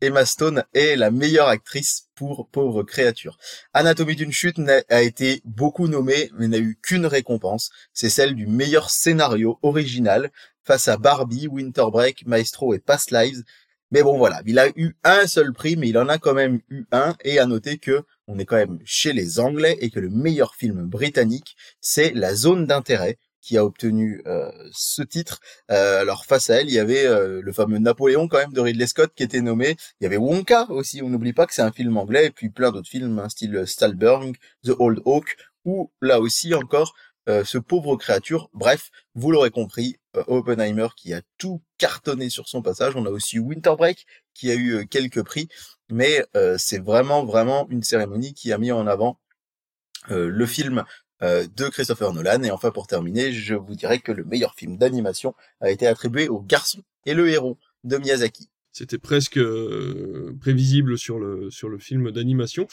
Emma 0.01 0.25
Stone 0.25 0.63
est 0.75 0.95
la 0.95 1.11
meilleure 1.11 1.49
actrice 1.49 2.08
pour 2.19 2.49
Pauvre 2.49 2.83
créature. 2.83 3.39
Anatomie 3.73 4.17
d'une 4.17 4.33
chute 4.33 4.59
a 4.89 5.03
été 5.03 5.41
beaucoup 5.45 5.87
nommée, 5.87 6.31
mais 6.37 6.49
n'a 6.49 6.59
eu 6.59 6.77
qu'une 6.83 7.07
récompense. 7.07 7.71
C'est 7.93 8.11
celle 8.11 8.35
du 8.35 8.49
meilleur 8.49 8.91
scénario 8.91 9.61
original 9.63 10.33
face 10.65 10.89
à 10.89 10.97
Barbie, 10.97 11.47
Winter 11.47 11.85
Break, 11.93 12.27
Maestro 12.27 12.75
et 12.75 12.81
Past 12.81 13.13
Lives. 13.13 13.45
Mais 13.93 14.03
bon 14.03 14.19
voilà, 14.19 14.43
il 14.47 14.59
a 14.59 14.69
eu 14.75 14.97
un 15.05 15.29
seul 15.29 15.53
prix, 15.53 15.77
mais 15.77 15.91
il 15.91 15.97
en 15.97 16.09
a 16.09 16.19
quand 16.19 16.35
même 16.35 16.61
eu 16.69 16.87
un. 16.91 17.15
Et 17.23 17.39
à 17.39 17.47
noter 17.47 17.79
que 17.79 18.03
on 18.27 18.41
est 18.41 18.45
quand 18.45 18.57
même 18.57 18.81
chez 18.85 19.13
les 19.13 19.39
Anglais 19.39 19.79
et 19.81 19.89
que 19.89 20.01
le 20.01 20.11
meilleur 20.11 20.57
film 20.57 20.87
britannique, 20.87 21.57
c'est 21.81 22.13
La 22.15 22.35
Zone 22.35 22.67
d'intérêt, 22.67 23.17
qui 23.41 23.57
a 23.57 23.65
obtenu 23.65 24.23
euh, 24.27 24.51
ce 24.73 25.03
titre. 25.03 25.41
Euh, 25.71 26.01
alors 26.01 26.25
face 26.25 26.51
à 26.51 26.57
elle, 26.61 26.69
il 26.69 26.75
y 26.75 26.79
avait 26.79 27.07
euh, 27.07 27.41
le 27.43 27.53
fameux 27.53 27.79
Napoléon 27.79 28.29
quand 28.29 28.39
même 28.39 28.53
de 28.53 28.61
Ridley 28.61 28.87
Scott 28.87 29.13
qui 29.15 29.23
était 29.23 29.41
nommé. 29.41 29.77
Il 30.01 30.05
y 30.05 30.07
avait 30.07 30.17
Wonka 30.17 30.71
aussi. 30.71 31.03
On 31.03 31.09
n'oublie 31.09 31.33
pas 31.33 31.47
que 31.47 31.55
c'est 31.55 31.63
un 31.63 31.73
film 31.73 31.97
anglais 31.97 32.27
et 32.27 32.31
puis 32.31 32.51
plein 32.51 32.71
d'autres 32.73 32.89
films, 32.89 33.19
un 33.19 33.29
style 33.29 33.67
Stalberg, 33.67 34.37
The 34.65 34.73
Old 34.79 35.01
Oak, 35.05 35.37
ou 35.65 35.91
là 36.01 36.21
aussi 36.21 36.55
encore 36.55 36.95
ce 37.45 37.59
pauvre 37.59 37.95
créature. 37.97 38.49
Bref, 38.55 38.91
vous 39.15 39.31
l'aurez 39.31 39.51
compris, 39.51 39.99
Oppenheimer 40.15 40.87
qui 40.97 41.13
a 41.13 41.21
tout 41.37 41.61
cartonné 41.77 42.31
sur 42.31 42.49
son 42.49 42.63
passage. 42.63 42.97
On 42.97 43.05
a 43.05 43.11
aussi 43.11 43.39
Winter 43.39 43.75
Break 43.77 44.07
qui 44.33 44.51
a 44.51 44.55
eu 44.55 44.87
quelques 44.87 45.23
prix, 45.23 45.51
mais 45.91 46.25
c'est 46.57 46.83
vraiment 46.83 47.27
vraiment 47.27 47.67
une 47.69 47.83
cérémonie 47.83 48.33
qui 48.33 48.51
a 48.51 48.57
mis 48.57 48.73
en 48.73 48.87
avant 48.87 49.19
le 50.09 50.47
film 50.47 50.79
euh, 50.79 50.85
de 51.21 51.69
Christopher 51.69 52.13
Nolan. 52.13 52.43
Et 52.43 52.51
enfin, 52.51 52.71
pour 52.71 52.87
terminer, 52.87 53.33
je 53.33 53.55
vous 53.55 53.75
dirais 53.75 53.99
que 53.99 54.13
le 54.13 54.25
meilleur 54.25 54.55
film 54.55 54.77
d'animation 54.77 55.35
a 55.61 55.71
été 55.71 55.87
attribué 55.87 56.29
au 56.29 56.41
garçon 56.41 56.83
et 57.07 57.15
le 57.15 57.29
héros 57.29 57.59
de 57.85 57.97
Miyazaki. 57.97 58.49
C'était 58.79 58.99
presque 58.99 59.39
euh, 59.39 60.33
prévisible 60.41 60.97
sur 60.97 61.19
le, 61.19 61.51
sur 61.51 61.69
le 61.69 61.79
film 61.79 62.13
d'animation. 62.13 62.69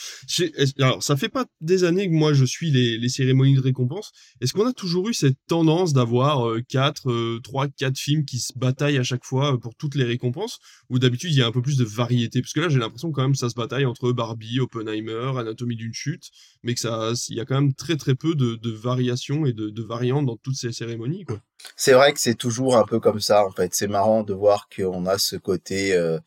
Alors, 0.78 1.02
ça 1.02 1.18
fait 1.18 1.30
pas 1.30 1.46
des 1.62 1.84
années 1.84 2.08
que 2.08 2.14
moi 2.14 2.34
je 2.34 2.46
suis 2.46 2.70
les, 2.70 3.00
les 3.00 3.10
cérémonies 3.10 3.56
de 3.56 3.62
récompense. 3.62 4.12
Est-ce 4.40 4.54
qu'on 4.54 4.68
a 4.68 4.74
toujours 4.74 5.10
eu 5.10 5.16
cette 5.16 5.40
tendance 5.48 5.94
d'avoir 5.94 6.48
euh, 6.48 6.62
quatre, 6.62 7.10
euh, 7.10 7.40
trois, 7.44 7.68
quatre 7.68 7.98
films 7.98 8.24
qui 8.24 8.38
se 8.38 8.54
bataillent 8.56 9.00
à 9.00 9.04
chaque 9.04 9.26
fois 9.26 9.60
pour 9.60 9.74
toutes 9.76 9.96
les 9.96 10.04
récompenses? 10.04 10.60
Ou 10.92 11.00
d'habitude 11.00 11.32
il 11.32 11.38
y 11.38 11.42
a 11.42 11.48
un 11.48 11.52
peu 11.52 11.64
plus 11.64 11.78
de 11.78 11.86
variété? 11.86 12.42
Parce 12.42 12.54
que 12.54 12.60
là 12.60 12.70
j'ai 12.70 12.78
l'impression 12.78 13.12
quand 13.12 13.24
même 13.24 13.34
ça 13.34 13.50
se 13.50 13.56
bataille 13.56 13.86
entre 13.86 14.12
Barbie, 14.12 14.60
Oppenheimer, 14.60 15.32
Anatomie 15.40 15.76
d'une 15.76 15.94
chute, 15.94 16.30
mais 16.62 16.76
que 16.76 16.82
ça, 16.82 17.14
il 17.30 17.36
y 17.36 17.40
a 17.40 17.46
quand 17.46 17.60
même 17.60 17.74
très 17.74 17.98
très 17.98 18.14
peu 18.14 18.36
de, 18.36 18.56
de 18.56 18.70
variations 18.70 19.48
et 19.48 19.54
de, 19.54 19.72
de 19.72 19.82
variantes 19.82 20.28
dans 20.28 20.38
toutes 20.38 20.56
ces 20.56 20.72
cérémonies, 20.72 21.26
quoi. 21.26 21.42
C'est 21.76 21.94
vrai 21.94 22.14
que 22.14 22.20
c'est 22.20 22.36
toujours 22.36 22.78
un 22.78 22.86
peu 22.86 23.00
comme 23.00 23.20
ça 23.20 23.46
en 23.46 23.52
fait. 23.52 23.74
C'est 23.74 23.88
marrant 23.88 24.24
de 24.24 24.34
voir 24.34 24.68
qu'on 24.76 25.06
a 25.06 25.18
ce 25.18 25.36
côté, 25.36 25.94
euh, 25.94 26.20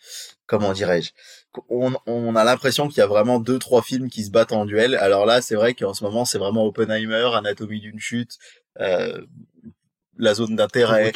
comment 0.46 0.72
dirais-je, 0.72 1.12
on, 1.68 1.92
on, 2.06 2.36
a 2.36 2.44
l'impression 2.44 2.88
qu'il 2.88 2.98
y 2.98 3.02
a 3.02 3.06
vraiment 3.06 3.40
deux 3.40 3.58
trois 3.58 3.82
films 3.82 4.10
qui 4.10 4.24
se 4.24 4.30
battent 4.30 4.52
en 4.52 4.64
duel. 4.64 4.94
Alors 4.96 5.26
là, 5.26 5.40
c'est 5.40 5.54
vrai 5.54 5.74
qu'en 5.74 5.94
ce 5.94 6.04
moment, 6.04 6.24
c'est 6.24 6.38
vraiment 6.38 6.64
Oppenheimer, 6.66 7.30
Anatomie 7.34 7.80
d'une 7.80 7.98
chute, 7.98 8.38
euh, 8.80 9.20
la 10.20 10.34
zone 10.34 10.56
d'intérêt, 10.56 11.12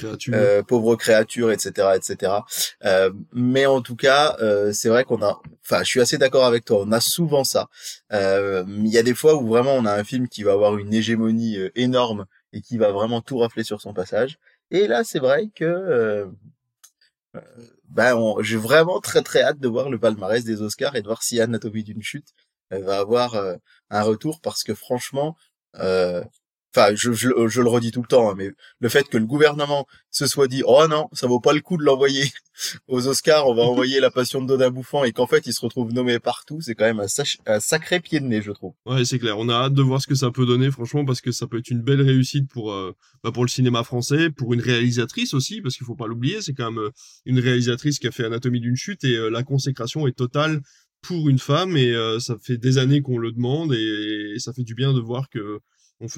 pauvre 0.69 0.95
créature, 0.95 1.51
etc., 1.51 1.89
etc. 1.97 2.33
Euh, 2.85 3.11
mais 3.33 3.67
en 3.67 3.81
tout 3.81 3.97
cas, 3.97 4.37
euh, 4.41 4.73
c'est 4.73 4.89
vrai 4.89 5.03
qu'on 5.03 5.23
a, 5.23 5.41
enfin, 5.65 5.83
je 5.83 5.89
suis 5.89 6.01
assez 6.01 6.19
d'accord 6.19 6.45
avec 6.45 6.65
toi. 6.65 6.85
On 6.87 6.93
a 6.93 7.01
souvent 7.01 7.43
ça. 7.43 7.69
Il 8.13 8.87
y 8.87 8.99
a 8.99 9.03
des 9.03 9.15
fois 9.15 9.35
où 9.35 9.49
vraiment 9.49 9.75
on 9.75 9.87
a 9.87 9.93
un 9.93 10.05
film 10.05 10.29
qui 10.29 10.45
va 10.45 10.53
avoir 10.53 10.79
une 10.79 10.95
hégémonie 10.95 11.59
énorme 11.75 12.27
et 12.53 12.61
qui 12.61 12.79
va 12.79 12.93
vraiment 12.93 13.21
tout 13.21 13.39
rafler 13.39 13.65
sur 13.65 13.81
son 13.81 13.95
passage. 13.95 14.39
Et 14.71 14.87
là, 14.87 15.05
c'est 15.05 15.19
vrai 15.19 15.49
que 15.55 15.65
euh, 15.65 16.27
euh 17.37 17.41
ben, 17.89 18.17
j'ai 18.41 18.57
vraiment 18.57 19.01
très 19.01 19.23
très 19.23 19.43
hâte 19.43 19.59
de 19.59 19.69
voir 19.69 19.91
le 19.91 19.99
palmarès 19.99 20.45
des 20.45 20.63
Oscars 20.63 20.97
et 20.97 21.03
de 21.03 21.07
voir 21.07 21.23
si 21.23 21.41
Anatomie 21.41 21.85
d'une 21.85 22.03
chute 22.03 22.29
euh, 22.73 22.81
va 22.81 22.99
avoir 22.99 23.37
un 23.91 24.03
retour 24.03 24.41
parce 24.41 24.63
que 24.65 24.75
franchement, 24.75 25.37
enfin, 26.75 26.95
je, 26.95 27.13
je, 27.13 27.31
je, 27.49 27.61
le 27.61 27.69
redis 27.69 27.91
tout 27.91 28.03
le 28.03 28.09
temps, 28.09 28.31
hein, 28.31 28.35
mais 28.37 28.51
le 28.81 28.89
fait 28.89 29.09
que 29.09 29.19
le 29.19 29.27
gouvernement 29.27 29.87
se 30.11 30.27
soit 30.27 30.49
dit, 30.49 30.63
oh 30.67 30.87
non, 30.89 31.09
ça 31.13 31.27
vaut 31.27 31.41
pas 31.41 31.53
le 31.53 31.61
coup 31.61 31.77
de 31.77 31.85
l'envoyer 31.85 32.25
aux 32.89 33.07
Oscars, 33.07 33.47
on 33.47 33.55
va 33.55 33.63
envoyer 33.73 34.01
La 34.01 34.11
Passion 34.11 34.41
de 34.41 34.47
Dodin 34.47 34.71
Bouffant, 34.71 35.05
et 35.05 35.13
qu'en 35.13 35.27
fait, 35.27 35.47
il 35.47 35.53
se 35.53 35.61
retrouve 35.61 35.93
nommé 35.93 36.19
partout, 36.19 36.61
c'est 36.61 36.75
quand 36.75 36.85
même 36.85 37.01
un, 37.01 37.61
sacré 37.61 38.01
pied 38.01 38.21
de 38.21 38.27
nez, 38.27 38.43
je 38.43 38.53
trouve. 38.53 38.75
Ouais, 38.87 39.05
c'est 39.05 39.19
clair. 39.19 39.39
On 39.39 39.49
a 39.49 39.55
hâte 39.55 39.75
de 39.75 39.83
voir 39.83 40.01
ce 40.01 40.07
que 40.07 40.15
ça 40.15 40.31
peut 40.31 40.47
donner, 40.47 40.71
franchement, 40.71 41.05
parce 41.05 41.21
que 41.21 41.33
ça 41.33 41.47
peut 41.47 41.59
être 41.59 41.71
une 41.71 41.83
belle 41.83 42.03
réussite 42.03 42.49
pour, 42.49 42.73
euh, 42.73 42.95
bah, 43.23 43.33
pour 43.33 43.45
le 43.45 43.51
cinéma 43.51 43.85
français, 43.85 44.31
pour 44.31 44.55
une 44.55 44.61
réalisatrice 44.61 45.35
aussi, 45.35 45.61
parce 45.61 45.77
qu'il 45.77 45.87
faut 45.87 45.97
pas 45.97 46.07
l'oublier, 46.07 46.41
c'est 46.41 46.55
quand 46.55 46.71
même 46.71 46.83
euh, 46.83 46.91
une 47.27 47.39
réalisatrice 47.39 47.99
qui 47.99 48.07
a 48.07 48.11
fait 48.11 48.25
Anatomie 48.25 48.61
d'une 48.61 48.77
chute, 48.77 49.05
et 49.05 49.17
euh, 49.17 49.29
la 49.29 49.43
consécration 49.43 50.07
est 50.07 50.17
totale 50.17 50.61
pour 51.03 51.29
une 51.29 51.41
femme, 51.41 51.77
et 51.77 51.93
ça 52.21 52.37
fait 52.41 52.59
des 52.59 52.79
années 52.79 53.03
qu'on 53.03 53.19
le 53.19 53.33
demande, 53.33 53.75
et 53.75 54.35
ça 54.39 54.53
fait 54.53 54.63
du 54.63 54.77
bien 54.77 54.93
de 54.93 55.01
voir 55.01 55.29
que 55.29 55.59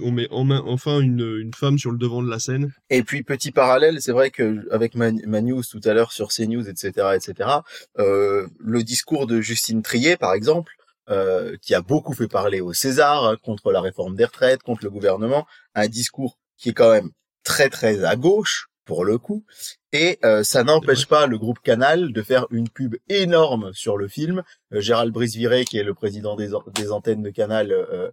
on, 0.03 0.13
met 0.13 0.29
enfin 0.31 1.01
une, 1.01 1.51
femme 1.55 1.79
sur 1.79 1.91
le 1.91 1.99
devant 1.99 2.23
de 2.23 2.31
la 2.31 2.39
scène. 2.39 2.73
Et 2.91 3.03
puis 3.03 3.23
petit 3.23 3.51
parallèle, 3.51 4.01
c'est 4.01 4.13
vrai 4.13 4.31
que 4.31 4.67
avec 4.71 4.95
ma, 4.95 5.11
news 5.11 5.63
tout 5.63 5.81
à 5.85 5.95
l'heure 5.95 6.13
sur 6.13 6.29
CNews, 6.29 6.69
etc., 6.69 7.09
etc. 7.15 7.51
Euh, 7.99 8.47
le 8.59 8.83
discours 8.83 9.27
de 9.27 9.41
Justine 9.41 9.83
Trier, 9.83 10.17
par 10.17 10.35
exemple, 10.35 10.73
euh, 11.11 11.57
qui 11.61 11.75
a 11.75 11.83
beaucoup 11.83 12.15
fait 12.15 12.29
parler 12.29 12.61
au 12.61 12.73
César 12.73 13.25
hein, 13.25 13.37
contre 13.43 13.73
la 13.73 13.81
réforme 13.81 14.17
des 14.17 14.25
retraites, 14.25 14.63
contre 14.63 14.85
le 14.85 14.91
gouvernement, 14.91 15.47
un 15.75 15.87
discours 15.87 16.39
qui 16.57 16.71
est 16.71 16.73
quand 16.73 16.91
même 16.91 17.11
très 17.43 17.69
très 17.69 18.05
à 18.05 18.17
gauche, 18.17 18.69
pour 18.85 19.05
le 19.05 19.19
coup. 19.19 19.45
Et 19.93 20.19
euh, 20.25 20.43
ça 20.43 20.65
n'empêche 20.65 21.07
pas 21.07 21.27
le 21.27 21.39
groupe 21.39 21.61
Canal 21.63 22.13
de 22.13 22.23
faire 22.23 22.47
une 22.51 22.69
pub 22.69 22.97
énorme 23.09 23.73
sur 23.73 23.97
le 23.97 24.09
film. 24.09 24.43
Euh, 24.73 24.81
Gérald 24.81 25.13
Brisviré, 25.13 25.65
qui 25.65 25.79
est 25.79 25.85
le 25.85 25.95
président 25.95 26.35
des, 26.35 26.51
des 26.75 26.91
antennes 26.91 27.23
de 27.23 27.31
Canal, 27.31 27.71
euh, 27.71 28.11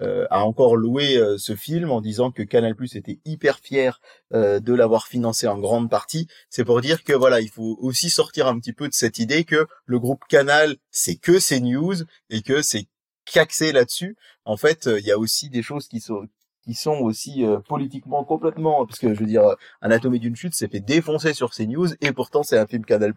euh 0.00 0.26
a 0.30 0.44
encore 0.44 0.76
loué 0.76 1.20
ce 1.38 1.54
film 1.54 1.90
en 1.90 2.00
disant 2.00 2.30
que 2.30 2.42
Canal 2.42 2.74
Plus 2.74 2.96
était 2.96 3.18
hyper 3.24 3.58
fier 3.58 4.00
de 4.32 4.74
l'avoir 4.74 5.06
financé 5.06 5.46
en 5.46 5.58
grande 5.58 5.90
partie. 5.90 6.26
C'est 6.50 6.64
pour 6.64 6.80
dire 6.80 7.04
que 7.04 7.12
voilà, 7.12 7.40
il 7.40 7.50
faut 7.50 7.76
aussi 7.80 8.10
sortir 8.10 8.46
un 8.48 8.58
petit 8.58 8.72
peu 8.72 8.88
de 8.88 8.94
cette 8.94 9.18
idée 9.18 9.44
que 9.44 9.66
le 9.86 9.98
groupe 10.00 10.24
Canal, 10.28 10.76
c'est 10.90 11.16
que 11.16 11.38
ces 11.38 11.60
news 11.60 11.94
et 12.30 12.42
que 12.42 12.62
c'est 12.62 12.86
qu'axé 13.24 13.72
là-dessus. 13.72 14.16
En 14.44 14.56
fait, 14.56 14.86
il 14.86 15.04
y 15.04 15.12
a 15.12 15.18
aussi 15.18 15.48
des 15.50 15.62
choses 15.62 15.86
qui 15.86 16.00
sont 16.00 16.26
qui 16.64 16.74
sont 16.74 16.98
aussi 16.98 17.44
euh, 17.44 17.58
politiquement 17.60 18.24
complètement 18.24 18.86
parce 18.86 18.98
que 18.98 19.14
je 19.14 19.20
veux 19.20 19.26
dire 19.26 19.44
Anatomie 19.80 20.18
d'une 20.18 20.36
chute 20.36 20.54
s'est 20.54 20.68
fait 20.68 20.80
défoncer 20.80 21.34
sur 21.34 21.50
CNews 21.50 21.88
et 22.00 22.12
pourtant 22.12 22.42
c'est 22.42 22.58
un 22.58 22.66
film 22.66 22.84
Canal+ 22.84 23.12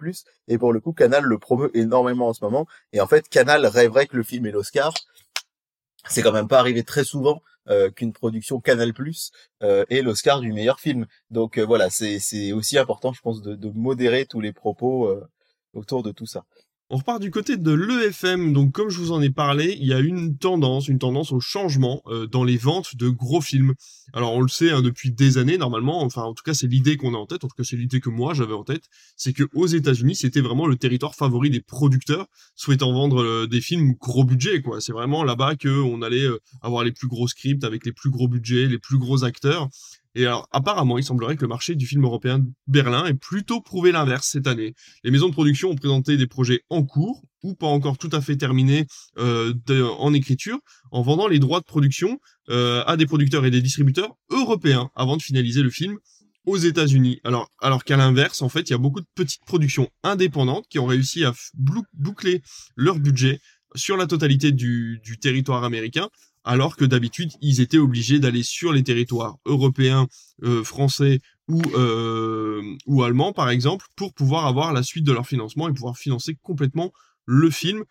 et 0.48 0.58
pour 0.58 0.74
le 0.74 0.80
coup 0.80 0.94
Canal 0.94 1.24
le 1.24 1.38
promeut 1.38 1.72
énormément 1.74 2.28
en 2.28 2.34
ce 2.34 2.44
moment 2.44 2.68
et 2.94 3.02
en 3.02 3.08
fait 3.08 3.28
Canal 3.30 3.66
rêverait 3.66 4.08
que 4.08 4.18
le 4.18 4.24
film 4.24 4.46
ait 4.46 4.52
l'Oscar 4.52 4.94
c'est 6.10 6.22
quand 6.22 6.32
même 6.32 6.48
pas 6.48 6.60
arrivé 6.60 6.84
très 6.84 7.04
souvent 7.04 7.42
qu'une 7.98 8.14
production 8.14 8.62
Canal 8.62 8.94
Plus 8.94 9.32
ait 9.60 10.02
l'Oscar 10.02 10.40
du 10.40 10.54
meilleur 10.54 10.80
film. 10.80 11.06
Donc 11.32 11.60
voilà, 11.60 11.90
c'est 11.90 12.54
aussi 12.54 12.78
important, 12.78 13.12
je 13.12 13.20
pense, 13.20 13.42
de, 13.42 13.56
de 13.56 13.70
modérer 13.72 14.26
tous 14.26 14.40
les 14.40 14.54
propos 14.54 15.14
autour 15.74 16.02
de 16.02 16.12
tout 16.12 16.26
ça. 16.26 16.46
On 16.90 16.96
repart 16.96 17.22
du 17.22 17.32
côté 17.32 17.58
de 17.58 17.72
l'EFM. 17.74 18.54
Donc, 18.54 18.72
comme 18.72 18.90
je 18.90 18.98
vous 18.98 19.12
en 19.12 19.22
ai 19.22 19.30
parlé, 19.30 19.76
il 19.78 19.86
y 19.86 19.94
a 19.94 20.00
une 20.00 20.38
tendance, 20.38 20.88
une 20.88 21.00
tendance 21.00 21.34
au 21.34 21.42
changement 21.42 22.02
euh, 22.08 22.28
dans 22.28 22.46
les 22.46 22.56
ventes 22.56 22.96
de 22.96 23.10
gros 23.10 23.42
films. 23.42 23.74
Alors, 24.14 24.34
on 24.34 24.40
le 24.40 24.48
sait 24.48 24.72
hein, 24.72 24.82
depuis 24.82 25.12
des 25.12 25.38
années, 25.38 25.58
normalement. 25.58 26.02
Enfin, 26.02 26.22
en 26.22 26.34
tout 26.34 26.44
cas, 26.44 26.54
c'est 26.54 26.68
l'idée 26.68 26.96
qu'on 26.96 27.14
a 27.14 27.18
en 27.18 27.26
tête. 27.26 27.44
En 27.44 27.50
tout 27.50 27.58
cas, 27.58 27.66
c'est 27.66 27.76
l'idée 27.76 28.00
que 28.00 28.10
moi 28.10 28.34
j'avais 28.34 28.54
en 28.54 28.64
tête. 28.64 28.86
C'est 29.18 29.34
que 29.34 29.44
aux 29.54 29.68
États-Unis, 29.68 30.16
c'était 30.16 30.40
vraiment 30.40 30.66
le 30.66 30.78
territoire 30.78 31.14
favori 31.14 31.50
des 31.50 31.60
producteurs 31.60 32.28
souhaitant 32.56 32.94
vendre 32.94 33.22
euh, 33.22 33.48
des 33.48 33.60
films 33.60 33.96
gros 34.00 34.24
budget. 34.24 34.62
Quoi, 34.62 34.80
c'est 34.80 34.94
vraiment 34.94 35.26
là-bas 35.26 35.58
que 35.58 35.68
on 35.68 36.02
allait 36.02 36.24
euh, 36.24 36.40
avoir 36.62 36.86
les 36.86 36.94
plus 36.94 37.10
gros 37.10 37.28
scripts 37.28 37.66
avec 37.66 37.86
les 37.86 37.92
plus 37.92 38.12
gros 38.12 38.30
budgets, 38.30 38.66
les 38.66 38.80
plus 38.80 38.98
gros 38.98 39.26
acteurs. 39.26 39.68
Et 40.18 40.26
alors, 40.26 40.48
apparemment, 40.52 40.98
il 40.98 41.04
semblerait 41.04 41.36
que 41.36 41.44
le 41.44 41.48
marché 41.48 41.76
du 41.76 41.86
film 41.86 42.04
européen 42.04 42.44
Berlin 42.66 43.06
ait 43.06 43.14
plutôt 43.14 43.62
prouvé 43.62 43.92
l'inverse 43.92 44.28
cette 44.28 44.48
année. 44.48 44.74
Les 45.04 45.12
maisons 45.12 45.28
de 45.28 45.34
production 45.34 45.70
ont 45.70 45.76
présenté 45.76 46.18
des 46.18 46.26
projets 46.26 46.62
en 46.72 46.84
cours, 46.84 47.22
ou 47.44 47.54
pas 47.54 47.68
encore 47.68 48.00
tout 48.00 48.10
à 48.12 48.20
fait 48.20 48.36
terminés 48.36 48.88
euh, 49.20 49.54
en 50.00 50.16
écriture, 50.16 50.58
en 50.90 51.04
vendant 51.04 51.28
les 51.28 51.38
droits 51.38 51.60
de 51.60 51.66
production 51.66 52.18
euh, 52.50 52.84
à 52.88 52.98
des 52.98 53.06
producteurs 53.06 53.46
et 53.46 53.52
des 53.52 53.62
distributeurs 53.62 54.16
européens 54.32 54.90
avant 54.96 55.18
de 55.18 55.22
finaliser 55.22 55.62
le 55.62 55.70
film 55.70 56.00
aux 56.48 56.58
États-Unis. 56.58 57.20
Alors 57.62 57.84
qu'à 57.84 57.98
l'inverse, 57.98 58.42
en 58.42 58.50
fait, 58.50 58.62
il 58.62 58.72
y 58.72 58.74
a 58.74 58.80
beaucoup 58.80 59.02
de 59.02 59.08
petites 59.14 59.46
productions 59.46 59.88
indépendantes 60.02 60.66
qui 60.68 60.80
ont 60.80 60.88
réussi 60.88 61.26
à 61.26 61.34
boucler 61.94 62.42
leur 62.76 62.98
budget 62.98 63.40
sur 63.76 63.98
la 63.98 64.08
totalité 64.08 64.52
du, 64.52 65.02
territoire 65.22 65.64
américain 65.64 66.10
alors 66.44 66.78
que 66.78 66.86
d'habitude, 66.86 67.32
ils 67.42 67.60
étaient 67.60 67.78
obligés 67.78 68.20
d'aller 68.20 68.42
sur 68.42 68.72
les 68.72 68.82
territoires 68.82 69.36
européens, 69.46 70.08
euh, 70.44 70.64
français 70.64 71.20
ou, 71.50 71.62
euh, 71.76 72.62
ou 72.86 73.04
allemands, 73.04 73.34
par 73.34 73.50
exemple, 73.50 73.86
pour 73.98 74.14
pouvoir 74.14 74.46
avoir 74.46 74.72
la 74.72 74.82
suite 74.82 75.04
de 75.04 75.12
leur 75.12 75.28
financement 75.28 75.68
et 75.68 75.74
pouvoir 75.74 75.98
financer 75.98 76.38
complètement 76.42 76.94
le 77.26 77.50
film. 77.50 77.84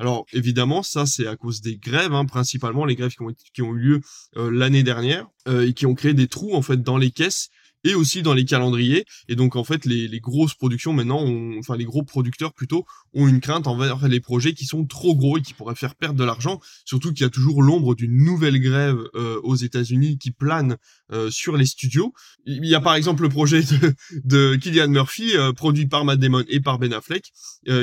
Alors 0.00 0.26
évidemment, 0.32 0.82
ça 0.82 1.06
c'est 1.06 1.28
à 1.28 1.36
cause 1.36 1.60
des 1.60 1.76
grèves, 1.76 2.12
hein, 2.12 2.24
principalement 2.24 2.84
les 2.84 2.96
grèves 2.96 3.12
qui 3.12 3.22
ont, 3.22 3.32
qui 3.54 3.62
ont 3.62 3.74
eu 3.74 3.78
lieu 3.78 4.00
euh, 4.36 4.50
l'année 4.50 4.82
dernière 4.82 5.28
et 5.48 5.72
qui 5.72 5.86
ont 5.86 5.94
créé 5.94 6.12
des 6.12 6.26
trous 6.26 6.54
en 6.54 6.62
fait 6.62 6.82
dans 6.82 6.98
les 6.98 7.10
caisses 7.12 7.48
et 7.84 7.94
aussi 7.94 8.22
dans 8.22 8.34
les 8.34 8.44
calendriers. 8.44 9.04
Et 9.28 9.36
donc 9.36 9.56
en 9.56 9.64
fait, 9.64 9.84
les, 9.84 10.08
les 10.08 10.20
grosses 10.20 10.54
productions 10.54 10.92
maintenant, 10.92 11.24
enfin 11.58 11.76
les 11.76 11.84
gros 11.84 12.02
producteurs 12.02 12.52
plutôt, 12.52 12.84
ont 13.14 13.28
une 13.28 13.40
crainte 13.40 13.66
envers 13.66 14.08
les 14.08 14.20
projets 14.20 14.54
qui 14.54 14.66
sont 14.66 14.84
trop 14.86 15.14
gros 15.14 15.38
et 15.38 15.42
qui 15.42 15.54
pourraient 15.54 15.74
faire 15.74 15.94
perdre 15.94 16.18
de 16.18 16.24
l'argent. 16.24 16.60
Surtout 16.84 17.12
qu'il 17.12 17.22
y 17.22 17.26
a 17.26 17.30
toujours 17.30 17.62
l'ombre 17.62 17.94
d'une 17.94 18.16
nouvelle 18.24 18.60
grève 18.60 18.98
euh, 19.14 19.40
aux 19.42 19.56
États-Unis 19.56 20.18
qui 20.18 20.30
plane 20.30 20.76
euh, 21.12 21.30
sur 21.30 21.56
les 21.56 21.66
studios. 21.66 22.12
Il 22.46 22.64
y 22.66 22.74
a 22.74 22.80
par 22.80 22.94
exemple 22.94 23.22
le 23.22 23.28
projet 23.28 23.62
de, 23.62 23.94
de 24.24 24.56
Killian 24.56 24.88
Murphy, 24.88 25.36
euh, 25.36 25.52
produit 25.52 25.86
par 25.86 26.04
Matt 26.04 26.18
Damon 26.18 26.44
et 26.48 26.60
par 26.60 26.78
Ben 26.78 26.92
Affleck, 26.92 27.32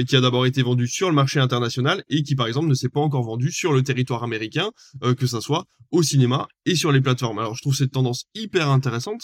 qui 0.07 0.15
a 0.15 0.21
d'abord 0.21 0.45
été 0.45 0.61
vendu 0.61 0.87
sur 0.87 1.09
le 1.09 1.15
marché 1.15 1.39
international 1.39 2.03
et 2.09 2.23
qui 2.23 2.35
par 2.35 2.47
exemple 2.47 2.67
ne 2.67 2.73
s'est 2.73 2.89
pas 2.89 2.99
encore 2.99 3.23
vendu 3.23 3.51
sur 3.51 3.73
le 3.73 3.83
territoire 3.83 4.23
américain, 4.23 4.71
que 5.17 5.27
ça 5.27 5.39
soit 5.39 5.65
au 5.91 6.03
cinéma 6.03 6.47
et 6.65 6.75
sur 6.75 6.91
les 6.91 7.01
plateformes. 7.01 7.39
Alors 7.39 7.55
je 7.55 7.61
trouve 7.61 7.75
cette 7.75 7.91
tendance 7.91 8.25
hyper 8.33 8.69
intéressante. 8.69 9.21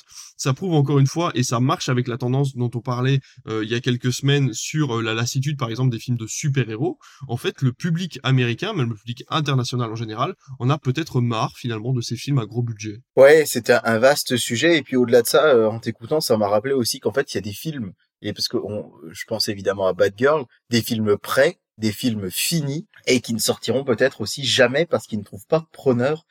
Encore 0.72 1.00
une 1.00 1.08
fois, 1.08 1.32
et 1.36 1.44
ça 1.44 1.60
marche 1.60 1.90
avec 1.90 2.08
la 2.08 2.18
tendance 2.18 2.56
dont 2.56 2.72
on 2.74 2.80
parlait 2.82 3.20
il 3.48 3.70
y 3.70 3.76
a 3.76 3.80
quelques 3.80 4.14
semaines 4.14 4.54
sur 4.54 5.02
la 5.02 5.14
lassitude 5.14 5.58
par 5.58 5.70
exemple 5.70 5.92
des 5.92 6.00
films 6.00 6.18
de 6.18 6.28
super-héros, 6.28 6.98
en 7.28 7.38
fait, 7.38 7.62
le 7.62 7.74
public 7.74 8.20
américain, 8.24 8.74
même 8.74 8.90
le 8.90 8.96
public 8.96 9.24
international 9.30 9.92
en 9.92 9.96
général, 9.96 10.36
en 10.60 10.70
a 10.70 10.78
peut-être 10.78 11.22
marre 11.22 11.58
finalement 11.58 11.94
de 11.94 12.02
ces 12.02 12.16
films 12.16 12.40
à 12.40 12.46
gros 12.46 12.64
budget. 12.64 13.02
Ouais, 13.16 13.46
c'était 13.46 13.78
un 13.84 13.98
vaste 14.00 14.38
sujet. 14.38 14.78
Et 14.78 14.82
puis 14.82 14.96
au-delà 14.96 15.22
de 15.22 15.28
ça, 15.28 15.46
euh, 15.46 15.68
en 15.68 15.80
t'écoutant, 15.80 16.22
ça 16.22 16.38
m'a 16.38 16.48
rappelé 16.48 16.74
aussi 16.74 17.00
qu'en 17.00 17.12
fait, 17.12 17.34
il 17.34 17.38
y 17.38 17.40
a 17.40 17.42
des 17.42 17.54
films, 17.54 17.94
et 18.22 18.34
parce 18.34 18.48
que 18.48 18.58
je 19.12 19.24
pense 19.28 19.50
évidemment 19.50 19.88
à 19.88 19.94
Bad 19.94 20.14
Girl, 20.18 20.46
des 20.70 20.82
films 20.82 21.18
prêts, 21.18 21.60
des 21.78 21.92
films 21.92 22.30
finis, 22.30 22.88
et 23.08 23.20
qui 23.20 23.34
ne 23.34 23.40
sortiront 23.40 23.84
peut-être 23.84 24.22
aussi 24.22 24.46
jamais 24.46 24.86
parce 24.86 25.08
qu'ils 25.08 25.20
ne 25.20 25.24
trouvent 25.24 25.48
pas 25.48 25.66
preneur. 25.72 26.26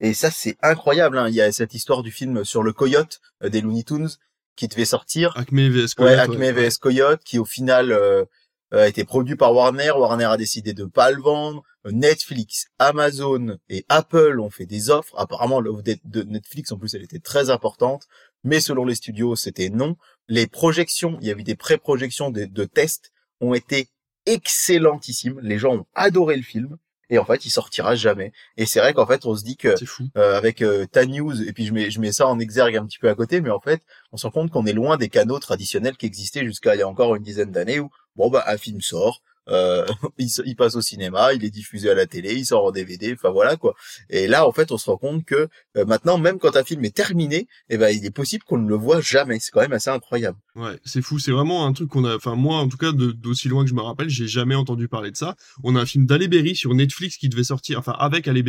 Et 0.00 0.14
ça, 0.14 0.30
c'est 0.30 0.56
incroyable. 0.62 1.18
Hein. 1.18 1.28
Il 1.28 1.34
y 1.34 1.42
a 1.42 1.52
cette 1.52 1.74
histoire 1.74 2.02
du 2.02 2.10
film 2.10 2.44
sur 2.44 2.62
le 2.62 2.72
coyote 2.72 3.20
euh, 3.42 3.48
des 3.50 3.60
Looney 3.60 3.84
Tunes 3.84 4.08
qui 4.56 4.66
devait 4.66 4.84
sortir. 4.86 5.36
Acme 5.36 5.68
vs 5.68 5.94
Coyote. 5.94 6.18
Acme 6.18 6.50
vs 6.50 6.78
Coyote, 6.78 7.22
qui 7.22 7.38
au 7.38 7.44
final 7.44 7.92
euh, 7.92 8.24
euh, 8.72 8.84
a 8.84 8.88
été 8.88 9.04
produit 9.04 9.36
par 9.36 9.54
Warner. 9.54 9.90
Warner 9.90 10.24
a 10.24 10.36
décidé 10.36 10.72
de 10.72 10.84
pas 10.84 11.10
le 11.10 11.20
vendre. 11.20 11.62
Netflix, 11.86 12.68
Amazon 12.78 13.58
et 13.68 13.86
Apple 13.88 14.38
ont 14.40 14.50
fait 14.50 14.66
des 14.66 14.90
offres. 14.90 15.14
Apparemment, 15.16 15.60
l'offre 15.60 15.82
de 15.82 16.22
Netflix, 16.22 16.72
en 16.72 16.78
plus, 16.78 16.94
elle 16.94 17.02
était 17.02 17.20
très 17.20 17.50
importante. 17.50 18.06
Mais 18.44 18.60
selon 18.60 18.84
les 18.84 18.94
studios, 18.94 19.36
c'était 19.36 19.70
non. 19.70 19.96
Les 20.28 20.46
projections, 20.46 21.18
il 21.20 21.28
y 21.28 21.30
avait 21.30 21.42
des 21.42 21.56
pré-projections 21.56 22.30
de, 22.30 22.44
de 22.44 22.64
tests, 22.64 23.12
ont 23.40 23.54
été 23.54 23.88
excellentissimes. 24.26 25.40
Les 25.42 25.58
gens 25.58 25.74
ont 25.74 25.86
adoré 25.94 26.36
le 26.36 26.42
film 26.42 26.76
et 27.10 27.18
en 27.18 27.24
fait 27.24 27.44
il 27.44 27.50
sortira 27.50 27.94
jamais. 27.94 28.32
Et 28.56 28.66
c'est 28.66 28.80
vrai 28.80 28.94
qu'en 28.94 29.06
fait 29.06 29.26
on 29.26 29.36
se 29.36 29.44
dit 29.44 29.56
que 29.56 29.74
euh, 30.16 30.36
avec 30.36 30.62
euh, 30.62 30.86
ta 30.86 31.04
news 31.04 31.42
et 31.42 31.52
puis 31.52 31.66
je 31.66 31.72
mets 31.72 31.90
je 31.90 32.00
mets 32.00 32.12
ça 32.12 32.26
en 32.26 32.38
exergue 32.38 32.76
un 32.76 32.86
petit 32.86 32.98
peu 32.98 33.08
à 33.08 33.14
côté 33.14 33.40
mais 33.40 33.50
en 33.50 33.60
fait 33.60 33.82
on 34.12 34.16
se 34.16 34.26
rend 34.26 34.30
compte 34.30 34.50
qu'on 34.50 34.66
est 34.66 34.72
loin 34.72 34.96
des 34.96 35.08
canaux 35.08 35.38
traditionnels 35.38 35.96
qui 35.96 36.06
existaient 36.06 36.44
jusqu'à 36.44 36.74
il 36.74 36.78
y 36.78 36.82
a 36.82 36.88
encore 36.88 37.14
une 37.16 37.22
dizaine 37.22 37.50
d'années 37.50 37.80
où 37.80 37.90
bon 38.16 38.30
bah 38.30 38.44
un 38.46 38.56
film 38.56 38.80
sort 38.80 39.22
euh, 39.48 39.86
il, 40.18 40.56
passe 40.56 40.76
au 40.76 40.80
cinéma, 40.80 41.32
il 41.32 41.44
est 41.44 41.50
diffusé 41.50 41.90
à 41.90 41.94
la 41.94 42.06
télé, 42.06 42.34
il 42.34 42.46
sort 42.46 42.64
en 42.64 42.70
DVD, 42.70 43.12
enfin 43.12 43.30
voilà 43.30 43.56
quoi. 43.56 43.74
Et 44.08 44.26
là, 44.26 44.46
en 44.46 44.52
fait, 44.52 44.70
on 44.72 44.78
se 44.78 44.88
rend 44.90 44.96
compte 44.96 45.24
que 45.24 45.48
euh, 45.76 45.84
maintenant, 45.84 46.18
même 46.18 46.38
quand 46.38 46.56
un 46.56 46.64
film 46.64 46.84
est 46.84 46.94
terminé, 46.94 47.48
eh 47.68 47.78
ben, 47.78 47.88
il 47.88 48.04
est 48.04 48.10
possible 48.10 48.44
qu'on 48.44 48.58
ne 48.58 48.68
le 48.68 48.76
voit 48.76 49.00
jamais. 49.00 49.38
C'est 49.40 49.50
quand 49.50 49.60
même 49.60 49.72
assez 49.72 49.90
incroyable. 49.90 50.38
Ouais, 50.56 50.78
c'est 50.84 51.02
fou. 51.02 51.18
C'est 51.18 51.32
vraiment 51.32 51.66
un 51.66 51.72
truc 51.72 51.88
qu'on 51.90 52.04
a. 52.04 52.16
Enfin, 52.16 52.34
moi, 52.34 52.58
en 52.58 52.68
tout 52.68 52.76
cas, 52.76 52.92
d'aussi 52.92 53.48
loin 53.48 53.64
que 53.64 53.70
je 53.70 53.74
me 53.74 53.82
rappelle, 53.82 54.08
j'ai 54.08 54.28
jamais 54.28 54.54
entendu 54.54 54.88
parler 54.88 55.10
de 55.10 55.16
ça. 55.16 55.36
On 55.64 55.76
a 55.76 55.80
un 55.80 55.86
film 55.86 56.06
d'Alle 56.06 56.28
Berry 56.28 56.54
sur 56.54 56.74
Netflix 56.74 57.16
qui 57.16 57.28
devait 57.28 57.44
sortir, 57.44 57.78
enfin 57.78 57.94
avec 57.98 58.28
Halle 58.28 58.42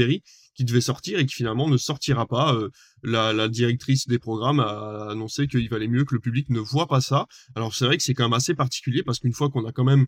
qui 0.54 0.66
devait 0.66 0.82
sortir 0.82 1.20
et 1.20 1.26
qui 1.26 1.36
finalement 1.36 1.68
ne 1.68 1.78
sortira 1.78 2.26
pas. 2.28 2.54
Euh, 2.54 2.70
la, 3.04 3.34
la, 3.34 3.48
directrice 3.48 4.08
des 4.08 4.20
programmes 4.20 4.60
a 4.60 5.10
annoncé 5.10 5.48
qu'il 5.48 5.68
valait 5.70 5.88
mieux 5.88 6.04
que 6.04 6.14
le 6.14 6.20
public 6.20 6.50
ne 6.50 6.60
voit 6.60 6.88
pas 6.88 7.02
ça. 7.02 7.28
Alors 7.56 7.74
c'est 7.74 7.86
vrai 7.86 7.98
que 7.98 8.04
c'est 8.04 8.14
quand 8.14 8.24
même 8.24 8.34
assez 8.34 8.54
particulier 8.54 9.04
parce 9.04 9.20
qu'une 9.20 9.34
fois 9.34 9.50
qu'on 9.50 9.66
a 9.66 9.72
quand 9.72 9.84
même 9.84 10.08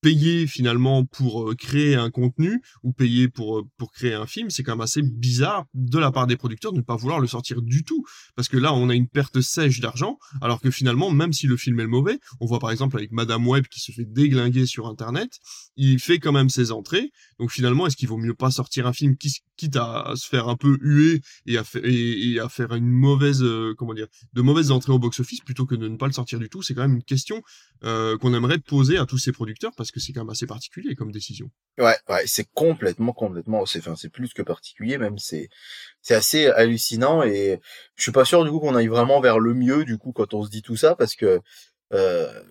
payer 0.00 0.46
finalement 0.46 1.04
pour 1.04 1.50
euh, 1.50 1.54
créer 1.54 1.94
un 1.94 2.10
contenu 2.10 2.62
ou 2.82 2.92
payer 2.92 3.28
pour 3.28 3.58
euh, 3.58 3.62
pour 3.76 3.92
créer 3.92 4.14
un 4.14 4.26
film, 4.26 4.50
c'est 4.50 4.62
quand 4.62 4.72
même 4.72 4.80
assez 4.80 5.02
bizarre 5.02 5.64
de 5.74 5.98
la 5.98 6.10
part 6.12 6.26
des 6.26 6.36
producteurs 6.36 6.72
de 6.72 6.78
ne 6.78 6.82
pas 6.82 6.96
vouloir 6.96 7.20
le 7.20 7.26
sortir 7.26 7.62
du 7.62 7.84
tout 7.84 8.04
parce 8.36 8.48
que 8.48 8.56
là 8.56 8.72
on 8.72 8.88
a 8.88 8.94
une 8.94 9.08
perte 9.08 9.40
sèche 9.40 9.80
d'argent 9.80 10.18
alors 10.40 10.60
que 10.60 10.70
finalement 10.70 11.10
même 11.10 11.32
si 11.32 11.46
le 11.46 11.56
film 11.56 11.80
est 11.80 11.86
mauvais, 11.86 12.18
on 12.40 12.46
voit 12.46 12.58
par 12.58 12.70
exemple 12.70 12.96
avec 12.96 13.12
Madame 13.12 13.46
Web 13.46 13.66
qui 13.66 13.80
se 13.80 13.92
fait 13.92 14.04
déglinguer 14.04 14.66
sur 14.66 14.86
internet, 14.86 15.38
il 15.76 15.98
fait 15.98 16.18
quand 16.18 16.32
même 16.32 16.48
ses 16.48 16.72
entrées. 16.72 17.10
Donc 17.38 17.50
finalement, 17.50 17.86
est-ce 17.86 17.96
qu'il 17.96 18.08
vaut 18.08 18.18
mieux 18.18 18.34
pas 18.34 18.50
sortir 18.50 18.86
un 18.86 18.92
film 18.92 19.16
qui 19.16 19.30
quitte 19.58 19.76
à 19.76 20.12
se 20.16 20.26
faire 20.26 20.48
un 20.48 20.56
peu 20.56 20.78
huer 20.80 21.20
et 21.46 21.58
à, 21.58 21.64
faire 21.64 22.72
une 22.72 22.88
mauvaise 22.88 23.42
euh, 23.42 23.74
comment 23.76 23.92
dire 23.92 24.06
de 24.32 24.40
mauvaises 24.40 24.70
entrées 24.70 24.92
au 24.92 24.98
box-office 24.98 25.40
plutôt 25.40 25.66
que 25.66 25.74
de 25.74 25.88
ne 25.88 25.96
pas 25.96 26.06
le 26.06 26.12
sortir 26.12 26.38
du 26.38 26.48
tout 26.48 26.62
C'est 26.62 26.74
quand 26.74 26.82
même 26.82 26.94
une 26.94 27.04
question 27.04 27.42
qu'on 27.82 28.34
aimerait 28.34 28.58
poser 28.58 28.96
à 28.96 29.06
tous 29.06 29.18
ces 29.18 29.32
producteurs 29.32 29.72
parce 29.76 29.90
que 29.90 30.00
c'est 30.00 30.12
quand 30.12 30.22
même 30.22 30.30
assez 30.30 30.46
particulier 30.46 30.94
comme 30.94 31.12
décision. 31.12 31.50
Ouais, 31.78 31.96
ouais, 32.08 32.24
c'est 32.26 32.48
complètement, 32.54 33.12
complètement, 33.12 33.64
c'est, 33.66 33.78
enfin, 33.78 33.94
c'est 33.96 34.08
plus 34.08 34.32
que 34.32 34.42
particulier, 34.42 34.98
même 34.98 35.18
c'est, 35.18 35.48
c'est 36.02 36.14
assez 36.14 36.46
hallucinant 36.46 37.22
et 37.22 37.60
je 37.94 38.02
suis 38.02 38.12
pas 38.12 38.24
sûr 38.24 38.44
du 38.44 38.50
coup 38.50 38.60
qu'on 38.60 38.74
aille 38.74 38.88
vraiment 38.88 39.20
vers 39.20 39.38
le 39.38 39.54
mieux 39.54 39.84
du 39.84 39.98
coup 39.98 40.12
quand 40.12 40.34
on 40.34 40.44
se 40.44 40.50
dit 40.50 40.62
tout 40.62 40.76
ça 40.76 40.96
parce 40.96 41.14
que, 41.14 41.40
euh, 41.92 42.42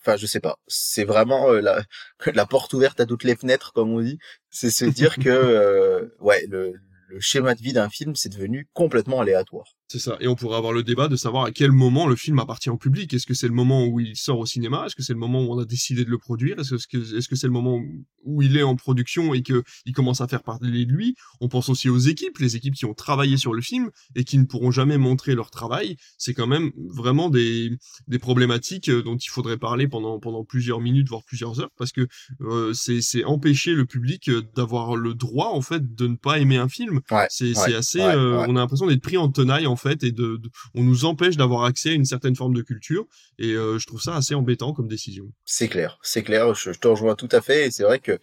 enfin, 0.00 0.16
je 0.16 0.26
sais 0.26 0.40
pas, 0.40 0.58
c'est 0.66 1.04
vraiment 1.04 1.50
euh, 1.50 1.60
la, 1.60 1.82
la 2.34 2.46
porte 2.46 2.72
ouverte 2.72 3.00
à 3.00 3.06
toutes 3.06 3.24
les 3.24 3.36
fenêtres 3.36 3.72
comme 3.72 3.90
on 3.92 4.00
dit, 4.00 4.18
c'est 4.50 4.70
se 4.70 4.84
dire 4.84 5.16
que, 5.16 5.28
euh, 5.28 6.14
ouais, 6.20 6.46
le, 6.48 6.74
le 7.10 7.20
schéma 7.20 7.54
de 7.54 7.60
vie 7.60 7.72
d'un 7.72 7.88
film, 7.88 8.14
c'est 8.14 8.28
devenu 8.28 8.68
complètement 8.72 9.20
aléatoire. 9.20 9.76
C'est 9.88 9.98
ça. 9.98 10.16
Et 10.20 10.28
on 10.28 10.36
pourrait 10.36 10.56
avoir 10.56 10.72
le 10.72 10.84
débat 10.84 11.08
de 11.08 11.16
savoir 11.16 11.46
à 11.46 11.50
quel 11.50 11.72
moment 11.72 12.06
le 12.06 12.14
film 12.14 12.38
appartient 12.38 12.70
au 12.70 12.76
public. 12.76 13.12
Est-ce 13.12 13.26
que 13.26 13.34
c'est 13.34 13.48
le 13.48 13.54
moment 13.54 13.86
où 13.86 13.98
il 13.98 14.14
sort 14.14 14.38
au 14.38 14.46
cinéma? 14.46 14.84
Est-ce 14.86 14.94
que 14.94 15.02
c'est 15.02 15.14
le 15.14 15.18
moment 15.18 15.42
où 15.42 15.52
on 15.52 15.58
a 15.58 15.64
décidé 15.64 16.04
de 16.04 16.10
le 16.10 16.18
produire? 16.18 16.60
Est-ce 16.60 16.86
que 16.86 17.36
c'est 17.36 17.46
le 17.48 17.52
moment 17.52 17.82
où 18.22 18.42
il 18.42 18.56
est 18.56 18.62
en 18.62 18.76
production 18.76 19.34
et 19.34 19.42
que 19.42 19.64
il 19.86 19.92
commence 19.92 20.20
à 20.20 20.28
faire 20.28 20.44
parler 20.44 20.86
de 20.86 20.92
lui? 20.92 21.16
On 21.40 21.48
pense 21.48 21.68
aussi 21.68 21.88
aux 21.88 21.98
équipes, 21.98 22.38
les 22.38 22.54
équipes 22.54 22.74
qui 22.74 22.84
ont 22.84 22.94
travaillé 22.94 23.36
sur 23.36 23.52
le 23.52 23.62
film 23.62 23.90
et 24.14 24.22
qui 24.22 24.38
ne 24.38 24.44
pourront 24.44 24.70
jamais 24.70 24.96
montrer 24.96 25.34
leur 25.34 25.50
travail. 25.50 25.96
C'est 26.18 26.34
quand 26.34 26.46
même 26.46 26.70
vraiment 26.76 27.28
des 27.28 27.76
problématiques 28.20 28.90
euh, 28.90 29.02
dont 29.02 29.16
il 29.16 29.28
faudrait 29.28 29.58
parler 29.58 29.88
pendant 29.88 30.20
plusieurs 30.44 30.80
minutes 30.80 31.08
voire 31.08 31.24
plusieurs 31.24 31.58
heures 31.58 31.70
parce 31.76 31.90
que 31.90 32.06
euh, 32.42 32.72
c'est 32.74 33.00
c'est 33.00 33.24
empêcher 33.24 33.72
le 33.72 33.86
public 33.86 34.28
euh, 34.28 34.42
d'avoir 34.54 34.94
le 34.94 35.14
droit 35.14 35.48
en 35.48 35.62
fait 35.62 35.96
de 35.96 36.06
ne 36.06 36.16
pas 36.16 36.38
aimer 36.38 36.58
un 36.58 36.68
film. 36.68 36.99
C'est 37.28 37.74
assez. 37.74 38.00
on 38.00 38.56
a 38.56 38.60
l'impression 38.60 38.86
d'être 38.86 39.02
pris 39.02 39.16
en 39.16 39.28
tenaille 39.28 39.66
en 39.66 39.76
fait 39.76 40.02
et 40.04 40.12
de, 40.12 40.40
on 40.74 40.82
nous 40.82 41.04
empêche 41.04 41.36
d'avoir 41.36 41.64
accès 41.64 41.90
à 41.90 41.94
une 41.94 42.04
certaine 42.04 42.36
forme 42.36 42.54
de 42.54 42.62
culture 42.62 43.06
et 43.38 43.52
je 43.52 43.86
trouve 43.86 44.00
ça 44.00 44.16
assez 44.16 44.34
embêtant 44.34 44.72
comme 44.72 44.88
décision. 44.88 45.26
C'est 45.44 45.68
clair, 45.68 45.98
c'est 46.02 46.22
clair, 46.22 46.54
je, 46.54 46.70
te 46.70 46.88
rejoins 46.88 47.14
tout 47.14 47.28
à 47.32 47.40
fait 47.40 47.66
et 47.66 47.70
c'est 47.70 47.84
vrai 47.84 47.98
que 47.98 48.18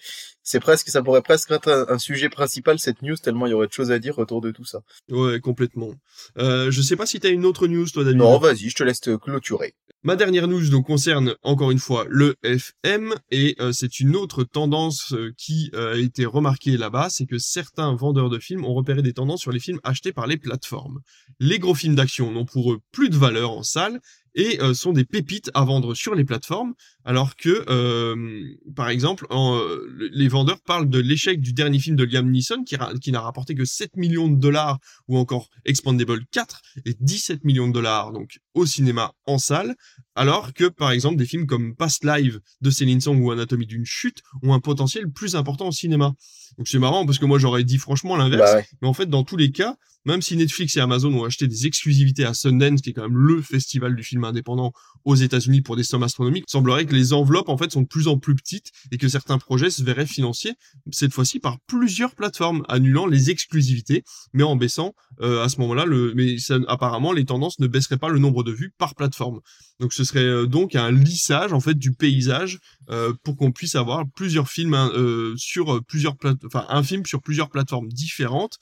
c'est 0.47 0.61
presque, 0.61 0.87
ça 0.87 1.03
pourrait 1.03 1.21
presque 1.21 1.51
être 1.51 1.87
un, 1.89 1.99
sujet 1.99 2.29
principal 2.29 2.79
cette 2.79 3.01
news 3.01 3.17
tellement 3.17 3.47
il 3.47 3.49
y 3.49 3.53
aurait 3.53 3.67
de 3.67 3.73
choses 3.73 3.91
à 3.91 3.99
dire 3.99 4.17
autour 4.17 4.39
de 4.39 4.51
tout 4.51 4.63
ça. 4.63 4.79
Ouais, 5.09 5.41
complètement. 5.41 5.91
Euh, 6.37 6.71
je 6.71 6.81
sais 6.81 6.95
pas 6.95 7.05
si 7.05 7.19
tu 7.19 7.27
as 7.27 7.31
une 7.31 7.45
autre 7.45 7.67
news 7.67 7.85
toi 7.89 8.05
David. 8.05 8.19
Non, 8.19 8.37
vas-y, 8.37 8.69
je 8.69 8.75
te 8.75 8.83
laisse 8.83 9.01
te 9.01 9.13
clôturer. 9.17 9.75
Ma 10.03 10.15
dernière 10.15 10.47
news 10.47 10.69
donc 10.69 10.85
concerne 10.85 11.35
encore 11.41 11.71
une 11.71 11.79
fois 11.79 12.05
le 12.07 12.35
FM 12.43 13.15
et 13.31 13.55
euh, 13.59 13.71
c'est 13.71 13.99
une 13.99 14.15
autre 14.15 14.43
tendance 14.43 15.11
euh, 15.13 15.33
qui 15.37 15.71
euh, 15.73 15.95
a 15.95 15.97
été 15.97 16.25
remarquée 16.25 16.77
là-bas, 16.77 17.07
c'est 17.09 17.25
que 17.25 17.39
certains 17.39 17.93
vendeurs 17.95 18.29
de 18.29 18.37
films 18.37 18.63
ont 18.63 18.75
repéré 18.75 19.01
des 19.01 19.13
tendances 19.13 19.41
sur 19.41 19.51
les 19.51 19.59
films 19.59 19.79
achetés 19.83 20.13
par 20.13 20.27
les 20.27 20.37
plateformes. 20.37 21.01
Les 21.39 21.57
gros 21.57 21.73
films 21.73 21.95
d'action 21.95 22.31
n'ont 22.31 22.45
pour 22.45 22.71
eux 22.71 22.79
plus 22.91 23.09
de 23.09 23.17
valeur 23.17 23.51
en 23.51 23.63
salle 23.63 23.99
et 24.35 24.59
sont 24.75 24.93
des 24.93 25.03
pépites 25.03 25.49
à 25.55 25.65
vendre 25.65 25.95
sur 25.95 26.13
les 26.13 26.23
plateformes, 26.23 26.75
alors 27.07 27.37
que, 27.37 27.63
euh, 27.69 28.53
par 28.75 28.89
exemple, 28.89 29.25
euh, 29.31 30.09
les 30.11 30.27
vendeurs 30.27 30.59
parlent 30.59 30.89
de 30.89 30.99
l'échec 30.99 31.39
du 31.39 31.53
dernier 31.53 31.79
film 31.79 31.95
de 31.95 32.03
Liam 32.03 32.29
Neeson, 32.29 32.65
qui, 32.65 32.75
qui 33.01 33.13
n'a 33.13 33.21
rapporté 33.21 33.55
que 33.55 33.63
7 33.63 33.95
millions 33.95 34.27
de 34.27 34.35
dollars, 34.35 34.77
ou 35.07 35.17
encore 35.17 35.47
Expandable 35.63 36.25
4, 36.31 36.61
et 36.85 36.95
17 36.99 37.45
millions 37.45 37.69
de 37.69 37.71
dollars, 37.71 38.11
donc 38.11 38.39
au 38.53 38.65
cinéma, 38.65 39.13
en 39.25 39.37
salle, 39.37 39.75
alors 40.15 40.53
que, 40.53 40.65
par 40.65 40.91
exemple, 40.91 41.15
des 41.15 41.25
films 41.25 41.47
comme 41.47 41.77
Past 41.77 42.03
Live 42.03 42.41
de 42.59 42.69
Céline 42.69 42.99
Song 42.99 43.21
ou 43.21 43.31
Anatomie 43.31 43.67
d'une 43.67 43.85
chute 43.85 44.21
ont 44.43 44.53
un 44.53 44.59
potentiel 44.59 45.09
plus 45.09 45.37
important 45.37 45.69
au 45.69 45.71
cinéma. 45.71 46.13
Donc 46.57 46.67
c'est 46.67 46.79
marrant, 46.79 47.05
parce 47.05 47.19
que 47.19 47.25
moi 47.25 47.39
j'aurais 47.39 47.63
dit 47.63 47.77
franchement 47.77 48.17
l'inverse, 48.17 48.53
bah 48.53 48.61
mais 48.81 48.87
en 48.87 48.93
fait, 48.93 49.05
dans 49.05 49.23
tous 49.23 49.37
les 49.37 49.51
cas, 49.51 49.75
même 50.05 50.21
si 50.21 50.37
Netflix 50.37 50.75
et 50.77 50.79
Amazon 50.79 51.13
ont 51.13 51.25
acheté 51.25 51.47
des 51.47 51.67
exclusivités 51.67 52.23
à 52.23 52.33
Sundance, 52.33 52.81
qui 52.81 52.91
est 52.91 52.93
quand 52.93 53.03
même 53.03 53.17
le 53.17 53.41
festival 53.41 53.95
du 53.95 54.03
film 54.03 54.23
indépendant 54.23 54.71
aux 55.03 55.15
États-Unis 55.15 55.61
pour 55.61 55.75
des 55.75 55.83
sommes 55.83 56.03
astronomiques, 56.03 56.45
il 56.47 56.51
semblerait 56.51 56.85
que 56.85 56.95
les 56.97 57.13
enveloppes 57.13 57.49
en 57.49 57.57
fait 57.57 57.71
sont 57.71 57.81
de 57.81 57.87
plus 57.87 58.07
en 58.07 58.17
plus 58.17 58.35
petites 58.35 58.71
et 58.91 58.97
que 58.97 59.07
certains 59.07 59.37
projets 59.37 59.69
se 59.69 59.83
verraient 59.83 60.05
financiers 60.05 60.53
cette 60.91 61.13
fois-ci 61.13 61.39
par 61.39 61.59
plusieurs 61.67 62.15
plateformes, 62.15 62.63
annulant 62.67 63.05
les 63.05 63.29
exclusivités, 63.29 64.03
mais 64.33 64.43
en 64.43 64.55
baissant 64.55 64.95
euh, 65.21 65.43
à 65.43 65.49
ce 65.49 65.59
moment-là 65.61 65.85
le. 65.85 66.13
Mais 66.15 66.35
apparemment 66.67 67.11
les 67.13 67.25
tendances 67.25 67.59
ne 67.59 67.67
baisseraient 67.67 67.97
pas 67.97 68.09
le 68.09 68.19
nombre 68.19 68.43
de 68.43 68.51
vues 68.51 68.73
par 68.77 68.95
plateforme. 68.95 69.39
Donc 69.79 69.93
ce 69.93 70.03
serait 70.03 70.19
euh, 70.19 70.47
donc 70.47 70.75
un 70.75 70.91
lissage 70.91 71.53
en 71.53 71.59
fait 71.59 71.75
du 71.75 71.93
paysage 71.93 72.59
euh, 72.89 73.13
pour 73.23 73.37
qu'on 73.37 73.51
puisse 73.51 73.75
avoir 73.75 74.05
plusieurs 74.15 74.49
films 74.49 74.73
hein, 74.73 74.91
sur 75.37 75.83
plusieurs 75.85 76.15
enfin 76.45 76.65
un 76.69 76.83
film 76.83 77.05
sur 77.05 77.21
plusieurs 77.21 77.49
plateformes 77.49 77.89
différentes 77.89 78.57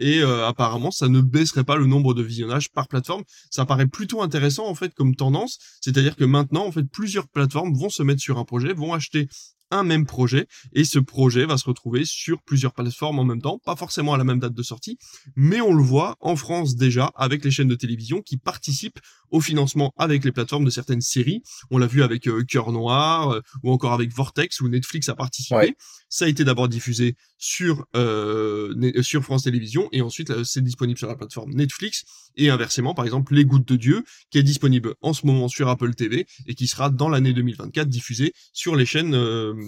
et 0.00 0.20
euh, 0.20 0.46
apparemment 0.48 0.90
ça 0.90 1.08
ne 1.08 1.20
baisserait 1.20 1.64
pas 1.64 1.76
le 1.76 1.86
nombre 1.86 2.14
de 2.14 2.22
visionnages 2.22 2.70
par 2.70 2.88
plateforme. 2.88 3.22
Ça 3.50 3.64
paraît 3.64 3.86
plutôt 3.86 4.22
intéressant 4.22 4.66
en 4.66 4.74
fait 4.74 4.92
comme 4.94 5.14
tendance, 5.14 5.58
c'est-à-dire 5.80 6.16
que 6.16 6.24
maintenant 6.24 6.66
en 6.66 6.72
fait 6.72 6.84
plusieurs 6.84 7.28
plateformes 7.28 7.74
vont 7.74 7.90
se 7.90 8.02
mettre 8.02 8.20
sur 8.20 8.38
un 8.38 8.44
projet, 8.44 8.72
vont 8.72 8.94
acheter 8.94 9.28
un 9.70 9.82
même 9.82 10.06
projet 10.06 10.46
et 10.72 10.84
ce 10.84 10.98
projet 10.98 11.46
va 11.46 11.56
se 11.56 11.64
retrouver 11.64 12.04
sur 12.04 12.42
plusieurs 12.42 12.72
plateformes 12.72 13.18
en 13.18 13.24
même 13.24 13.42
temps, 13.42 13.58
pas 13.64 13.76
forcément 13.76 14.14
à 14.14 14.18
la 14.18 14.24
même 14.24 14.40
date 14.40 14.54
de 14.54 14.62
sortie, 14.62 14.98
mais 15.36 15.60
on 15.60 15.72
le 15.72 15.82
voit 15.82 16.16
en 16.20 16.36
France 16.36 16.76
déjà 16.76 17.12
avec 17.16 17.44
les 17.44 17.50
chaînes 17.50 17.68
de 17.68 17.74
télévision 17.74 18.22
qui 18.22 18.36
participent 18.36 19.00
au 19.30 19.40
financement 19.40 19.92
avec 19.96 20.24
les 20.24 20.32
plateformes 20.32 20.64
de 20.64 20.70
certaines 20.70 21.00
séries. 21.00 21.42
On 21.70 21.78
l'a 21.78 21.86
vu 21.86 22.02
avec 22.02 22.26
euh, 22.26 22.42
Cœur 22.44 22.72
Noir 22.72 23.30
euh, 23.30 23.40
ou 23.62 23.70
encore 23.70 23.92
avec 23.92 24.12
Vortex 24.12 24.60
où 24.60 24.68
Netflix 24.68 25.08
a 25.08 25.14
participé. 25.14 25.76
Ça 26.08 26.24
a 26.24 26.28
été 26.28 26.44
d'abord 26.44 26.68
diffusé 26.68 27.16
sur 27.38 27.86
euh, 27.94 28.74
sur 29.02 29.22
France 29.22 29.44
Télévisions 29.44 29.88
et 29.92 30.02
ensuite 30.02 30.42
c'est 30.42 30.62
disponible 30.62 30.98
sur 30.98 31.06
la 31.06 31.14
plateforme 31.14 31.52
Netflix 31.52 32.04
et 32.36 32.50
inversement 32.50 32.94
par 32.94 33.04
exemple 33.04 33.34
Les 33.34 33.44
Gouttes 33.44 33.68
de 33.68 33.76
Dieu 33.76 34.04
qui 34.30 34.38
est 34.38 34.42
disponible 34.42 34.94
en 35.00 35.12
ce 35.12 35.24
moment 35.24 35.48
sur 35.48 35.68
Apple 35.68 35.94
TV 35.94 36.26
et 36.46 36.54
qui 36.54 36.66
sera 36.66 36.90
dans 36.90 37.08
l'année 37.08 37.32
2024 37.32 37.88
diffusé 37.88 38.32
sur 38.52 38.74
les 38.74 38.86
chaînes 38.86 39.14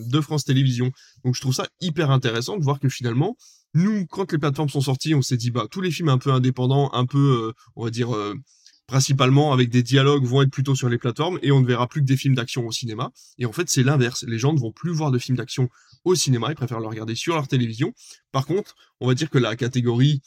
de 0.09 0.20
France 0.20 0.45
Télévisions. 0.45 0.90
Donc 1.24 1.34
je 1.34 1.40
trouve 1.40 1.55
ça 1.55 1.66
hyper 1.80 2.11
intéressant 2.11 2.57
de 2.57 2.64
voir 2.64 2.80
que 2.80 2.88
finalement 2.88 3.36
nous 3.74 4.07
quand 4.07 4.30
les 4.32 4.38
plateformes 4.38 4.68
sont 4.68 4.82
sorties 4.82 5.14
on 5.14 5.22
s'est 5.22 5.38
dit 5.38 5.51
bah 5.51 5.66
tous 5.70 5.80
les 5.80 5.90
films 5.90 6.11
un 6.11 6.18
peu 6.18 6.30
indépendants 6.30 6.90
un 6.93 7.07
peu 7.07 7.53
on 7.74 7.84
va 7.84 7.90
dire 7.90 8.11
principalement 8.86 9.55
avec 9.55 9.70
des 9.70 9.82
dialogues, 9.82 10.24
vont 10.24 10.43
être 10.43 10.51
plutôt 10.51 10.74
sur 10.74 10.90
les 10.90 10.99
plateformes 10.99 11.38
et 11.43 11.51
on 11.51 11.61
ne 11.61 11.66
verra 11.66 11.88
plus 11.88 12.03
que 12.03 12.07
des 12.07 12.16
films 12.16 12.34
d'action 12.34 12.66
au 12.66 12.72
cinéma. 12.72 13.11
Et 13.38 13.47
en 13.47 13.53
fait, 13.53 13.70
c'est 13.70 13.82
l'inverse. 13.82 14.22
Les 14.28 14.38
gens 14.38 14.53
ne 14.53 14.59
vont 14.59 14.70
plus 14.70 14.93
voir 14.93 15.11
de 15.11 15.18
films 15.18 15.38
d'action 15.38 15.70
au 16.05 16.14
cinéma, 16.14 16.49
ils 16.51 16.57
préfèrent 16.57 16.80
le 16.80 16.88
regarder 16.88 17.14
sur 17.14 17.34
leur 17.34 17.49
télévision. 17.49 17.95
Par 18.32 18.45
contre, 18.45 18.74
on 19.01 19.07
va 19.07 19.14
dire 19.14 19.30
que 19.30 19.38
la 19.38 19.57
catégorie 19.57 20.20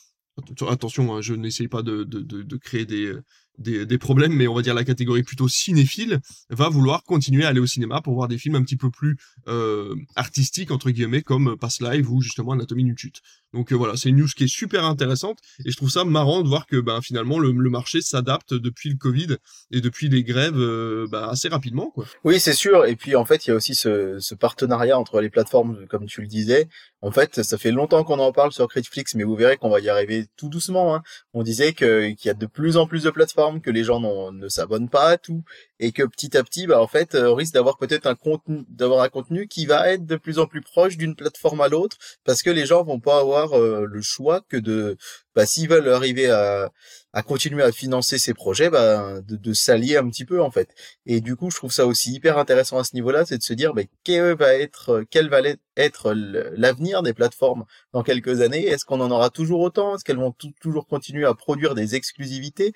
attention, 0.67 1.15
hein, 1.15 1.21
je 1.21 1.33
n'essaye 1.33 1.67
pas 1.67 1.81
de, 1.81 2.03
de, 2.03 2.21
de, 2.21 2.57
créer 2.57 2.85
des, 2.85 3.13
des, 3.57 3.85
des, 3.85 3.97
problèmes, 3.97 4.33
mais 4.33 4.47
on 4.47 4.53
va 4.53 4.61
dire 4.61 4.73
la 4.73 4.83
catégorie 4.83 5.23
plutôt 5.23 5.47
cinéphile 5.47 6.19
va 6.49 6.69
vouloir 6.69 7.03
continuer 7.03 7.45
à 7.45 7.49
aller 7.49 7.59
au 7.59 7.65
cinéma 7.65 8.01
pour 8.01 8.13
voir 8.13 8.27
des 8.27 8.37
films 8.37 8.55
un 8.55 8.63
petit 8.63 8.77
peu 8.77 8.89
plus 8.89 9.17
euh, 9.47 9.95
artistiques, 10.15 10.71
entre 10.71 10.89
guillemets, 10.89 11.21
comme 11.21 11.57
Pass 11.57 11.81
Live 11.81 12.11
ou 12.11 12.21
justement 12.21 12.53
Anatomie 12.53 12.83
d'une 12.83 12.97
chute. 12.97 13.21
Donc 13.53 13.71
euh, 13.71 13.75
voilà, 13.75 13.95
c'est 13.95 14.09
une 14.09 14.17
news 14.17 14.27
qui 14.35 14.43
est 14.43 14.53
super 14.53 14.83
intéressante 14.83 15.39
et 15.63 15.71
je 15.71 15.77
trouve 15.77 15.89
ça 15.89 16.03
marrant 16.03 16.41
de 16.41 16.47
voir 16.47 16.67
que 16.67 16.77
ben, 16.77 17.01
finalement 17.01 17.39
le, 17.39 17.51
le 17.51 17.69
marché 17.69 18.01
s'adapte 18.01 18.53
depuis 18.53 18.89
le 18.89 18.97
Covid 18.97 19.37
et 19.71 19.81
depuis 19.81 20.09
les 20.09 20.23
grèves 20.23 20.59
euh, 20.59 21.07
ben, 21.09 21.23
assez 21.29 21.47
rapidement. 21.47 21.89
Quoi. 21.91 22.05
Oui, 22.23 22.39
c'est 22.39 22.53
sûr. 22.53 22.85
Et 22.85 22.95
puis 22.95 23.15
en 23.15 23.25
fait, 23.25 23.45
il 23.45 23.49
y 23.49 23.53
a 23.53 23.55
aussi 23.55 23.75
ce, 23.75 24.17
ce, 24.19 24.35
partenariat 24.35 24.99
entre 24.99 25.21
les 25.21 25.29
plateformes, 25.29 25.87
comme 25.87 26.05
tu 26.05 26.21
le 26.21 26.27
disais. 26.27 26.67
En 27.05 27.11
fait, 27.11 27.43
ça 27.43 27.59
fait 27.59 27.69
longtemps 27.69 28.03
qu'on 28.03 28.17
en 28.17 28.31
parle 28.31 28.51
sur 28.51 28.67
Netflix, 28.75 29.13
mais 29.13 29.23
vous 29.23 29.35
verrez 29.35 29.57
qu'on 29.57 29.69
va 29.69 29.79
y 29.79 29.89
arriver 29.89 30.25
tout 30.37 30.49
doucement. 30.49 30.95
Hein. 30.95 31.03
On 31.35 31.43
disait 31.43 31.73
qu'il 31.73 32.15
y 32.25 32.29
a 32.29 32.33
de 32.33 32.47
plus 32.47 32.77
en 32.77 32.87
plus 32.87 33.03
de 33.03 33.11
plateformes, 33.11 33.61
que 33.61 33.69
les 33.69 33.83
gens 33.83 33.99
ne 34.31 34.49
s'abonnent 34.49 34.89
pas 34.89 35.09
à 35.09 35.17
tout 35.19 35.43
et 35.79 35.91
que 35.91 36.01
petit 36.01 36.35
à 36.35 36.43
petit, 36.43 36.65
bah 36.65 36.81
en 36.81 36.87
fait, 36.87 37.13
euh, 37.13 37.31
on 37.31 37.35
risque 37.35 37.53
d'avoir 37.53 37.77
peut-être 37.77 38.07
un 38.07 38.15
contenu, 38.15 38.65
d'avoir 38.69 39.01
un 39.01 39.09
contenu 39.09 39.47
qui 39.47 39.67
va 39.67 39.91
être 39.91 40.05
de 40.07 40.15
plus 40.15 40.39
en 40.39 40.47
plus 40.47 40.61
proche 40.61 40.97
d'une 40.97 41.15
plateforme 41.15 41.61
à 41.61 41.67
l'autre, 41.67 41.97
parce 42.23 42.41
que 42.41 42.49
les 42.49 42.65
gens 42.65 42.83
vont 42.83 42.99
pas 42.99 43.19
avoir 43.19 43.53
euh, 43.53 43.85
le 43.85 44.01
choix 44.01 44.41
que 44.49 44.57
de, 44.57 44.97
bah 45.35 45.45
s'ils 45.45 45.69
veulent 45.69 45.89
arriver 45.89 46.31
à, 46.31 46.71
à 47.15 47.23
continuer 47.23 47.63
à 47.63 47.71
financer 47.71 48.19
ces 48.19 48.33
projets, 48.33 48.69
bah 48.69 49.21
de, 49.21 49.37
de 49.37 49.53
s'allier 49.53 49.95
un 49.95 50.07
petit 50.09 50.25
peu 50.25 50.41
en 50.41 50.51
fait. 50.51 50.69
Et 51.05 51.21
du 51.21 51.37
coup, 51.37 51.49
je 51.49 51.55
trouve 51.55 51.71
ça 51.71 51.87
aussi 51.87 52.11
hyper 52.11 52.37
intéressant 52.37 52.77
à 52.77 52.83
ce 52.83 52.93
niveau-là, 52.93 53.25
c'est 53.25 53.37
de 53.37 53.43
se 53.43 53.53
dire, 53.53 53.73
bah, 53.73 53.83
quel 54.03 54.35
va 54.35 54.53
être, 54.53 55.05
quel 55.09 55.29
va 55.29 55.39
être 55.77 56.13
l'avenir 56.13 57.03
des 57.03 57.13
plateformes 57.13 57.63
dans 57.93 58.03
quelques 58.03 58.41
années? 58.41 58.65
Est-ce 58.65 58.83
qu'on 58.83 58.99
en 58.99 59.09
aura 59.11 59.29
toujours 59.29 59.61
autant? 59.61 59.95
Est-ce 59.95 60.03
qu'elles 60.03 60.17
vont 60.17 60.35
toujours 60.59 60.87
continuer 60.87 61.25
à 61.25 61.33
produire 61.33 61.73
des 61.73 61.95
exclusivités? 61.95 62.73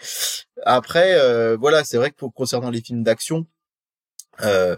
Après, 0.64 1.20
euh, 1.20 1.58
voilà, 1.58 1.84
c'est 1.84 1.98
vrai 1.98 2.10
que 2.10 2.16
pour 2.16 2.34
concernant 2.34 2.70
les 2.70 2.82
films 2.82 3.04
d'action, 3.04 3.46
euh, 4.42 4.78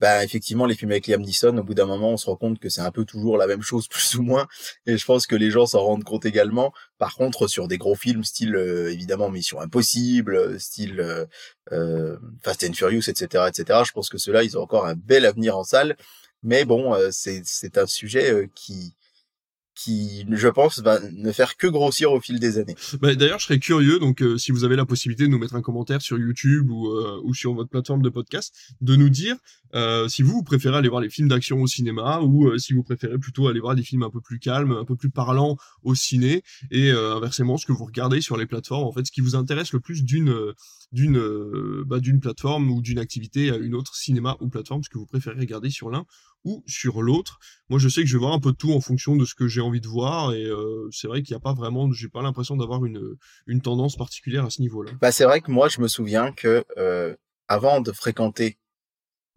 bah 0.00 0.24
effectivement 0.24 0.66
les 0.66 0.74
films 0.74 0.92
avec 0.92 1.06
Liam 1.06 1.20
Neeson 1.20 1.56
au 1.58 1.62
bout 1.62 1.74
d'un 1.74 1.86
moment 1.86 2.12
on 2.12 2.16
se 2.16 2.26
rend 2.26 2.36
compte 2.36 2.58
que 2.58 2.68
c'est 2.68 2.80
un 2.80 2.90
peu 2.90 3.04
toujours 3.04 3.36
la 3.36 3.46
même 3.46 3.62
chose 3.62 3.88
plus 3.88 4.14
ou 4.16 4.22
moins 4.22 4.46
et 4.86 4.96
je 4.96 5.04
pense 5.04 5.26
que 5.26 5.36
les 5.36 5.50
gens 5.50 5.66
s'en 5.66 5.80
rendent 5.80 6.04
compte 6.04 6.26
également. 6.26 6.72
Par 6.98 7.14
contre 7.14 7.48
sur 7.48 7.68
des 7.68 7.78
gros 7.78 7.94
films 7.94 8.24
style 8.24 8.56
euh, 8.56 8.92
évidemment 8.92 9.30
Mission 9.30 9.60
Impossible 9.60 10.60
style 10.60 11.26
euh, 11.72 12.16
Fast 12.42 12.64
and 12.64 12.74
Furious 12.74 13.08
etc 13.08 13.44
etc 13.48 13.80
je 13.86 13.92
pense 13.92 14.08
que 14.08 14.18
ceux-là 14.18 14.42
ils 14.44 14.56
ont 14.56 14.62
encore 14.62 14.86
un 14.86 14.94
bel 14.94 15.26
avenir 15.26 15.56
en 15.56 15.64
salle. 15.64 15.96
Mais 16.42 16.64
bon 16.64 16.96
c'est 17.10 17.42
c'est 17.44 17.78
un 17.78 17.86
sujet 17.86 18.48
qui 18.54 18.94
qui, 19.78 20.26
je 20.28 20.48
pense, 20.48 20.80
va 20.80 20.98
ne 21.12 21.30
faire 21.30 21.56
que 21.56 21.68
grossir 21.68 22.10
au 22.10 22.20
fil 22.20 22.40
des 22.40 22.58
années. 22.58 22.74
Bah, 23.00 23.14
D'ailleurs, 23.14 23.38
je 23.38 23.44
serais 23.44 23.60
curieux, 23.60 24.00
donc 24.00 24.22
euh, 24.22 24.36
si 24.36 24.50
vous 24.50 24.64
avez 24.64 24.74
la 24.74 24.84
possibilité 24.84 25.22
de 25.24 25.28
nous 25.28 25.38
mettre 25.38 25.54
un 25.54 25.62
commentaire 25.62 26.02
sur 26.02 26.18
YouTube 26.18 26.68
ou, 26.70 26.88
euh, 26.88 27.20
ou 27.22 27.32
sur 27.32 27.54
votre 27.54 27.70
plateforme 27.70 28.02
de 28.02 28.08
podcast, 28.08 28.52
de 28.80 28.96
nous 28.96 29.08
dire 29.08 29.36
euh, 29.74 30.08
si 30.08 30.22
vous, 30.22 30.42
préférez 30.42 30.78
aller 30.78 30.88
voir 30.88 31.00
les 31.00 31.10
films 31.10 31.28
d'action 31.28 31.62
au 31.62 31.66
cinéma 31.68 32.20
ou 32.20 32.58
si 32.58 32.72
vous 32.72 32.82
préférez 32.82 33.18
plutôt 33.18 33.46
aller 33.46 33.60
voir 33.60 33.76
des 33.76 33.82
films 33.82 34.02
un 34.02 34.10
peu 34.10 34.20
plus 34.20 34.40
calmes, 34.40 34.72
un 34.72 34.84
peu 34.84 34.96
plus 34.96 35.10
parlants 35.10 35.56
au 35.84 35.94
ciné, 35.94 36.42
et 36.70 36.90
inversement, 36.90 37.56
ce 37.56 37.66
que 37.66 37.72
vous 37.72 37.84
regardez 37.84 38.20
sur 38.20 38.36
les 38.36 38.46
plateformes, 38.46 38.84
en 38.84 38.92
fait, 38.92 39.06
ce 39.06 39.12
qui 39.12 39.20
vous 39.20 39.36
intéresse 39.36 39.72
le 39.72 39.80
plus 39.80 40.02
d'une 40.04 40.34
d'une 40.90 41.20
bah, 41.84 42.00
d'une 42.00 42.18
plateforme 42.18 42.70
ou 42.70 42.80
d'une 42.80 42.98
activité 42.98 43.50
à 43.50 43.56
une 43.56 43.74
autre, 43.74 43.94
cinéma 43.94 44.36
ou 44.40 44.48
plateforme, 44.48 44.82
ce 44.82 44.88
que 44.88 44.98
vous 44.98 45.06
préférez 45.06 45.38
regarder 45.38 45.70
sur 45.70 45.90
l'un 45.90 46.06
ou 46.44 46.62
sur 46.66 47.02
l'autre. 47.02 47.38
Moi, 47.68 47.78
je 47.78 47.88
sais 47.88 48.02
que 48.02 48.06
je 48.06 48.16
vais 48.16 48.20
voir 48.20 48.32
un 48.32 48.40
peu 48.40 48.52
de 48.52 48.56
tout 48.56 48.72
en 48.72 48.80
fonction 48.80 49.16
de 49.16 49.24
ce 49.24 49.34
que 49.34 49.48
j'ai 49.48 49.60
envie 49.60 49.80
de 49.80 49.88
voir, 49.88 50.32
et 50.32 50.44
euh, 50.44 50.88
c'est 50.90 51.08
vrai 51.08 51.22
qu'il 51.22 51.34
n'y 51.34 51.38
a 51.38 51.40
pas 51.40 51.52
vraiment, 51.52 51.90
j'ai 51.92 52.08
pas 52.08 52.22
l'impression 52.22 52.56
d'avoir 52.56 52.84
une, 52.84 53.16
une 53.46 53.60
tendance 53.60 53.96
particulière 53.96 54.44
à 54.44 54.50
ce 54.50 54.62
niveau-là. 54.62 54.92
Bah, 55.00 55.12
c'est 55.12 55.24
vrai 55.24 55.40
que 55.40 55.50
moi, 55.50 55.68
je 55.68 55.80
me 55.80 55.88
souviens 55.88 56.32
que 56.32 56.64
euh, 56.76 57.14
avant 57.48 57.80
de 57.80 57.92
fréquenter 57.92 58.58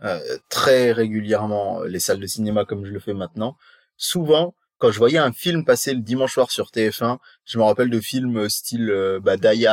euh, 0.04 0.20
très 0.50 0.92
régulièrement 0.92 1.84
les 1.84 2.00
salles 2.00 2.20
de 2.20 2.28
cinéma 2.28 2.66
comme 2.66 2.86
je 2.86 2.92
le 2.92 3.00
fais 3.00 3.14
maintenant, 3.14 3.58
souvent 3.98 4.56
quand 4.78 4.92
je 4.92 4.98
voyais 4.98 5.20
un 5.20 5.32
film 5.32 5.64
passer 5.64 5.94
le 5.94 6.02
dimanche 6.02 6.34
soir 6.34 6.50
sur 6.50 6.72
TF1, 6.72 7.20
je 7.46 7.60
me 7.60 7.64
rappelle 7.64 7.92
de 7.92 8.00
films 8.00 8.50
style 8.50 9.20
bah, 9.22 9.38
Die 9.38 9.68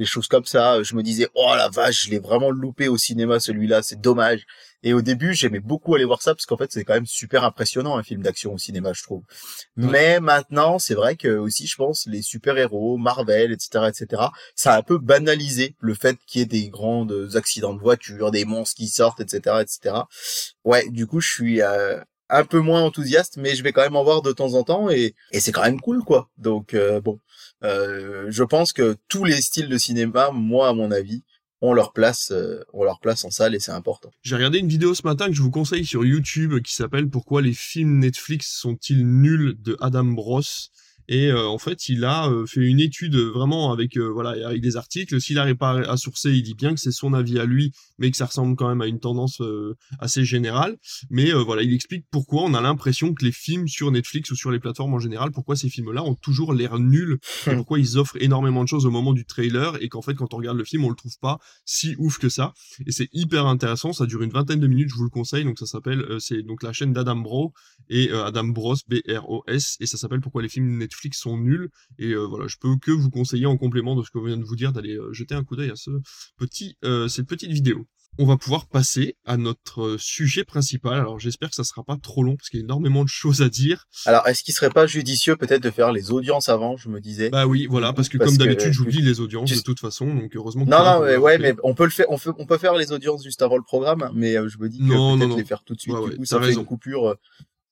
les 0.00 0.06
choses 0.06 0.28
comme 0.28 0.46
ça. 0.46 0.82
Je 0.82 0.96
me 0.96 1.02
disais, 1.02 1.28
oh 1.34 1.52
la 1.54 1.68
vache, 1.68 2.06
je 2.06 2.10
l'ai 2.10 2.18
vraiment 2.18 2.50
loupé 2.50 2.88
au 2.88 2.96
cinéma 2.96 3.38
celui-là, 3.38 3.82
c'est 3.82 4.00
dommage. 4.00 4.46
Et 4.82 4.94
au 4.94 5.02
début, 5.02 5.34
j'aimais 5.34 5.60
beaucoup 5.60 5.94
aller 5.94 6.06
voir 6.06 6.22
ça 6.22 6.34
parce 6.34 6.46
qu'en 6.46 6.56
fait, 6.56 6.72
c'est 6.72 6.84
quand 6.84 6.94
même 6.94 7.04
super 7.04 7.44
impressionnant 7.44 7.98
un 7.98 8.02
film 8.02 8.22
d'action 8.22 8.54
au 8.54 8.58
cinéma, 8.58 8.94
je 8.94 9.02
trouve. 9.02 9.22
Mais 9.76 10.18
maintenant, 10.18 10.78
c'est 10.78 10.94
vrai 10.94 11.16
que 11.16 11.28
aussi, 11.28 11.66
je 11.66 11.76
pense, 11.76 12.06
les 12.06 12.22
super-héros, 12.22 12.96
Marvel, 12.96 13.52
etc., 13.52 13.88
etc., 13.88 14.22
ça 14.54 14.72
a 14.72 14.78
un 14.78 14.82
peu 14.82 14.96
banalisé 14.96 15.76
le 15.80 15.92
fait 15.92 16.16
qu'il 16.26 16.40
y 16.40 16.42
ait 16.44 16.46
des 16.46 16.70
grands 16.70 17.06
accidents 17.34 17.74
de 17.74 17.80
voiture, 17.80 18.30
des 18.30 18.46
monstres 18.46 18.76
qui 18.76 18.88
sortent, 18.88 19.20
etc., 19.20 19.56
etc. 19.60 19.96
Ouais, 20.64 20.88
du 20.88 21.06
coup, 21.06 21.20
je 21.20 21.30
suis 21.30 21.60
euh, 21.60 22.00
un 22.30 22.44
peu 22.44 22.60
moins 22.60 22.82
enthousiaste, 22.82 23.36
mais 23.36 23.54
je 23.54 23.62
vais 23.62 23.72
quand 23.72 23.82
même 23.82 23.96
en 23.96 24.04
voir 24.04 24.22
de 24.22 24.32
temps 24.32 24.54
en 24.54 24.62
temps 24.62 24.88
et, 24.88 25.14
et 25.32 25.40
c'est 25.40 25.52
quand 25.52 25.62
même 25.62 25.80
cool, 25.80 26.02
quoi. 26.04 26.30
Donc 26.38 26.72
euh, 26.72 27.02
bon, 27.02 27.20
euh, 27.62 28.26
je 28.30 28.42
pense 28.44 28.72
que 28.72 28.96
tous 29.08 29.24
les 29.24 29.40
styles 29.40 29.68
de 29.68 29.78
cinéma, 29.78 30.30
moi 30.32 30.68
à 30.68 30.72
mon 30.72 30.90
avis, 30.90 31.24
ont 31.62 31.74
leur 31.74 31.92
place, 31.92 32.30
euh, 32.30 32.64
ont 32.72 32.84
leur 32.84 33.00
place 33.00 33.24
en 33.24 33.30
salle 33.30 33.54
et 33.54 33.60
c'est 33.60 33.72
important. 33.72 34.10
J'ai 34.22 34.34
regardé 34.36 34.58
une 34.58 34.68
vidéo 34.68 34.94
ce 34.94 35.02
matin 35.04 35.26
que 35.26 35.34
je 35.34 35.42
vous 35.42 35.50
conseille 35.50 35.84
sur 35.84 36.04
YouTube 36.04 36.60
qui 36.62 36.74
s'appelle 36.74 37.08
Pourquoi 37.08 37.42
les 37.42 37.52
films 37.52 37.98
Netflix 37.98 38.56
sont-ils 38.58 39.06
nuls? 39.06 39.56
de 39.58 39.76
Adam 39.80 40.04
Bros. 40.04 40.40
Et 41.10 41.26
euh, 41.26 41.48
en 41.48 41.58
fait, 41.58 41.88
il 41.88 42.04
a 42.04 42.30
euh, 42.30 42.46
fait 42.46 42.60
une 42.60 42.78
étude 42.78 43.16
vraiment 43.16 43.72
avec 43.72 43.96
euh, 43.96 44.08
voilà 44.08 44.46
avec 44.46 44.62
des 44.62 44.76
articles. 44.76 45.20
S'il 45.20 45.34
n'arrive 45.34 45.56
pas 45.56 45.80
à 45.80 45.96
sourcer, 45.96 46.30
il 46.30 46.42
dit 46.42 46.54
bien 46.54 46.72
que 46.72 46.80
c'est 46.80 46.92
son 46.92 47.12
avis 47.14 47.40
à 47.40 47.44
lui, 47.44 47.72
mais 47.98 48.12
que 48.12 48.16
ça 48.16 48.26
ressemble 48.26 48.54
quand 48.54 48.68
même 48.68 48.80
à 48.80 48.86
une 48.86 49.00
tendance 49.00 49.42
assez 49.98 50.24
générale. 50.24 50.76
Mais 51.10 51.32
voilà, 51.32 51.62
il 51.62 51.74
explique 51.74 52.06
pourquoi 52.12 52.44
on 52.44 52.54
a 52.54 52.60
l'impression 52.60 53.12
que 53.12 53.24
les 53.24 53.32
films 53.32 53.66
sur 53.66 53.90
Netflix 53.90 54.30
ou 54.30 54.36
sur 54.36 54.52
les 54.52 54.60
plateformes 54.60 54.94
en 54.94 55.00
général, 55.00 55.32
pourquoi 55.32 55.56
ces 55.56 55.68
films-là 55.68 56.04
ont 56.04 56.14
toujours 56.14 56.54
l'air 56.54 56.78
nuls, 56.78 57.18
et 57.48 57.56
pourquoi 57.56 57.80
ils 57.80 57.98
offrent 57.98 58.16
énormément 58.20 58.62
de 58.62 58.68
choses 58.68 58.86
au 58.86 58.90
moment 58.92 59.12
du 59.12 59.26
trailer, 59.26 59.82
et 59.82 59.88
qu'en 59.88 60.02
fait, 60.02 60.14
quand 60.14 60.32
on 60.32 60.36
regarde 60.36 60.58
le 60.58 60.64
film, 60.64 60.84
on 60.84 60.90
le 60.90 60.94
trouve 60.94 61.18
pas 61.20 61.38
si 61.64 61.96
ouf 61.98 62.18
que 62.18 62.28
ça. 62.28 62.54
Et 62.86 62.92
c'est 62.92 63.08
hyper 63.12 63.46
intéressant. 63.46 63.92
Ça 63.92 64.06
dure 64.06 64.22
une 64.22 64.30
vingtaine 64.30 64.60
de 64.60 64.68
minutes, 64.68 64.90
je 64.90 64.94
vous 64.94 65.04
le 65.04 65.10
conseille. 65.10 65.44
Donc 65.44 65.58
ça 65.58 65.66
s'appelle, 65.66 66.06
c'est 66.20 66.42
donc 66.42 66.62
la 66.62 66.72
chaîne 66.72 66.92
d'Adam 66.92 67.16
Bro 67.16 67.52
et 67.88 68.10
Adam 68.12 68.44
Bros 68.44 68.76
B 68.88 69.00
R 69.08 69.28
O 69.28 69.42
S, 69.48 69.76
et 69.80 69.86
ça 69.86 69.96
s'appelle 69.96 70.20
pourquoi 70.20 70.42
les 70.42 70.48
films 70.48 70.78
Netflix 70.78 70.99
sont 71.12 71.36
nuls. 71.36 71.70
Et 71.98 72.12
euh, 72.12 72.24
voilà, 72.24 72.46
je 72.46 72.56
peux 72.60 72.76
que 72.76 72.90
vous 72.90 73.10
conseiller 73.10 73.46
en 73.46 73.56
complément 73.56 73.96
de 73.96 74.02
ce 74.02 74.10
que 74.10 74.18
je 74.20 74.26
viens 74.26 74.36
de 74.36 74.44
vous 74.44 74.56
dire 74.56 74.72
d'aller 74.72 74.96
euh, 74.96 75.12
jeter 75.12 75.34
un 75.34 75.44
coup 75.44 75.56
d'œil 75.56 75.70
à 75.70 75.76
ce 75.76 75.90
petit, 76.36 76.76
euh, 76.84 77.08
cette 77.08 77.26
petite 77.26 77.50
vidéo 77.50 77.86
on 78.18 78.26
va 78.26 78.36
pouvoir 78.36 78.66
passer 78.66 79.16
à 79.24 79.36
notre 79.36 79.96
sujet 79.98 80.44
principal. 80.44 80.94
Alors 80.94 81.18
j'espère 81.18 81.48
que 81.50 81.54
ça 81.54 81.64
sera 81.64 81.82
pas 81.84 81.96
trop 81.96 82.22
long 82.22 82.36
parce 82.36 82.48
qu'il 82.48 82.60
y 82.60 82.62
a 82.62 82.64
énormément 82.64 83.04
de 83.04 83.08
choses 83.08 83.42
à 83.42 83.48
dire. 83.48 83.86
Alors 84.04 84.26
est-ce 84.26 84.42
qu'il 84.42 84.54
serait 84.54 84.70
pas 84.70 84.86
judicieux 84.86 85.36
peut-être 85.36 85.62
de 85.62 85.70
faire 85.70 85.92
les 85.92 86.10
audiences 86.10 86.48
avant, 86.48 86.76
je 86.76 86.88
me 86.88 87.00
disais? 87.00 87.30
Bah 87.30 87.46
oui, 87.46 87.66
voilà, 87.70 87.92
parce 87.92 88.08
que 88.08 88.18
comme 88.18 88.36
d'habitude, 88.36 88.72
j'oublie 88.72 89.02
les 89.02 89.20
audiences 89.20 89.50
de 89.50 89.60
toute 89.60 89.80
façon, 89.80 90.12
donc 90.14 90.34
heureusement. 90.34 90.64
Que 90.64 90.70
non, 90.70 90.84
non, 90.84 91.04
mais 91.04 91.16
ouais, 91.16 91.38
mais 91.38 91.54
on 91.62 91.74
peut 91.74 91.84
le 91.84 91.90
faire, 91.90 92.06
on, 92.10 92.18
on 92.38 92.46
peut 92.46 92.58
faire 92.58 92.74
les 92.74 92.92
audiences 92.92 93.22
juste 93.22 93.42
avant 93.42 93.56
le 93.56 93.62
programme, 93.62 94.10
mais 94.14 94.34
je 94.34 94.58
me 94.58 94.68
dis 94.68 94.78
que 94.78 95.18
peut-être 95.18 95.36
les 95.36 95.44
faire 95.44 95.64
tout 95.64 95.74
de 95.74 95.80
suite. 95.80 95.94
du 95.94 96.16
coup, 96.16 96.24
ça 96.24 96.40
fait 96.40 96.52
une 96.52 96.64
coupure, 96.64 97.16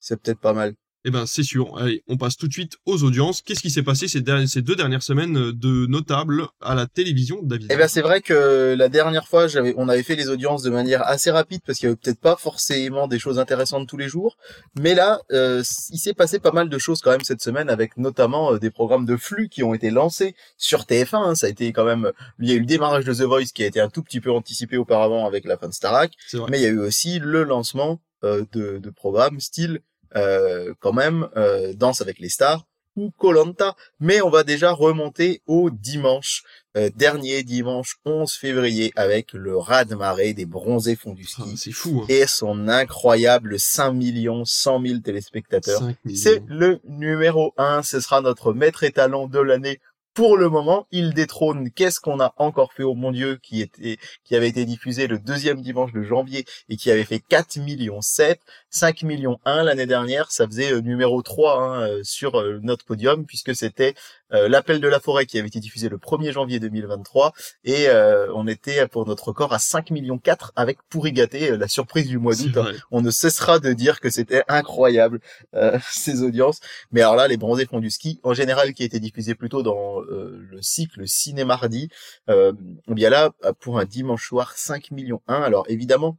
c'est 0.00 0.20
peut-être 0.20 0.40
pas 0.40 0.52
mal. 0.52 0.74
Eh 1.04 1.10
ben, 1.10 1.26
c'est 1.26 1.44
sûr. 1.44 1.78
Allez, 1.78 2.02
on 2.08 2.16
passe 2.16 2.36
tout 2.36 2.48
de 2.48 2.52
suite 2.52 2.76
aux 2.84 3.04
audiences. 3.04 3.40
Qu'est-ce 3.40 3.60
qui 3.60 3.70
s'est 3.70 3.84
passé 3.84 4.08
ces, 4.08 4.22
ces, 4.46 4.62
deux 4.62 4.74
dernières 4.74 5.02
semaines 5.02 5.38
euh, 5.38 5.52
de 5.52 5.86
notables 5.86 6.48
à 6.60 6.74
la 6.74 6.86
télévision, 6.86 7.38
David? 7.42 7.68
Eh 7.70 7.76
ben, 7.76 7.86
c'est 7.86 8.00
vrai 8.00 8.20
que 8.20 8.74
la 8.76 8.88
dernière 8.88 9.28
fois, 9.28 9.46
j'avais, 9.46 9.74
on 9.76 9.88
avait 9.88 10.02
fait 10.02 10.16
les 10.16 10.28
audiences 10.28 10.62
de 10.62 10.70
manière 10.70 11.06
assez 11.06 11.30
rapide 11.30 11.60
parce 11.64 11.78
qu'il 11.78 11.86
y 11.86 11.90
avait 11.90 11.96
peut-être 11.96 12.20
pas 12.20 12.36
forcément 12.36 13.06
des 13.06 13.20
choses 13.20 13.38
intéressantes 13.38 13.88
tous 13.88 13.96
les 13.96 14.08
jours. 14.08 14.36
Mais 14.78 14.94
là, 14.94 15.20
euh, 15.30 15.62
il 15.90 15.98
s'est 15.98 16.14
passé 16.14 16.40
pas 16.40 16.50
mal 16.50 16.68
de 16.68 16.78
choses 16.78 17.00
quand 17.00 17.12
même 17.12 17.22
cette 17.22 17.42
semaine 17.42 17.70
avec 17.70 17.96
notamment 17.96 18.54
euh, 18.54 18.58
des 18.58 18.70
programmes 18.70 19.06
de 19.06 19.16
flux 19.16 19.48
qui 19.48 19.62
ont 19.62 19.74
été 19.74 19.90
lancés 19.90 20.34
sur 20.56 20.80
TF1. 20.82 21.16
Hein. 21.16 21.34
Ça 21.36 21.46
a 21.46 21.50
été 21.50 21.72
quand 21.72 21.84
même, 21.84 22.10
il 22.40 22.48
y 22.48 22.52
a 22.52 22.56
eu 22.56 22.60
le 22.60 22.66
démarrage 22.66 23.04
de 23.04 23.14
The 23.14 23.22
Voice 23.22 23.52
qui 23.54 23.62
a 23.62 23.66
été 23.66 23.80
un 23.80 23.88
tout 23.88 24.02
petit 24.02 24.20
peu 24.20 24.32
anticipé 24.32 24.76
auparavant 24.76 25.26
avec 25.26 25.44
la 25.44 25.56
fin 25.56 25.68
de 25.68 25.74
Starac. 25.74 26.12
Mais 26.48 26.58
il 26.58 26.62
y 26.62 26.66
a 26.66 26.70
eu 26.70 26.80
aussi 26.80 27.20
le 27.20 27.44
lancement 27.44 28.00
de, 28.22 28.44
de 28.52 28.90
programmes 28.90 29.38
style 29.38 29.80
euh, 30.16 30.74
quand 30.80 30.92
même 30.92 31.28
euh, 31.36 31.72
Danse 31.74 32.00
avec 32.00 32.18
les 32.18 32.28
stars 32.28 32.64
ou 32.98 33.12
Colanta, 33.16 33.76
mais 34.00 34.20
on 34.22 34.28
va 34.28 34.42
déjà 34.42 34.72
remonter 34.72 35.40
au 35.46 35.70
dimanche, 35.70 36.42
euh, 36.76 36.90
dernier 36.96 37.44
dimanche 37.44 37.98
11 38.04 38.32
février 38.32 38.92
avec 38.96 39.32
le 39.34 39.56
raz-de-marée 39.56 40.34
des 40.34 40.46
bronzés 40.46 40.96
fonds 40.96 41.14
du 41.14 41.24
ski. 41.24 41.42
Ah, 41.44 41.56
c'est 41.56 41.70
fou. 41.70 42.00
Hein. 42.02 42.06
Et 42.08 42.26
son 42.26 42.68
incroyable 42.68 43.60
5 43.60 43.92
millions 43.92 44.44
100 44.44 44.82
000 44.84 44.98
téléspectateurs. 44.98 45.82
C'est 46.12 46.42
le 46.48 46.80
numéro 46.88 47.54
1, 47.56 47.82
ce 47.84 48.00
sera 48.00 48.20
notre 48.20 48.52
maître 48.52 48.82
étalon 48.82 49.28
de 49.28 49.38
l'année 49.38 49.78
pour 50.18 50.36
le 50.36 50.48
moment, 50.48 50.88
il 50.90 51.14
détrône 51.14 51.70
Qu'est-ce 51.70 52.00
qu'on 52.00 52.18
a 52.18 52.34
encore 52.38 52.72
fait? 52.72 52.82
Au 52.82 52.96
mon 52.96 53.12
Dieu 53.12 53.38
qui 53.40 53.60
était, 53.60 53.98
qui 54.24 54.34
avait 54.34 54.48
été 54.48 54.64
diffusé 54.64 55.06
le 55.06 55.20
deuxième 55.20 55.60
dimanche 55.62 55.92
de 55.92 56.02
janvier 56.02 56.44
et 56.68 56.76
qui 56.76 56.90
avait 56.90 57.04
fait 57.04 57.20
4 57.20 57.58
millions 57.58 58.00
7, 58.00 58.40
5 58.70 59.02
millions 59.02 59.38
1 59.44 59.62
l'année 59.64 59.86
dernière. 59.86 60.30
Ça 60.30 60.46
faisait 60.46 60.72
euh, 60.72 60.80
numéro 60.80 61.22
3 61.22 61.60
hein, 61.60 61.88
euh, 61.88 62.00
sur 62.02 62.38
euh, 62.38 62.58
notre 62.62 62.84
podium 62.84 63.24
puisque 63.26 63.54
c'était 63.54 63.94
l'appel 64.30 64.78
de 64.82 64.88
la 64.88 65.00
forêt 65.00 65.24
qui 65.24 65.38
avait 65.38 65.48
été 65.48 65.58
diffusé 65.58 65.88
le 65.88 65.96
1er 65.96 66.32
janvier 66.32 66.60
2023 66.60 67.32
et 67.64 67.86
on 68.34 68.46
était 68.46 68.86
pour 68.86 69.06
notre 69.06 69.28
record 69.28 69.54
à 69.54 69.58
5 69.58 69.90
millions 69.90 70.18
4 70.18 70.52
avec 70.54 70.76
Pourri 70.90 71.12
gâté, 71.12 71.56
la 71.56 71.66
surprise 71.66 72.08
du 72.08 72.18
mois 72.18 72.34
d'août. 72.34 72.58
Hein. 72.58 72.72
On 72.90 73.00
ne 73.00 73.10
cessera 73.10 73.58
de 73.58 73.72
dire 73.72 74.00
que 74.00 74.10
c'était 74.10 74.44
incroyable 74.48 75.20
ces 75.90 76.22
audiences. 76.22 76.60
Mais 76.92 77.00
alors 77.00 77.16
là, 77.16 77.26
les 77.26 77.38
bronzés 77.38 77.64
font 77.64 77.80
du 77.80 77.90
ski 77.90 78.20
en 78.22 78.34
général 78.34 78.74
qui 78.74 78.82
a 78.82 78.86
été 78.86 79.00
diffusé 79.00 79.34
plutôt 79.34 79.62
dans 79.62 80.02
euh, 80.02 80.46
le 80.50 80.62
cycle 80.62 81.06
ciné-mardi. 81.06 81.88
Euh, 82.28 82.52
bien 82.88 83.10
là, 83.10 83.30
pour 83.60 83.78
un 83.78 83.84
dimanche 83.84 84.28
soir, 84.28 84.52
5 84.56 84.90
millions 84.90 85.22
1. 85.28 85.40
Alors 85.40 85.64
évidemment, 85.68 86.18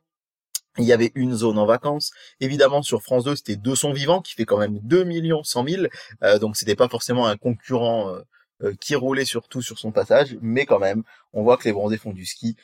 il 0.79 0.87
y 0.87 0.93
avait 0.93 1.11
une 1.15 1.35
zone 1.35 1.57
en 1.57 1.65
vacances. 1.65 2.11
Évidemment, 2.39 2.81
sur 2.81 3.01
France 3.01 3.23
2, 3.23 3.35
c'était 3.35 3.55
Deux 3.55 3.75
sons 3.75 3.93
vivants, 3.93 4.21
qui 4.21 4.33
fait 4.33 4.45
quand 4.45 4.57
même 4.57 4.79
2 4.79 5.03
millions 5.03 5.43
100 5.43 5.67
000. 5.67 5.83
Euh, 6.23 6.39
donc, 6.39 6.55
c'était 6.55 6.75
pas 6.75 6.87
forcément 6.87 7.27
un 7.27 7.37
concurrent 7.37 8.15
euh, 8.63 8.73
qui 8.81 8.95
roulait 8.95 9.25
surtout 9.25 9.61
sur 9.61 9.79
son 9.79 9.91
passage. 9.91 10.37
Mais 10.41 10.65
quand 10.65 10.79
même, 10.79 11.03
on 11.33 11.43
voit 11.43 11.57
que 11.57 11.65
les 11.65 11.73
bronzés 11.73 11.97
font 11.97 12.13
du 12.13 12.25
ski. 12.25 12.55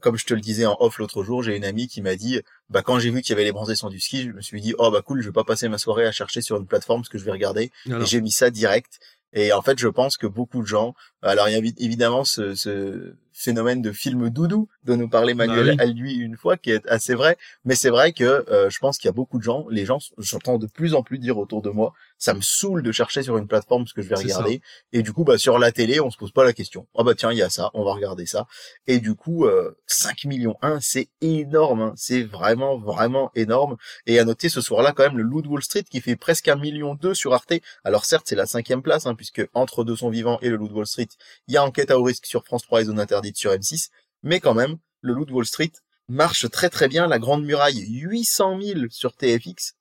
comme 0.00 0.16
je 0.16 0.24
te 0.24 0.34
le 0.34 0.40
disais 0.40 0.66
en 0.66 0.76
off 0.80 0.98
l'autre 0.98 1.22
jour, 1.22 1.42
j'ai 1.42 1.56
une 1.56 1.64
amie 1.64 1.88
qui 1.88 2.02
m'a 2.02 2.16
dit, 2.16 2.40
bah, 2.70 2.82
quand 2.82 2.98
j'ai 2.98 3.10
vu 3.10 3.22
qu'il 3.22 3.30
y 3.30 3.34
avait 3.34 3.44
les 3.44 3.52
bronzés 3.52 3.74
sont 3.74 3.90
du 3.90 4.00
ski, 4.00 4.24
je 4.24 4.30
me 4.30 4.40
suis 4.40 4.60
dit, 4.60 4.74
oh, 4.78 4.90
bah, 4.90 5.02
cool, 5.02 5.20
je 5.20 5.28
vais 5.28 5.32
pas 5.32 5.44
passer 5.44 5.68
ma 5.68 5.78
soirée 5.78 6.06
à 6.06 6.12
chercher 6.12 6.42
sur 6.42 6.56
une 6.56 6.66
plateforme 6.66 7.04
ce 7.04 7.10
que 7.10 7.18
je 7.18 7.24
vais 7.24 7.32
regarder. 7.32 7.70
Et 7.86 8.06
j'ai 8.06 8.20
mis 8.20 8.32
ça 8.32 8.50
direct. 8.50 8.98
Et 9.32 9.52
en 9.52 9.62
fait, 9.62 9.78
je 9.78 9.88
pense 9.88 10.16
que 10.16 10.26
beaucoup 10.26 10.62
de 10.62 10.66
gens, 10.66 10.94
alors 11.22 11.48
il 11.48 11.52
y 11.52 11.56
a 11.56 11.72
évidemment 11.78 12.24
ce, 12.24 12.54
ce 12.54 13.14
phénomène 13.38 13.82
de 13.82 13.92
film 13.92 14.30
doudou 14.30 14.68
dont 14.84 14.96
nous 14.96 15.08
parlait 15.08 15.34
bah 15.34 15.46
Manuel 15.46 15.76
à 15.80 15.86
lui 15.86 16.14
une 16.14 16.36
fois, 16.36 16.56
qui 16.56 16.70
est 16.70 16.86
assez 16.88 17.14
vrai. 17.14 17.36
Mais 17.64 17.76
c'est 17.76 17.90
vrai 17.90 18.12
que 18.12 18.24
euh, 18.50 18.68
je 18.68 18.78
pense 18.80 18.98
qu'il 18.98 19.06
y 19.06 19.10
a 19.10 19.12
beaucoup 19.12 19.38
de 19.38 19.44
gens, 19.44 19.66
les 19.70 19.84
gens, 19.84 19.98
j'entends 20.18 20.58
de 20.58 20.66
plus 20.66 20.94
en 20.94 21.02
plus 21.02 21.18
dire 21.18 21.38
autour 21.38 21.62
de 21.62 21.70
moi, 21.70 21.92
ça 22.18 22.34
me 22.34 22.40
saoule 22.40 22.82
de 22.82 22.90
chercher 22.90 23.22
sur 23.22 23.38
une 23.38 23.46
plateforme 23.46 23.86
ce 23.86 23.94
que 23.94 24.02
je 24.02 24.08
vais 24.08 24.16
regarder. 24.16 24.60
Et 24.92 25.02
du 25.02 25.12
coup, 25.12 25.22
bah 25.22 25.38
sur 25.38 25.58
la 25.58 25.70
télé, 25.70 26.00
on 26.00 26.10
se 26.10 26.16
pose 26.16 26.32
pas 26.32 26.44
la 26.44 26.52
question. 26.52 26.86
Ah 26.94 26.98
oh 27.00 27.04
bah 27.04 27.14
tiens, 27.14 27.30
il 27.30 27.38
y 27.38 27.42
a 27.42 27.50
ça, 27.50 27.70
on 27.74 27.84
va 27.84 27.92
regarder 27.92 28.26
ça. 28.26 28.46
Et 28.88 28.98
du 28.98 29.14
coup, 29.14 29.44
euh, 29.44 29.76
5 29.86 30.24
millions 30.24 30.56
1, 30.62 30.80
c'est 30.80 31.08
énorme, 31.20 31.80
hein. 31.80 31.92
c'est 31.96 32.22
vraiment 32.22 32.76
vraiment 32.76 33.30
énorme. 33.36 33.76
Et 34.06 34.18
à 34.18 34.24
noter 34.24 34.48
ce 34.48 34.60
soir-là 34.60 34.92
quand 34.92 35.04
même 35.04 35.16
le 35.16 35.22
Loup 35.22 35.44
Wall 35.46 35.62
Street 35.62 35.84
qui 35.88 36.00
fait 36.00 36.16
presque 36.16 36.48
un 36.48 36.56
million 36.56 36.94
2 36.94 37.14
sur 37.14 37.34
Arte. 37.34 37.54
Alors 37.84 38.04
certes, 38.04 38.26
c'est 38.28 38.36
la 38.36 38.46
cinquième 38.46 38.82
place, 38.82 39.06
hein, 39.06 39.14
puisque 39.14 39.46
entre 39.54 39.84
Deux 39.84 39.96
sont 39.96 40.10
vivants 40.10 40.38
et 40.42 40.48
le 40.48 40.56
Loup 40.56 40.70
Wall 40.72 40.86
Street, 40.86 41.08
il 41.46 41.54
y 41.54 41.56
a 41.56 41.64
Enquête 41.64 41.90
à 41.90 41.98
haut 41.98 42.02
risque 42.02 42.26
sur 42.26 42.44
France 42.44 42.62
3 42.62 42.80
et 42.80 42.84
Zone 42.84 42.98
interdite 42.98 43.27
sur 43.36 43.52
M6, 43.52 43.88
mais 44.22 44.40
quand 44.40 44.54
même, 44.54 44.78
le 45.00 45.12
Loup 45.12 45.26
de 45.26 45.32
Wall 45.32 45.46
Street 45.46 45.72
marche 46.08 46.48
très 46.50 46.70
très 46.70 46.88
bien, 46.88 47.06
la 47.06 47.18
Grande 47.18 47.44
Muraille 47.44 47.84
800 47.86 48.60
000 48.60 48.80
sur 48.90 49.14
TFX, 49.14 49.74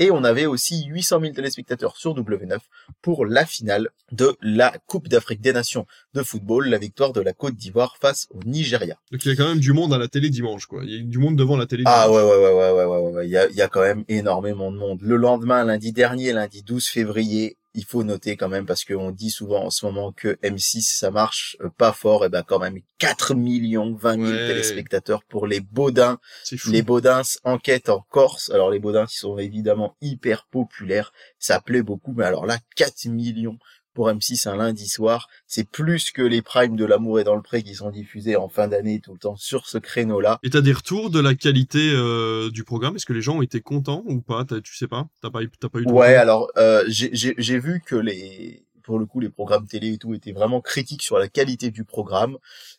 et 0.00 0.10
on 0.10 0.22
avait 0.22 0.46
aussi 0.46 0.84
800 0.86 1.20
000 1.20 1.32
téléspectateurs 1.32 1.96
sur 1.96 2.14
W9 2.14 2.58
pour 3.02 3.26
la 3.26 3.44
finale 3.44 3.88
de 4.12 4.36
la 4.40 4.76
Coupe 4.86 5.08
d'Afrique 5.08 5.40
des 5.40 5.52
Nations 5.52 5.86
de 6.14 6.22
football, 6.22 6.68
la 6.68 6.78
victoire 6.78 7.12
de 7.12 7.20
la 7.20 7.32
Côte 7.32 7.56
d'Ivoire 7.56 7.96
face 8.00 8.28
au 8.30 8.38
Nigeria. 8.44 8.98
Donc 9.10 9.24
il 9.24 9.28
y 9.28 9.32
a 9.32 9.36
quand 9.36 9.48
même 9.48 9.58
du 9.58 9.72
monde 9.72 9.92
à 9.92 9.98
la 9.98 10.08
télé 10.08 10.30
dimanche, 10.30 10.66
quoi. 10.66 10.82
Il 10.84 10.90
y 10.90 11.00
a 11.00 11.02
du 11.02 11.18
monde 11.18 11.36
devant 11.36 11.56
la 11.56 11.66
télé. 11.66 11.82
Ah 11.86 12.10
ouais 12.10 12.22
ouais 12.22 12.36
ouais 12.36 12.52
ouais 12.52 12.70
ouais 12.70 12.84
ouais 12.84 13.10
ouais. 13.10 13.26
Il 13.26 13.30
y 13.30 13.36
a, 13.36 13.48
il 13.48 13.56
y 13.56 13.62
a 13.62 13.68
quand 13.68 13.80
même 13.80 14.04
énormément 14.08 14.70
de 14.70 14.76
monde. 14.76 15.00
Le 15.02 15.16
lendemain, 15.16 15.64
lundi 15.64 15.92
dernier, 15.92 16.32
lundi 16.32 16.62
12 16.62 16.86
février, 16.86 17.57
il 17.74 17.84
faut 17.84 18.02
noter 18.02 18.36
quand 18.36 18.48
même 18.48 18.66
parce 18.66 18.84
qu'on 18.84 19.10
dit 19.10 19.30
souvent 19.30 19.64
en 19.64 19.70
ce 19.70 19.84
moment 19.86 20.12
que 20.12 20.38
M6 20.42 20.98
ça 20.98 21.10
marche 21.10 21.56
euh, 21.60 21.68
pas 21.70 21.92
fort. 21.92 22.24
Et 22.24 22.28
ben 22.28 22.42
quand 22.42 22.58
même 22.58 22.78
4 22.98 23.34
millions 23.34 23.94
20 23.94 24.14
000 24.14 24.26
téléspectateurs 24.26 25.22
pour 25.24 25.46
les 25.46 25.60
Baudins. 25.60 26.18
Les 26.66 26.82
Baudins 26.82 27.22
enquête 27.44 27.88
en 27.88 28.00
Corse. 28.10 28.50
Alors 28.50 28.70
les 28.70 28.78
Baudins 28.78 29.06
qui 29.06 29.16
sont 29.16 29.38
évidemment 29.38 29.96
hyper 30.00 30.46
populaires 30.46 31.12
ça 31.38 31.60
plaît 31.60 31.82
beaucoup 31.82 32.12
mais 32.16 32.24
alors 32.24 32.46
là 32.46 32.58
4 32.76 33.06
millions 33.06 33.58
pour 33.98 34.08
M6 34.10 34.48
un 34.48 34.54
lundi 34.54 34.86
soir. 34.86 35.28
C'est 35.48 35.68
plus 35.68 36.12
que 36.12 36.22
les 36.22 36.40
primes 36.40 36.76
de 36.76 36.84
l'amour 36.84 37.18
et 37.18 37.24
dans 37.24 37.34
le 37.34 37.42
pré 37.42 37.64
qui 37.64 37.74
sont 37.74 37.90
diffusés 37.90 38.36
en 38.36 38.48
fin 38.48 38.68
d'année 38.68 39.00
tout 39.00 39.12
le 39.12 39.18
temps 39.18 39.34
sur 39.34 39.66
ce 39.66 39.76
créneau-là. 39.76 40.38
Et 40.44 40.50
t'as 40.50 40.60
des 40.60 40.72
retours 40.72 41.10
de 41.10 41.18
la 41.18 41.34
qualité 41.34 41.90
euh, 41.92 42.48
du 42.48 42.62
programme? 42.62 42.94
Est-ce 42.94 43.06
que 43.06 43.12
les 43.12 43.22
gens 43.22 43.38
ont 43.38 43.42
été 43.42 43.60
contents 43.60 44.04
ou 44.06 44.20
pas? 44.20 44.44
Tu 44.62 44.76
sais 44.76 44.86
pas? 44.86 45.08
T'as 45.20 45.30
pas, 45.30 45.40
pas 45.40 45.78
eu 45.80 45.84
Ouais, 45.86 46.14
alors 46.14 46.48
euh, 46.58 46.84
j'ai 46.86 47.58
vu 47.58 47.82
que 47.84 47.96
les 47.96 48.62
pour 48.84 49.00
le 49.00 49.04
coup, 49.06 49.18
les 49.18 49.30
programmes 49.30 49.66
télé 49.66 49.94
et 49.94 49.98
tout 49.98 50.14
étaient 50.14 50.30
vraiment 50.32 50.60
critiques 50.60 51.02
sur 51.02 51.18
la 51.18 51.26
qualité 51.28 51.72
du 51.72 51.82
programme. 51.82 52.38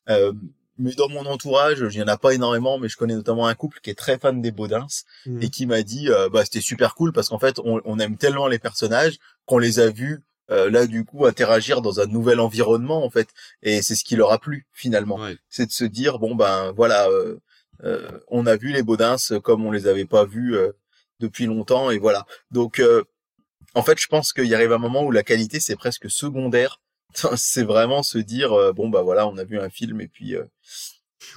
Euh, 0.10 0.32
mais 0.78 0.94
dans 0.94 1.10
mon 1.10 1.26
entourage, 1.26 1.84
il 1.92 2.00
y 2.00 2.02
en 2.02 2.08
a 2.08 2.18
pas 2.18 2.34
énormément, 2.34 2.80
mais 2.80 2.88
je 2.88 2.96
connais 2.96 3.14
notamment 3.14 3.46
un 3.46 3.54
couple 3.56 3.80
qui 3.84 3.90
est 3.90 4.00
très 4.06 4.18
fan 4.18 4.42
des 4.42 4.52
Baudins 4.52 4.88
Mhm. 5.26 5.44
et 5.44 5.50
qui 5.50 5.66
m'a 5.66 5.84
dit, 5.84 6.10
euh, 6.10 6.30
bah 6.30 6.46
c'était 6.46 6.62
super 6.62 6.96
cool 6.96 7.12
parce 7.12 7.28
qu'en 7.28 7.40
fait, 7.40 7.60
on, 7.60 7.82
on 7.84 8.00
aime 8.00 8.16
tellement 8.16 8.48
les 8.48 8.58
personnages 8.58 9.18
qu'on 9.46 9.58
les 9.58 9.80
a 9.82 9.90
vus 9.90 10.22
euh, 10.52 10.70
là 10.70 10.88
du 10.88 11.06
coup 11.06 11.26
interagir 11.26 11.82
dans 11.82 12.00
un 12.00 12.06
nouvel 12.06 12.40
environnement 12.40 13.04
en 13.06 13.10
fait, 13.10 13.30
et 13.64 13.82
c'est 13.82 13.96
ce 13.96 14.04
qui 14.04 14.16
leur 14.16 14.32
a 14.32 14.40
plu 14.40 14.68
finalement, 14.74 15.18
Ouais. 15.18 15.38
c'est 15.50 15.66
de 15.68 15.72
se 15.72 15.86
dire 15.86 16.20
bon 16.20 16.36
ben 16.36 16.72
voilà, 16.74 17.08
euh, 17.10 17.38
euh, 17.84 18.10
on 18.30 18.46
a 18.46 18.56
vu 18.58 18.72
les 18.74 18.84
Baudins 18.84 19.16
comme 19.44 19.66
on 19.66 19.72
les 19.72 19.88
avait 19.88 20.06
pas 20.06 20.26
vus 20.26 20.56
euh, 20.56 20.72
depuis 21.20 21.46
longtemps 21.46 21.92
et 21.92 21.98
voilà. 22.00 22.26
Donc 22.52 22.80
euh, 22.80 23.04
en 23.76 23.84
fait, 23.84 24.00
je 24.02 24.08
pense 24.08 24.34
qu'il 24.34 24.54
arrive 24.56 24.72
un 24.74 24.78
moment 24.80 25.04
où 25.04 25.12
la 25.12 25.24
qualité 25.24 25.60
c'est 25.60 25.76
presque 25.76 26.10
secondaire. 26.10 26.82
c'est 27.38 27.64
vraiment 27.64 28.04
se 28.04 28.18
dire 28.20 28.52
bon 28.74 28.90
bah 28.90 29.02
voilà, 29.02 29.28
on 29.28 29.38
a 29.38 29.44
vu 29.44 29.60
un 29.60 29.70
film 29.70 30.00
et 30.02 30.08
puis 30.08 30.36
euh, 30.36 30.44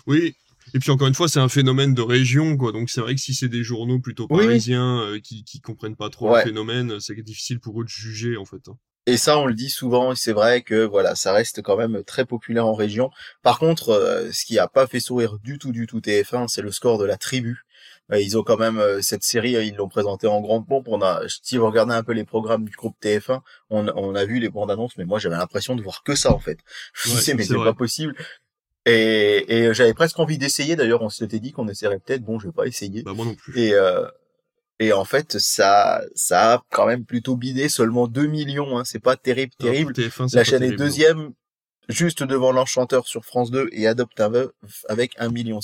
Oui. 0.06 0.34
Et 0.74 0.78
puis 0.78 0.90
encore 0.90 1.08
une 1.08 1.14
fois, 1.14 1.28
c'est 1.28 1.40
un 1.40 1.48
phénomène 1.48 1.92
de 1.92 2.02
région, 2.02 2.56
quoi. 2.56 2.72
Donc 2.72 2.88
c'est 2.88 3.00
vrai 3.00 3.14
que 3.14 3.20
si 3.20 3.34
c'est 3.34 3.48
des 3.48 3.62
journaux 3.64 3.98
plutôt 3.98 4.26
oui. 4.30 4.46
parisiens 4.46 5.00
euh, 5.02 5.18
qui 5.20 5.44
qui 5.44 5.60
comprennent 5.60 5.96
pas 5.96 6.08
trop 6.08 6.30
Ouais. 6.30 6.38
le 6.44 6.48
phénomène, 6.50 7.00
c'est 7.00 7.14
difficile 7.20 7.58
pour 7.60 7.80
eux 7.80 7.84
de 7.84 7.88
juger 7.88 8.36
en 8.36 8.44
fait. 8.44 8.62
Et 9.06 9.16
ça, 9.16 9.38
on 9.38 9.46
le 9.46 9.54
dit 9.54 9.70
souvent, 9.70 10.12
et 10.12 10.16
c'est 10.16 10.32
vrai 10.32 10.62
que 10.62 10.84
voilà, 10.84 11.16
ça 11.16 11.32
reste 11.32 11.60
quand 11.62 11.76
même 11.76 12.04
très 12.04 12.24
populaire 12.24 12.66
en 12.66 12.74
région. 12.74 13.10
Par 13.42 13.58
contre, 13.58 13.90
euh, 13.90 14.30
ce 14.32 14.44
qui 14.44 14.58
a 14.60 14.68
pas 14.68 14.86
fait 14.86 15.00
sourire 15.00 15.38
du 15.42 15.58
tout, 15.58 15.72
du 15.72 15.86
tout 15.88 16.00
TF1, 16.00 16.46
c'est 16.48 16.62
le 16.62 16.70
score 16.70 16.98
de 16.98 17.04
la 17.04 17.16
tribu. 17.16 17.64
Euh, 18.12 18.20
ils 18.20 18.38
ont 18.38 18.44
quand 18.44 18.56
même 18.58 18.78
euh, 18.78 19.00
cette 19.02 19.24
série, 19.24 19.56
euh, 19.56 19.64
ils 19.64 19.74
l'ont 19.74 19.88
présentée 19.88 20.28
en 20.28 20.40
grande 20.40 20.66
pompe. 20.68 20.86
On 20.88 21.02
a, 21.02 21.20
si 21.42 21.56
vous 21.56 21.66
regardez 21.66 21.94
un 21.94 22.02
peu 22.04 22.12
les 22.12 22.24
programmes 22.24 22.64
du 22.64 22.76
groupe 22.76 22.96
TF1, 23.02 23.40
on, 23.70 23.88
on 23.88 24.14
a 24.14 24.24
vu 24.24 24.38
les 24.38 24.48
bandes 24.50 24.70
annonces, 24.70 24.96
mais 24.96 25.04
moi 25.04 25.18
j'avais 25.18 25.36
l'impression 25.36 25.74
de 25.74 25.82
voir 25.82 26.04
que 26.04 26.14
ça 26.14 26.32
en 26.32 26.38
fait. 26.38 26.58
Je 26.94 27.10
Ouais, 27.10 27.16
disais 27.16 27.34
mais 27.34 27.42
c'est 27.44 27.54
pas 27.54 27.74
possible. 27.74 28.14
Et, 28.84 29.44
et 29.48 29.74
j'avais 29.74 29.94
presque 29.94 30.18
envie 30.18 30.38
d'essayer. 30.38 30.74
D'ailleurs, 30.74 31.02
on 31.02 31.08
s'était 31.08 31.38
dit 31.38 31.52
qu'on 31.52 31.68
essaierait 31.68 32.00
peut-être. 32.00 32.22
Bon, 32.22 32.40
je 32.40 32.48
vais 32.48 32.52
pas 32.52 32.66
essayer. 32.66 33.02
Bah 33.02 33.12
moi 33.14 33.24
non 33.24 33.34
plus. 33.34 33.56
Et 33.60 33.74
euh, 33.74 34.06
et 34.86 34.92
en 34.92 35.04
fait, 35.04 35.38
ça 35.38 36.02
ça 36.14 36.54
a 36.54 36.62
quand 36.70 36.86
même 36.86 37.04
plutôt 37.04 37.36
bidé. 37.36 37.68
Seulement 37.68 38.06
2 38.08 38.26
millions. 38.26 38.78
Hein, 38.78 38.84
c'est 38.84 38.98
pas 38.98 39.16
terrible, 39.16 39.52
Alors, 39.60 39.72
terrible. 39.72 39.92
pour 39.94 40.04
TF1, 40.04 40.28
c'est 40.28 40.36
La 40.36 40.44
chaîne 40.44 40.62
est 40.62 40.70
non. 40.70 40.76
deuxième, 40.76 41.32
juste 41.88 42.22
devant 42.22 42.52
l'Enchanteur 42.52 43.06
sur 43.06 43.24
France 43.24 43.50
2 43.50 43.68
et 43.72 43.86
Adopte 43.86 44.20
un 44.20 44.28
veuf 44.28 44.50
avec 44.88 45.16
1,7 45.18 45.32
million. 45.32 45.60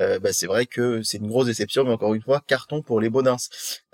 Euh, 0.00 0.18
bah, 0.18 0.32
c'est 0.32 0.46
vrai 0.46 0.66
que 0.66 1.02
c'est 1.02 1.18
une 1.18 1.28
grosse 1.28 1.46
déception, 1.46 1.84
mais 1.84 1.90
encore 1.90 2.14
une 2.14 2.22
fois, 2.22 2.42
carton 2.46 2.82
pour 2.82 3.00
les 3.00 3.10
Baudins. 3.10 3.36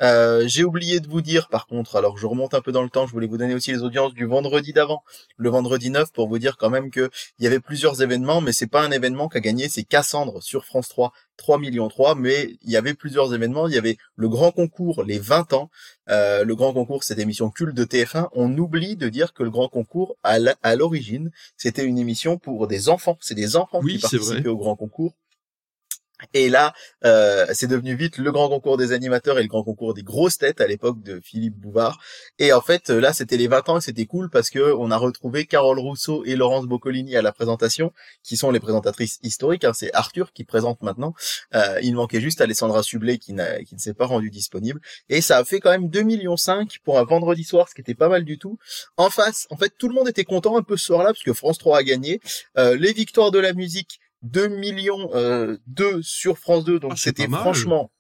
Euh, 0.03 0.45
J'ai 0.47 0.65
oublié 0.65 1.01
de 1.01 1.09
vous 1.09 1.23
dire, 1.23 1.49
par 1.49 1.67
contre, 1.67 1.97
alors 1.97 2.19
je 2.19 2.27
remonte 2.27 2.55
un 2.55 2.61
peu 2.61 2.73
dans 2.73 2.83
le 2.83 2.91
temps, 2.91 3.07
je 3.07 3.13
voulais 3.13 3.27
vous 3.27 3.39
donner 3.39 3.55
aussi 3.55 3.73
les 3.73 3.83
audiences 3.83 4.15
du 4.15 4.27
vendredi 4.27 4.73
d'avant, 4.73 5.03
le 5.37 5.51
vendredi 5.51 5.91
9, 5.91 6.13
pour 6.13 6.29
vous 6.29 6.39
dire 6.39 6.57
quand 6.57 6.71
même 6.71 6.91
que 6.91 7.11
il 7.39 7.45
y 7.45 7.47
avait 7.47 7.61
plusieurs 7.61 8.03
événements, 8.03 8.41
mais 8.41 8.53
c'est 8.53 8.67
pas 8.67 8.83
un 8.83 8.91
événement 8.91 9.29
qu'a 9.29 9.41
gagné, 9.41 9.69
c'est 9.69 9.83
Cassandre 9.85 10.43
sur 10.43 10.65
France 10.65 10.89
3, 10.89 11.13
3 11.41 11.59
millions 11.59 11.89
3, 11.89 12.15
mais 12.15 12.57
il 12.63 12.71
y 12.71 12.77
avait 12.77 12.93
plusieurs 12.95 13.35
événements, 13.35 13.67
il 13.67 13.75
y 13.75 13.79
avait 13.79 13.97
le 14.15 14.29
grand 14.29 14.53
concours, 14.53 15.03
les 15.05 15.19
20 15.19 15.55
ans, 15.55 15.71
euh, 16.11 16.45
le 16.45 16.55
grand 16.55 16.73
concours, 16.75 17.03
cette 17.03 17.19
émission 17.19 17.51
culte 17.51 17.75
de 17.75 17.85
TF1. 17.85 18.29
On 18.35 18.57
oublie 18.59 18.95
de 18.95 19.09
dire 19.09 19.33
que 19.33 19.43
le 19.43 19.51
grand 19.51 19.69
concours, 19.69 20.17
à 20.23 20.77
l'origine, 20.77 21.31
c'était 21.57 21.85
une 21.85 21.99
émission 21.99 22.37
pour 22.37 22.69
des 22.69 22.91
enfants. 22.91 23.17
C'est 23.21 23.35
des 23.35 23.57
enfants 23.57 23.81
Oui, 23.83 23.95
qui 23.95 24.03
participaient 24.03 24.41
vrai. 24.41 24.49
au 24.49 24.59
grand 24.59 24.77
concours. 24.77 25.15
Et 26.35 26.49
là, 26.49 26.73
euh, 27.05 27.47
c'est 27.53 27.67
devenu 27.67 27.95
vite 27.95 28.19
le 28.19 28.33
grand 28.33 28.49
concours 28.49 28.77
des 28.77 28.93
animateurs 28.93 29.39
et 29.39 29.43
le 29.43 29.49
grand 29.49 29.65
concours 29.65 29.95
des 29.95 30.03
grosses 30.03 30.39
têtes 30.39 30.61
à 30.61 30.67
l'époque 30.67 31.03
de 31.03 31.21
Philippe 31.23 31.57
Bouvard. 31.57 31.99
Et 32.39 32.53
en 32.53 32.61
fait, 32.61 32.91
là, 32.91 33.13
c'était 33.13 33.37
les 33.37 33.49
20 33.49 33.69
ans 33.69 33.79
et 33.79 33.81
c'était 33.81 34.07
cool 34.07 34.31
parce 34.31 34.51
que 34.51 34.73
on 34.75 34.91
a 34.91 34.97
retrouvé 34.97 35.47
Carole 35.47 35.79
Rousseau 35.79 36.25
et 36.25 36.37
Laurence 36.37 36.67
Boccolini 36.67 37.17
à 37.17 37.23
la 37.23 37.33
présentation, 37.33 37.93
qui 38.23 38.37
sont 38.37 38.51
les 38.51 38.61
présentatrices 38.61 39.19
historiques. 39.23 39.65
hein. 39.65 39.73
C'est 39.75 39.93
Arthur 39.95 40.33
qui 40.33 40.45
présente 40.45 40.83
maintenant. 40.83 41.15
Euh, 41.55 41.79
il 41.83 41.95
manquait 41.95 42.21
juste 42.21 42.41
Alessandra 42.41 42.83
Sublet 42.83 43.19
qui, 43.19 43.33
ne 43.33 43.45
s'est 43.77 43.95
pas 43.95 44.07
rendue 44.07 44.31
disponible. 44.31 44.81
Et 45.09 45.21
ça 45.21 45.39
a 45.39 45.45
fait 45.45 45.61
quand 45.61 45.71
même 45.71 45.89
2 45.89 46.03
millions 46.03 46.37
5 46.37 46.79
pour 46.85 46.99
un 46.99 47.05
vendredi 47.05 47.45
soir, 47.45 47.69
ce 47.69 47.75
qui 47.75 47.81
était 47.81 47.95
pas 47.95 48.09
mal 48.09 48.25
du 48.25 48.39
tout. 48.39 48.59
En 48.97 49.11
face, 49.11 49.47
en 49.51 49.57
fait, 49.57 49.73
tout 49.79 49.89
le 49.89 49.95
monde 49.95 50.09
était 50.09 50.25
content 50.25 50.57
un 50.57 50.63
peu 50.63 50.77
ce 50.77 50.87
soir-là 50.87 51.07
parce 51.07 51.23
que 51.23 51.33
France 51.33 51.59
3 51.59 51.79
a 51.79 51.83
gagné. 51.83 52.21
Euh, 52.59 52.77
les 52.77 52.93
victoires 52.93 53.31
de 53.31 53.39
la 53.39 53.53
musique, 53.53 54.01
2 54.23 54.49
millions 54.49 55.11
euh, 55.15 55.57
2 55.67 56.03
sur 56.03 56.39
France 56.39 56.65
2, 56.65 56.79
donc 56.81 56.93
Ah, 56.95 56.99
c'était 56.99 57.27
franchement 57.29 57.91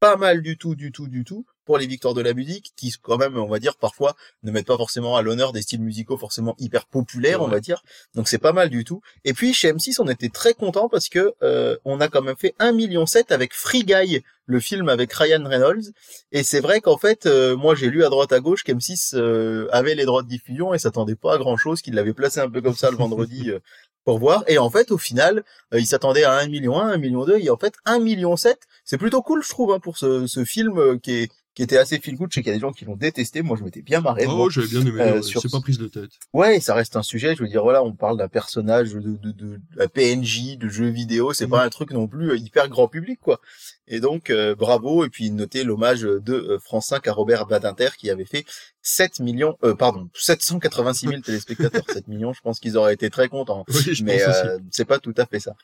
pas 0.00 0.16
mal 0.16 0.42
du 0.42 0.58
tout, 0.58 0.74
du 0.74 0.92
tout, 0.92 1.08
du 1.08 1.24
tout 1.24 1.46
pour 1.64 1.78
les 1.78 1.86
victoires 1.86 2.14
de 2.14 2.20
la 2.20 2.34
musique, 2.34 2.72
qui 2.76 2.92
quand 3.02 3.18
même, 3.18 3.36
on 3.36 3.48
va 3.48 3.58
dire, 3.58 3.76
parfois 3.76 4.16
ne 4.42 4.50
mettent 4.50 4.66
pas 4.66 4.76
forcément 4.76 5.16
à 5.16 5.22
l'honneur 5.22 5.52
des 5.52 5.62
styles 5.62 5.80
musicaux 5.80 6.16
forcément 6.16 6.54
hyper 6.58 6.86
populaires, 6.86 7.42
on 7.42 7.48
va 7.48 7.60
dire. 7.60 7.82
Donc 8.14 8.28
c'est 8.28 8.38
pas 8.38 8.52
mal 8.52 8.70
du 8.70 8.84
tout. 8.84 9.00
Et 9.24 9.32
puis 9.32 9.52
chez 9.54 9.72
M6, 9.72 9.96
on 10.00 10.08
était 10.08 10.28
très 10.28 10.54
content 10.54 10.88
parce 10.88 11.08
que 11.08 11.34
euh, 11.42 11.76
on 11.84 12.00
a 12.00 12.08
quand 12.08 12.22
même 12.22 12.36
fait 12.36 12.54
1,7 12.60 12.74
million 12.74 13.04
avec 13.30 13.54
Free 13.54 13.84
Guy, 13.84 14.22
le 14.46 14.60
film 14.60 14.88
avec 14.88 15.12
Ryan 15.12 15.44
Reynolds. 15.44 15.92
Et 16.32 16.42
c'est 16.42 16.60
vrai 16.60 16.80
qu'en 16.80 16.98
fait, 16.98 17.26
euh, 17.26 17.56
moi 17.56 17.74
j'ai 17.74 17.90
lu 17.90 18.04
à 18.04 18.08
droite 18.08 18.32
à 18.32 18.40
gauche 18.40 18.64
qu'M6 18.64 19.14
euh, 19.14 19.68
avait 19.72 19.94
les 19.94 20.04
droits 20.04 20.22
de 20.22 20.28
diffusion 20.28 20.74
et 20.74 20.78
s'attendait 20.78 21.16
pas 21.16 21.34
à 21.34 21.38
grand 21.38 21.56
chose, 21.56 21.82
qu'il 21.82 21.94
l'avait 21.94 22.14
placé 22.14 22.40
un 22.40 22.50
peu 22.50 22.60
comme 22.60 22.74
ça 22.74 22.90
le 22.90 22.96
vendredi 22.96 23.50
euh, 23.50 23.60
pour 24.04 24.18
voir. 24.18 24.44
Et 24.46 24.58
en 24.58 24.70
fait, 24.70 24.90
au 24.90 24.98
final, 24.98 25.44
euh, 25.72 25.80
il 25.80 25.86
s'attendait 25.86 26.24
à 26.24 26.34
1 26.34 26.48
million 26.48 26.78
1, 26.78 26.92
1 26.92 26.96
million 26.98 27.24
2, 27.24 27.38
et 27.38 27.50
en 27.50 27.56
fait 27.56 27.74
1 27.86 27.98
million 27.98 28.36
7. 28.36 28.58
C'est 28.84 28.98
plutôt 28.98 29.22
cool, 29.22 29.42
je 29.42 29.48
trouve, 29.48 29.72
hein, 29.72 29.80
pour 29.80 29.98
ce, 29.98 30.26
ce 30.26 30.44
film 30.44 30.78
euh, 30.78 30.98
qui 30.98 31.12
est 31.12 31.30
qui 31.54 31.62
était 31.62 31.76
assez 31.78 31.98
feel 32.00 32.16
good. 32.16 32.30
Je 32.30 32.34
sais 32.34 32.42
qu'il 32.42 32.48
y 32.50 32.52
a 32.52 32.56
des 32.56 32.60
gens 32.60 32.72
qui 32.72 32.84
l'ont 32.84 32.96
détesté. 32.96 33.42
Moi, 33.42 33.56
je 33.56 33.62
m'étais 33.64 33.82
bien 33.82 34.00
marré. 34.00 34.26
Oh, 34.28 34.50
j'avais 34.50 34.66
bien 34.66 34.80
aimé. 34.80 35.00
Euh, 35.00 35.14
ouais, 35.16 35.22
sur 35.22 35.40
C'est 35.40 35.48
ce- 35.48 35.52
pas 35.56 35.60
prise 35.60 35.78
de 35.78 35.86
tête. 35.86 36.10
Ouais, 36.32 36.58
ça 36.60 36.74
reste 36.74 36.96
un 36.96 37.02
sujet. 37.02 37.36
Je 37.36 37.42
veux 37.42 37.48
dire, 37.48 37.62
voilà, 37.62 37.82
on 37.84 37.92
parle 37.94 38.18
d'un 38.18 38.28
personnage 38.28 38.92
de, 38.92 39.00
de, 39.00 39.30
de, 39.32 39.60
de 39.76 39.86
PNJ, 39.86 40.58
de 40.58 40.68
jeux 40.68 40.88
vidéo. 40.88 41.32
C'est 41.32 41.44
Mhm. 41.44 41.50
pas 41.52 41.64
un 41.64 41.68
truc 41.70 41.92
non 41.92 42.08
plus 42.08 42.30
euh, 42.32 42.36
hyper 42.36 42.68
grand 42.68 42.88
public, 42.88 43.20
quoi. 43.20 43.40
Et 43.86 44.00
donc, 44.00 44.30
euh, 44.30 44.54
bravo. 44.54 45.04
Et 45.04 45.10
puis, 45.10 45.30
noter 45.30 45.62
l'hommage 45.62 46.00
de 46.02 46.32
euh, 46.32 46.58
France 46.58 46.86
5 46.88 47.06
à 47.06 47.12
Robert 47.12 47.46
Badinter 47.46 47.90
qui 47.98 48.10
avait 48.10 48.24
fait 48.24 48.44
7 48.82 49.20
millions, 49.20 49.56
euh, 49.62 49.74
pardon, 49.74 50.08
786 50.14 51.06
000 51.08 51.20
téléspectateurs. 51.20 51.84
7 51.88 52.08
millions, 52.08 52.32
je 52.32 52.40
pense 52.40 52.58
qu'ils 52.58 52.76
auraient 52.76 52.94
été 52.94 53.10
très 53.10 53.28
contents. 53.28 53.64
Oui, 53.68 53.94
je 53.94 54.02
Mais 54.02 54.20
euh, 54.22 54.58
c'est 54.72 54.84
pas 54.84 54.98
tout 54.98 55.14
à 55.16 55.26
fait 55.26 55.38
ça. 55.40 55.54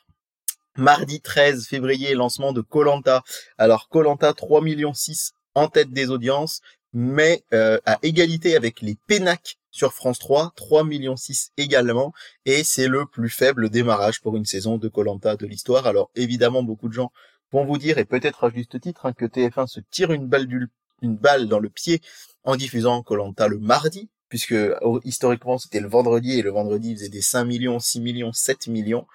Mardi 0.77 1.19
13 1.19 1.67
février, 1.67 2.13
lancement 2.15 2.53
de 2.53 2.61
Colanta. 2.61 3.23
Alors 3.57 3.89
Colanta 3.89 4.33
3 4.33 4.61
millions 4.61 4.93
6 4.93 5.33
en 5.55 5.67
tête 5.67 5.91
des 5.91 6.09
audiences, 6.09 6.61
mais 6.93 7.43
euh, 7.53 7.79
à 7.85 7.99
égalité 8.03 8.55
avec 8.55 8.81
les 8.81 8.95
Pénac 9.07 9.57
sur 9.71 9.93
France 9.93 10.19
3, 10.19 10.51
3 10.55 10.83
millions 10.83 11.15
6 11.15 11.51
également, 11.57 12.13
et 12.45 12.63
c'est 12.63 12.87
le 12.87 13.05
plus 13.05 13.29
faible 13.29 13.69
démarrage 13.69 14.21
pour 14.21 14.35
une 14.35 14.45
saison 14.45 14.77
de 14.77 14.87
Colanta 14.89 15.35
de 15.37 15.45
l'histoire. 15.45 15.87
Alors 15.87 16.11
évidemment, 16.15 16.63
beaucoup 16.63 16.89
de 16.89 16.93
gens 16.93 17.11
vont 17.51 17.65
vous 17.65 17.77
dire, 17.77 17.97
et 17.97 18.05
peut-être 18.05 18.43
à 18.43 18.49
juste 18.49 18.79
titre, 18.79 19.05
hein, 19.05 19.13
que 19.13 19.25
TF1 19.25 19.67
se 19.67 19.79
tire 19.79 20.11
une 20.11 20.27
balle, 20.27 20.47
une 21.01 21.15
balle 21.15 21.47
dans 21.47 21.59
le 21.59 21.69
pied 21.69 22.01
en 22.43 22.55
diffusant 22.55 23.01
Colanta 23.03 23.47
le 23.47 23.59
mardi, 23.59 24.09
puisque 24.31 24.55
oh, 24.81 25.01
historiquement 25.03 25.57
c'était 25.57 25.81
le 25.81 25.89
vendredi 25.89 26.39
et 26.39 26.41
le 26.41 26.51
vendredi 26.51 26.91
il 26.91 26.95
faisait 26.97 27.09
des 27.09 27.21
5 27.21 27.43
millions, 27.43 27.79
6 27.79 27.99
millions, 27.99 28.31
7 28.31 28.67
millions. 28.67 29.05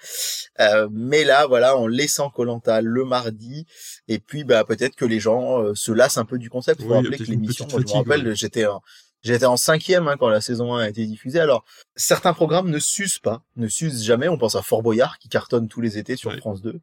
Euh, 0.60 0.88
mais 0.92 1.24
là, 1.24 1.46
voilà, 1.46 1.74
en 1.74 1.86
laissant 1.86 2.28
Colanta 2.28 2.82
le 2.82 3.04
mardi, 3.06 3.66
et 4.08 4.18
puis 4.18 4.44
bah 4.44 4.62
peut-être 4.64 4.94
que 4.94 5.06
les 5.06 5.18
gens 5.18 5.62
euh, 5.62 5.74
se 5.74 5.90
lassent 5.90 6.18
un 6.18 6.26
peu 6.26 6.38
du 6.38 6.50
concept. 6.50 6.82
Faut 6.82 6.88
Oui, 6.88 6.96
rappeler 6.96 7.16
que 7.16 7.24
l'émission, 7.24 7.66
je 7.68 7.76
me 7.78 7.90
rappelle, 7.92 8.28
ouais. 8.28 8.36
j'étais 8.36 8.66
en 8.66 8.82
J'étais 9.22 9.46
en 9.46 9.56
cinquième 9.56 10.06
hein, 10.06 10.14
quand 10.16 10.28
la 10.28 10.40
saison 10.40 10.74
1 10.76 10.82
a 10.84 10.88
été 10.88 11.04
diffusée. 11.04 11.40
Alors, 11.40 11.64
certains 11.96 12.32
programmes 12.32 12.70
ne 12.70 12.78
s'usent 12.78 13.18
pas, 13.18 13.42
ne 13.56 13.66
s'usent 13.66 14.04
jamais. 14.04 14.28
On 14.28 14.38
pense 14.38 14.54
à 14.54 14.62
Fort 14.62 14.82
Boyard 14.82 15.18
qui 15.18 15.28
cartonne 15.28 15.66
tous 15.66 15.80
les 15.80 15.98
étés 15.98 16.14
sur 16.14 16.30
Ouais. 16.30 16.36
France 16.38 16.62
2. 16.62 16.78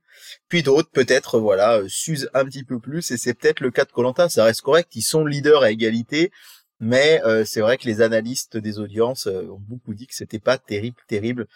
Puis 0.50 0.62
d'autres, 0.62 0.90
peut-être, 0.90 1.40
voilà, 1.40 1.80
s'usent 1.88 2.30
un 2.34 2.44
petit 2.44 2.66
peu 2.66 2.80
plus. 2.80 3.12
Et 3.12 3.18
c'est 3.18 3.34
peut-être 3.34 3.62
le 3.62 3.72
cas 3.72 3.86
de 3.86 3.92
Colanta. 3.94 4.28
Ça 4.28 4.44
reste 4.44 4.60
correct. 4.62 4.90
Ils 4.96 5.04
sont 5.04 5.26
leaders 5.26 5.62
à 5.64 5.72
égalité. 5.72 6.32
Mais 6.86 7.22
euh, 7.24 7.46
c'est 7.46 7.62
vrai 7.62 7.78
que 7.78 7.86
les 7.86 8.02
analystes 8.02 8.58
des 8.58 8.78
audiences 8.80 9.28
euh, 9.28 9.48
ont 9.50 9.60
beaucoup 9.60 9.94
dit 9.94 10.06
que 10.08 10.16
c'était 10.16 10.40
pas 10.40 10.58
terrible, 10.58 10.98
terrible. 11.08 11.48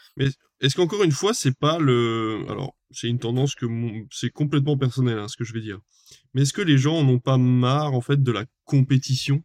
Est-ce 0.62 0.76
qu'encore 0.76 1.04
une 1.04 1.12
fois, 1.12 1.34
c'est 1.34 1.56
pas 1.58 1.80
le. 1.80 2.46
Alors, 2.50 2.76
c'est 2.92 3.08
une 3.10 3.20
tendance 3.20 3.54
que 3.54 3.66
mon- 3.66 4.06
c'est 4.12 4.30
complètement 4.30 4.78
personnel, 4.78 5.18
hein, 5.20 5.28
ce 5.28 5.36
que 5.36 5.44
je 5.44 5.54
vais 5.54 5.62
dire. 5.62 5.80
Mais 6.34 6.44
est-ce 6.44 6.54
que 6.54 6.62
les 6.62 6.78
gens 6.78 6.96
en 6.98 7.08
ont 7.10 7.20
pas 7.20 7.38
marre, 7.38 7.94
en 7.94 8.02
fait, 8.02 8.24
de 8.24 8.32
la 8.32 8.46
compétition? 8.66 9.44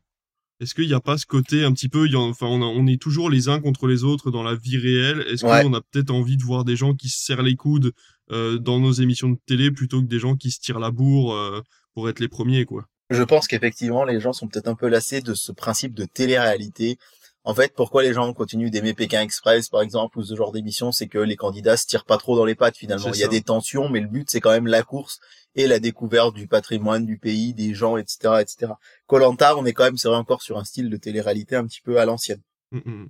Est-ce 0.60 0.74
qu'il 0.76 0.86
n'y 0.86 0.94
a 0.94 1.00
pas 1.00 1.18
ce 1.18 1.26
côté 1.26 1.64
un 1.64 1.72
petit 1.72 1.88
peu. 1.88 2.06
il 2.06 2.12
y 2.12 2.16
a- 2.16 2.20
Enfin, 2.20 2.46
on, 2.46 2.62
a- 2.62 2.66
on 2.66 2.86
est 2.86 3.00
toujours 3.02 3.28
les 3.30 3.48
uns 3.48 3.60
contre 3.60 3.88
les 3.88 4.04
autres 4.04 4.30
dans 4.30 4.44
la 4.44 4.54
vie 4.54 4.78
réelle? 4.78 5.22
Est-ce 5.28 5.44
Ouais. 5.44 5.62
qu'on 5.64 5.74
a 5.74 5.80
peut-être 5.80 6.10
envie 6.10 6.36
de 6.36 6.44
voir 6.44 6.64
des 6.64 6.76
gens 6.76 6.94
qui 6.94 7.08
se 7.08 7.18
serrent 7.24 7.42
les 7.42 7.56
coudes 7.56 7.92
euh, 8.30 8.58
dans 8.58 8.78
nos 8.78 8.92
émissions 8.92 9.30
de 9.30 9.38
télé 9.46 9.70
plutôt 9.72 10.00
que 10.00 10.06
des 10.06 10.20
gens 10.20 10.36
qui 10.36 10.50
se 10.52 10.60
tirent 10.60 10.78
la 10.78 10.92
bourre 10.92 11.62
pour 11.94 12.08
être 12.08 12.20
les 12.20 12.28
premiers, 12.28 12.64
quoi? 12.64 12.86
Je 13.12 13.22
pense 13.22 13.46
qu'effectivement, 13.46 14.04
les 14.04 14.20
gens 14.20 14.32
sont 14.32 14.48
peut-être 14.48 14.68
un 14.68 14.74
peu 14.74 14.88
lassés 14.88 15.20
de 15.20 15.34
ce 15.34 15.52
principe 15.52 15.94
de 15.94 16.04
télé-réalité. 16.04 16.98
En 17.44 17.54
fait, 17.54 17.72
pourquoi 17.74 18.02
les 18.02 18.12
gens 18.12 18.32
continuent 18.32 18.70
d'aimer 18.70 18.94
Pékin 18.94 19.20
Express, 19.20 19.68
par 19.68 19.82
exemple, 19.82 20.18
ou 20.18 20.22
ce 20.22 20.34
genre 20.36 20.52
d'émission, 20.52 20.92
c'est 20.92 21.08
que 21.08 21.18
les 21.18 21.36
candidats 21.36 21.76
se 21.76 21.86
tirent 21.86 22.04
pas 22.04 22.16
trop 22.16 22.36
dans 22.36 22.44
les 22.44 22.54
pattes, 22.54 22.76
finalement. 22.76 23.12
Il 23.12 23.18
y 23.18 23.24
a 23.24 23.28
des 23.28 23.42
tensions, 23.42 23.88
mais 23.88 24.00
le 24.00 24.06
but, 24.06 24.30
c'est 24.30 24.40
quand 24.40 24.52
même 24.52 24.68
la 24.68 24.82
course 24.82 25.18
et 25.54 25.66
la 25.66 25.80
découverte 25.80 26.34
du 26.34 26.46
patrimoine 26.46 27.04
du 27.04 27.18
pays, 27.18 27.52
des 27.52 27.74
gens, 27.74 27.96
etc., 27.96 28.36
etc. 28.40 28.72
Colanta, 29.06 29.56
on 29.56 29.66
est 29.66 29.72
quand 29.72 29.84
même, 29.84 29.98
c'est 29.98 30.08
vrai, 30.08 30.16
encore 30.16 30.40
sur 30.40 30.56
un 30.56 30.64
style 30.64 30.88
de 30.88 30.96
télé-réalité 30.96 31.56
un 31.56 31.66
petit 31.66 31.80
peu 31.80 31.98
à 31.98 32.04
l'ancienne. 32.04 32.40
Mm, 32.70 32.78
mm. 32.84 33.08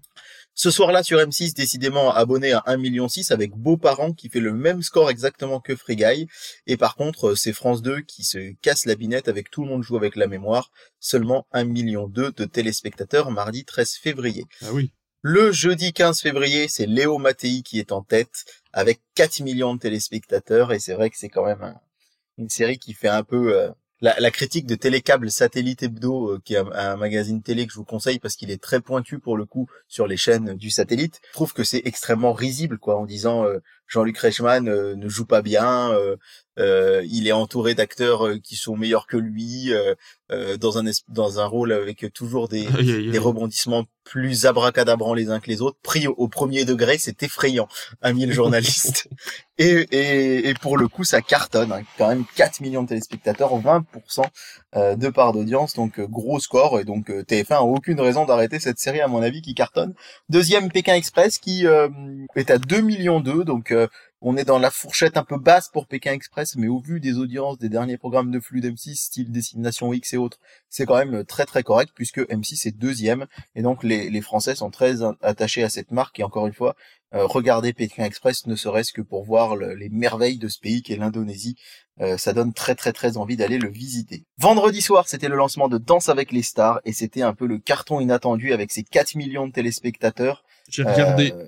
Ce 0.54 0.70
soir-là 0.70 1.02
sur 1.02 1.18
M6, 1.18 1.54
décidément 1.54 2.12
abonné 2.12 2.52
à 2.52 2.62
1,6 2.66 2.78
million 2.78 3.06
avec 3.30 3.52
Beaux-Parents 3.52 4.12
qui 4.12 4.28
fait 4.28 4.40
le 4.40 4.52
même 4.52 4.82
score 4.82 5.10
exactement 5.10 5.60
que 5.60 5.72
Guy. 5.88 6.28
Et 6.66 6.76
par 6.76 6.94
contre, 6.94 7.34
c'est 7.34 7.54
France 7.54 7.80
2 7.80 8.02
qui 8.02 8.22
se 8.22 8.52
casse 8.60 8.84
la 8.84 8.94
binette 8.94 9.28
avec 9.28 9.50
Tout 9.50 9.62
le 9.62 9.68
monde 9.68 9.82
joue 9.82 9.96
avec 9.96 10.14
la 10.14 10.26
mémoire. 10.26 10.70
Seulement 11.00 11.46
1,2 11.54 11.64
million 11.72 12.06
de 12.08 12.30
téléspectateurs 12.44 13.30
mardi 13.30 13.64
13 13.64 13.94
février. 13.94 14.44
Ah 14.62 14.72
oui. 14.72 14.92
Le 15.22 15.52
jeudi 15.52 15.92
15 15.92 16.20
février, 16.20 16.68
c'est 16.68 16.86
Léo 16.86 17.16
Mattei 17.18 17.62
qui 17.62 17.78
est 17.78 17.92
en 17.92 18.02
tête 18.02 18.44
avec 18.72 19.00
4 19.14 19.40
millions 19.40 19.74
de 19.74 19.80
téléspectateurs. 19.80 20.72
Et 20.72 20.80
c'est 20.80 20.94
vrai 20.94 21.08
que 21.10 21.16
c'est 21.16 21.28
quand 21.28 21.46
même 21.46 21.78
une 22.38 22.50
série 22.50 22.78
qui 22.78 22.92
fait 22.92 23.08
un 23.08 23.24
peu... 23.24 23.56
Euh, 23.56 23.70
la, 24.02 24.30
critique 24.32 24.66
de 24.66 24.74
Télécable 24.74 25.30
Satellite 25.30 25.84
Hebdo, 25.84 26.32
euh, 26.32 26.40
qui 26.44 26.54
est 26.54 26.58
un, 26.58 26.96
magazine 26.96 27.40
télé 27.40 27.66
que 27.66 27.72
je 27.72 27.78
vous 27.78 27.84
conseille 27.84 28.18
parce 28.18 28.34
qu'il 28.34 28.50
est 28.50 28.60
très 28.60 28.80
pointu 28.80 29.18
pour 29.20 29.36
le 29.36 29.44
coup 29.44 29.68
sur 29.86 30.06
les 30.06 30.16
chaînes 30.16 30.54
du 30.54 30.70
satellite, 30.70 31.20
trouve 31.32 31.52
que 31.52 31.62
c'est 31.62 31.82
extrêmement 31.84 32.32
risible, 32.32 32.78
quoi, 32.78 32.98
en 32.98 33.06
disant 33.06 33.44
euh, 33.44 33.58
Jean-Luc 33.92 34.16
Reichmann 34.18 34.68
euh, 34.68 34.96
ne 34.96 35.08
joue 35.08 35.26
pas 35.26 35.42
bien, 35.42 35.92
il 36.58 37.26
est 37.26 37.32
entouré 37.32 37.74
d'acteurs 37.74 38.40
qui 38.42 38.56
sont 38.56 38.76
meilleurs 38.76 39.06
que 39.06 39.16
lui, 39.16 39.72
dans 40.30 40.78
un 40.78 40.90
dans 41.08 41.40
un 41.40 41.46
rôle 41.46 41.72
avec 41.72 42.06
toujours 42.12 42.48
des, 42.48 42.66
des 43.10 43.18
rebondissements 43.18 43.84
plus 44.04 44.46
abracadabrants 44.46 45.14
les 45.14 45.30
uns 45.30 45.40
que 45.40 45.48
les 45.48 45.62
autres. 45.62 45.78
Pris 45.82 46.06
au, 46.06 46.28
premier 46.28 46.64
degré, 46.64 46.98
c'est 46.98 47.22
effrayant, 47.22 47.68
ami 48.00 48.26
le 48.26 48.32
journaliste. 48.34 49.08
et, 49.58 49.86
et, 49.90 50.48
et, 50.48 50.54
pour 50.54 50.76
le 50.76 50.88
coup, 50.88 51.04
ça 51.04 51.22
cartonne. 51.22 51.72
Hein. 51.72 51.82
Quand 51.98 52.08
même 52.08 52.24
4 52.36 52.60
millions 52.60 52.82
de 52.82 52.88
téléspectateurs, 52.88 53.50
20% 53.58 54.24
euh, 54.74 54.96
de 54.96 55.10
part 55.10 55.34
d'audience, 55.34 55.74
donc 55.74 55.98
euh, 55.98 56.06
gros 56.06 56.40
score. 56.40 56.80
Et 56.80 56.84
donc 56.84 57.10
euh, 57.10 57.22
TF1 57.22 57.56
a 57.56 57.60
aucune 57.62 58.00
raison 58.00 58.24
d'arrêter 58.24 58.58
cette 58.58 58.78
série, 58.78 59.02
à 59.02 59.08
mon 59.08 59.22
avis, 59.22 59.42
qui 59.42 59.54
cartonne. 59.54 59.92
Deuxième, 60.30 60.70
Pékin 60.70 60.94
Express, 60.94 61.38
qui 61.38 61.66
est 62.36 62.50
à 62.50 62.58
2 62.58 62.80
millions 62.80 63.20
2, 63.20 63.44
donc 63.44 63.74
on 64.22 64.36
est 64.36 64.44
dans 64.44 64.58
la 64.58 64.70
fourchette 64.70 65.16
un 65.16 65.24
peu 65.24 65.36
basse 65.36 65.68
pour 65.68 65.86
Pékin 65.86 66.12
Express, 66.12 66.54
mais 66.56 66.68
au 66.68 66.78
vu 66.78 67.00
des 67.00 67.18
audiences 67.18 67.58
des 67.58 67.68
derniers 67.68 67.98
programmes 67.98 68.30
de 68.30 68.38
flux 68.38 68.60
d'M6, 68.60 68.94
style 68.94 69.32
Destination 69.32 69.92
X 69.92 70.14
et 70.14 70.16
autres, 70.16 70.38
c'est 70.68 70.86
quand 70.86 70.96
même 70.96 71.24
très 71.24 71.44
très 71.44 71.64
correct 71.64 71.90
puisque 71.94 72.20
M6 72.20 72.68
est 72.68 72.78
deuxième 72.78 73.26
et 73.56 73.62
donc 73.62 73.82
les, 73.82 74.20
Français 74.22 74.54
sont 74.54 74.70
très 74.70 75.02
attachés 75.20 75.64
à 75.64 75.68
cette 75.68 75.90
marque 75.90 76.20
et 76.20 76.22
encore 76.22 76.46
une 76.46 76.52
fois, 76.52 76.76
euh, 77.14 77.26
regardez 77.26 77.72
Pékin 77.72 78.04
Express 78.04 78.46
ne 78.46 78.54
serait-ce 78.54 78.92
que 78.92 79.02
pour 79.02 79.24
voir 79.24 79.56
les 79.56 79.88
merveilles 79.88 80.38
de 80.38 80.46
ce 80.46 80.60
pays 80.60 80.82
qu'est 80.82 80.96
l'Indonésie. 80.96 81.56
Euh, 82.00 82.16
ça 82.16 82.32
donne 82.32 82.54
très 82.54 82.76
très 82.76 82.92
très 82.92 83.16
envie 83.16 83.36
d'aller 83.36 83.58
le 83.58 83.68
visiter. 83.68 84.24
Vendredi 84.38 84.80
soir, 84.80 85.08
c'était 85.08 85.28
le 85.28 85.36
lancement 85.36 85.68
de 85.68 85.78
Danse 85.78 86.08
avec 86.08 86.30
les 86.30 86.42
stars 86.42 86.80
et 86.84 86.92
c'était 86.92 87.22
un 87.22 87.34
peu 87.34 87.46
le 87.46 87.58
carton 87.58 88.00
inattendu 88.00 88.52
avec 88.52 88.70
ses 88.70 88.84
4 88.84 89.16
millions 89.16 89.48
de 89.48 89.52
téléspectateurs. 89.52 90.44
J'ai 90.68 90.82
regardé. 90.82 91.32
Euh, 91.32 91.46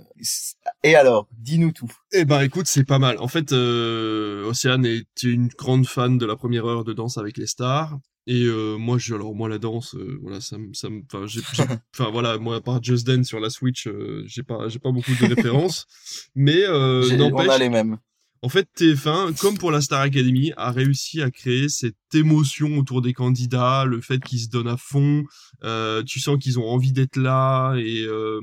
et 0.83 0.95
alors, 0.95 1.29
dis-nous 1.39 1.73
tout. 1.73 1.91
Eh 2.12 2.25
ben, 2.25 2.43
écoute, 2.43 2.67
c'est 2.67 2.85
pas 2.85 2.99
mal. 2.99 3.19
En 3.19 3.29
fait, 3.29 3.53
euh, 3.53 4.45
Océane 4.47 4.85
est 4.87 5.23
une 5.23 5.49
grande 5.49 5.87
fan 5.87 6.19
de 6.19 6.27
la 6.27 6.37
première 6.37 6.67
heure 6.67 6.85
de 6.85 6.93
Danse 6.93 7.19
avec 7.19 7.37
les 7.37 7.47
stars. 7.47 7.99
Et 8.27 8.45
euh, 8.45 8.77
moi, 8.79 8.97
je, 8.99 9.15
alors 9.15 9.35
moi 9.35 9.51
la 9.51 9.59
danse, 9.59 9.95
euh, 9.97 10.19
voilà, 10.23 10.41
ça 10.41 10.57
me, 10.57 10.73
ça 10.73 10.89
enfin, 11.95 12.11
voilà, 12.11 12.39
moi 12.39 12.57
à 12.57 12.61
part 12.62 12.83
Just 12.83 13.07
Dance 13.07 13.27
sur 13.27 13.39
la 13.39 13.51
Switch, 13.51 13.87
j'ai 14.25 14.43
pas, 14.43 14.69
j'ai 14.69 14.79
pas 14.79 14.93
beaucoup 14.93 15.11
de 15.11 15.35
références, 15.35 15.87
mais 16.35 16.67
on 16.67 17.39
a 17.39 17.59
les 17.59 17.69
mêmes. 17.69 17.99
En 18.45 18.51
fait, 18.51 18.69
TF1, 18.77 19.39
comme 19.39 19.57
pour 19.57 19.71
la 19.71 19.81
Star 19.81 20.03
Academy, 20.03 20.53
a 20.59 20.71
réussi 20.71 21.23
à 21.23 21.31
créer 21.31 21.71
cette 21.71 21.97
émotion 22.13 22.77
autour 22.77 23.01
des 23.01 23.15
candidats, 23.15 23.87
le 23.87 24.03
fait 24.03 24.23
qu'ils 24.23 24.41
se 24.41 24.49
donnent 24.51 24.69
à 24.69 24.77
fond, 24.77 25.25
euh, 25.65 26.03
tu 26.03 26.21
sens 26.21 26.37
qu'ils 26.39 26.59
ont 26.59 26.69
envie 26.69 26.93
d'être 26.93 27.17
là 27.17 27.75
et 27.77 28.03
euh, 28.03 28.43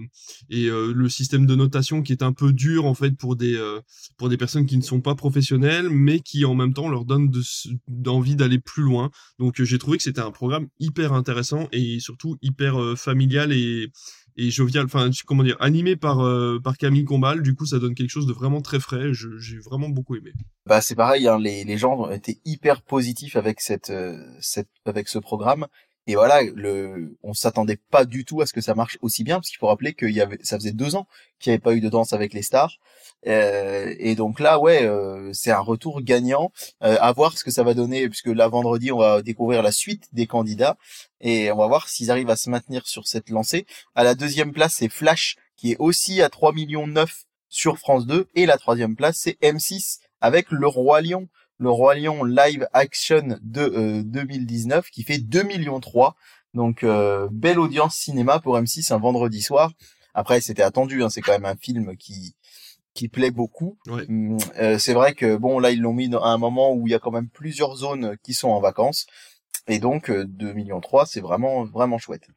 euh, 0.51 0.91
le 0.91 1.07
système 1.07 1.45
de 1.45 1.53
notation 1.53 2.01
qui 2.01 2.13
est 2.13 2.23
un 2.23 2.33
peu 2.33 2.51
dur 2.51 2.87
en 2.87 2.95
fait 2.95 3.15
pour 3.15 3.35
des 3.35 3.77
personnes 4.39 4.65
qui 4.65 4.75
ne 4.75 4.81
sont 4.81 5.01
pas 5.01 5.13
professionnelles, 5.13 5.91
mais 5.91 6.19
qui 6.19 6.45
en 6.45 6.55
même 6.55 6.73
temps 6.73 6.89
leur 6.89 7.05
donne 7.05 7.31
d'envie 7.87 8.35
d'aller 8.35 8.57
plus 8.57 8.81
loin. 8.81 9.11
Donc 9.37 9.61
j'ai 9.61 9.77
trouvé 9.77 9.97
que 9.97 10.03
c'était 10.03 10.21
un 10.21 10.31
programme 10.31 10.67
hyper 10.79 11.13
intéressant 11.13 11.69
et 11.71 11.99
surtout 11.99 12.37
hyper 12.41 12.97
familial 12.97 13.53
et 13.53 13.91
et 14.41 14.49
jovial, 14.49 14.85
enfin 14.85 15.09
comment 15.25 15.43
dire, 15.43 15.57
animé 15.59 15.95
par 15.95 16.21
euh, 16.21 16.59
par 16.63 16.77
Camille 16.77 17.05
Combal. 17.05 17.41
Du 17.41 17.55
coup, 17.55 17.65
ça 17.65 17.79
donne 17.79 17.95
quelque 17.95 18.09
chose 18.09 18.27
de 18.27 18.33
vraiment 18.33 18.61
très 18.61 18.79
frais. 18.79 19.11
J'ai 19.13 19.59
vraiment 19.59 19.89
beaucoup 19.89 20.15
aimé. 20.15 20.33
Bah 20.65 20.81
c'est 20.81 20.95
pareil, 20.95 21.27
hein, 21.27 21.39
les 21.39 21.63
les 21.63 21.77
gens 21.77 21.95
ont 21.95 22.11
été 22.11 22.39
hyper 22.45 22.81
positifs 22.81 23.35
avec 23.35 23.59
euh, 23.89 24.17
cette 24.39 24.69
avec 24.85 25.07
ce 25.07 25.19
programme. 25.19 25.67
Et 26.07 26.15
voilà, 26.15 26.41
le, 26.55 27.15
on 27.21 27.33
s'attendait 27.33 27.77
pas 27.91 28.05
du 28.05 28.25
tout 28.25 28.41
à 28.41 28.47
ce 28.47 28.53
que 28.53 28.61
ça 28.61 28.73
marche 28.73 28.97
aussi 29.01 29.23
bien, 29.23 29.35
parce 29.35 29.49
qu'il 29.49 29.59
faut 29.59 29.67
rappeler 29.67 29.93
qu'il 29.93 30.09
y 30.09 30.19
avait, 30.19 30.39
ça 30.41 30.57
faisait 30.57 30.71
deux 30.71 30.95
ans 30.95 31.07
qu'il 31.39 31.51
n'y 31.51 31.53
avait 31.53 31.61
pas 31.61 31.75
eu 31.75 31.79
de 31.79 31.89
danse 31.89 32.11
avec 32.13 32.33
les 32.33 32.41
stars. 32.41 32.79
Euh, 33.27 33.93
et 33.99 34.15
donc 34.15 34.39
là, 34.39 34.59
ouais, 34.59 34.83
euh, 34.83 35.31
c'est 35.33 35.51
un 35.51 35.59
retour 35.59 36.01
gagnant. 36.01 36.51
Euh, 36.83 36.97
à 36.99 37.11
voir 37.11 37.37
ce 37.37 37.43
que 37.43 37.51
ça 37.51 37.63
va 37.63 37.73
donner, 37.73 38.07
puisque 38.09 38.27
là 38.27 38.47
vendredi, 38.47 38.91
on 38.91 38.97
va 38.97 39.21
découvrir 39.21 39.61
la 39.61 39.71
suite 39.71 40.07
des 40.13 40.27
candidats 40.27 40.77
et 41.19 41.51
on 41.51 41.57
va 41.57 41.67
voir 41.67 41.87
s'ils 41.87 42.11
arrivent 42.11 42.29
à 42.29 42.35
se 42.35 42.49
maintenir 42.49 42.87
sur 42.87 43.07
cette 43.07 43.29
lancée. 43.29 43.65
À 43.95 44.03
la 44.03 44.15
deuxième 44.15 44.53
place, 44.53 44.75
c'est 44.79 44.89
Flash, 44.89 45.35
qui 45.55 45.73
est 45.73 45.77
aussi 45.79 46.21
à 46.21 46.29
3 46.29 46.53
millions 46.53 46.87
9 46.87 47.25
sur 47.49 47.77
France 47.77 48.05
2, 48.07 48.27
et 48.35 48.45
la 48.45 48.57
troisième 48.57 48.95
place, 48.95 49.17
c'est 49.21 49.37
M6 49.41 49.99
avec 50.21 50.51
Le 50.51 50.67
Roi 50.67 51.01
Lion 51.01 51.27
le 51.57 51.69
Roi 51.69 51.93
Lion 51.93 52.23
live 52.23 52.67
action 52.73 53.37
de 53.39 54.01
2019 54.01 54.89
qui 54.89 55.03
fait 55.03 55.19
2 55.19 55.43
millions 55.43 55.79
3. 55.79 56.15
Donc 56.55 56.83
belle 57.31 57.59
audience 57.59 57.95
cinéma 57.95 58.39
pour 58.39 58.57
M6 58.57 58.91
un 58.91 58.97
vendredi 58.97 59.43
soir. 59.43 59.71
Après 60.15 60.41
c'était 60.41 60.63
attendu, 60.63 61.03
hein, 61.03 61.09
c'est 61.11 61.21
quand 61.21 61.33
même 61.33 61.45
un 61.45 61.55
film 61.55 61.95
qui 61.97 62.35
qui 62.93 63.07
plaît 63.07 63.31
beaucoup. 63.31 63.77
Hum, 63.87 64.37
euh, 64.59 64.77
c'est 64.77 64.93
vrai 64.93 65.13
que 65.13 65.35
bon 65.37 65.59
là 65.59 65.71
ils 65.71 65.81
l'ont 65.81 65.93
mis 65.93 66.13
à 66.13 66.27
un 66.27 66.37
moment 66.37 66.73
où 66.73 66.87
il 66.87 66.91
y 66.91 66.95
a 66.95 66.99
quand 66.99 67.11
même 67.11 67.29
plusieurs 67.29 67.75
zones 67.75 68.17
qui 68.23 68.33
sont 68.33 68.49
en 68.49 68.59
vacances 68.59 69.07
et 69.67 69.79
donc 69.79 70.09
euh, 70.09 70.25
2 70.25 70.53
millions 70.53 70.81
3 70.81 71.05
c'est 71.05 71.21
vraiment 71.21 71.65
vraiment 71.65 71.97
chouette. 71.97 72.27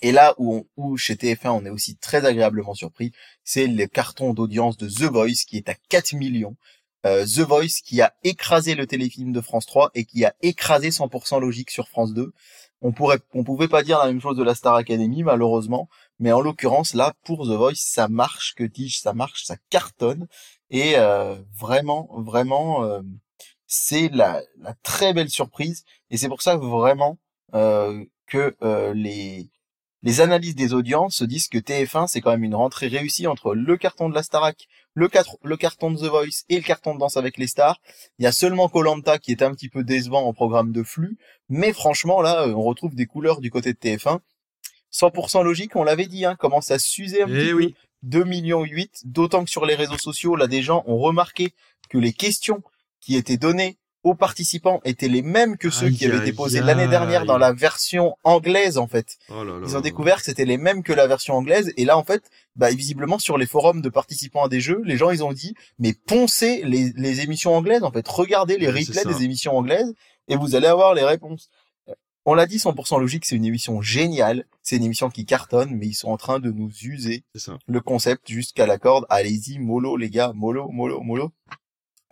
Et 0.00 0.12
là 0.12 0.34
où, 0.38 0.68
où 0.76 0.96
chez 0.96 1.14
TF1 1.14 1.50
on 1.50 1.64
est 1.64 1.70
aussi 1.70 1.96
très 1.96 2.24
agréablement 2.24 2.74
surpris, 2.74 3.12
c'est 3.44 3.66
le 3.66 3.86
carton 3.86 4.32
d'audience 4.32 4.76
de 4.76 4.88
The 4.88 5.10
Voice 5.10 5.44
qui 5.46 5.56
est 5.56 5.68
à 5.68 5.74
4 5.88 6.14
millions. 6.14 6.56
Euh, 7.06 7.24
The 7.24 7.40
Voice 7.40 7.80
qui 7.84 8.00
a 8.00 8.14
écrasé 8.24 8.74
le 8.74 8.86
téléfilm 8.86 9.32
de 9.32 9.40
France 9.40 9.66
3 9.66 9.90
et 9.94 10.04
qui 10.04 10.24
a 10.24 10.34
écrasé 10.42 10.90
100% 10.90 11.40
logique 11.40 11.70
sur 11.70 11.88
France 11.88 12.12
2. 12.14 12.32
On 12.80 12.92
pourrait, 12.92 13.18
on 13.34 13.44
pouvait 13.44 13.68
pas 13.68 13.82
dire 13.82 13.98
la 13.98 14.06
même 14.06 14.20
chose 14.20 14.36
de 14.36 14.42
la 14.42 14.54
Star 14.54 14.74
Academy 14.74 15.22
malheureusement, 15.22 15.88
mais 16.18 16.32
en 16.32 16.40
l'occurrence 16.40 16.94
là 16.94 17.14
pour 17.24 17.46
The 17.46 17.52
Voice 17.52 17.74
ça 17.76 18.08
marche, 18.08 18.54
que 18.54 18.64
dis-je, 18.64 19.00
ça 19.00 19.12
marche, 19.14 19.44
ça 19.44 19.56
cartonne 19.70 20.26
et 20.70 20.94
euh, 20.96 21.36
vraiment, 21.58 22.08
vraiment 22.16 22.84
euh, 22.84 23.00
c'est 23.66 24.08
la, 24.08 24.42
très 24.82 25.12
belle 25.12 25.30
surprise 25.30 25.84
et 26.10 26.16
c'est 26.16 26.28
pour 26.28 26.42
ça 26.42 26.56
vraiment 26.56 27.18
que 28.26 28.92
les 28.94 29.50
les 30.02 30.20
analyses 30.20 30.54
des 30.54 30.74
audiences 30.74 31.16
se 31.16 31.24
disent 31.24 31.48
que 31.48 31.58
TF1 31.58 32.06
c'est 32.06 32.20
quand 32.20 32.30
même 32.30 32.44
une 32.44 32.54
rentrée 32.54 32.86
réussie 32.86 33.26
entre 33.26 33.54
le 33.54 33.76
carton 33.76 34.08
de 34.08 34.14
la 34.14 34.22
Starac, 34.22 34.68
le 34.94 35.08
carton 35.08 35.90
de 35.90 35.98
The 35.98 36.10
Voice 36.10 36.44
et 36.48 36.56
le 36.56 36.62
carton 36.62 36.94
de 36.94 37.00
Danse 37.00 37.16
avec 37.16 37.36
les 37.36 37.48
stars. 37.48 37.80
Il 38.18 38.22
y 38.22 38.26
a 38.26 38.32
seulement 38.32 38.68
Colanta 38.68 39.18
qui 39.18 39.32
est 39.32 39.42
un 39.42 39.52
petit 39.52 39.68
peu 39.68 39.82
décevant 39.82 40.24
en 40.24 40.32
programme 40.32 40.72
de 40.72 40.82
flux, 40.82 41.18
mais 41.48 41.72
franchement 41.72 42.22
là 42.22 42.46
on 42.48 42.62
retrouve 42.62 42.94
des 42.94 43.06
couleurs 43.06 43.40
du 43.40 43.50
côté 43.50 43.72
de 43.72 43.78
TF1. 43.78 44.20
100% 44.92 45.44
logique, 45.44 45.76
on 45.76 45.84
l'avait 45.84 46.06
dit, 46.06 46.24
hein, 46.24 46.36
commence 46.36 46.70
à 46.70 46.78
s'user 46.78 47.22
un 47.22 47.28
eh 47.28 47.32
petit 47.32 47.52
oui. 47.52 47.68
peu. 47.68 47.74
2 48.04 48.24
millions 48.24 48.62
8, 48.62 49.02
d'autant 49.06 49.44
que 49.44 49.50
sur 49.50 49.66
les 49.66 49.74
réseaux 49.74 49.98
sociaux, 49.98 50.36
là 50.36 50.46
des 50.46 50.62
gens 50.62 50.84
ont 50.86 50.98
remarqué 50.98 51.52
que 51.88 51.98
les 51.98 52.12
questions 52.12 52.62
qui 53.00 53.16
étaient 53.16 53.36
données 53.36 53.76
aux 54.04 54.14
participants 54.14 54.80
étaient 54.84 55.08
les 55.08 55.22
mêmes 55.22 55.56
que 55.56 55.70
ceux 55.70 55.90
qui 55.90 56.06
avaient 56.06 56.18
été 56.18 56.32
posés 56.32 56.60
l'année 56.60 56.86
dernière 56.86 57.24
dans 57.24 57.36
la 57.36 57.52
version 57.52 58.16
anglaise 58.22 58.78
en 58.78 58.86
fait. 58.86 59.18
Oh 59.28 59.42
Ils 59.66 59.76
ont 59.76 59.80
découvert 59.80 60.18
que 60.18 60.22
c'était 60.22 60.44
les 60.44 60.56
mêmes 60.56 60.82
que 60.82 60.92
la 60.92 61.06
version 61.06 61.34
anglaise 61.34 61.72
et 61.76 61.84
là 61.84 61.98
en 61.98 62.04
fait, 62.04 62.22
bah 62.54 62.70
visiblement 62.70 63.18
sur 63.18 63.38
les 63.38 63.46
forums 63.46 63.82
de 63.82 63.88
participants 63.88 64.44
à 64.44 64.48
des 64.48 64.60
jeux, 64.60 64.80
les 64.84 64.96
gens 64.96 65.10
ils 65.10 65.24
ont 65.24 65.32
dit 65.32 65.54
mais 65.78 65.94
poncez 65.94 66.62
les, 66.64 66.92
les 66.94 67.20
émissions 67.22 67.54
anglaises 67.54 67.82
en 67.82 67.90
fait, 67.90 68.06
regardez 68.06 68.56
les 68.56 68.68
replays 68.68 69.04
des 69.04 69.24
émissions 69.24 69.56
anglaises 69.56 69.92
et 70.28 70.36
vous 70.36 70.54
allez 70.54 70.68
avoir 70.68 70.94
les 70.94 71.04
réponses. 71.04 71.48
On 72.30 72.34
l'a 72.34 72.44
dit 72.44 72.58
100% 72.58 73.00
logique, 73.00 73.24
c'est 73.24 73.36
une 73.36 73.46
émission 73.46 73.80
géniale, 73.80 74.44
c'est 74.60 74.76
une 74.76 74.84
émission 74.84 75.08
qui 75.08 75.24
cartonne 75.24 75.74
mais 75.74 75.86
ils 75.86 75.94
sont 75.94 76.10
en 76.10 76.18
train 76.18 76.40
de 76.40 76.50
nous 76.50 76.70
user 76.82 77.24
le 77.66 77.80
concept 77.80 78.28
jusqu'à 78.28 78.66
la 78.66 78.76
corde. 78.76 79.06
Allez-y 79.08 79.58
mollo 79.58 79.96
les 79.96 80.10
gars, 80.10 80.34
mollo 80.34 80.68
mollo 80.68 81.00
mollo. 81.00 81.32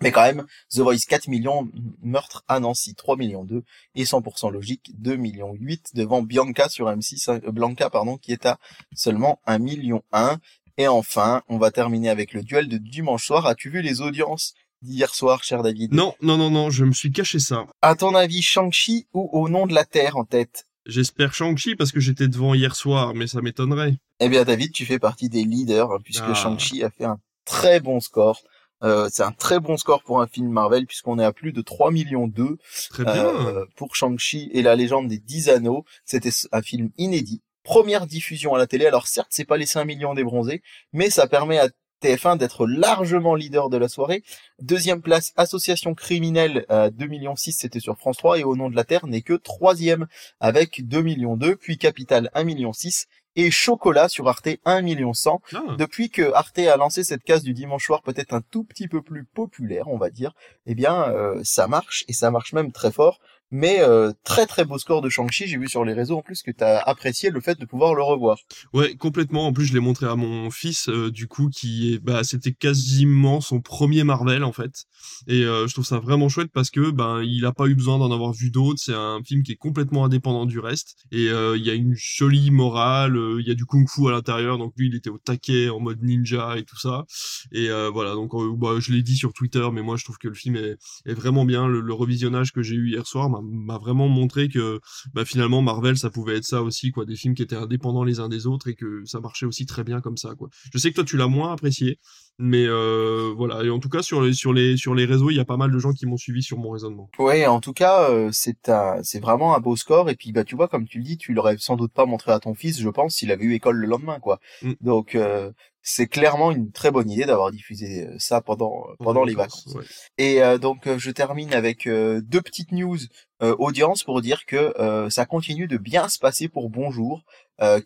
Mais 0.01 0.13
quand 0.13 0.23
même, 0.23 0.47
The 0.71 0.79
Voice 0.79 1.05
4 1.07 1.29
millions, 1.29 1.69
meurtre 2.01 2.45
à 2.49 2.61
Nancy 2.61 2.95
3 2.95 3.19
millions 3.19 3.45
2 3.45 3.63
et 3.95 4.05
100% 4.05 4.51
logique 4.51 4.91
2 4.99 5.17
millions 5.17 5.53
8 5.53 5.91
devant 5.93 6.23
Bianca 6.23 6.71
sur 6.71 6.89
M6, 6.89 7.31
euh, 7.31 7.53
Blanca 7.53 7.91
pardon, 7.91 8.17
qui 8.17 8.33
est 8.33 8.47
à 8.47 8.59
seulement 8.95 9.39
1 9.45 9.59
million 9.59 10.03
1. 10.13 10.39
Et 10.79 10.89
enfin, 10.89 11.43
on 11.49 11.59
va 11.59 11.71
terminer 11.71 12.09
avec 12.09 12.33
le 12.33 12.43
duel 12.43 12.69
de 12.69 12.79
dimanche 12.79 13.27
soir. 13.27 13.45
As-tu 13.45 13.69
vu 13.69 13.83
les 13.83 14.01
audiences? 14.01 14.55
D'hier 14.87 15.15
soir, 15.15 15.45
cher 15.45 15.63
David 15.63 15.93
Non, 15.93 16.15
non, 16.23 16.37
non, 16.37 16.51
non, 16.51 16.71
je 16.71 16.85
me 16.85 16.93
suis 16.93 17.13
caché 17.13 17.39
ça. 17.39 17.67
À 17.83 17.95
ton 17.95 18.15
avis, 18.15 18.43
Shang-Chi 18.43 19.07
ou 19.13 19.29
Au 19.33 19.49
nom 19.49 19.67
de 19.67 19.75
la 19.75 19.85
Terre 19.85 20.17
en 20.17 20.25
tête? 20.25 20.67
J'espère 20.87 21.35
Shang-Chi 21.35 21.75
parce 21.75 21.93
que 21.93 22.01
j'étais 22.01 22.29
devant 22.29 22.55
hier 22.55 22.77
soir, 22.77 23.13
mais 23.15 23.27
ça 23.27 23.41
m'étonnerait. 23.41 23.97
Eh 24.21 24.29
bien, 24.29 24.45
David, 24.45 24.73
tu 24.73 24.87
fais 24.87 24.99
partie 24.99 25.29
des 25.29 25.45
leaders 25.45 25.91
hein, 25.91 25.99
puisque 26.03 26.25
ah. 26.29 26.35
Shang-Chi 26.35 26.83
a 26.85 26.91
fait 26.91 27.05
un 27.05 27.19
très 27.45 27.81
bon 27.81 28.01
score. 28.01 28.41
Euh, 28.83 29.09
c'est 29.11 29.23
un 29.23 29.33
très 29.33 29.59
bon 29.59 29.77
score 29.77 30.03
pour 30.03 30.21
un 30.21 30.27
film 30.27 30.49
Marvel 30.51 30.87
puisqu'on 30.87 31.19
est 31.19 31.25
à 31.25 31.33
plus 31.33 31.53
de 31.53 31.63
3 31.63 31.91
millions 31.91 32.29
2 32.29 32.59
euh, 33.01 33.65
pour 33.75 33.97
Shang-Chi 33.97 34.51
et 34.53 34.63
la 34.63 34.77
légende 34.77 35.09
des 35.09 35.19
10 35.19 35.49
anneaux. 35.49 35.85
C'était 36.05 36.31
un 36.53 36.63
film 36.63 36.91
inédit. 36.99 37.43
Première 37.63 38.07
diffusion 38.07 38.55
à 38.55 38.59
la 38.59 38.67
télé. 38.67 38.87
Alors 38.87 39.09
certes, 39.09 39.31
c'est 39.31 39.45
pas 39.45 39.57
les 39.57 39.67
5 39.67 39.85
millions 39.87 40.15
des 40.15 40.23
bronzés, 40.23 40.63
mais 40.93 41.11
ça 41.11 41.27
permet 41.27 41.59
à 41.59 41.69
TF1 42.03 42.39
d'être 42.39 42.67
largement 42.67 43.35
leader 43.35 43.71
de 43.71 43.77
la 43.77 43.89
soirée. 43.89 44.23
Deuxième 44.61 45.03
place, 45.03 45.33
Association 45.37 45.95
criminelle, 45.95 46.67
euh, 46.71 46.91
2 46.91 47.07
millions 47.07 47.37
6, 47.37 47.53
c'était 47.53 47.81
sur 47.81 47.97
France 47.97 48.19
3, 48.19 48.39
et 48.39 48.45
Au 48.45 48.57
nom 48.57 48.71
de 48.71 48.77
la 48.77 48.85
Terre 48.85 49.07
n'est 49.07 49.23
que 49.23 49.35
troisième 49.35 50.07
avec 50.41 50.87
2 50.87 51.03
millions 51.03 51.37
2, 51.37 51.57
puis 51.57 51.79
Capital 51.79 52.31
1 52.35 52.45
million 52.45 52.73
6, 52.73 53.07
et 53.37 53.51
Chocolat 53.51 54.09
sur 54.09 54.29
Arte 54.29 54.49
1 54.65 54.83
million 54.83 55.13
100. 55.13 55.41
Ah. 55.55 55.63
Depuis 55.79 56.11
que 56.11 56.33
Arte 56.33 56.59
a 56.59 56.77
lancé 56.77 57.05
cette 57.05 57.23
case 57.23 57.43
du 57.43 57.53
dimanche 57.53 57.85
soir 57.85 58.03
peut-être 58.03 58.33
un 58.33 58.41
tout 58.41 58.65
petit 58.65 58.89
peu 58.89 59.03
plus 59.03 59.25
populaire, 59.25 59.89
on 59.89 59.99
va 59.99 60.11
dire, 60.11 60.35
eh 60.65 60.75
bien 60.75 61.09
euh, 61.11 61.41
ça 61.45 61.69
marche 61.69 62.05
et 62.09 62.13
ça 62.13 62.31
marche 62.31 62.53
même 62.55 62.73
très 62.73 62.91
fort. 62.91 63.21
Mais 63.53 63.81
euh, 63.81 64.13
très 64.25 64.47
très 64.47 64.65
beau 64.65 64.77
score 64.77 65.03
de 65.03 65.09
Shang-Chi, 65.09 65.47
j'ai 65.47 65.57
vu 65.57 65.69
sur 65.69 65.85
les 65.85 65.93
réseaux 65.93 66.17
en 66.17 66.23
plus 66.23 66.43
que 66.43 66.51
tu 66.51 66.65
as 66.65 66.79
apprécié 66.81 67.31
le 67.31 67.41
fait 67.41 67.59
de 67.59 67.65
pouvoir 67.65 67.95
le 67.95 68.03
revoir. 68.03 68.39
Ouais, 68.73 68.97
complètement. 68.97 69.47
En 69.47 69.53
plus, 69.53 69.67
je 69.67 69.73
l'ai 69.73 69.81
montré 69.81 70.07
à 70.07 70.17
mon 70.17 70.51
fils 70.51 70.89
euh, 70.89 71.13
du 71.13 71.29
coup 71.29 71.49
qui 71.49 71.95
est 71.95 71.99
bah 71.99 72.25
c'était 72.25 72.53
quasiment 72.53 73.41
son 73.41 73.61
premier 73.61 74.03
Marvel 74.03 74.43
en 74.43 74.53
fait. 74.53 74.87
Et 75.29 75.45
euh, 75.45 75.69
je 75.69 75.75
trouve 75.75 75.87
ça 75.87 76.01
vraiment 76.01 76.29
chouette 76.29 76.51
parce 76.53 76.71
que 76.71 76.91
ben 76.91 77.23
il 77.23 77.45
a 77.47 77.53
pas 77.53 77.67
eu 77.67 77.77
besoin 77.77 77.99
d'en 77.99 78.11
avoir 78.11 78.33
vu 78.33 78.51
d'autres, 78.51 78.81
c'est 78.83 78.95
un 78.95 79.21
film 79.25 79.45
qui 79.45 79.53
est 79.53 79.57
complètement 79.57 80.05
indépendant 80.05 80.47
du 80.47 80.59
reste 80.59 80.97
et 81.13 81.27
il 81.27 81.63
y 81.65 81.71
a 81.71 81.75
une 81.75 81.95
jolie 81.95 82.51
morale, 82.51 83.17
il 83.39 83.47
y 83.47 83.51
a 83.51 83.55
du 83.55 83.65
kung-fu 83.65 84.09
à 84.09 84.11
l'intérieur 84.11 84.59
donc 84.59 84.73
lui 84.77 84.89
il 84.89 84.95
était 84.95 85.11
au 85.11 85.19
taquet 85.19 85.69
en 85.69 85.81
mode 85.81 86.03
ninja 86.03 86.59
et 86.59 86.65
tout 86.65 86.79
ça. 86.79 87.05
Et 87.53 87.69
voilà, 87.93 88.15
donc 88.15 88.33
bah, 88.59 88.79
je 88.81 88.93
l'ai 88.93 89.03
dit 89.03 89.17
sur 89.17 89.33
Twitter 89.33 89.67
mais 89.73 89.83
moi 89.83 89.97
je 89.97 90.05
trouve 90.05 90.19
que 90.19 90.29
le 90.29 90.35
film 90.35 90.57
est, 90.57 90.77
est 91.07 91.15
vraiment 91.15 91.45
bien 91.45 91.69
le, 91.69 91.81
le 91.81 91.95
revisionnage 91.95 92.53
que 92.53 92.63
j'ai 92.63 92.75
eu 92.75 92.91
hier 92.91 93.07
soir 93.07 93.31
m'a 93.43 93.79
vraiment 93.79 94.09
montré 94.09 94.49
que 94.49 94.81
bah, 95.15 95.25
finalement 95.25 95.63
Marvel 95.63 95.97
ça 95.97 96.11
pouvait 96.11 96.37
être 96.37 96.45
ça 96.45 96.63
aussi 96.63 96.91
quoi. 96.91 97.05
Des 97.05 97.17
films 97.17 97.35
qui 97.35 97.43
étaient 97.43 97.57
indépendants 97.57 98.05
les 98.05 98.21
uns 98.21 98.29
des 98.29 98.47
autres 98.47 98.69
et 98.69 98.75
que 98.75 99.03
ça 99.05 99.21
marchait 99.21 99.47
aussi 99.47 99.67
très 99.67 99.85
bien 99.85 100.01
comme 100.01 100.17
ça 100.17 100.35
quoi. 100.37 100.49
Je 100.73 100.79
sais 100.79 100.91
que 100.91 100.97
toi 100.97 101.05
tu 101.05 101.17
l'as 101.17 101.29
moins 101.29 101.53
apprécié 101.53 101.99
mais 102.39 102.67
euh, 102.67 103.33
voilà. 103.37 103.65
Et 103.65 103.71
en 103.71 103.79
tout 103.79 103.89
cas 103.89 104.03
sur 104.03 104.23
les 104.23 104.35
sur 104.35 104.53
les 104.53 104.77
sur 104.77 104.95
les 104.95 105.07
réseaux 105.07 105.31
il 105.31 105.37
y 105.37 105.41
a 105.41 105.45
pas 105.45 105.57
mal 105.57 105.73
de 105.73 105.79
gens 105.79 105.93
qui 105.93 106.07
m'ont 106.07 106.17
suivi 106.17 106.43
sur 106.43 106.59
mon 106.59 106.71
raisonnement. 106.71 107.09
Ouais 107.19 107.47
en 107.47 107.61
tout 107.61 107.73
cas 107.73 108.11
euh, 108.11 108.31
c'est 108.33 108.69
un 108.69 109.03
c'est 109.03 109.21
vraiment 109.21 109.57
un 109.57 109.61
beau 109.61 109.77
score. 109.77 110.11
Et 110.11 110.17
puis 110.17 110.33
bah 110.33 110.45
tu 110.45 110.57
vois 110.57 110.69
comme 110.69 110.87
tu 110.87 110.99
le 110.99 111.05
dis 111.05 111.17
tu 111.17 111.33
l'aurais 111.33 111.57
sans 111.59 111.77
doute 111.77 111.93
pas 111.93 112.07
montré 112.07 112.33
à 112.33 112.41
ton 112.41 112.55
fils 112.55 112.81
je 112.81 112.89
pense 112.89 113.15
s'il 113.15 113.33
avait 113.33 113.45
eu 113.45 113.55
école 113.55 113.77
le 113.77 113.87
lendemain 113.87 114.19
quoi. 114.21 114.41
Mmh. 114.63 114.73
donc 114.81 115.15
euh, 115.15 115.51
c'est 115.89 116.09
clairement 116.09 116.51
une 116.51 116.73
très 116.73 116.91
bonne 116.91 117.09
idée 117.09 117.27
d'avoir 117.27 117.53
diffusé 117.53 118.09
euh, 118.09 118.17
ça 118.19 118.41
pendant 118.41 118.87
pendant 118.99 119.23
les 119.23 119.35
vacances. 119.35 119.77
Et 120.19 120.43
euh, 120.43 120.59
donc 120.59 120.89
euh, 120.89 120.99
je 120.99 121.13
termine 121.13 121.55
avec 121.55 121.87
deux 121.87 122.43
petites 122.43 122.73
news 122.73 122.99
audience 123.41 124.03
pour 124.03 124.23
dire 124.23 124.47
que 124.47 124.73
ça 125.11 125.27
continue 125.27 125.69
de 125.69 125.77
bien 125.77 126.09
se 126.09 126.19
passer 126.19 126.49
pour 126.49 126.71
Bonjour, 126.71 127.23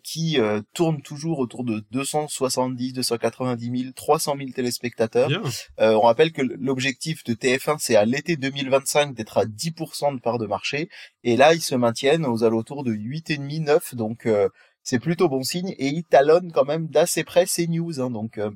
qui 0.01 0.39
tourne 0.73 1.01
toujours 1.01 1.39
autour 1.39 1.65
de 1.65 1.83
270, 1.91 2.93
290 2.93 3.79
000, 3.81 3.91
300 3.93 4.35
000 4.37 4.51
téléspectateurs. 4.51 5.29
on 5.77 5.99
rappelle 5.99 6.31
que 6.31 6.41
l'objectif 6.41 7.25
de 7.25 7.33
TF1 7.33 7.75
c'est 7.79 7.97
à 7.97 8.05
l'été 8.05 8.37
2025 8.37 9.13
d'être 9.13 9.39
à 9.39 9.43
10% 9.43 10.15
de 10.15 10.21
part 10.21 10.37
de 10.37 10.47
marché, 10.47 10.87
et 11.25 11.35
là 11.35 11.53
ils 11.53 11.59
se 11.61 11.75
maintiennent 11.75 12.25
aux 12.25 12.45
alentours 12.45 12.85
de 12.85 12.93
8,5, 12.93 13.65
9, 13.65 13.95
donc 13.95 14.29
c'est 14.83 14.99
plutôt 14.99 15.29
bon 15.29 15.43
signe 15.43 15.75
et 15.77 15.87
il 15.87 16.03
talonne 16.03 16.51
quand 16.51 16.65
même 16.65 16.87
d'assez 16.87 17.23
près 17.23 17.45
ces 17.45 17.67
news. 17.67 17.99
Hein, 17.99 18.09
donc 18.09 18.37
euh, 18.37 18.51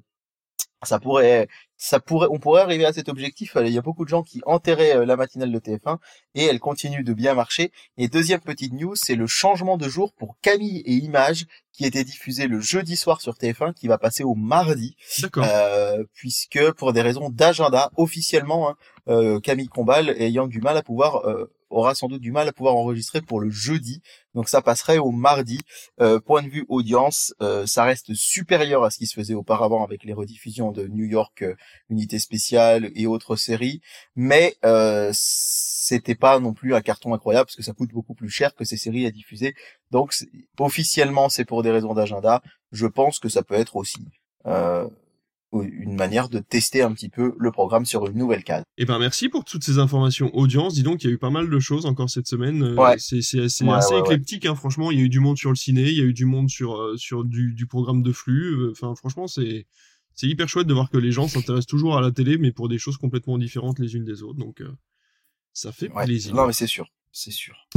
ça 0.83 0.99
pourrait, 0.99 1.47
ça 1.77 1.99
pourrait, 1.99 2.27
on 2.31 2.39
pourrait 2.39 2.61
arriver 2.61 2.85
à 2.85 2.93
cet 2.93 3.09
objectif. 3.09 3.57
Il 3.59 3.69
y 3.69 3.77
a 3.77 3.81
beaucoup 3.81 4.05
de 4.05 4.09
gens 4.09 4.23
qui 4.23 4.41
enterraient 4.45 4.95
euh, 4.95 5.05
la 5.05 5.15
matinale 5.15 5.51
de 5.51 5.59
TF1 5.59 5.97
et 6.35 6.45
elle 6.45 6.59
continue 6.59 7.03
de 7.03 7.13
bien 7.13 7.33
marcher. 7.33 7.71
Et 7.97 8.07
deuxième 8.07 8.41
petite 8.41 8.73
news, 8.73 8.95
c'est 8.95 9.15
le 9.15 9.27
changement 9.27 9.77
de 9.77 9.89
jour 9.89 10.13
pour 10.13 10.37
Camille 10.41 10.79
et 10.85 10.93
Images 10.93 11.45
qui 11.71 11.85
était 11.85 12.03
diffusé 12.03 12.47
le 12.47 12.61
jeudi 12.61 12.95
soir 12.95 13.21
sur 13.21 13.33
TF1 13.33 13.73
qui 13.73 13.87
va 13.87 13.97
passer 13.97 14.23
au 14.23 14.35
mardi. 14.35 14.95
Euh, 15.37 16.03
puisque 16.13 16.71
pour 16.73 16.93
des 16.93 17.01
raisons 17.01 17.29
d'agenda 17.29 17.91
officiellement, 17.97 18.69
hein, 18.69 18.75
euh, 19.09 19.39
Camille 19.39 19.67
Combal 19.67 20.09
ayant 20.21 20.47
du 20.47 20.61
mal 20.61 20.77
à 20.77 20.83
pouvoir 20.83 21.27
euh, 21.27 21.51
aura 21.75 21.95
sans 21.95 22.07
doute 22.07 22.21
du 22.21 22.31
mal 22.31 22.47
à 22.47 22.53
pouvoir 22.53 22.75
enregistrer 22.75 23.21
pour 23.21 23.39
le 23.39 23.49
jeudi. 23.49 24.01
Donc 24.33 24.49
ça 24.49 24.61
passerait 24.61 24.97
au 24.97 25.11
mardi. 25.11 25.59
Euh, 26.01 26.19
point 26.19 26.41
de 26.41 26.49
vue 26.49 26.65
audience, 26.69 27.33
euh, 27.41 27.65
ça 27.65 27.83
reste 27.83 28.13
supérieur 28.13 28.83
à 28.83 28.89
ce 28.89 28.97
qui 28.97 29.07
se 29.07 29.13
faisait 29.13 29.33
auparavant 29.33 29.83
avec 29.83 30.03
les 30.03 30.13
rediffusions 30.13 30.71
de 30.71 30.87
New 30.87 31.05
York, 31.05 31.41
euh, 31.41 31.55
Unité 31.89 32.19
spéciale 32.19 32.91
et 32.95 33.07
autres 33.07 33.35
séries. 33.35 33.81
Mais 34.15 34.55
c'était 35.11 36.15
pas 36.15 36.39
non 36.39 36.53
plus 36.53 36.73
un 36.73 36.81
carton 36.81 37.13
incroyable 37.13 37.45
parce 37.45 37.55
que 37.55 37.63
ça 37.63 37.73
coûte 37.73 37.91
beaucoup 37.91 38.15
plus 38.15 38.29
cher 38.29 38.55
que 38.55 38.65
ces 38.65 38.77
séries 38.77 39.05
à 39.05 39.11
diffuser. 39.11 39.53
Donc 39.91 40.13
officiellement 40.59 41.29
c'est 41.29 41.45
pour 41.45 41.63
des 41.63 41.71
raisons 41.71 41.93
d'agenda. 41.93 42.41
Je 42.71 42.87
pense 42.87 43.19
que 43.19 43.29
ça 43.29 43.43
peut 43.43 43.55
être 43.55 43.75
aussi 43.75 43.99
une 45.53 45.95
manière 45.95 46.29
de 46.29 46.39
tester 46.39 46.81
un 46.81 46.91
petit 46.93 47.09
peu 47.09 47.35
le 47.39 47.51
programme 47.51 47.85
sur 47.85 48.05
une 48.07 48.17
nouvelle 48.17 48.43
case. 48.43 48.63
Eh 48.77 48.85
ben 48.85 48.99
merci 48.99 49.29
pour 49.29 49.45
toutes 49.45 49.63
ces 49.63 49.79
informations 49.79 50.35
audience. 50.35 50.73
Dis 50.73 50.83
donc, 50.83 51.03
il 51.03 51.07
y 51.07 51.09
a 51.09 51.13
eu 51.13 51.17
pas 51.17 51.29
mal 51.29 51.49
de 51.49 51.59
choses 51.59 51.85
encore 51.85 52.09
cette 52.09 52.27
semaine. 52.27 52.63
Euh, 52.63 52.95
c'est 52.97 53.19
assez 53.69 53.97
éclectique, 53.97 54.45
hein, 54.45 54.55
franchement. 54.55 54.91
Il 54.91 54.99
y 54.99 55.01
a 55.01 55.05
eu 55.05 55.09
du 55.09 55.19
monde 55.19 55.37
sur 55.37 55.49
le 55.49 55.55
ciné, 55.55 55.83
il 55.83 55.97
y 55.97 56.01
a 56.01 56.05
eu 56.05 56.13
du 56.13 56.25
monde 56.25 56.49
sur 56.49 56.75
euh, 56.75 56.97
sur 56.97 57.23
du, 57.23 57.53
du 57.53 57.67
programme 57.67 58.03
de 58.03 58.11
flux. 58.11 58.53
Euh, 58.53 58.71
enfin, 58.71 58.93
franchement, 58.95 59.27
c'est 59.27 59.65
c'est 60.13 60.27
hyper 60.27 60.47
chouette 60.47 60.67
de 60.67 60.73
voir 60.73 60.89
que 60.89 60.97
les 60.97 61.11
gens 61.11 61.27
s'intéressent 61.27 61.67
toujours 61.67 61.97
à 61.97 62.01
la 62.01 62.11
télé, 62.11 62.37
mais 62.37 62.51
pour 62.51 62.69
des 62.69 62.77
choses 62.77 62.97
complètement 62.97 63.37
différentes 63.37 63.79
les 63.79 63.95
unes 63.95 64.05
des 64.05 64.23
autres. 64.23 64.39
Donc 64.39 64.63
ça 65.53 65.71
fait 65.71 65.89
plaisir. 65.89 66.33
Non, 66.33 66.47
mais 66.47 66.53
c'est 66.53 66.67
sûr, 66.67 66.87
c'est 67.11 67.31
sûr. 67.31 67.67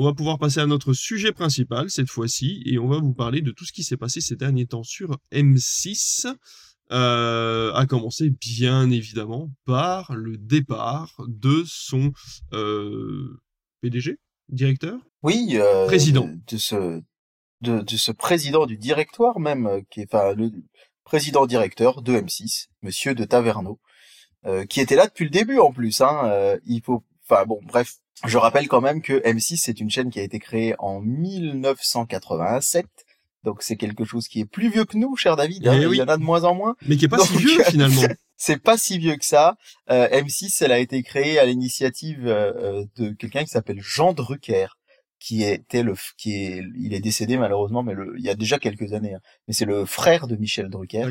On 0.00 0.04
va 0.04 0.14
pouvoir 0.14 0.38
passer 0.38 0.60
à 0.60 0.66
notre 0.66 0.92
sujet 0.92 1.32
principal 1.32 1.90
cette 1.90 2.08
fois-ci 2.08 2.62
et 2.64 2.78
on 2.78 2.86
va 2.86 3.00
vous 3.00 3.14
parler 3.14 3.40
de 3.40 3.50
tout 3.50 3.64
ce 3.64 3.72
qui 3.72 3.82
s'est 3.82 3.96
passé 3.96 4.20
ces 4.20 4.36
derniers 4.36 4.66
temps 4.66 4.84
sur 4.84 5.18
M6. 5.32 6.32
Euh, 6.92 7.72
à 7.74 7.84
commencer 7.84 8.30
bien 8.30 8.92
évidemment 8.92 9.50
par 9.66 10.14
le 10.14 10.36
départ 10.36 11.20
de 11.26 11.64
son 11.66 12.12
euh, 12.52 13.40
PDG, 13.80 14.20
directeur? 14.48 15.00
Oui, 15.24 15.54
euh, 15.54 15.86
président. 15.86 16.30
De 16.46 16.58
ce, 16.58 17.02
de, 17.62 17.84
ce 17.88 18.12
président 18.12 18.66
du 18.66 18.78
directoire 18.78 19.40
même, 19.40 19.82
qui 19.90 20.02
est 20.02 20.14
enfin, 20.14 20.32
le 20.32 20.52
président 21.02 21.44
directeur 21.44 22.02
de 22.02 22.12
M6, 22.12 22.68
Monsieur 22.82 23.16
de 23.16 23.24
Taverneau, 23.24 23.80
qui 24.68 24.80
était 24.80 24.94
là 24.94 25.08
depuis 25.08 25.24
le 25.24 25.30
début 25.30 25.58
en 25.58 25.72
plus. 25.72 26.00
Hein, 26.02 26.56
il 26.66 26.82
faut, 26.82 27.02
enfin 27.28 27.44
bon, 27.46 27.60
bref, 27.62 27.94
je 28.26 28.38
rappelle 28.38 28.68
quand 28.68 28.80
même 28.80 29.02
que 29.02 29.20
M6 29.24 29.56
c'est 29.58 29.80
une 29.80 29.90
chaîne 29.90 30.10
qui 30.10 30.20
a 30.20 30.22
été 30.22 30.38
créée 30.38 30.74
en 30.78 31.00
1987. 31.00 32.86
Donc 33.44 33.62
c'est 33.62 33.76
quelque 33.76 34.04
chose 34.04 34.26
qui 34.28 34.40
est 34.40 34.44
plus 34.44 34.68
vieux 34.68 34.84
que 34.84 34.96
nous, 34.96 35.16
cher 35.16 35.36
David. 35.36 35.68
Hein. 35.68 35.78
Eh 35.80 35.84
Il 35.84 35.94
y 35.94 36.02
en 36.02 36.08
a 36.08 36.16
de 36.16 36.22
moins 36.22 36.44
en 36.44 36.54
moins. 36.54 36.74
Mais 36.86 36.96
qui 36.96 37.04
est 37.04 37.08
pas 37.08 37.18
si 37.18 37.36
vieux 37.36 37.62
finalement. 37.68 38.02
c'est 38.36 38.60
pas 38.60 38.76
si 38.76 38.98
vieux 38.98 39.16
que 39.16 39.24
ça. 39.24 39.56
Euh, 39.90 40.08
M6, 40.08 40.64
elle 40.64 40.72
a 40.72 40.78
été 40.78 41.02
créée 41.02 41.38
à 41.38 41.46
l'initiative 41.46 42.26
euh, 42.26 42.84
de 42.96 43.10
quelqu'un 43.10 43.44
qui 43.44 43.50
s'appelle 43.50 43.80
Jean 43.80 44.12
Drucker, 44.12 44.66
qui 45.20 45.44
était 45.44 45.82
le, 45.82 45.94
qui 46.16 46.34
est, 46.34 46.64
il 46.76 46.94
est 46.94 47.00
décédé 47.00 47.36
malheureusement, 47.36 47.82
mais 47.82 47.94
le, 47.94 48.14
il 48.18 48.24
y 48.24 48.30
a 48.30 48.34
déjà 48.34 48.58
quelques 48.58 48.92
années. 48.92 49.14
Hein. 49.14 49.20
Mais 49.46 49.54
c'est 49.54 49.64
le 49.64 49.84
frère 49.84 50.26
de 50.26 50.36
Michel 50.36 50.68
Drucker, 50.68 51.10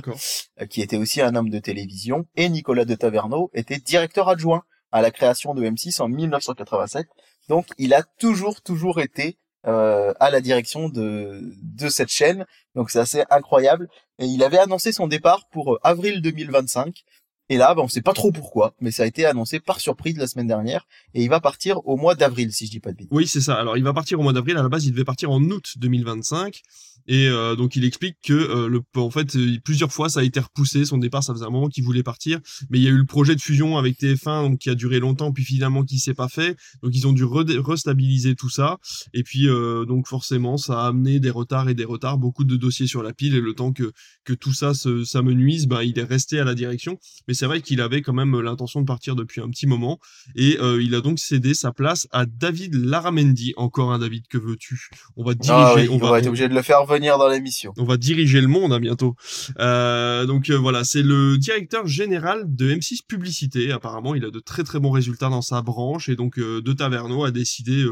euh, 0.61 0.65
qui 0.65 0.81
était 0.81 0.97
aussi 0.97 1.21
un 1.21 1.33
homme 1.35 1.49
de 1.49 1.59
télévision, 1.59 2.25
et 2.35 2.49
Nicolas 2.49 2.85
de 2.85 2.95
Taverneau 2.95 3.51
était 3.53 3.77
directeur 3.77 4.27
adjoint 4.27 4.63
à 4.91 5.01
la 5.01 5.11
création 5.11 5.53
de 5.53 5.63
M6 5.63 6.01
en 6.01 6.07
1987. 6.07 7.07
Donc 7.49 7.67
il 7.77 7.93
a 7.93 8.03
toujours 8.19 8.61
toujours 8.61 8.99
été 8.99 9.37
euh, 9.65 10.13
à 10.19 10.29
la 10.29 10.41
direction 10.41 10.89
de 10.89 11.41
de 11.63 11.89
cette 11.89 12.09
chaîne. 12.09 12.45
Donc 12.75 12.89
c'est 12.89 12.99
assez 12.99 13.23
incroyable. 13.29 13.87
Et 14.19 14.25
il 14.25 14.43
avait 14.43 14.59
annoncé 14.59 14.91
son 14.91 15.07
départ 15.07 15.47
pour 15.51 15.75
euh, 15.75 15.79
avril 15.83 16.21
2025. 16.21 17.03
Et 17.49 17.57
là, 17.57 17.73
ben, 17.73 17.83
on 17.83 17.87
sait 17.87 18.01
pas 18.01 18.13
trop 18.13 18.31
pourquoi, 18.31 18.73
mais 18.81 18.91
ça 18.91 19.03
a 19.03 19.05
été 19.05 19.25
annoncé 19.25 19.59
par 19.59 19.79
surprise 19.79 20.17
la 20.17 20.27
semaine 20.27 20.47
dernière, 20.47 20.85
et 21.13 21.23
il 21.23 21.29
va 21.29 21.39
partir 21.39 21.85
au 21.87 21.95
mois 21.95 22.13
d'avril, 22.13 22.51
si 22.51 22.65
je 22.65 22.71
dis 22.71 22.79
pas 22.81 22.91
de 22.91 22.97
bêtises. 22.97 23.09
Oui, 23.11 23.25
c'est 23.25 23.39
ça. 23.39 23.55
Alors, 23.55 23.77
il 23.77 23.83
va 23.85 23.93
partir 23.93 24.19
au 24.19 24.23
mois 24.23 24.33
d'avril. 24.33 24.57
À 24.57 24.63
la 24.63 24.69
base, 24.69 24.85
il 24.85 24.91
devait 24.91 25.05
partir 25.05 25.31
en 25.31 25.41
août 25.41 25.75
2025, 25.77 26.61
Et 27.07 27.27
euh, 27.27 27.55
donc 27.55 27.75
il 27.75 27.85
explique 27.85 28.17
que 28.23 28.33
euh, 28.33 28.67
le, 28.67 28.81
en 28.95 29.09
fait 29.09 29.37
plusieurs 29.63 29.91
fois 29.91 30.09
ça 30.09 30.19
a 30.19 30.23
été 30.23 30.39
repoussé. 30.39 30.85
Son 30.85 30.97
départ, 30.97 31.23
ça 31.23 31.33
faisait 31.33 31.45
un 31.45 31.49
moment 31.49 31.67
qu'il 31.69 31.83
voulait 31.83 32.03
partir, 32.03 32.39
mais 32.69 32.79
il 32.79 32.83
y 32.83 32.87
a 32.87 32.91
eu 32.91 32.97
le 32.97 33.05
projet 33.05 33.35
de 33.35 33.41
fusion 33.41 33.77
avec 33.77 33.99
TF1 33.99 34.49
donc 34.49 34.59
qui 34.59 34.69
a 34.69 34.75
duré 34.75 34.99
longtemps 34.99 35.31
puis 35.31 35.43
finalement 35.43 35.83
qui 35.83 35.99
s'est 35.99 36.13
pas 36.13 36.27
fait, 36.27 36.57
donc 36.83 36.93
ils 36.93 37.07
ont 37.07 37.13
dû 37.13 37.23
restabiliser 37.23 38.35
tout 38.35 38.49
ça. 38.49 38.77
Et 39.13 39.23
puis 39.23 39.47
euh, 39.47 39.85
donc 39.85 40.07
forcément 40.07 40.57
ça 40.57 40.81
a 40.81 40.87
amené 40.87 41.19
des 41.19 41.29
retards 41.29 41.69
et 41.69 41.73
des 41.73 41.85
retards, 41.85 42.17
beaucoup 42.17 42.43
de 42.43 42.55
dossiers 42.55 42.87
sur 42.87 43.03
la 43.03 43.13
pile. 43.13 43.35
Et 43.35 43.41
le 43.41 43.53
temps 43.53 43.71
que 43.71 43.91
que 44.25 44.33
tout 44.33 44.53
ça 44.53 44.73
se, 44.73 45.03
s'amenuise, 45.03 45.67
ben 45.67 45.81
il 45.83 45.97
est 45.97 46.03
resté 46.03 46.39
à 46.39 46.43
la 46.43 46.55
direction, 46.55 46.97
mais 47.27 47.33
c'est 47.33 47.45
vrai 47.45 47.61
qu'il 47.61 47.81
avait 47.81 48.01
quand 48.01 48.13
même 48.13 48.39
l'intention 48.41 48.81
de 48.81 48.85
partir 48.85 49.15
depuis 49.15 49.41
un 49.41 49.49
petit 49.49 49.67
moment. 49.67 49.99
Et 50.35 50.57
il 50.79 50.95
a 50.95 51.01
donc 51.01 51.19
cédé 51.19 51.53
sa 51.53 51.71
place 51.71 52.07
à 52.11 52.25
David 52.25 52.73
Laramendi, 52.73 53.53
encore 53.55 53.93
un 53.93 53.99
David 53.99 54.27
que 54.27 54.37
veux-tu? 54.37 54.89
On 55.15 55.23
va 55.23 55.31
ah 55.31 55.73
diriger, 55.73 55.89
on 55.89 55.97
va 55.97 56.19
être 56.19 56.27
obligé 56.27 56.49
de 56.49 56.53
le 56.53 56.61
faire 56.61 56.85
venir 56.85 56.96
dans 56.99 57.27
l'émission. 57.27 57.73
On 57.77 57.83
va 57.83 57.97
diriger 57.97 58.41
le 58.41 58.47
monde 58.47 58.73
hein, 58.73 58.79
bientôt. 58.79 59.15
Euh, 59.59 60.25
donc 60.25 60.49
euh, 60.49 60.57
voilà, 60.57 60.83
c'est 60.83 61.03
le 61.03 61.37
directeur 61.37 61.87
général 61.87 62.43
de 62.47 62.71
M6 62.71 62.99
Publicité. 63.07 63.71
Apparemment, 63.71 64.15
il 64.15 64.25
a 64.25 64.31
de 64.31 64.39
très 64.39 64.63
très 64.63 64.79
bons 64.79 64.91
résultats 64.91 65.29
dans 65.29 65.41
sa 65.41 65.61
branche 65.61 66.09
et 66.09 66.15
donc 66.15 66.39
euh, 66.39 66.61
De 66.61 66.73
Taverneau 66.73 67.23
a 67.23 67.31
décidé, 67.31 67.85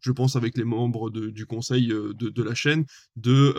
je 0.00 0.12
pense 0.12 0.36
avec 0.36 0.56
les 0.56 0.64
membres 0.64 1.10
du 1.10 1.46
conseil 1.46 1.88
de, 1.88 2.42
la 2.42 2.54
chaîne, 2.54 2.84
de 3.16 3.52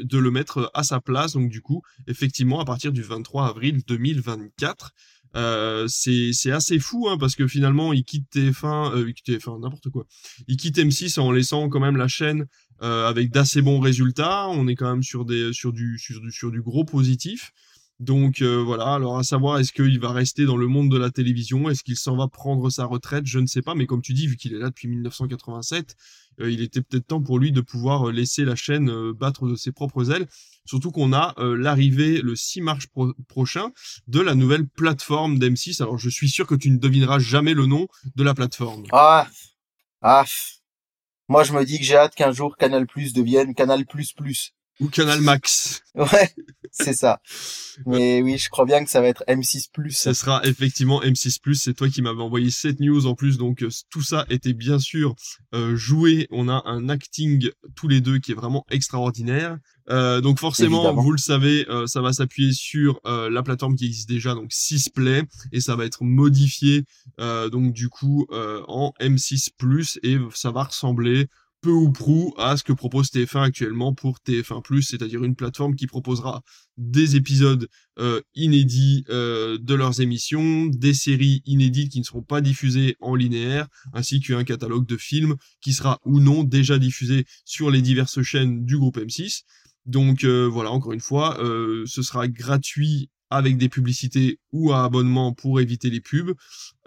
de 0.00 0.18
le 0.18 0.30
mettre 0.30 0.70
à 0.74 0.82
sa 0.82 1.00
place. 1.00 1.32
Donc 1.32 1.48
du 1.50 1.62
coup, 1.62 1.82
effectivement, 2.06 2.60
à 2.60 2.64
partir 2.64 2.92
du 2.92 3.02
23 3.02 3.48
avril 3.48 3.80
2024. 3.86 4.92
Euh, 5.36 5.86
c'est 5.88 6.50
assez 6.50 6.80
fou 6.80 7.08
hein, 7.08 7.16
parce 7.16 7.36
que 7.36 7.46
finalement 7.46 7.92
il 7.92 8.04
quitte 8.04 8.26
TF1, 8.34 8.94
euh, 8.94 9.04
il 9.08 9.14
quitte 9.14 9.28
TF1 9.28 9.60
n'importe 9.60 9.88
quoi. 9.90 10.06
Il 10.48 10.56
quitte 10.56 10.78
M6 10.78 11.20
en 11.20 11.30
laissant 11.30 11.68
quand 11.68 11.80
même 11.80 11.96
la 11.96 12.08
chaîne 12.08 12.46
euh, 12.82 13.08
avec 13.08 13.30
d'assez 13.30 13.62
bons 13.62 13.80
résultats. 13.80 14.48
On 14.48 14.68
est 14.68 14.74
quand 14.74 14.90
même 14.90 15.02
sur 15.02 15.24
des 15.24 15.52
sur 15.52 15.72
du 15.72 15.98
sur 15.98 16.20
du 16.20 16.30
sur 16.30 16.50
du 16.50 16.62
gros 16.62 16.84
positif. 16.84 17.52
Donc 18.00 18.40
euh, 18.40 18.62
voilà, 18.64 18.94
alors 18.94 19.18
à 19.18 19.22
savoir 19.22 19.58
est-ce 19.58 19.74
qu'il 19.74 20.00
va 20.00 20.10
rester 20.10 20.46
dans 20.46 20.56
le 20.56 20.66
monde 20.66 20.90
de 20.90 20.96
la 20.96 21.10
télévision, 21.10 21.68
est-ce 21.68 21.84
qu'il 21.84 21.98
s'en 21.98 22.16
va 22.16 22.28
prendre 22.28 22.70
sa 22.70 22.86
retraite, 22.86 23.26
je 23.26 23.38
ne 23.38 23.46
sais 23.46 23.60
pas, 23.60 23.74
mais 23.74 23.84
comme 23.84 24.00
tu 24.00 24.14
dis, 24.14 24.26
vu 24.26 24.38
qu'il 24.38 24.54
est 24.54 24.58
là 24.58 24.70
depuis 24.70 24.88
1987, 24.88 25.96
euh, 26.40 26.50
il 26.50 26.62
était 26.62 26.80
peut-être 26.80 27.08
temps 27.08 27.20
pour 27.20 27.38
lui 27.38 27.52
de 27.52 27.60
pouvoir 27.60 28.08
euh, 28.08 28.12
laisser 28.12 28.46
la 28.46 28.56
chaîne 28.56 29.12
battre 29.12 29.46
de 29.46 29.54
ses 29.54 29.70
propres 29.70 30.10
ailes. 30.10 30.26
Surtout 30.64 30.92
qu'on 30.92 31.12
a 31.12 31.34
l'arrivée 31.38 32.20
le 32.22 32.36
6 32.36 32.60
mars 32.60 32.86
prochain 33.26 33.72
de 34.06 34.20
la 34.20 34.34
nouvelle 34.34 34.68
plateforme 34.68 35.38
d'M6. 35.38 35.82
Alors 35.82 35.98
je 35.98 36.08
suis 36.08 36.28
sûr 36.28 36.46
que 36.46 36.54
tu 36.54 36.70
ne 36.70 36.78
devineras 36.78 37.18
jamais 37.18 37.54
le 37.54 37.66
nom 37.66 37.88
de 38.14 38.22
la 38.22 38.34
plateforme. 38.34 38.84
Ah, 38.92 39.26
ah. 40.00 40.24
Moi 41.30 41.44
je 41.44 41.52
me 41.52 41.64
dis 41.64 41.78
que 41.78 41.84
j'ai 41.84 41.94
hâte 41.94 42.16
qu'un 42.16 42.32
jour 42.32 42.56
Canal 42.56 42.88
Plus 42.88 43.12
devienne 43.12 43.54
Canal 43.54 43.86
Plus 43.86 44.12
Plus. 44.12 44.52
Ou 44.80 44.88
Canal 44.88 45.20
Max. 45.20 45.82
Ouais, 45.94 46.32
c'est 46.70 46.94
ça. 46.94 47.20
Mais 47.86 48.22
oui, 48.22 48.38
je 48.38 48.48
crois 48.48 48.64
bien 48.64 48.84
que 48.84 48.90
ça 48.90 49.00
va 49.00 49.08
être 49.08 49.24
M6+. 49.26 49.68
Ce 49.90 50.12
sera 50.12 50.40
effectivement 50.44 51.02
M6+. 51.02 51.54
C'est 51.54 51.74
toi 51.74 51.88
qui 51.88 52.00
m'avais 52.00 52.22
envoyé 52.22 52.50
cette 52.50 52.80
news 52.80 53.06
en 53.06 53.14
plus. 53.14 53.38
Donc, 53.38 53.62
euh, 53.62 53.68
tout 53.90 54.02
ça 54.02 54.24
était 54.30 54.52
bien 54.52 54.78
sûr 54.78 55.14
euh, 55.54 55.76
joué. 55.76 56.28
On 56.30 56.48
a 56.48 56.62
un 56.66 56.88
acting 56.88 57.50
tous 57.74 57.88
les 57.88 58.00
deux 58.00 58.18
qui 58.18 58.32
est 58.32 58.34
vraiment 58.34 58.64
extraordinaire. 58.70 59.58
Euh, 59.88 60.20
donc 60.20 60.38
forcément, 60.38 60.94
vous 60.94 61.10
le 61.10 61.18
savez, 61.18 61.66
euh, 61.68 61.88
ça 61.88 62.00
va 62.00 62.12
s'appuyer 62.12 62.52
sur 62.52 63.00
la 63.04 63.42
plateforme 63.42 63.74
qui 63.74 63.86
existe 63.86 64.08
déjà, 64.08 64.34
donc 64.34 64.50
6play, 64.50 65.24
et 65.50 65.60
ça 65.60 65.74
va 65.74 65.84
être 65.84 66.04
modifié 66.04 66.84
donc 67.18 67.72
du 67.72 67.88
coup 67.88 68.26
en 68.30 68.92
M6+, 69.00 69.98
et 70.04 70.18
ça 70.34 70.50
va 70.52 70.64
ressembler 70.64 71.26
peu 71.60 71.70
ou 71.70 71.90
prou 71.90 72.34
à 72.38 72.56
ce 72.56 72.64
que 72.64 72.72
propose 72.72 73.08
TF1 73.08 73.42
actuellement 73.42 73.94
pour 73.94 74.18
TF1+, 74.26 74.82
c'est-à-dire 74.82 75.22
une 75.24 75.34
plateforme 75.34 75.74
qui 75.74 75.86
proposera 75.86 76.42
des 76.76 77.16
épisodes 77.16 77.68
euh, 77.98 78.20
inédits 78.34 79.04
euh, 79.10 79.58
de 79.60 79.74
leurs 79.74 80.00
émissions, 80.00 80.66
des 80.66 80.94
séries 80.94 81.42
inédites 81.44 81.92
qui 81.92 81.98
ne 81.98 82.04
seront 82.04 82.22
pas 82.22 82.40
diffusées 82.40 82.96
en 83.00 83.14
linéaire, 83.14 83.66
ainsi 83.92 84.20
qu'un 84.20 84.44
catalogue 84.44 84.86
de 84.86 84.96
films 84.96 85.36
qui 85.60 85.72
sera 85.72 86.00
ou 86.04 86.20
non 86.20 86.44
déjà 86.44 86.78
diffusé 86.78 87.24
sur 87.44 87.70
les 87.70 87.82
diverses 87.82 88.22
chaînes 88.22 88.64
du 88.64 88.78
groupe 88.78 88.98
M6. 88.98 89.42
Donc 89.86 90.24
euh, 90.24 90.46
voilà, 90.46 90.70
encore 90.70 90.92
une 90.92 91.00
fois, 91.00 91.38
ce 91.86 92.02
sera 92.02 92.28
gratuit 92.28 93.10
avec 93.30 93.56
des 93.56 93.68
publicités 93.68 94.38
ou 94.52 94.72
à 94.72 94.84
abonnement 94.84 95.32
pour 95.32 95.60
éviter 95.60 95.88
les 95.88 96.00
pubs. 96.00 96.34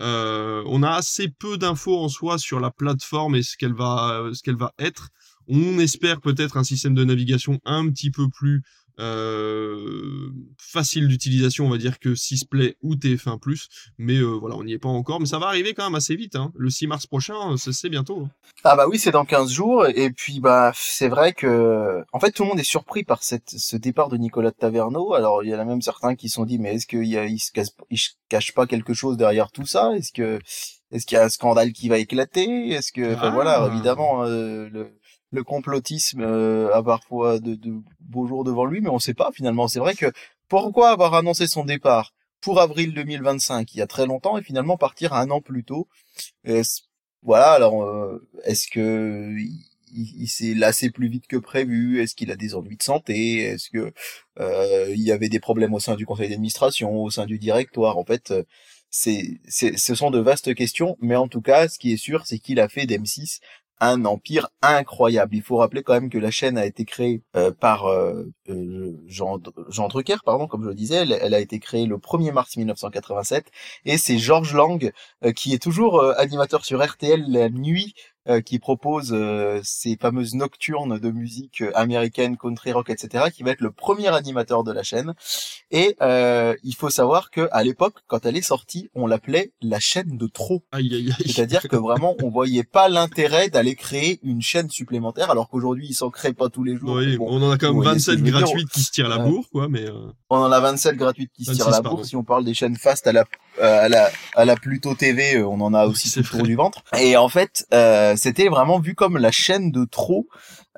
Euh, 0.02 0.64
on 0.68 0.84
a 0.84 0.92
assez 0.92 1.30
peu 1.30 1.58
d'infos 1.58 1.98
en 1.98 2.10
soi 2.10 2.38
sur 2.38 2.60
la 2.60 2.70
plateforme 2.70 3.36
et 3.36 3.44
ce 3.44 3.58
qu'elle 3.58 3.74
va, 3.74 4.30
ce 4.34 4.44
qu'elle 4.44 4.58
va 4.58 4.74
être. 4.78 5.10
On 5.48 5.80
espère 5.80 6.22
peut-être 6.22 6.58
un 6.58 6.64
système 6.64 6.94
de 6.94 7.04
navigation 7.04 7.60
un 7.66 7.90
petit 7.90 8.12
peu 8.12 8.30
plus 8.30 8.64
euh, 9.00 10.30
facile 10.58 11.08
d'utilisation, 11.08 11.66
on 11.66 11.70
va 11.70 11.78
dire 11.78 12.00
que 12.00 12.10
6play 12.10 12.76
ou 12.82 12.96
TF1+, 12.96 13.68
mais 13.98 14.18
euh, 14.18 14.38
voilà, 14.40 14.56
on 14.56 14.64
n'y 14.64 14.74
est 14.74 14.80
pas 14.80 14.90
encore, 14.90 15.20
mais 15.20 15.26
ça 15.26 15.40
va 15.40 15.48
arriver 15.48 15.74
quand 15.74 15.84
même 15.84 15.96
assez 15.96 16.16
vite, 16.16 16.36
hein. 16.36 16.52
le 16.56 16.70
6 16.70 16.88
mars 16.88 17.08
prochain, 17.08 17.56
c'est 17.58 17.90
bientôt. 17.90 18.22
Hein. 18.26 18.30
Ah 18.64 18.76
bah 18.76 18.88
oui, 18.88 19.00
c'est 19.00 19.12
dans 19.12 19.26
15 19.26 19.52
jours, 19.52 19.86
et 19.88 20.10
puis 20.12 20.40
bah 20.40 20.72
c'est 20.76 21.10
vrai 21.10 21.34
que, 21.34 22.04
en 22.14 22.20
fait, 22.20 22.32
tout 22.32 22.44
le 22.44 22.50
monde 22.50 22.60
est 22.60 22.64
surpris 22.64 23.04
par 23.04 23.24
cette, 23.24 23.50
ce 23.50 23.78
départ 23.78 24.10
de 24.10 24.18
Nicolas 24.18 24.52
de 24.52 24.56
Taverneau, 24.56 25.14
alors 25.14 25.44
il 25.44 25.50
y 25.50 25.56
en 25.56 25.60
a 25.60 25.66
même 25.66 25.82
certains 25.82 26.16
qui 26.16 26.30
se 26.30 26.36
sont 26.36 26.46
dit, 26.46 26.60
mais 26.60 26.76
est-ce 26.76 26.88
qu'il 26.88 27.04
il 27.04 27.40
se, 27.40 27.52
il 27.90 27.98
se 27.98 28.12
cache 28.30 28.54
pas 28.54 28.68
quelque 28.68 28.94
chose 28.94 29.18
derrière 29.18 29.52
tout 29.52 29.66
ça? 29.66 29.96
Est-ce 29.96 30.12
que 30.12 30.40
est-ce 30.94 31.08
qu'il 31.08 31.18
y 31.18 31.20
a 31.20 31.24
un 31.24 31.30
scandale 31.30 31.74
qui 31.74 31.90
va 31.90 31.98
éclater? 31.98 32.70
Est-ce 32.70 32.92
que, 32.92 33.16
enfin 33.16 33.32
voilà, 33.32 33.64
ah. 33.64 33.74
évidemment, 33.74 34.26
euh, 34.26 34.70
le 34.72 34.96
le 35.34 35.44
complotisme 35.44 36.22
euh, 36.22 36.74
a 36.74 36.84
parfois 36.84 37.40
de, 37.40 37.58
beaux 38.00 38.28
jours 38.28 38.44
devant 38.44 38.66
lui, 38.66 38.82
mais 38.82 38.90
on 38.90 38.96
ne 38.96 39.00
sait 39.00 39.16
pas 39.16 39.32
finalement. 39.34 39.68
C'est 39.68 39.80
vrai 39.80 39.96
que 39.96 40.12
pourquoi 40.48 40.92
avoir 40.92 41.16
annoncé 41.16 41.48
son 41.48 41.66
départ 41.66 42.14
pour 42.40 42.62
avril 42.62 42.94
2025, 42.94 43.74
il 43.74 43.80
y 43.80 43.82
a 43.82 43.88
très 43.88 44.06
longtemps, 44.06 44.38
et 44.38 44.44
finalement 44.44 44.78
partir 44.78 45.14
un 45.14 45.30
an 45.32 45.42
plus 45.42 45.64
tôt? 45.64 45.88
Voilà, 47.24 47.52
alors 47.54 47.84
euh, 47.84 48.28
est-ce 48.44 48.68
que 48.68 49.34
il, 49.96 50.28
s'est 50.28 50.54
lassé 50.54 50.90
plus 50.90 51.08
vite 51.08 51.26
que 51.28 51.38
prévu? 51.38 52.02
Est-ce 52.02 52.16
qu'il 52.16 52.32
a 52.32 52.36
des 52.36 52.54
ennuis 52.54 52.78
de 52.78 52.84
santé? 52.84 53.38
Est-ce 53.44 53.70
que 53.70 53.94
euh, 54.40 54.88
il 54.90 55.02
y 55.02 55.12
avait 55.12 55.30
des 55.30 55.40
problèmes 55.40 55.74
au 55.74 55.80
sein 55.80 55.96
du 55.96 56.06
conseil 56.06 56.30
d'administration, 56.30 57.02
au 57.02 57.10
sein 57.10 57.26
du 57.26 57.40
directoire? 57.40 57.98
En 57.98 58.04
fait, 58.04 58.34
c'est, 58.90 59.40
ce 59.48 59.96
sont 59.96 60.12
de 60.12 60.20
vastes 60.20 60.54
questions, 60.54 60.98
mais 61.00 61.16
en 61.16 61.28
tout 61.28 61.42
cas, 61.42 61.70
ce 61.70 61.80
qui 61.80 61.94
est 61.94 61.98
sûr, 61.98 62.26
c'est 62.28 62.40
qu'il 62.40 62.60
a 62.60 62.68
fait 62.68 62.86
d'M6 62.86 63.40
un 63.84 64.06
empire 64.06 64.50
incroyable. 64.62 65.36
Il 65.36 65.42
faut 65.42 65.58
rappeler 65.58 65.84
quand 65.84 65.94
même 65.94 66.10
que 66.10 66.18
la 66.18 66.32
chaîne 66.32 66.58
a 66.58 66.66
été 66.66 66.86
créée 66.86 67.22
euh, 67.36 67.52
par 67.52 67.86
euh, 67.88 68.32
euh, 68.50 68.98
Jean, 69.08 69.40
Jean 69.70 69.90
Drucker, 69.90 70.18
pardon, 70.24 70.48
comme 70.48 70.64
je 70.64 70.70
le 70.70 70.76
disais. 70.76 70.96
Elle, 70.96 71.34
a 71.34 71.40
été 71.40 71.60
créée 71.60 71.86
le 71.86 71.98
1er 71.98 72.32
mars 72.32 72.56
1987 72.56 73.46
et 73.86 73.98
c'est 73.98 74.18
Georges 74.18 74.54
Lang 74.54 74.92
qui 75.36 75.54
est 75.54 75.62
toujours 75.62 76.04
animateur 76.18 76.64
sur 76.66 76.84
RTL 76.84 77.26
la 77.28 77.50
nuit 77.50 77.94
euh, 78.30 78.40
qui 78.40 78.58
propose 78.58 79.10
euh, 79.12 79.60
ces 79.64 79.98
fameuses 79.98 80.34
nocturnes 80.34 80.98
de 80.98 81.12
musique 81.12 81.60
euh, 81.60 81.72
américaine, 81.76 82.38
country 82.38 82.72
rock, 82.72 82.90
etc., 82.90 83.26
qui 83.36 83.44
va 83.44 83.52
être 83.52 83.60
le 83.60 83.70
premier 83.72 84.08
animateur 84.08 84.64
de 84.64 84.72
la 84.72 84.82
chaîne. 84.82 85.14
Et 85.72 85.98
il 86.64 86.76
faut 86.78 86.90
savoir 86.90 87.32
que 87.32 87.50
à 87.52 87.64
l'époque, 87.64 87.96
quand 88.08 88.26
elle 88.26 88.38
est 88.38 88.42
sortie, 88.42 88.90
on 88.94 89.08
l'appelait 89.08 89.52
la 89.62 89.80
chaîne 89.80 90.18
de 90.18 90.28
trop. 90.28 90.64
C'est-à-dire 91.26 91.64
que 91.64 91.76
vraiment, 91.76 92.16
on 92.24 92.30
voyait 92.30 92.64
pas 92.64 92.88
l'intérêt 92.88 93.50
d'aller 93.50 93.76
créer 93.76 94.20
une 94.24 94.42
chaîne 94.42 94.70
supplémentaire, 94.70 95.32
alors 95.32 95.50
qu'aujourd'hui, 95.50 95.88
ils 95.90 95.96
s'en 95.96 96.10
créent 96.10 96.34
pas 96.34 96.50
tous 96.50 96.64
les 96.64 96.78
jours. 96.78 96.96
Oui, 96.96 97.18
on 97.20 97.42
en 97.42 97.52
a 97.52 97.58
quand 97.58 97.74
même 97.74 97.84
27 97.84 98.22
gratuites 98.22 98.70
qui 98.70 98.84
se 98.84 98.92
tirent 98.92 99.10
la 99.10 99.18
bourre, 99.18 99.50
quoi, 99.52 99.68
mais. 99.68 99.86
On 100.30 100.38
en 100.38 100.52
a 100.52 100.60
27 100.60 100.96
gratuites 100.96 101.32
qui 101.36 101.44
se 101.44 101.52
tirent 101.52 101.70
la 101.70 101.82
bourre. 101.82 102.06
Si 102.06 102.16
on 102.16 102.24
parle 102.24 102.46
des 102.46 102.54
chaînes 102.54 102.78
fast 102.78 103.06
à 103.08 103.12
la 103.12 103.26
à 103.60 103.90
la 103.90 104.10
à 104.36 104.46
la 104.46 104.56
Pluto 104.56 104.96
TV, 104.96 105.44
on 105.44 105.60
en 105.60 105.74
a 105.74 105.86
aussi 105.86 106.10
tout 106.24 106.38
le 106.38 106.44
du 106.44 106.56
ventre. 106.56 106.84
Et 107.00 107.18
en 107.18 107.30
fait, 107.30 107.66
euh, 107.74 108.13
euh, 108.13 108.13
c'était 108.16 108.48
vraiment 108.48 108.80
vu 108.80 108.96
comme 108.96 109.18
la 109.18 109.32
chaîne 109.32 109.72
de 109.72 109.86
trop. 109.86 110.28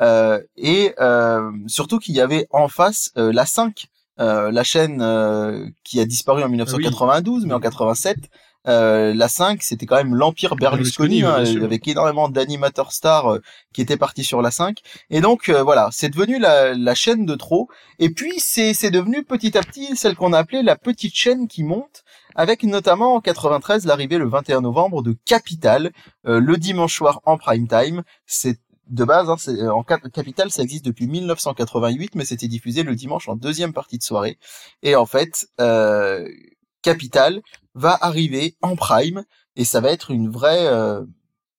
Euh, 0.01 0.41
et 0.57 0.93
euh, 0.99 1.51
surtout 1.67 1.99
qu'il 1.99 2.15
y 2.15 2.21
avait 2.21 2.47
en 2.51 2.67
face 2.67 3.11
la 3.15 3.45
5 3.45 3.87
la 4.17 4.63
chaîne 4.63 5.73
qui 5.83 5.99
a 5.99 6.05
disparu 6.05 6.41
en 6.41 6.47
1992 6.47 7.43
ah 7.43 7.47
mais 7.47 7.53
en 7.53 7.59
87 7.59 8.17
la 8.65 9.27
5 9.27 9.61
c'était 9.61 9.85
quand 9.85 9.97
même 9.97 10.15
l'empire 10.15 10.55
Berlusconi, 10.55 11.23
hein, 11.23 11.43
avec 11.61 11.85
énormément 11.85 12.29
d'animateurs 12.29 12.93
stars 12.93 13.39
qui 13.73 13.81
étaient 13.81 13.97
partis 13.97 14.23
sur 14.23 14.41
la 14.41 14.51
5 14.51 14.79
et 15.09 15.19
donc 15.19 15.49
voilà 15.49 15.89
c'est 15.91 16.07
devenu 16.07 16.39
la, 16.39 16.73
la, 16.73 16.95
chaîne 16.95 17.25
de 17.25 17.35
trop. 17.35 17.67
Et 17.99 18.09
puis 18.09 18.33
c'est 18.37 18.73
c'est 18.73 18.89
devenu 18.89 19.23
petit 19.25 19.57
à 19.57 19.61
petit 19.61 19.97
celle 19.97 20.15
qu'on 20.15 20.31
a 20.31 20.39
appelée 20.39 20.63
la 20.63 20.77
petite 20.77 21.15
chaîne 21.15 21.49
qui 21.49 21.65
monte 21.65 22.04
avec 22.35 22.63
notamment 22.63 23.15
en 23.15 23.21
93 23.21 23.85
l'arrivée 23.85 24.17
le 24.17 24.27
21 24.27 24.61
novembre 24.61 25.01
de 25.01 25.15
Capital, 25.25 25.91
euh, 26.27 26.39
le 26.39 26.57
dimanche 26.57 26.95
soir 26.95 27.21
en 27.25 27.37
prime 27.37 27.67
time. 27.67 28.03
C'est 28.25 28.59
de 28.87 29.03
base, 29.03 29.29
hein, 29.29 29.35
c'est, 29.39 29.59
euh, 29.59 29.73
en 29.73 29.83
Capital, 29.83 30.51
ça 30.51 30.61
existe 30.61 30.85
depuis 30.85 31.07
1988, 31.07 32.13
mais 32.15 32.25
c'était 32.25 32.47
diffusé 32.47 32.83
le 32.83 32.95
dimanche 32.95 33.27
en 33.27 33.35
deuxième 33.35 33.73
partie 33.73 33.97
de 33.97 34.03
soirée. 34.03 34.37
Et 34.83 34.95
en 34.95 35.05
fait, 35.05 35.47
euh, 35.59 36.27
Capital 36.83 37.41
va 37.73 37.97
arriver 37.99 38.55
en 38.61 38.75
prime, 38.75 39.23
et 39.55 39.65
ça 39.65 39.79
va 39.79 39.91
être 39.91 40.11
une 40.11 40.29
vraie, 40.29 40.67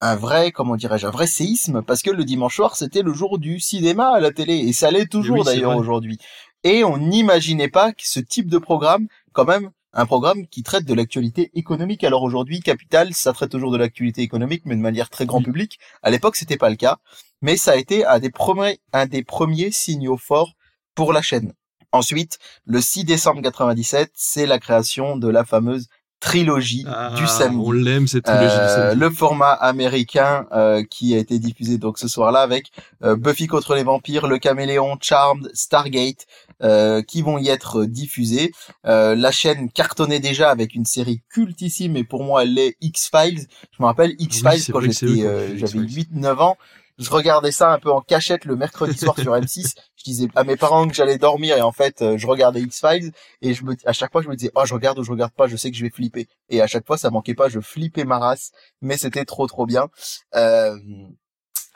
un 0.00 0.16
vrai, 0.16 0.52
comment 0.52 0.76
dirais-je, 0.76 1.06
un 1.06 1.10
vrai 1.10 1.26
séisme, 1.26 1.82
parce 1.82 2.02
que 2.02 2.10
le 2.10 2.24
dimanche 2.24 2.54
soir, 2.54 2.76
c'était 2.76 3.02
le 3.02 3.12
jour 3.12 3.38
du 3.38 3.58
cinéma 3.58 4.10
à 4.10 4.20
la 4.20 4.30
télé, 4.30 4.54
et 4.54 4.72
ça 4.72 4.90
l'est 4.92 5.10
toujours 5.10 5.42
d'ailleurs 5.42 5.76
aujourd'hui. 5.76 6.18
Et 6.62 6.84
on 6.84 6.98
n'imaginait 6.98 7.68
pas 7.68 7.92
que 7.92 8.06
ce 8.06 8.20
type 8.20 8.48
de 8.48 8.58
programme, 8.58 9.08
quand 9.32 9.44
même, 9.44 9.70
un 9.96 10.04
programme 10.04 10.46
qui 10.46 10.62
traite 10.62 10.84
de 10.84 10.92
l'actualité 10.92 11.50
économique. 11.54 12.04
Alors 12.04 12.22
aujourd'hui, 12.22 12.60
Capital, 12.60 13.14
ça 13.14 13.32
traite 13.32 13.50
toujours 13.50 13.72
de 13.72 13.78
l'actualité 13.78 14.20
économique, 14.20 14.62
mais 14.66 14.76
de 14.76 14.80
manière 14.80 15.08
très 15.08 15.24
grand 15.24 15.42
public. 15.42 15.78
À 16.02 16.10
l'époque, 16.10 16.36
c'était 16.36 16.58
pas 16.58 16.68
le 16.68 16.76
cas, 16.76 16.98
mais 17.40 17.56
ça 17.56 17.72
a 17.72 17.76
été 17.76 18.04
un 18.04 18.18
des 18.18 18.30
premiers, 18.30 18.78
un 18.92 19.06
des 19.06 19.24
premiers 19.24 19.70
signaux 19.70 20.18
forts 20.18 20.52
pour 20.94 21.14
la 21.14 21.22
chaîne. 21.22 21.54
Ensuite, 21.92 22.38
le 22.66 22.82
6 22.82 23.04
décembre 23.04 23.40
97, 23.40 24.10
c'est 24.14 24.44
la 24.44 24.58
création 24.58 25.16
de 25.16 25.28
la 25.28 25.46
fameuse 25.46 25.88
trilogie 26.20 26.84
du 26.84 26.90
Ah, 26.90 27.26
samedi. 27.26 27.62
on 27.64 27.70
l'aime 27.72 28.06
cette 28.08 28.24
trilogie 28.24 28.46
du 28.54 28.60
Euh, 28.60 28.74
samedi. 28.90 29.00
le 29.00 29.10
format 29.10 29.52
américain 29.52 30.46
euh, 30.52 30.82
qui 30.90 31.14
a 31.14 31.18
été 31.18 31.38
diffusé 31.38 31.78
donc 31.78 31.98
ce 31.98 32.08
soir-là 32.08 32.40
avec 32.40 32.70
euh, 33.04 33.16
Buffy 33.16 33.46
contre 33.46 33.74
les 33.74 33.82
vampires, 33.84 34.26
Le 34.26 34.38
Caméléon, 34.38 34.96
Charmed, 35.00 35.50
Stargate 35.54 36.26
euh, 36.62 37.02
qui 37.02 37.20
vont 37.22 37.36
y 37.38 37.48
être 37.48 37.84
diffusés. 37.84 38.50
Euh, 38.86 39.14
la 39.14 39.30
chaîne 39.30 39.70
cartonnait 39.70 40.20
déjà 40.20 40.50
avec 40.50 40.74
une 40.74 40.86
série 40.86 41.20
cultissime 41.28 41.96
et 41.96 42.04
pour 42.04 42.24
moi 42.24 42.42
elle 42.44 42.58
est 42.58 42.76
X-Files. 42.80 43.46
Je 43.72 43.82
me 43.82 43.86
rappelle 43.86 44.14
X-Files 44.18 44.72
quand 44.72 44.80
j'étais 44.80 45.22
euh, 45.24 45.48
j'avais 45.58 45.78
X-Files. 45.80 46.06
8-9 46.14 46.38
ans. 46.38 46.56
Je 46.98 47.10
regardais 47.10 47.52
ça 47.52 47.70
un 47.74 47.78
peu 47.78 47.92
en 47.92 48.00
cachette 48.00 48.46
le 48.46 48.56
mercredi 48.56 48.96
soir 48.96 49.14
sur 49.18 49.34
M6. 49.34 49.74
Disais 50.06 50.28
à 50.36 50.44
mes 50.44 50.56
parents 50.56 50.86
que 50.86 50.94
j'allais 50.94 51.18
dormir 51.18 51.56
et 51.56 51.62
en 51.62 51.72
fait 51.72 52.00
euh, 52.00 52.16
je 52.16 52.28
regardais 52.28 52.60
X-Files 52.60 53.10
et 53.42 53.54
je 53.54 53.64
me 53.64 53.74
à 53.84 53.92
chaque 53.92 54.12
fois 54.12 54.22
je 54.22 54.28
me 54.28 54.36
disais 54.36 54.52
oh 54.54 54.64
je 54.64 54.72
regarde 54.72 55.00
ou 55.00 55.02
je 55.02 55.10
regarde 55.10 55.32
pas, 55.32 55.48
je 55.48 55.56
sais 55.56 55.68
que 55.68 55.76
je 55.76 55.82
vais 55.82 55.90
flipper. 55.90 56.28
Et 56.48 56.62
à 56.62 56.68
chaque 56.68 56.86
fois 56.86 56.96
ça 56.96 57.10
manquait 57.10 57.34
pas, 57.34 57.48
je 57.48 57.58
flippais 57.58 58.04
ma 58.04 58.20
race, 58.20 58.52
mais 58.80 58.96
c'était 58.96 59.24
trop 59.24 59.48
trop 59.48 59.66
bien. 59.66 59.88
Euh, 60.36 60.76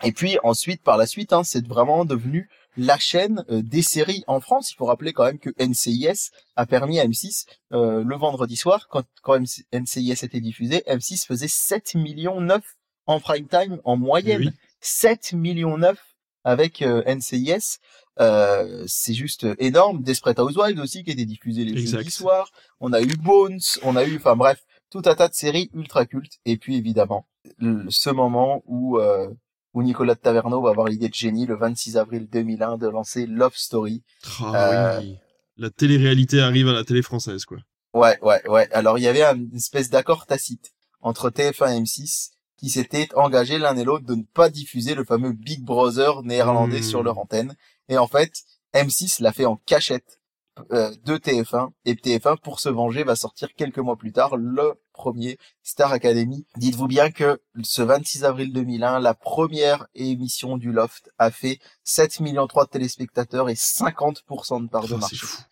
et 0.04 0.12
puis 0.12 0.38
ensuite 0.44 0.80
par 0.84 0.96
la 0.96 1.06
suite 1.06 1.32
hein, 1.32 1.42
c'est 1.42 1.66
vraiment 1.66 2.04
devenu 2.04 2.48
la 2.76 2.98
chaîne 2.98 3.44
euh, 3.50 3.62
des 3.62 3.82
séries 3.82 4.22
en 4.28 4.40
France. 4.40 4.70
Il 4.70 4.76
faut 4.76 4.86
rappeler 4.86 5.12
quand 5.12 5.24
même 5.24 5.40
que 5.40 5.50
NCIS 5.58 6.30
a 6.54 6.66
permis 6.66 7.00
à 7.00 7.06
M6 7.06 7.46
euh, 7.72 8.04
le 8.04 8.16
vendredi 8.16 8.56
soir 8.56 8.86
quand 8.88 9.02
quand 9.22 9.40
MC 9.40 9.64
NCIS 9.72 10.24
était 10.24 10.40
diffusé, 10.40 10.84
M6 10.86 11.26
faisait 11.26 11.48
7 11.48 11.96
millions 11.96 12.40
9 12.40 12.62
en 13.06 13.18
prime 13.18 13.48
time 13.48 13.80
en 13.84 13.96
moyenne. 13.96 14.46
Oui. 14.46 14.50
7 14.82 15.32
millions 15.32 15.78
9 15.78 15.98
avec 16.44 16.82
euh, 16.82 17.02
NCIS. 17.06 17.78
Euh, 18.20 18.84
c'est 18.86 19.14
juste 19.14 19.46
énorme. 19.58 20.02
Desperate 20.02 20.38
Housewives 20.38 20.78
aussi 20.80 21.04
qui 21.04 21.10
était 21.10 21.24
diffusé 21.24 21.64
les 21.64 21.72
jeudis 21.86 22.10
soirs. 22.10 22.50
On 22.80 22.92
a 22.92 23.00
eu 23.00 23.16
Bones, 23.16 23.60
on 23.82 23.96
a 23.96 24.04
eu, 24.04 24.16
enfin 24.16 24.36
bref, 24.36 24.62
tout 24.90 25.02
un 25.06 25.14
tas 25.14 25.28
de 25.28 25.34
séries 25.34 25.70
ultra 25.74 26.04
cultes. 26.06 26.38
Et 26.44 26.56
puis 26.56 26.76
évidemment, 26.76 27.26
le- 27.58 27.86
ce 27.88 28.10
moment 28.10 28.62
où 28.66 28.98
euh, 28.98 29.28
où 29.72 29.82
Nicolas 29.82 30.14
de 30.16 30.20
Taverneau 30.20 30.60
va 30.62 30.70
avoir 30.70 30.88
l'idée 30.88 31.08
de 31.08 31.14
génie 31.14 31.46
le 31.46 31.56
26 31.56 31.96
avril 31.96 32.28
2001 32.28 32.76
de 32.76 32.88
lancer 32.88 33.26
Love 33.26 33.54
Story. 33.54 34.02
Ah 34.40 34.96
Euh, 34.96 35.00
oui. 35.00 35.16
La 35.56 35.70
télé-réalité 35.70 36.40
arrive 36.40 36.68
à 36.68 36.72
la 36.72 36.84
télé 36.84 37.02
française, 37.02 37.44
quoi. 37.44 37.58
Ouais, 37.94 38.18
ouais, 38.22 38.40
ouais. 38.48 38.68
Alors 38.72 38.98
il 38.98 39.02
y 39.02 39.08
avait 39.08 39.22
un- 39.22 39.36
une 39.36 39.54
espèce 39.56 39.88
d'accord 39.90 40.26
tacite 40.26 40.72
entre 41.00 41.30
TF1 41.30 41.72
et 41.76 41.80
M6 41.80 42.30
qui 42.60 42.68
s'étaient 42.68 43.08
engagés 43.16 43.58
l'un 43.58 43.74
et 43.76 43.84
l'autre 43.84 44.04
de 44.04 44.14
ne 44.14 44.22
pas 44.22 44.50
diffuser 44.50 44.94
le 44.94 45.02
fameux 45.04 45.32
Big 45.32 45.64
Brother 45.64 46.22
néerlandais 46.22 46.80
Hmm. 46.80 46.84
sur 46.90 47.02
leur 47.02 47.18
antenne. 47.18 47.56
Et 47.88 47.96
en 47.96 48.06
fait, 48.06 48.32
M6 48.74 49.22
l'a 49.22 49.32
fait 49.32 49.46
en 49.46 49.56
cachette 49.56 50.20
euh, 50.72 50.94
de 51.06 51.16
TF1 51.16 51.70
et 51.86 51.94
TF1 51.94 52.36
pour 52.38 52.60
se 52.60 52.68
venger 52.68 53.02
va 53.02 53.16
sortir 53.16 53.48
quelques 53.56 53.78
mois 53.78 53.96
plus 53.96 54.12
tard 54.12 54.36
le 54.36 54.74
premier 54.92 55.38
Star 55.62 55.90
Academy. 55.92 56.44
Dites-vous 56.58 56.86
bien 56.86 57.10
que 57.10 57.40
ce 57.62 57.80
26 57.80 58.24
avril 58.24 58.52
2001, 58.52 59.00
la 59.00 59.14
première 59.14 59.86
émission 59.94 60.58
du 60.58 60.70
Loft 60.70 61.10
a 61.16 61.30
fait 61.30 61.58
7 61.84 62.20
millions 62.20 62.46
3 62.46 62.66
de 62.66 62.70
téléspectateurs 62.70 63.48
et 63.48 63.54
50% 63.54 64.62
de 64.64 64.68
part 64.68 64.86
de 64.86 64.96
marché. 64.96 65.16
c'est 65.16 65.26
fou. 65.26 65.42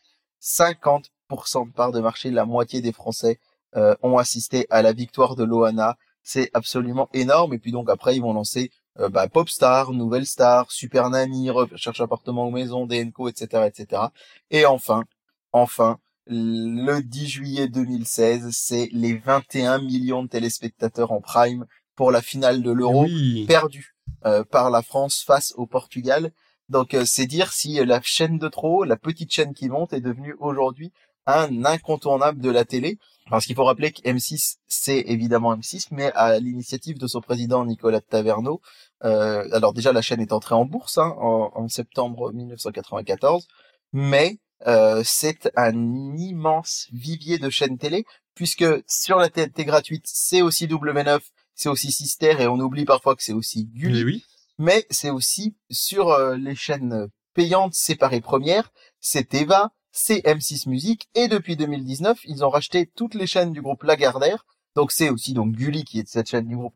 50% 0.43 1.69
de 1.69 1.73
part 1.73 1.93
de 1.93 2.01
marché, 2.01 2.31
la 2.31 2.45
moitié 2.45 2.83
des 2.83 2.93
Français 2.93 3.41
euh, 3.77 3.95
ont 4.03 4.19
assisté 4.19 4.67
à 4.69 4.83
la 4.83 4.93
victoire 4.93 5.37
de 5.37 5.45
Loana. 5.45 5.97
C'est 6.29 6.51
absolument 6.53 7.09
énorme. 7.15 7.55
Et 7.55 7.59
puis 7.59 7.73
donc 7.73 7.89
après, 7.89 8.15
ils 8.15 8.21
vont 8.21 8.35
lancer 8.35 8.71
euh, 9.01 9.09
bah, 9.09 9.29
Popstar, 9.29 9.93
Nouvelle 9.93 10.27
Star, 10.27 10.71
Super 10.71 11.09
Nanny, 11.09 11.49
Recherche 11.49 12.03
appartement 12.03 12.49
ou 12.49 12.51
maison, 12.51 12.85
DNCO, 12.85 13.31
etc., 13.31 13.65
etc. 13.67 14.03
Et 14.51 14.67
enfin, 14.67 15.05
enfin, 15.53 15.99
le 16.27 17.01
10 17.01 17.27
juillet 17.27 17.69
2016, 17.69 18.51
c'est 18.53 18.91
les 18.93 19.17
21 19.17 19.79
millions 19.79 20.23
de 20.23 20.29
téléspectateurs 20.29 21.13
en 21.13 21.23
prime 21.23 21.65
pour 21.97 22.11
la 22.11 22.21
finale 22.21 22.63
de 22.63 22.73
l'Euro 22.73 23.05
Oui. 23.05 23.47
perdu 23.49 23.97
euh, 24.27 24.45
par 24.45 24.69
la 24.69 24.83
France 24.83 25.25
face 25.27 25.55
au 25.57 25.67
Portugal. 25.67 26.31
Donc 26.69 26.93
euh, 26.93 27.07
c'est 27.07 27.25
dire 27.25 27.55
si 27.55 27.83
la 27.87 28.03
chaîne 28.03 28.37
de 28.37 28.49
trop, 28.49 28.85
la 28.85 28.99
petite 28.99 29.33
chaîne 29.33 29.55
qui 29.55 29.71
monte, 29.71 29.95
est 29.95 30.03
devenue 30.03 30.37
aujourd'hui 30.41 30.93
un 31.29 31.65
incontournable 31.65 32.41
de 32.41 32.51
la 32.51 32.65
télé. 32.65 32.99
Parce 33.31 33.45
qu'il 33.45 33.55
faut 33.55 33.65
rappeler 33.65 33.93
que 33.93 34.01
M6, 34.03 34.57
c'est 34.67 35.01
évidemment 35.07 35.55
M6, 35.55 35.89
mais 35.91 36.11
à 36.15 36.39
l'initiative 36.39 36.99
de 36.99 37.07
son 37.07 37.21
président 37.21 37.65
Nicolas 37.67 38.01
Taverneau. 38.01 38.63
Euh, 39.05 39.47
alors 39.53 39.75
déjà, 39.75 39.93
la 39.93 40.01
chaîne 40.01 40.21
est 40.21 40.33
entrée 40.33 40.55
en 40.55 40.65
bourse 40.65 40.97
hein, 40.97 41.15
en, 41.19 41.53
en 41.55 41.69
septembre 41.69 42.33
1994, 42.33 43.47
mais 43.93 44.39
euh, 44.67 45.03
c'est 45.05 45.51
un 45.57 46.17
immense 46.17 46.89
vivier 46.93 47.39
de 47.39 47.51
chaînes 47.51 47.77
télé, 47.77 48.07
puisque 48.35 48.65
sur 48.89 49.19
la 49.19 49.29
TNT 49.29 49.65
gratuite, 49.67 50.05
c'est 50.07 50.41
aussi 50.41 50.67
W9, 50.67 51.21
c'est 51.55 51.69
aussi 51.69 51.93
Sister, 51.93 52.37
et 52.41 52.47
on 52.47 52.59
oublie 52.59 52.87
parfois 52.87 53.15
que 53.15 53.23
c'est 53.23 53.33
aussi 53.35 53.67
Gulli 53.67 53.99
Mais 53.99 54.05
oui. 54.05 54.25
mais 54.59 54.87
c'est 54.91 55.11
aussi 55.11 55.55
sur 55.71 56.09
euh, 56.09 56.37
les 56.37 56.55
chaînes 56.55 57.09
payantes 57.35 57.75
séparées 57.75 58.21
premières, 58.21 58.73
c'est 59.01 59.35
Eva, 59.35 59.71
c'est 59.99 60.25
M6 60.25 60.69
Musique, 60.69 61.09
et 61.17 61.27
depuis 61.27 61.57
2019, 61.57 62.21
ils 62.25 62.45
ont 62.45 62.51
racheté 62.51 62.87
toutes 62.87 63.15
les 63.15 63.27
chaînes 63.27 63.53
du 63.53 63.61
groupe 63.61 63.83
Lagardère, 63.83 64.47
donc 64.77 64.93
c'est 64.93 65.11
aussi 65.11 65.33
donc 65.33 65.53
Gulli 65.57 65.85
qui 65.85 65.99
est 65.99 66.05
de 66.05 66.09
cette 66.09 66.29
chaîne 66.29 66.47
du 66.47 66.57
groupe 66.57 66.75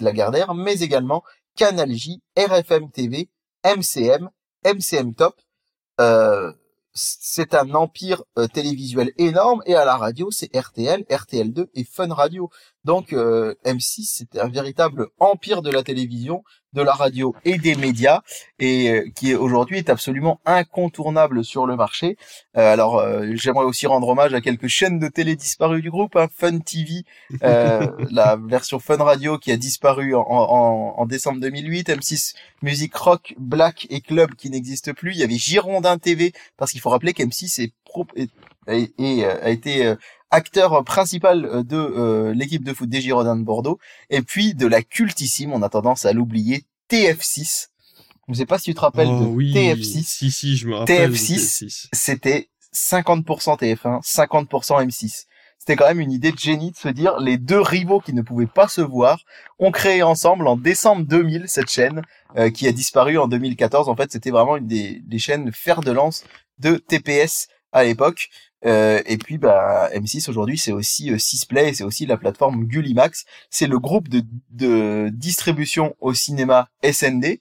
Lagardère, 0.00 0.54
mais 0.54 0.80
également 0.80 1.22
Canal 1.54 1.92
J, 1.92 2.20
RFM 2.36 2.90
TV, 2.90 3.28
MCM, 3.64 4.28
MCM 4.64 5.14
Top, 5.14 5.40
euh, 6.00 6.52
c'est 6.94 7.54
un 7.54 7.74
empire 7.74 8.24
euh, 8.38 8.48
télévisuel 8.48 9.12
énorme 9.18 9.62
et 9.66 9.76
à 9.76 9.84
la 9.84 9.96
radio 9.96 10.32
c'est 10.32 10.54
RTL, 10.54 11.02
RTL2 11.02 11.68
et 11.74 11.84
Fun 11.84 12.12
Radio. 12.12 12.50
Donc 12.82 13.12
euh, 13.12 13.54
M6 13.64 14.02
c'est 14.04 14.38
un 14.38 14.48
véritable 14.48 15.06
empire 15.20 15.62
de 15.62 15.70
la 15.70 15.84
télévision, 15.84 16.42
de 16.78 16.82
la 16.84 16.92
radio 16.92 17.34
et 17.44 17.58
des 17.58 17.74
médias 17.74 18.20
et 18.60 18.88
euh, 18.90 19.08
qui 19.14 19.34
aujourd'hui 19.34 19.78
est 19.78 19.90
absolument 19.90 20.40
incontournable 20.46 21.44
sur 21.44 21.66
le 21.66 21.74
marché. 21.76 22.16
Euh, 22.56 22.72
alors 22.72 22.98
euh, 22.98 23.26
j'aimerais 23.34 23.64
aussi 23.64 23.86
rendre 23.86 24.08
hommage 24.08 24.32
à 24.34 24.40
quelques 24.40 24.68
chaînes 24.68 24.98
de 24.98 25.08
télé 25.08 25.34
disparues 25.36 25.82
du 25.82 25.90
groupe, 25.90 26.14
hein, 26.16 26.28
Fun 26.34 26.58
TV, 26.60 27.02
euh, 27.42 27.86
la 28.10 28.36
version 28.36 28.78
Fun 28.78 28.96
Radio 28.98 29.38
qui 29.38 29.50
a 29.50 29.56
disparu 29.56 30.14
en, 30.14 30.20
en, 30.28 30.94
en 30.96 31.06
décembre 31.06 31.40
2008, 31.40 31.88
M6 31.90 32.34
Musique 32.62 32.94
Rock, 32.96 33.34
Black 33.38 33.86
et 33.90 34.00
Club 34.00 34.34
qui 34.36 34.50
n'existe 34.50 34.92
plus. 34.92 35.12
Il 35.12 35.18
y 35.18 35.24
avait 35.24 35.34
Girondin 35.36 35.98
TV 35.98 36.32
parce 36.56 36.70
qu'il 36.72 36.80
faut 36.80 36.90
rappeler 36.90 37.12
qu'M6 37.12 37.60
est, 37.62 37.72
pro- 37.84 38.06
est- 38.16 38.30
est- 38.74 38.92
est, 38.98 39.24
euh, 39.24 39.42
a 39.44 39.50
été 39.50 39.86
euh, 39.86 39.96
acteur 40.30 40.84
principal 40.84 41.44
euh, 41.46 41.62
de 41.62 41.76
euh, 41.76 42.34
l'équipe 42.34 42.64
de 42.64 42.72
foot 42.74 42.88
des 42.88 43.00
Girondins 43.00 43.36
de 43.36 43.44
Bordeaux 43.44 43.78
et 44.10 44.22
puis 44.22 44.54
de 44.54 44.66
la 44.66 44.82
cultissime, 44.82 45.52
on 45.52 45.62
a 45.62 45.68
tendance 45.68 46.04
à 46.04 46.12
l'oublier, 46.12 46.64
TF6. 46.90 47.68
Je 48.28 48.34
sais 48.34 48.46
pas 48.46 48.58
si 48.58 48.64
tu 48.66 48.74
te 48.74 48.80
rappelles 48.80 49.08
oh 49.08 49.20
de 49.20 49.26
oui. 49.26 49.54
TF6 49.54 50.02
Si, 50.04 50.30
si, 50.30 50.56
je 50.56 50.66
me 50.68 50.74
rappelle. 50.74 51.10
de 51.10 51.16
TF6. 51.16 51.64
TF6. 51.64 51.86
c'était 51.92 52.48
50% 52.74 53.58
TF1, 53.58 54.02
50% 54.02 54.84
M6. 54.86 55.24
C'était 55.58 55.76
quand 55.76 55.88
même 55.88 56.00
une 56.00 56.12
idée 56.12 56.32
de 56.32 56.38
génie 56.38 56.70
de 56.70 56.76
se 56.76 56.88
dire 56.88 57.18
les 57.18 57.36
deux 57.36 57.60
rivaux 57.60 58.00
qui 58.00 58.12
ne 58.14 58.22
pouvaient 58.22 58.46
pas 58.46 58.68
se 58.68 58.80
voir 58.80 59.20
ont 59.58 59.70
créé 59.70 60.02
ensemble 60.02 60.46
en 60.46 60.56
décembre 60.56 61.04
2000 61.06 61.44
cette 61.46 61.70
chaîne 61.70 62.02
euh, 62.36 62.50
qui 62.50 62.66
a 62.68 62.72
disparu 62.72 63.18
en 63.18 63.28
2014. 63.28 63.88
En 63.88 63.96
fait, 63.96 64.10
c'était 64.12 64.30
vraiment 64.30 64.56
une 64.56 64.66
des, 64.66 65.00
des 65.04 65.18
chaînes 65.18 65.50
fer 65.52 65.80
de 65.80 65.90
lance 65.92 66.24
de 66.58 66.76
TPS 66.76 67.48
à 67.72 67.84
l'époque. 67.84 68.28
Euh, 68.66 69.00
et 69.06 69.18
puis 69.18 69.38
bah 69.38 69.88
M6 69.94 70.28
aujourd'hui 70.28 70.58
c'est 70.58 70.72
aussi 70.72 71.12
euh, 71.12 71.18
Sisplay, 71.18 71.74
c'est 71.74 71.84
aussi 71.84 72.06
la 72.06 72.16
plateforme 72.16 72.64
Gullimax, 72.64 73.24
c'est 73.50 73.68
le 73.68 73.78
groupe 73.78 74.08
de, 74.08 74.24
de 74.50 75.10
distribution 75.12 75.94
au 76.00 76.12
cinéma 76.12 76.68
SND. 76.82 77.40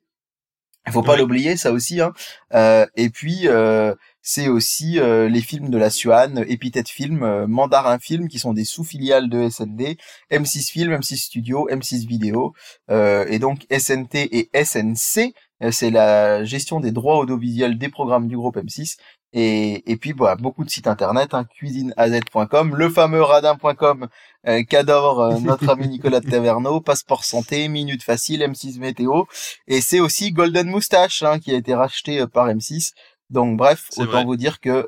Il 0.86 0.94
faut 0.94 1.02
pas 1.02 1.18
l'oublier 1.18 1.58
ça 1.58 1.72
aussi 1.72 2.00
hein. 2.00 2.14
Euh, 2.54 2.86
et 2.96 3.10
puis 3.10 3.48
euh, 3.48 3.94
c'est 4.30 4.50
aussi 4.50 5.00
euh, 5.00 5.30
les 5.30 5.40
films 5.40 5.70
de 5.70 5.78
la 5.78 5.90
Suan, 5.90 6.44
Epithète 6.50 6.90
Film, 6.90 7.24
euh, 7.24 7.48
Mandarin 7.48 7.98
Film, 7.98 8.28
qui 8.28 8.40
sont 8.40 8.52
des 8.52 8.66
sous-filiales 8.66 9.30
de 9.30 9.48
SND, 9.48 9.98
M6 10.30 10.70
Film, 10.70 10.94
M6 10.94 11.16
Studio, 11.16 11.70
M6 11.72 12.06
Vidéo, 12.06 12.54
euh, 12.92 13.26
et 13.30 13.40
donc 13.40 13.66
SNT 13.72 14.28
et 14.34 14.50
SNC, 14.54 15.34
euh, 15.64 15.72
c'est 15.72 15.92
la 15.92 16.44
gestion 16.44 16.82
des 16.82 16.92
droits 16.92 17.20
audiovisuels 17.20 17.78
des 17.78 17.88
programmes 17.88 18.28
du 18.28 18.36
groupe 18.36 18.58
M6, 18.58 18.98
Et, 19.40 19.92
et 19.92 19.98
puis 19.98 20.14
voilà, 20.14 20.36
beaucoup 20.36 20.66
de 20.66 20.70
sites 20.72 20.88
internet, 20.88 21.36
hein, 21.36 21.44
cuisineaz.com, 21.44 22.76
le 22.76 22.90
fameux 22.90 23.22
radin.com 23.22 24.08
euh, 24.48 24.64
qu'adore 24.64 25.22
euh, 25.22 25.40
notre 25.40 25.70
ami 25.70 25.88
Nicolas 25.88 26.22
Taverneau, 26.22 26.82
Passeport 26.82 27.24
Santé, 27.24 27.68
Minute 27.68 28.02
Facile, 28.02 28.42
M6 28.42 28.80
Météo, 28.80 29.26
et 29.68 29.80
c'est 29.80 30.00
aussi 30.00 30.32
Golden 30.32 30.68
Moustache 30.68 31.22
hein, 31.22 31.38
qui 31.38 31.52
a 31.52 31.56
été 31.56 31.76
racheté 31.76 32.22
euh, 32.22 32.26
par 32.26 32.48
M6. 32.48 32.94
Donc 33.30 33.58
bref, 33.58 33.90
autant 33.98 34.26
vous 34.26 34.38
dire 34.38 34.60
que 34.60 34.88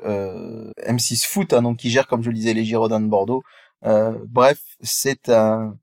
M6 0.84 1.28
Foot, 1.28 1.52
hein, 1.52 1.62
donc 1.62 1.76
qui 1.76 1.88
gère 1.88 2.08
comme 2.08 2.24
je 2.24 2.30
le 2.30 2.34
disais 2.34 2.52
les 2.52 2.64
Girondins 2.64 2.98
de 3.00 3.06
Bordeaux, 3.06 3.44
bref, 3.82 4.58
c'est 4.80 5.28
un 5.28 5.76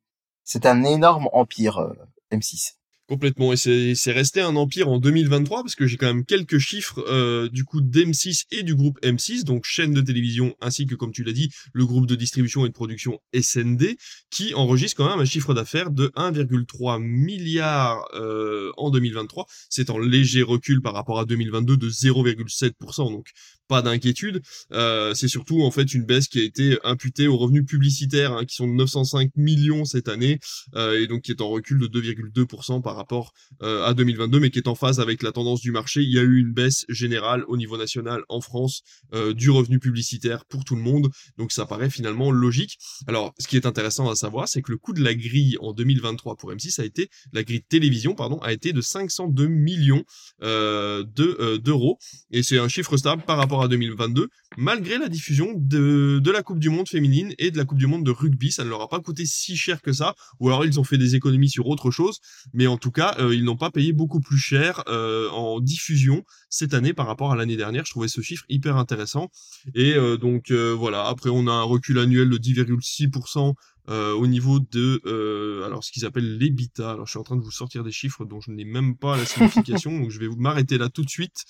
c'est 0.44 0.65
un 0.65 0.84
énorme 0.84 1.30
empire 1.31 1.94
M6. 2.34 2.77
Complètement. 3.08 3.54
Et 3.54 3.96
c'est 3.96 4.12
resté 4.12 4.42
un 4.42 4.58
empire 4.58 4.90
en 4.90 5.00
2023 5.00 5.64
parce 5.64 5.76
que 5.76 5.88
j'ai 5.88 5.96
quand 5.96 6.08
même 6.08 6.26
quelques 6.26 6.58
chiffres 6.58 7.00
euh, 7.08 7.48
du 7.48 7.64
coup 7.64 7.80
d'M6 7.80 8.48
et 8.52 8.64
du 8.64 8.76
groupe 8.76 9.00
M6, 9.02 9.46
donc 9.46 9.64
chaîne 9.64 9.94
de 9.94 10.02
télévision 10.02 10.56
ainsi 10.60 10.86
que 10.86 10.94
comme 10.94 11.14
tu 11.14 11.24
l'as 11.24 11.32
dit, 11.32 11.50
le 11.72 11.86
groupe 11.86 12.06
de 12.06 12.16
distribution 12.16 12.66
et 12.66 12.68
de 12.68 12.74
production 12.74 13.22
SND, 13.34 13.96
qui 14.30 14.54
enregistre 14.56 14.98
quand 14.98 15.10
même 15.10 15.22
un 15.22 15.26
chiffre 15.26 15.54
d'affaires 15.54 15.90
de 15.90 16.12
1,3 16.18 17.02
milliard 17.02 18.06
euh, 18.14 18.72
en 18.76 18.90
2023. 18.90 19.46
C'est 19.70 19.90
en 19.90 20.00
léger 20.00 20.42
recul 20.42 20.82
par 20.82 20.94
rapport 20.94 21.20
à 21.20 21.24
2022 21.24 21.78
de 21.78 21.90
0,7%. 21.90 23.10
Donc 23.10 23.30
pas 23.68 23.81
d'inquiétude. 23.81 24.41
Euh, 24.72 25.14
c'est 25.14 25.27
surtout 25.27 25.61
en 25.61 25.72
fait 25.72 25.94
une 25.94 26.03
baisse 26.03 26.27
qui 26.27 26.39
a 26.39 26.44
été 26.44 26.77
imputée 26.84 27.27
aux 27.27 27.38
revenus 27.38 27.65
publicitaires 27.65 28.34
hein, 28.34 28.45
qui 28.45 28.56
sont 28.56 28.68
de 28.68 28.73
905 28.73 29.31
millions 29.35 29.85
cette 29.85 30.07
année 30.07 30.39
euh, 30.76 31.02
et 31.02 31.07
donc 31.07 31.23
qui 31.23 31.31
est 31.31 31.41
en 31.41 31.49
recul 31.49 31.80
de 31.80 31.88
2,2% 31.88 32.81
par 32.81 32.95
rapport 32.95 33.34
euh, 33.61 33.85
à 33.85 33.94
2022 33.94 34.39
mais 34.39 34.49
qui 34.49 34.60
est 34.60 34.68
en 34.68 34.76
phase 34.76 34.99
avec 34.99 35.23
la 35.23 35.31
tendance 35.31 35.61
du 35.61 35.72
marché. 35.72 36.02
Il 36.02 36.11
y 36.11 36.19
a 36.19 36.23
eu 36.23 36.39
une 36.39 36.53
baisse 36.53 36.85
générale 36.89 37.44
au 37.48 37.57
niveau 37.57 37.77
national 37.77 38.22
en 38.30 38.41
France 38.41 38.81
euh, 39.14 39.34
du 39.34 39.49
revenu 39.49 39.80
publicitaire 39.80 40.45
pour 40.45 40.64
tout 40.64 40.76
le 40.76 40.81
monde 40.81 41.10
donc 41.38 41.52
ça 41.52 41.65
paraît 41.65 41.89
finalement 41.89 42.31
logique. 42.31 42.77
Alors 43.07 43.34
ce 43.39 43.48
qui 43.48 43.57
est 43.57 43.65
intéressant 43.65 44.10
à 44.10 44.15
savoir 44.15 44.48
c'est 44.48 44.61
que 44.61 44.72
le 44.72 44.77
coût 44.77 44.94
de 44.94 45.03
la 45.03 45.14
grille 45.14 45.57
en 45.61 45.73
2023 45.73 46.35
pour 46.38 46.52
M6 46.52 46.81
a 46.81 46.85
été 46.85 47.10
la 47.34 47.44
grille 47.44 47.60
de 47.60 47.65
télévision 47.68 48.15
pardon 48.15 48.38
a 48.39 48.53
été 48.53 48.73
de 48.73 48.81
502 48.81 49.48
millions 49.48 50.03
euh, 50.44 51.03
d'euros 51.03 51.98
et 52.31 52.44
c'est 52.44 52.57
un 52.57 52.68
chiffre 52.68 52.95
stable 52.98 53.23
par 53.23 53.38
rapport 53.38 53.57
à 53.62 53.68
2022, 53.68 54.30
malgré 54.58 54.98
la 54.98 55.10
diffusion 55.10 55.54
de, 55.56 56.20
de 56.20 56.32
la 56.32 56.44
Coupe 56.44 56.60
du 56.60 56.70
Monde 56.70 56.88
féminine 56.88 57.34
et 57.38 57.52
de 57.52 57.58
la 57.58 57.66
Coupe 57.66 57.78
du 57.78 57.88
Monde 57.88 58.06
de 58.06 58.12
rugby. 58.12 58.52
Ça 58.52 58.64
ne 58.64 58.70
leur 58.70 58.82
a 58.82 58.90
pas 58.90 59.00
coûté 59.00 59.26
si 59.26 59.56
cher 59.56 59.82
que 59.82 59.92
ça, 59.92 60.16
ou 60.40 60.48
alors 60.48 60.66
ils 60.66 60.80
ont 60.80 60.84
fait 60.84 60.98
des 60.98 61.16
économies 61.16 61.50
sur 61.50 61.68
autre 61.68 61.92
chose, 61.92 62.20
mais 62.54 62.68
en 62.68 62.78
tout 62.78 62.92
cas, 62.92 63.16
euh, 63.20 63.36
ils 63.36 63.44
n'ont 63.44 63.58
pas 63.58 63.72
payé 63.72 63.94
beaucoup 63.94 64.20
plus 64.20 64.38
cher 64.38 64.84
euh, 64.88 65.30
en 65.30 65.60
diffusion 65.60 66.24
cette 66.50 66.74
année 66.74 66.94
par 66.94 67.08
rapport 67.08 67.32
à 67.32 67.36
l'année 67.36 67.58
dernière. 67.58 67.86
Je 67.86 67.92
trouvais 67.92 68.08
ce 68.08 68.22
chiffre 68.22 68.46
hyper 68.50 68.78
intéressant. 68.78 69.30
Et 69.76 69.94
euh, 69.96 70.18
donc 70.18 70.52
voilà, 70.52 71.08
après 71.08 71.30
on 71.30 71.48
a 71.48 71.52
un 71.52 71.64
recul 71.64 72.00
annuel 72.00 72.30
de 72.30 72.38
10,6%. 72.38 73.54
au 73.88 74.28
niveau 74.28 74.60
de 74.60 75.64
alors 75.66 75.84
ce 75.84 75.92
qu'ils 75.92 76.06
appellent 76.06 76.38
l'EBITA. 76.38 76.92
Alors 76.92 77.06
je 77.06 77.12
suis 77.12 77.20
en 77.20 77.24
train 77.24 77.36
de 77.36 77.42
vous 77.42 77.52
sortir 77.52 77.84
des 77.84 77.92
chiffres 77.92 78.26
dont 78.26 78.42
je 78.42 78.52
n'ai 78.52 78.66
même 78.66 78.98
pas 78.98 79.18
la 79.18 79.26
signification, 79.26 79.92
donc 80.00 80.12
je 80.12 80.20
vais 80.20 80.28
vous 80.28 80.38
m'arrêter 80.38 80.78
là 80.78 80.90
tout 80.90 81.04
de 81.04 81.10
suite. 81.10 81.46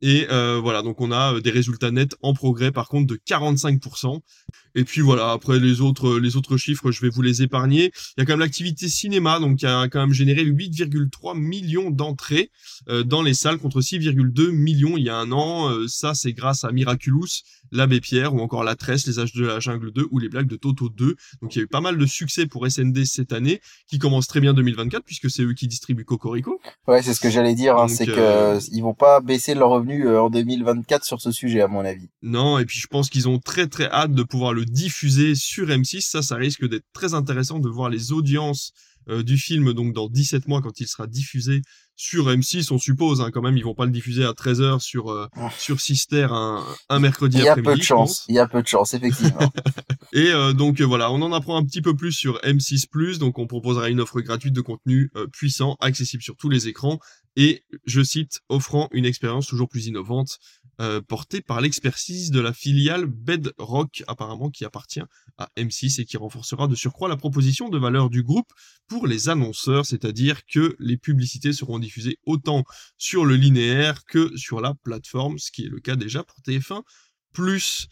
Et 0.00 0.26
euh, 0.30 0.60
voilà, 0.62 0.82
donc 0.82 1.00
on 1.00 1.10
a 1.10 1.34
euh, 1.34 1.40
des 1.40 1.50
résultats 1.50 1.90
nets 1.90 2.14
en 2.22 2.32
progrès 2.32 2.70
par 2.70 2.88
contre 2.88 3.06
de 3.06 3.16
45%. 3.16 4.20
Et 4.74 4.84
puis 4.84 5.00
voilà, 5.00 5.32
après 5.32 5.58
les 5.58 5.80
autres 5.80 6.18
les 6.18 6.36
autres 6.36 6.56
chiffres, 6.56 6.92
je 6.92 7.00
vais 7.00 7.08
vous 7.08 7.22
les 7.22 7.42
épargner. 7.42 7.90
Il 8.16 8.20
y 8.20 8.22
a 8.22 8.24
quand 8.24 8.34
même 8.34 8.40
l'activité 8.40 8.88
cinéma, 8.88 9.40
donc 9.40 9.58
qui 9.58 9.66
a 9.66 9.88
quand 9.88 10.00
même 10.00 10.12
généré 10.12 10.44
8,3 10.44 11.36
millions 11.36 11.90
d'entrées 11.90 12.50
euh, 12.88 13.02
dans 13.02 13.22
les 13.22 13.34
salles 13.34 13.58
contre 13.58 13.80
6,2 13.80 14.50
millions 14.50 14.96
il 14.96 15.04
y 15.04 15.10
a 15.10 15.16
un 15.16 15.32
an. 15.32 15.86
ça, 15.88 16.14
c'est 16.14 16.32
grâce 16.32 16.64
à 16.64 16.70
Miraculous, 16.70 17.26
l'abbé 17.72 18.00
Pierre 18.00 18.34
ou 18.34 18.40
encore 18.40 18.64
La 18.64 18.76
Tresse, 18.76 19.06
Les 19.06 19.18
Âges 19.18 19.32
de 19.32 19.46
la 19.46 19.60
Jungle 19.60 19.92
2 19.92 20.08
ou 20.10 20.18
Les 20.18 20.28
Blagues 20.28 20.48
de 20.48 20.56
Toto 20.56 20.88
2. 20.88 21.16
Donc 21.42 21.54
il 21.54 21.58
y 21.58 21.60
a 21.60 21.64
eu 21.64 21.68
pas 21.68 21.80
mal 21.80 21.96
de 21.98 22.06
succès 22.06 22.46
pour 22.46 22.66
SND 22.70 23.04
cette 23.04 23.32
année, 23.32 23.60
qui 23.86 23.98
commence 23.98 24.26
très 24.26 24.40
bien 24.40 24.54
2024 24.54 25.04
puisque 25.04 25.30
c'est 25.30 25.42
eux 25.42 25.54
qui 25.54 25.68
distribuent 25.68 26.04
Cocorico. 26.04 26.60
Ouais, 26.86 27.02
c'est 27.02 27.14
ce 27.14 27.20
que 27.20 27.30
j'allais 27.30 27.54
dire, 27.54 27.76
hein, 27.76 27.88
c'est 27.88 28.06
que 28.06 28.58
ils 28.72 28.82
vont 28.82 28.94
pas 28.94 29.20
baisser 29.20 29.54
leur 29.54 29.70
revenu 29.70 30.06
euh, 30.06 30.22
en 30.22 30.30
2024 30.30 31.04
sur 31.04 31.20
ce 31.20 31.32
sujet, 31.32 31.60
à 31.60 31.68
mon 31.68 31.84
avis. 31.84 32.08
Non, 32.22 32.58
et 32.58 32.64
puis 32.64 32.78
je 32.78 32.86
pense 32.86 33.10
qu'ils 33.10 33.28
ont 33.28 33.38
très 33.38 33.66
très 33.66 33.90
hâte 33.90 34.12
de 34.12 34.22
pouvoir 34.22 34.52
le 34.52 34.64
diffuser 34.64 35.34
sur 35.34 35.68
M6. 35.68 36.08
Ça, 36.08 36.22
ça 36.22 36.36
risque 36.36 36.66
d'être 36.68 36.86
très 36.92 37.14
intéressant 37.14 37.58
de 37.58 37.68
voir 37.68 37.90
les 37.90 38.12
audiences 38.12 38.72
euh, 39.08 39.22
du 39.22 39.36
film 39.38 39.72
donc 39.72 39.92
dans 39.92 40.08
17 40.08 40.48
mois 40.48 40.60
quand 40.60 40.80
il 40.80 40.86
sera 40.86 41.06
diffusé 41.06 41.62
sur 41.96 42.28
M6 42.28 42.72
on 42.72 42.78
suppose 42.78 43.20
hein, 43.20 43.30
quand 43.32 43.42
même 43.42 43.56
ils 43.56 43.64
vont 43.64 43.74
pas 43.74 43.84
le 43.84 43.90
diffuser 43.90 44.24
à 44.24 44.32
13h 44.32 44.80
sur 44.80 45.10
euh, 45.10 45.26
ah. 45.36 45.50
sur 45.58 45.80
Sister 45.80 46.28
un, 46.30 46.64
un 46.88 46.98
mercredi 46.98 47.38
après-midi. 47.38 47.60
Il 47.62 47.66
y 47.66 47.70
a 47.70 47.74
peu 47.74 47.78
de 47.78 47.82
chance, 47.82 48.24
il 48.28 48.34
y 48.34 48.38
a 48.38 48.46
peu 48.46 48.62
de 48.62 48.68
chance 48.68 48.94
effectivement. 48.94 49.52
et 50.12 50.32
donc 50.54 50.80
voilà, 50.80 51.10
on 51.10 51.20
en 51.22 51.32
apprend 51.32 51.56
un 51.56 51.64
petit 51.64 51.82
peu 51.82 51.94
plus 51.94 52.12
sur 52.12 52.38
M6 52.40 53.18
donc 53.18 53.38
on 53.38 53.46
proposera 53.46 53.88
une 53.88 54.00
offre 54.00 54.20
gratuite 54.20 54.54
de 54.54 54.60
contenu 54.60 55.10
puissant 55.32 55.76
accessible 55.80 56.22
sur 56.22 56.36
tous 56.36 56.48
les 56.48 56.68
écrans 56.68 56.98
et, 57.38 57.62
je 57.86 58.02
cite, 58.02 58.40
offrant 58.48 58.88
une 58.90 59.04
expérience 59.04 59.46
toujours 59.46 59.68
plus 59.68 59.86
innovante, 59.86 60.40
euh, 60.80 61.00
portée 61.00 61.40
par 61.40 61.60
l'expertise 61.60 62.32
de 62.32 62.40
la 62.40 62.52
filiale 62.52 63.06
Bedrock, 63.06 64.02
apparemment 64.08 64.50
qui 64.50 64.64
appartient 64.64 65.02
à 65.36 65.48
M6 65.56 66.00
et 66.00 66.04
qui 66.04 66.16
renforcera 66.16 66.66
de 66.66 66.74
surcroît 66.74 67.08
la 67.08 67.16
proposition 67.16 67.68
de 67.68 67.78
valeur 67.78 68.10
du 68.10 68.24
groupe 68.24 68.52
pour 68.88 69.06
les 69.06 69.28
annonceurs, 69.28 69.86
c'est-à-dire 69.86 70.46
que 70.46 70.74
les 70.80 70.96
publicités 70.96 71.52
seront 71.52 71.78
diffusées 71.78 72.18
autant 72.26 72.64
sur 72.96 73.24
le 73.24 73.36
linéaire 73.36 74.04
que 74.04 74.36
sur 74.36 74.60
la 74.60 74.74
plateforme, 74.74 75.38
ce 75.38 75.52
qui 75.52 75.64
est 75.64 75.68
le 75.68 75.78
cas 75.78 75.94
déjà 75.94 76.24
pour 76.24 76.40
TF1 76.40 76.82
plus. 77.38 77.88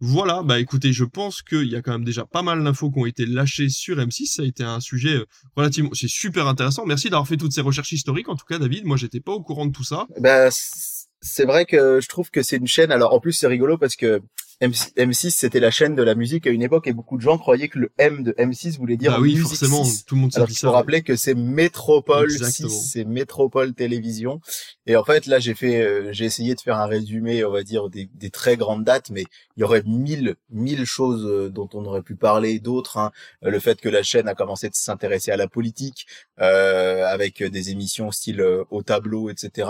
Voilà, 0.00 0.42
bah 0.42 0.58
écoutez, 0.58 0.92
je 0.92 1.04
pense 1.04 1.42
qu'il 1.42 1.68
y 1.68 1.76
a 1.76 1.82
quand 1.82 1.92
même 1.92 2.04
déjà 2.04 2.24
pas 2.24 2.40
mal 2.40 2.64
d'infos 2.64 2.90
qui 2.90 2.98
ont 2.98 3.04
été 3.04 3.26
lâchées 3.26 3.68
sur 3.68 3.98
M6. 3.98 4.26
Ça 4.26 4.42
a 4.42 4.46
été 4.46 4.62
un 4.62 4.80
sujet 4.80 5.16
euh, 5.16 5.26
relativement, 5.54 5.90
c'est 5.92 6.08
super 6.08 6.46
intéressant. 6.46 6.86
Merci 6.86 7.10
d'avoir 7.10 7.28
fait 7.28 7.36
toutes 7.36 7.52
ces 7.52 7.60
recherches 7.60 7.92
historiques. 7.92 8.28
En 8.30 8.36
tout 8.36 8.46
cas, 8.46 8.58
David, 8.58 8.86
moi, 8.86 8.96
j'étais 8.96 9.20
pas 9.20 9.32
au 9.32 9.42
courant 9.42 9.66
de 9.66 9.72
tout 9.72 9.84
ça. 9.84 10.06
Bah, 10.18 10.48
c'est 10.50 11.44
vrai 11.44 11.66
que 11.66 12.00
je 12.00 12.08
trouve 12.08 12.30
que 12.30 12.42
c'est 12.42 12.56
une 12.56 12.66
chaîne. 12.66 12.90
Alors, 12.90 13.12
en 13.12 13.20
plus, 13.20 13.32
c'est 13.32 13.46
rigolo 13.46 13.76
parce 13.76 13.96
que 13.96 14.22
M6, 14.62 15.30
c'était 15.30 15.60
la 15.60 15.70
chaîne 15.70 15.94
de 15.94 16.02
la 16.02 16.14
musique 16.14 16.46
à 16.46 16.50
une 16.50 16.62
époque 16.62 16.86
et 16.86 16.94
beaucoup 16.94 17.18
de 17.18 17.22
gens 17.22 17.36
croyaient 17.36 17.68
que 17.68 17.78
le 17.78 17.92
M 17.98 18.22
de 18.22 18.32
M6 18.32 18.78
voulait 18.78 18.96
dire 18.96 19.12
bah 19.12 19.18
oui, 19.20 19.36
forcément, 19.36 19.82
tout 20.06 20.14
le 20.14 20.22
monde 20.22 20.30
Alors, 20.34 20.48
il 20.48 20.56
faut 20.56 20.70
rappeler 20.70 21.02
que 21.02 21.14
c'est 21.14 21.34
Métropole 21.34 22.30
6, 22.30 22.68
c'est 22.68 23.04
Métropole 23.04 23.74
Télévision. 23.74 24.40
Et 24.86 24.96
en 24.96 25.04
fait, 25.04 25.26
là, 25.26 25.38
j'ai 25.38 25.54
fait, 25.54 25.82
euh, 25.82 26.12
j'ai 26.12 26.24
essayé 26.24 26.54
de 26.54 26.60
faire 26.60 26.78
un 26.78 26.86
résumé, 26.86 27.44
on 27.44 27.50
va 27.50 27.64
dire, 27.64 27.90
des, 27.90 28.08
des, 28.14 28.30
très 28.30 28.56
grandes 28.56 28.84
dates, 28.84 29.10
mais 29.10 29.24
il 29.56 29.60
y 29.60 29.64
aurait 29.64 29.82
mille, 29.84 30.36
mille 30.50 30.86
choses 30.86 31.26
euh, 31.26 31.50
dont 31.50 31.68
on 31.74 31.84
aurait 31.84 32.02
pu 32.02 32.16
parler, 32.16 32.58
d'autres. 32.58 32.96
Hein. 32.96 33.12
Euh, 33.44 33.50
le 33.50 33.60
fait 33.60 33.78
que 33.78 33.90
la 33.90 34.02
chaîne 34.02 34.26
a 34.26 34.34
commencé 34.34 34.70
de 34.70 34.74
s'intéresser 34.74 35.32
à 35.32 35.36
la 35.36 35.48
politique, 35.48 36.06
euh, 36.40 37.04
avec 37.04 37.42
des 37.42 37.70
émissions 37.70 38.10
style 38.10 38.42
au 38.70 38.82
tableau, 38.82 39.28
etc. 39.28 39.68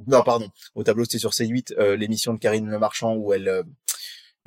Euh, 0.00 0.02
non, 0.06 0.22
pardon. 0.22 0.48
Au 0.74 0.82
tableau, 0.82 1.04
c'était 1.04 1.18
sur 1.18 1.30
C8, 1.30 1.74
euh, 1.78 1.96
l'émission 1.96 2.34
de 2.34 2.38
Karine 2.38 2.68
Le 2.68 2.78
Marchand 2.78 3.14
où 3.14 3.32
elle. 3.32 3.48
Euh, 3.48 3.62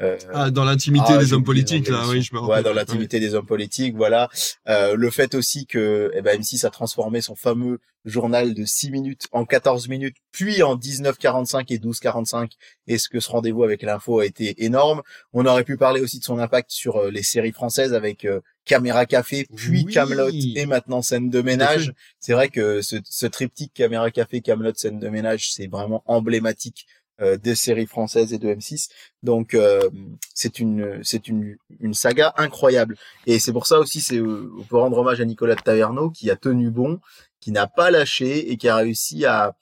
euh 0.01 0.17
ah, 0.33 0.49
dans 0.49 0.63
l'intimité 0.63 1.07
ah, 1.09 1.17
des 1.17 1.33
hommes 1.33 1.43
politiques, 1.43 1.89
là, 1.89 2.03
oui, 2.07 2.21
je 2.21 2.33
me 2.33 2.39
rappelle. 2.39 2.57
Ouais, 2.57 2.63
dans 2.63 2.73
l'intimité 2.73 3.19
des 3.19 3.35
hommes 3.35 3.45
politiques, 3.45 3.95
voilà. 3.95 4.29
Euh, 4.67 4.95
le 4.95 5.09
fait 5.09 5.35
aussi 5.35 5.65
que 5.65 6.11
eh 6.13 6.21
ben, 6.21 6.39
M6 6.39 6.65
a 6.65 6.69
transformé 6.69 7.19
son 7.19 7.35
fameux 7.35 7.79
journal 8.05 8.53
de 8.53 8.63
6 8.63 8.91
minutes 8.91 9.27
en 9.33 9.43
14 9.43 9.89
minutes, 9.89 10.15
puis 10.31 10.63
en 10.63 10.77
19.45 10.77 11.65
et 11.73 11.77
12.45, 11.79 12.51
et 12.87 12.97
ce 12.97 13.09
que 13.09 13.19
ce 13.19 13.29
rendez-vous 13.29 13.63
avec 13.63 13.81
l'info 13.81 14.19
a 14.19 14.25
été 14.25 14.63
énorme. 14.63 15.01
On 15.33 15.45
aurait 15.45 15.65
pu 15.65 15.75
parler 15.75 15.99
aussi 15.99 16.19
de 16.19 16.23
son 16.23 16.39
impact 16.39 16.71
sur 16.71 17.11
les 17.11 17.23
séries 17.23 17.51
françaises 17.51 17.93
avec 17.93 18.25
Caméra 18.69 19.07
Café, 19.07 19.47
puis 19.55 19.83
Camelot 19.83 20.29
et 20.29 20.67
maintenant 20.67 21.01
scène 21.01 21.31
de 21.31 21.41
ménage. 21.41 21.91
C'est 22.19 22.33
vrai 22.33 22.49
que 22.49 22.83
ce, 22.83 22.97
ce, 23.03 23.25
triptyque 23.25 23.73
Caméra 23.73 24.11
Café, 24.11 24.41
Camelot, 24.41 24.75
scène 24.75 24.99
de 24.99 25.09
ménage, 25.09 25.51
c'est 25.51 25.65
vraiment 25.65 26.03
emblématique 26.05 26.85
euh, 27.19 27.35
des 27.35 27.55
séries 27.55 27.87
françaises 27.87 28.31
et 28.31 28.37
de 28.37 28.47
M6. 28.47 28.89
Donc 29.23 29.55
euh, 29.55 29.89
c'est 30.35 30.59
une 30.59 30.99
c'est 31.03 31.27
une, 31.27 31.57
une 31.79 31.95
saga 31.95 32.35
incroyable. 32.37 32.95
Et 33.25 33.39
c'est 33.39 33.51
pour 33.51 33.65
ça 33.65 33.79
aussi 33.79 34.01
c'est 34.01 34.21
on 34.21 34.63
peut 34.69 34.77
rendre 34.77 34.99
hommage 34.99 35.19
à 35.19 35.25
Nicolas 35.25 35.55
Taverneau 35.55 36.11
qui 36.11 36.29
a 36.29 36.35
tenu 36.35 36.69
bon, 36.69 36.99
qui 37.39 37.51
n'a 37.51 37.65
pas 37.65 37.89
lâché 37.89 38.51
et 38.51 38.57
qui 38.57 38.67
a 38.69 38.75
réussi 38.75 39.25
à 39.25 39.55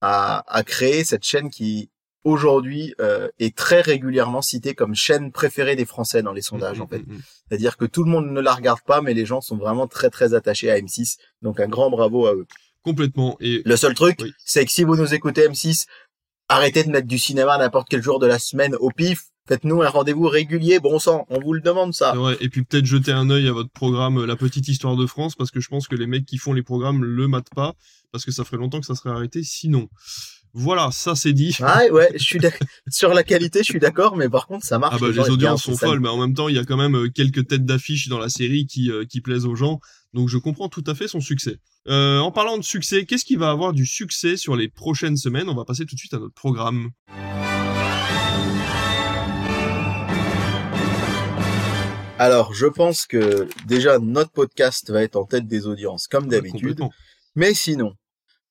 à, 0.00 0.44
à 0.46 0.62
créer 0.62 1.02
cette 1.02 1.24
chaîne 1.24 1.50
qui 1.50 1.90
aujourd'hui 2.28 2.94
euh, 3.00 3.28
est 3.38 3.56
très 3.56 3.80
régulièrement 3.80 4.42
citée 4.42 4.74
comme 4.74 4.94
chaîne 4.94 5.32
préférée 5.32 5.76
des 5.76 5.86
Français 5.86 6.22
dans 6.22 6.32
les 6.32 6.42
sondages 6.42 6.78
mm, 6.78 6.82
en 6.82 6.84
mm, 6.84 6.88
fait. 6.88 6.98
Mm, 6.98 7.20
C'est-à-dire 7.48 7.76
que 7.76 7.86
tout 7.86 8.04
le 8.04 8.10
monde 8.10 8.26
ne 8.30 8.40
la 8.40 8.54
regarde 8.54 8.80
pas, 8.86 9.00
mais 9.00 9.14
les 9.14 9.24
gens 9.24 9.40
sont 9.40 9.56
vraiment 9.56 9.86
très 9.86 10.10
très 10.10 10.34
attachés 10.34 10.70
à 10.70 10.78
M6. 10.78 11.16
Donc 11.42 11.60
un 11.60 11.68
grand 11.68 11.90
bravo 11.90 12.26
à 12.26 12.34
eux. 12.34 12.46
Complètement. 12.82 13.36
Et 13.40 13.62
le 13.64 13.76
seul 13.76 13.94
truc, 13.94 14.20
c'est 14.44 14.64
que 14.64 14.70
si 14.70 14.84
vous 14.84 14.96
nous 14.96 15.14
écoutez 15.14 15.48
M6, 15.48 15.86
arrêtez 16.48 16.84
de 16.84 16.90
mettre 16.90 17.06
du 17.06 17.18
cinéma 17.18 17.58
n'importe 17.58 17.88
quel 17.88 18.02
jour 18.02 18.18
de 18.18 18.26
la 18.26 18.38
semaine 18.38 18.74
au 18.76 18.90
pif. 18.90 19.24
Faites-nous 19.46 19.80
un 19.80 19.88
rendez-vous 19.88 20.28
régulier, 20.28 20.78
bon 20.78 20.98
sang, 20.98 21.24
on 21.30 21.40
vous 21.40 21.54
le 21.54 21.62
demande 21.62 21.94
ça. 21.94 22.14
Et 22.40 22.50
puis 22.50 22.64
peut-être 22.64 22.84
jeter 22.84 23.12
un 23.12 23.30
œil 23.30 23.48
à 23.48 23.52
votre 23.52 23.70
programme 23.70 24.26
La 24.26 24.36
Petite 24.36 24.68
Histoire 24.68 24.94
de 24.94 25.06
France, 25.06 25.36
parce 25.36 25.50
que 25.50 25.58
je 25.58 25.68
pense 25.68 25.88
que 25.88 25.96
les 25.96 26.06
mecs 26.06 26.26
qui 26.26 26.36
font 26.36 26.52
les 26.52 26.62
programmes 26.62 27.02
le 27.02 27.28
matent 27.28 27.54
pas, 27.54 27.74
parce 28.12 28.26
que 28.26 28.30
ça 28.30 28.44
ferait 28.44 28.58
longtemps 28.58 28.78
que 28.78 28.86
ça 28.86 28.94
serait 28.94 29.08
arrêté 29.08 29.42
sinon. 29.42 29.88
Voilà, 30.54 30.90
ça 30.92 31.14
c'est 31.14 31.32
dit. 31.32 31.56
Ah 31.60 31.82
ouais, 31.90 32.10
je 32.14 32.22
suis 32.22 32.40
sur 32.88 33.14
la 33.14 33.22
qualité, 33.22 33.60
je 33.60 33.64
suis 33.64 33.78
d'accord, 33.78 34.16
mais 34.16 34.28
par 34.28 34.46
contre 34.46 34.64
ça 34.64 34.78
marche. 34.78 34.96
Ah 34.96 35.00
bah 35.00 35.10
les, 35.10 35.30
audiences 35.30 35.62
sont 35.62 35.76
folles, 35.76 36.00
mais 36.00 36.08
en 36.08 36.18
même 36.18 36.34
temps 36.34 36.48
il 36.48 36.56
y 36.56 36.58
a 36.58 36.64
quand 36.64 36.76
même 36.76 36.96
euh, 36.96 37.08
quelques 37.08 37.46
têtes 37.46 37.64
d'affiche 37.64 38.08
dans 38.08 38.18
la 38.18 38.28
série 38.28 38.66
qui 38.66 38.90
euh, 38.90 39.04
qui 39.04 39.20
plaisent 39.20 39.46
aux 39.46 39.54
gens, 39.54 39.80
donc 40.14 40.28
je 40.28 40.38
comprends 40.38 40.68
tout 40.68 40.84
à 40.86 40.94
fait 40.94 41.08
son 41.08 41.20
succès. 41.20 41.58
Euh, 41.88 42.18
en 42.18 42.32
parlant 42.32 42.58
de 42.58 42.64
succès, 42.64 43.04
qu'est-ce 43.04 43.24
qui 43.24 43.36
va 43.36 43.50
avoir 43.50 43.72
du 43.72 43.86
succès 43.86 44.36
sur 44.36 44.56
les 44.56 44.68
prochaines 44.68 45.16
semaines? 45.16 45.48
On 45.48 45.54
va 45.54 45.64
passer 45.64 45.86
tout 45.86 45.94
de 45.94 46.00
suite 46.00 46.14
à 46.14 46.18
notre 46.18 46.34
programme. 46.34 46.90
Alors, 52.20 52.52
je 52.52 52.66
pense 52.66 53.06
que 53.06 53.48
déjà 53.66 54.00
notre 54.00 54.32
podcast 54.32 54.90
va 54.90 55.02
être 55.02 55.14
en 55.14 55.24
tête 55.24 55.46
des 55.46 55.68
audiences 55.68 56.08
comme 56.08 56.26
d'habitude. 56.26 56.80
Mais 57.36 57.54
sinon, 57.54 57.94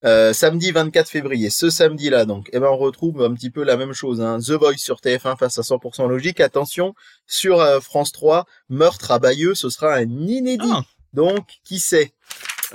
euh, 0.05 0.31
samedi 0.31 0.71
24 0.71 1.09
février, 1.09 1.49
ce 1.49 1.69
samedi-là, 1.69 2.25
donc, 2.25 2.49
eh 2.53 2.59
ben, 2.59 2.67
on 2.67 2.77
retrouve 2.77 3.23
un 3.23 3.33
petit 3.33 3.49
peu 3.49 3.63
la 3.63 3.77
même 3.77 3.93
chose. 3.93 4.21
Hein. 4.21 4.39
The 4.39 4.51
Voice 4.51 4.77
sur 4.77 4.97
TF1 4.97 5.37
face 5.37 5.57
à 5.57 5.61
100% 5.61 6.07
logique. 6.07 6.39
Attention, 6.39 6.93
sur 7.25 7.59
euh, 7.61 7.79
France 7.79 8.11
3, 8.11 8.45
Meurtre 8.69 9.11
à 9.11 9.19
Bayeux, 9.19 9.55
ce 9.55 9.69
sera 9.69 9.95
un 9.95 10.09
inédit. 10.09 10.69
Ah. 10.71 10.83
Donc, 11.13 11.47
qui 11.63 11.79
sait? 11.79 12.13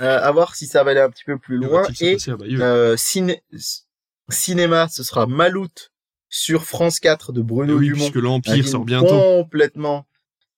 Euh, 0.01 0.19
À 0.21 0.31
voir 0.31 0.55
si 0.55 0.67
ça 0.67 0.83
va 0.83 0.91
aller 0.91 0.99
un 0.99 1.09
petit 1.09 1.23
peu 1.23 1.37
plus 1.37 1.57
loin. 1.57 1.83
Et 2.01 2.17
euh, 2.59 2.97
cinéma, 4.29 4.87
ce 4.89 5.03
sera 5.03 5.25
Maloute 5.27 5.91
sur 6.29 6.65
France 6.65 6.99
4 6.99 7.31
de 7.31 7.41
Bruno 7.41 7.77
oui, 7.77 7.87
Dumont. 7.87 7.99
Puisque 7.99 8.15
l'Empire 8.15 8.67
sort 8.67 8.85
bientôt. 8.85 9.07
Complètement 9.07 10.05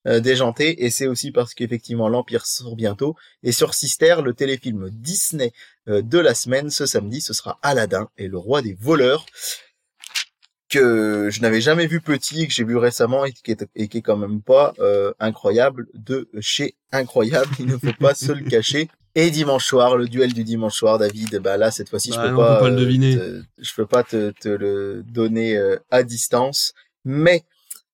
euh, 0.08 0.20
déjanté. 0.20 0.86
Et 0.86 0.92
c'est 0.92 1.08
aussi 1.08 1.32
parce 1.32 1.56
qu'effectivement 1.56 2.10
l'Empire 2.10 2.46
sort 2.46 2.76
bientôt. 2.76 3.16
Et 3.42 3.52
sur 3.52 3.74
Sister 3.74 4.18
le 4.24 4.36
téléfilm 4.36 4.92
Disney 4.92 5.52
euh, 5.88 6.04
de 6.04 6.20
la 6.20 6.36
semaine 6.36 6.70
ce 6.70 6.86
samedi 6.86 7.22
ce 7.22 7.34
sera 7.34 7.58
Aladdin 7.64 8.08
et 8.20 8.28
le 8.28 8.38
roi 8.38 8.62
des 8.62 8.76
voleurs 8.80 9.26
que 10.70 11.30
je 11.32 11.42
n'avais 11.42 11.60
jamais 11.60 11.88
vu 11.88 12.02
petit 12.02 12.48
que 12.48 12.54
j'ai 12.54 12.64
vu 12.64 12.78
récemment 12.78 13.26
et 13.26 13.32
qui 13.32 13.50
est, 13.50 13.66
et 13.76 13.88
qui 13.88 13.98
est 13.98 14.02
quand 14.04 14.18
même 14.18 14.44
pas 14.44 14.76
euh, 14.78 15.12
incroyable 15.20 15.88
de 15.96 16.30
chez 16.40 16.76
incroyable. 16.92 17.50
Il 17.58 17.66
ne 17.66 17.78
faut 17.78 17.94
pas 18.00 18.14
se 18.14 18.32
le 18.32 18.48
cacher. 18.48 18.90
Et 19.16 19.32
dimanche 19.32 19.66
soir 19.66 19.98
le 19.98 20.08
duel 20.08 20.34
du 20.34 20.44
dimanche 20.44 20.76
soir 20.76 21.00
David. 21.00 21.40
Bah 21.40 21.58
là 21.58 21.72
cette 21.72 21.90
fois-ci 21.90 22.12
je 22.12 22.18
bah, 22.18 22.30
peux 22.30 22.36
pas, 22.36 22.60
pas 22.60 22.70
le 22.70 22.76
deviner. 22.76 23.18
je 23.58 23.74
peux 23.76 23.88
pas 23.88 24.04
te, 24.04 24.32
te 24.40 24.50
le 24.50 25.04
donner 25.08 25.60
à 25.90 26.04
distance. 26.04 26.74
Mais 27.06 27.44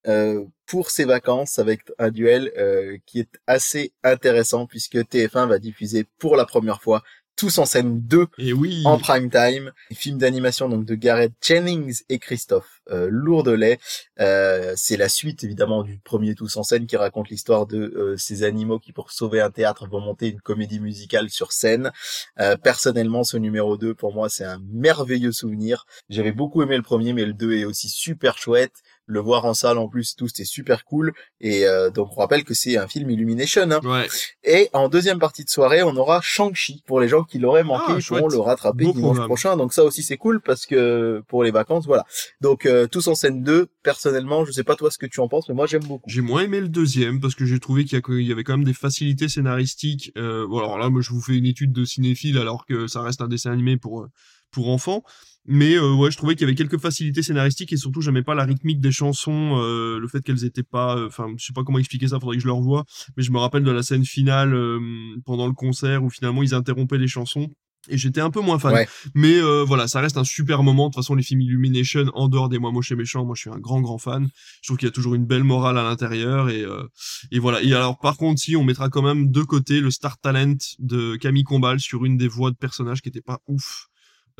euh, 0.06 0.44
pour 0.66 0.90
ses 0.90 1.04
vacances 1.04 1.58
avec 1.58 1.80
un 1.98 2.10
duel 2.10 2.52
euh, 2.56 2.96
qui 3.06 3.20
est 3.20 3.40
assez 3.46 3.92
intéressant 4.02 4.66
puisque 4.66 4.96
TF1 4.96 5.46
va 5.48 5.58
diffuser 5.58 6.06
pour 6.18 6.36
la 6.36 6.44
première 6.44 6.80
fois 6.80 7.02
tous 7.36 7.58
en 7.58 7.64
scène 7.64 8.00
2 8.02 8.26
et 8.38 8.52
oui. 8.52 8.82
en 8.84 8.98
prime 8.98 9.30
time. 9.30 9.72
Film 9.92 10.18
d'animation 10.18 10.68
donc 10.68 10.84
de 10.84 10.94
Gareth 10.94 11.32
Jennings 11.40 12.02
et 12.08 12.18
Christophe 12.18 12.82
euh, 12.90 13.08
Lourdelet. 13.10 13.78
Euh, 14.20 14.74
c'est 14.76 14.96
la 14.96 15.08
suite 15.08 15.42
évidemment 15.42 15.82
du 15.82 15.98
premier 15.98 16.34
Tous 16.34 16.56
en 16.56 16.62
scène 16.62 16.86
qui 16.86 16.96
raconte 16.96 17.30
l'histoire 17.30 17.66
de 17.66 17.78
euh, 17.78 18.16
ces 18.16 18.42
animaux 18.42 18.78
qui 18.78 18.92
pour 18.92 19.10
sauver 19.10 19.40
un 19.40 19.50
théâtre 19.50 19.88
vont 19.88 20.00
monter 20.00 20.28
une 20.28 20.40
comédie 20.40 20.80
musicale 20.80 21.30
sur 21.30 21.52
scène. 21.52 21.90
Euh, 22.38 22.56
personnellement 22.56 23.24
ce 23.24 23.36
numéro 23.36 23.76
2 23.76 23.94
pour 23.94 24.14
moi 24.14 24.28
c'est 24.28 24.44
un 24.44 24.60
merveilleux 24.70 25.32
souvenir. 25.32 25.86
J'avais 26.10 26.32
beaucoup 26.32 26.62
aimé 26.62 26.76
le 26.76 26.82
premier 26.82 27.12
mais 27.12 27.24
le 27.24 27.32
2 27.32 27.54
est 27.54 27.64
aussi 27.64 27.88
super 27.88 28.38
chouette 28.38 28.82
le 29.06 29.20
voir 29.20 29.44
en 29.44 29.54
salle 29.54 29.78
en 29.78 29.88
plus 29.88 30.14
tout 30.16 30.28
c'était 30.28 30.44
super 30.44 30.84
cool. 30.84 31.12
Et 31.40 31.66
euh, 31.66 31.90
donc 31.90 32.08
on 32.16 32.20
rappelle 32.20 32.44
que 32.44 32.54
c'est 32.54 32.76
un 32.76 32.86
film 32.86 33.10
Illumination 33.10 33.70
hein. 33.70 33.80
ouais. 33.84 34.08
et 34.44 34.68
en 34.72 34.88
deuxième 34.88 35.18
partie 35.18 35.44
de 35.44 35.50
soirée 35.50 35.82
on 35.82 35.96
aura 35.96 36.20
Shang-Chi 36.22 36.82
pour 36.86 37.00
les 37.00 37.08
gens 37.08 37.24
qui 37.24 37.38
l'auraient 37.38 37.64
manqué 37.64 37.84
ah, 37.88 37.96
ils 37.98 38.04
pourront 38.04 38.28
le 38.28 38.38
rattraper 38.38 38.92
dimanche 38.92 39.18
prochain. 39.20 39.56
Donc 39.56 39.72
ça 39.72 39.84
aussi 39.84 40.02
c'est 40.02 40.16
cool 40.16 40.40
parce 40.40 40.66
que 40.66 41.22
pour 41.28 41.44
les 41.44 41.50
vacances 41.50 41.86
voilà. 41.86 42.04
Donc 42.40 42.66
euh, 42.66 42.86
tous 42.86 43.08
en 43.08 43.14
scène 43.14 43.42
2 43.42 43.68
personnellement 43.82 44.44
je 44.44 44.52
sais 44.52 44.64
pas 44.64 44.76
toi 44.76 44.90
ce 44.90 44.98
que 44.98 45.06
tu 45.06 45.20
en 45.20 45.28
penses 45.28 45.48
mais 45.48 45.54
moi 45.54 45.66
j'aime 45.66 45.84
beaucoup. 45.84 46.08
J'ai 46.08 46.20
moins 46.20 46.42
aimé 46.42 46.60
le 46.60 46.68
deuxième 46.68 47.20
parce 47.20 47.34
que 47.34 47.44
j'ai 47.44 47.60
trouvé 47.60 47.84
qu'il 47.84 48.00
y, 48.20 48.32
avait 48.32 48.44
quand 48.44 48.56
même 48.56 48.64
des 48.64 48.74
facilités 48.74 49.28
scénaristiques 49.28 50.12
euh, 50.16 50.46
bon 50.46 50.58
alors 50.58 50.78
là 50.78 50.88
moi 50.88 51.00
je 51.02 51.10
vous 51.10 51.20
fais 51.20 51.36
une 51.36 51.46
étude 51.46 51.72
de 51.72 51.84
cinéphile 51.84 52.38
alors 52.38 52.66
que 52.66 52.86
ça 52.86 53.02
reste 53.02 53.20
un 53.20 53.28
dessin 53.28 53.52
animé 53.52 53.76
pour 53.76 54.06
pour 54.52 54.68
enfants 54.68 55.02
mais 55.44 55.74
euh, 55.74 55.92
ouais, 55.94 56.10
je 56.10 56.16
trouvais 56.16 56.34
qu'il 56.34 56.42
y 56.42 56.44
avait 56.44 56.54
quelques 56.54 56.78
facilités 56.78 57.22
scénaristiques 57.22 57.72
et 57.72 57.76
surtout 57.76 58.00
j'aimais 58.00 58.22
pas 58.22 58.34
la 58.34 58.44
rythmique 58.44 58.80
des 58.80 58.92
chansons, 58.92 59.58
euh, 59.60 59.98
le 59.98 60.06
fait 60.06 60.20
qu'elles 60.20 60.44
étaient 60.44 60.62
pas, 60.62 60.96
euh, 60.96 61.08
enfin 61.08 61.26
je 61.36 61.44
sais 61.44 61.52
pas 61.52 61.64
comment 61.64 61.78
expliquer 61.78 62.08
ça, 62.08 62.20
faudrait 62.20 62.36
que 62.36 62.42
je 62.42 62.46
le 62.46 62.52
revoie, 62.52 62.84
mais 63.16 63.24
je 63.24 63.32
me 63.32 63.38
rappelle 63.38 63.64
de 63.64 63.70
la 63.70 63.82
scène 63.82 64.04
finale 64.04 64.56
pendant 65.24 65.46
le 65.46 65.52
concert 65.52 66.04
où 66.04 66.10
finalement 66.10 66.42
ils 66.42 66.54
interrompaient 66.54 66.98
les 66.98 67.08
chansons 67.08 67.48
et 67.88 67.98
j'étais 67.98 68.20
un 68.20 68.30
peu 68.30 68.40
moins 68.40 68.60
fan. 68.60 68.86
Mais 69.14 69.40
voilà, 69.64 69.88
ça 69.88 70.00
reste 70.00 70.16
un 70.16 70.22
super 70.22 70.62
moment. 70.62 70.84
De 70.84 70.94
toute 70.94 71.02
façon, 71.02 71.16
les 71.16 71.24
films 71.24 71.40
Illumination, 71.40 72.04
en 72.14 72.28
dehors 72.28 72.48
des 72.48 72.60
Moi 72.60 72.70
Moche 72.70 72.92
et 72.92 72.94
Méchant, 72.96 73.24
moi 73.24 73.34
je 73.34 73.40
suis 73.40 73.50
un 73.50 73.58
grand 73.58 73.80
grand 73.80 73.98
fan. 73.98 74.28
Je 74.62 74.68
trouve 74.68 74.78
qu'il 74.78 74.86
y 74.86 74.88
a 74.88 74.92
toujours 74.92 75.16
une 75.16 75.26
belle 75.26 75.42
morale 75.42 75.76
à 75.76 75.82
l'intérieur 75.82 76.48
et 76.48 76.64
et 77.32 77.38
voilà. 77.40 77.60
Et 77.62 77.74
alors 77.74 77.98
par 77.98 78.16
contre, 78.16 78.40
si 78.40 78.54
on 78.54 78.62
mettra 78.62 78.88
quand 78.88 79.02
même 79.02 79.32
de 79.32 79.42
côté 79.42 79.80
le 79.80 79.90
star 79.90 80.18
talent 80.18 80.54
de 80.78 81.16
Camille 81.16 81.42
Combal 81.42 81.80
sur 81.80 82.04
une 82.04 82.16
des 82.16 82.28
voix 82.28 82.52
de 82.52 82.56
personnages 82.56 83.02
qui 83.02 83.08
était 83.08 83.22
pas 83.22 83.40
ouf. 83.48 83.88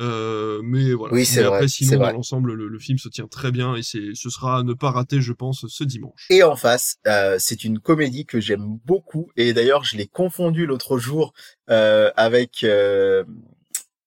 Euh, 0.01 0.61
mais 0.63 0.93
voilà. 0.93 1.13
Oui, 1.13 1.25
c'est 1.25 1.43
Après, 1.43 1.67
sinon, 1.67 1.97
dans 1.97 2.11
l'ensemble, 2.11 2.53
le, 2.53 2.79
film 2.79 2.97
se 2.97 3.09
tient 3.09 3.27
très 3.27 3.51
bien 3.51 3.75
et 3.75 3.83
c'est, 3.83 4.13
ce 4.13 4.29
sera 4.29 4.59
à 4.59 4.63
ne 4.63 4.73
pas 4.73 4.91
rater, 4.91 5.21
je 5.21 5.33
pense, 5.33 5.65
ce 5.67 5.83
dimanche. 5.83 6.27
Et 6.29 6.43
en 6.43 6.55
face, 6.55 6.97
euh, 7.07 7.37
c'est 7.39 7.63
une 7.63 7.79
comédie 7.79 8.25
que 8.25 8.39
j'aime 8.39 8.79
beaucoup 8.85 9.29
et 9.37 9.53
d'ailleurs, 9.53 9.83
je 9.83 9.97
l'ai 9.97 10.07
confondu 10.07 10.65
l'autre 10.65 10.97
jour 10.97 11.33
euh, 11.69 12.11
avec 12.15 12.65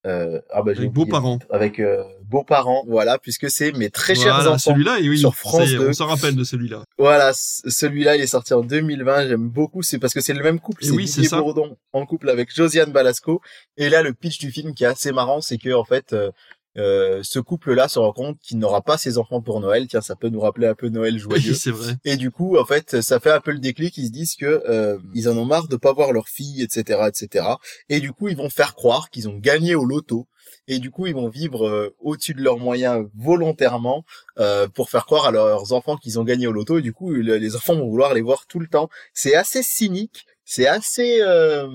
euh, 0.07 0.41
ah 0.51 0.63
bah, 0.63 0.73
avec 0.77 0.93
beaux-parents. 0.93 1.39
Avec 1.51 1.81
euh, 1.81 2.05
beaux-parents, 2.29 2.85
voilà, 2.87 3.19
puisque 3.19 3.51
c'est 3.51 3.73
mes 3.73 3.91
très 3.91 4.15
chers 4.15 4.47
enfants 4.47 4.59
celui-là, 4.59 4.99
oui, 5.01 5.19
sur 5.19 5.35
France 5.35 5.69
2. 5.69 5.89
On 5.89 5.93
s'en 5.93 6.07
rappelle 6.07 6.37
de 6.37 6.45
celui-là. 6.45 6.85
Voilà, 6.99 7.33
celui-là, 7.35 8.17
il 8.17 8.23
est 8.23 8.29
sorti 8.29 8.55
en 8.55 8.63
2020. 8.63 9.29
J'aime 9.29 9.49
beaucoup, 9.49 9.83
c'est 9.83 9.99
parce 9.99 10.15
que 10.15 10.21
c'est 10.21 10.35
le 10.35 10.43
même 10.43 10.61
couple. 10.61 10.85
C'est 10.85 10.93
oui, 10.93 11.05
Didier 11.05 11.29
Bourdon 11.31 11.77
en 11.93 12.07
couple 12.07 12.31
avec 12.31 12.55
Josiane 12.55 12.93
Balasco. 12.93 13.41
Et 13.77 13.89
là, 13.89 14.03
le 14.03 14.13
pitch 14.13 14.39
du 14.39 14.53
film 14.53 14.75
qui 14.75 14.85
est 14.85 14.89
assez 14.89 15.13
marrant, 15.13 15.41
c'est 15.41 15.59
que 15.59 15.75
en 15.75 15.85
fait, 15.85 16.13
euh, 16.13 16.31
euh, 16.79 17.21
ce 17.23 17.39
couple-là 17.39 17.89
se 17.89 17.99
rend 17.99 18.13
compte 18.13 18.39
qu'il 18.41 18.59
n'aura 18.59 18.83
pas 18.83 18.99
ses 18.99 19.19
enfants 19.19 19.41
pour 19.41 19.61
Noël. 19.61 19.87
Tiens, 19.89 20.01
ça 20.01 20.17
peut 20.17 20.29
nous 20.29 20.41
rappeler 20.41 20.67
un 20.67 20.75
peu 20.75 20.89
Noël 20.89 21.19
joyeux. 21.19 21.55
c'est 21.55 21.71
vrai. 21.71 21.97
Et 22.05 22.17
du 22.17 22.31
coup, 22.31 22.59
en 22.59 22.65
fait, 22.65 23.01
ça 23.01 23.21
fait 23.21 23.31
un 23.31 23.41
peu 23.41 23.53
le 23.53 23.59
déclic. 23.59 23.97
Ils 23.97 24.07
se 24.07 24.13
disent 24.13 24.37
que 24.37 24.63
euh, 24.69 24.99
ils 25.15 25.29
en 25.29 25.37
ont 25.37 25.45
marre 25.45 25.69
de 25.69 25.77
pas 25.77 25.93
voir 25.93 26.13
leur 26.13 26.29
fille, 26.29 26.63
etc., 26.63 27.09
etc. 27.09 27.47
Et 27.89 28.01
du 28.01 28.13
coup, 28.13 28.29
ils 28.29 28.37
vont 28.37 28.51
faire 28.51 28.75
croire 28.75 29.11
qu'ils 29.11 29.29
ont 29.29 29.39
gagné 29.39 29.75
au 29.75 29.85
loto. 29.85 30.27
Et 30.69 30.79
du 30.79 30.91
coup, 30.91 31.07
ils 31.07 31.15
vont 31.15 31.29
vivre 31.29 31.67
euh, 31.67 31.95
au-dessus 32.01 32.35
de 32.35 32.43
leurs 32.43 32.59
moyens 32.59 33.07
volontairement 33.17 34.05
euh, 34.39 34.69
pour 34.69 34.91
faire 34.91 35.07
croire 35.07 35.27
à 35.27 35.31
leurs 35.31 35.73
enfants 35.73 35.97
qu'ils 35.97 36.19
ont 36.19 36.25
gagné 36.25 36.47
au 36.47 36.53
loto. 36.53 36.79
Et 36.79 36.83
du 36.83 36.93
coup, 36.93 37.13
les 37.13 37.57
enfants 37.57 37.75
vont 37.75 37.89
vouloir 37.89 38.15
les 38.15 38.23
voir 38.23 38.47
tout 38.47 38.59
le 38.59 38.67
temps. 38.67 38.89
C'est 39.15 39.35
assez 39.35 39.63
cynique 39.63 40.27
c'est 40.47 40.67
assez 40.67 41.21
euh, 41.21 41.67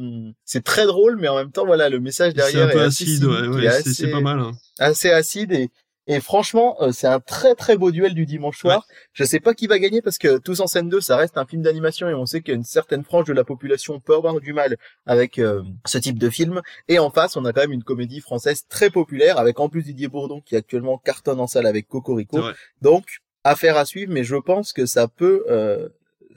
c'est 0.46 0.64
très 0.64 0.86
drôle 0.86 1.18
mais 1.18 1.28
en 1.28 1.36
même 1.36 1.52
temps 1.52 1.66
voilà 1.66 1.90
le 1.90 2.00
message 2.00 2.34
derrière 2.34 2.70
c'est 2.70 2.74
un 2.74 2.80
peu 2.80 2.82
acide 2.82 3.26
ouais, 3.26 3.82
c'est 3.84 4.10
pas 4.10 4.22
mal 4.22 4.40
hein. 4.40 4.52
assez 4.80 5.12
acide 5.12 5.52
et 5.52 5.70
et 6.08 6.20
franchement, 6.20 6.78
euh, 6.82 6.92
c'est 6.92 7.08
un 7.08 7.20
très 7.20 7.54
très 7.54 7.78
beau 7.78 7.92
duel 7.92 8.16
du 8.16 8.26
dimanche 8.26 8.58
soir. 8.58 8.88
Je 9.14 9.24
sais 9.24 9.40
pas 9.40 9.54
qui 9.54 9.68
va 9.68 9.78
gagner 9.78 10.02
parce 10.02 10.18
que 10.18 10.40
Tous 10.40 10.60
en 10.60 10.68
scène 10.68 10.90
2, 10.90 11.00
ça 11.00 11.16
reste 11.16 11.38
un 11.38 11.46
film 11.46 11.62
d'animation 11.62 12.10
et 12.10 12.14
on 12.14 12.26
sait 12.26 12.42
qu'il 12.42 12.50
y 12.50 12.56
a 12.56 12.58
une 12.58 12.64
certaine 12.64 13.04
frange 13.04 13.28
de 13.28 13.34
la 13.34 13.44
population 13.44 14.00
peut 14.00 14.16
avoir 14.16 14.40
du 14.40 14.52
mal 14.52 14.78
avec 15.06 15.38
euh, 15.38 15.62
ce 15.86 16.00
type 16.00 16.18
de 16.18 16.30
film. 16.30 16.62
Et 16.88 16.98
en 16.98 17.12
face, 17.12 17.38
on 17.38 17.46
a 17.46 17.54
quand 17.54 17.62
même 17.62 17.72
une 17.72 17.84
comédie 17.84 18.20
française 18.20 18.66
très 18.68 18.90
populaire 18.90 19.38
avec 19.38 19.60
en 19.60 19.70
plus 19.70 19.84
Didier 19.84 20.08
Bourdon 20.08 20.42
qui 20.42 20.56
actuellement 20.56 20.98
cartonne 20.98 21.40
en 21.40 21.48
salle 21.48 21.68
avec 21.68 21.88
Cocorico. 21.88 22.42
Donc, 22.82 23.06
affaire 23.44 23.78
à 23.78 23.86
suivre, 23.86 24.12
mais 24.12 24.24
je 24.24 24.36
pense 24.36 24.74
que 24.74 24.86
ça 24.88 25.08
peut 25.08 25.46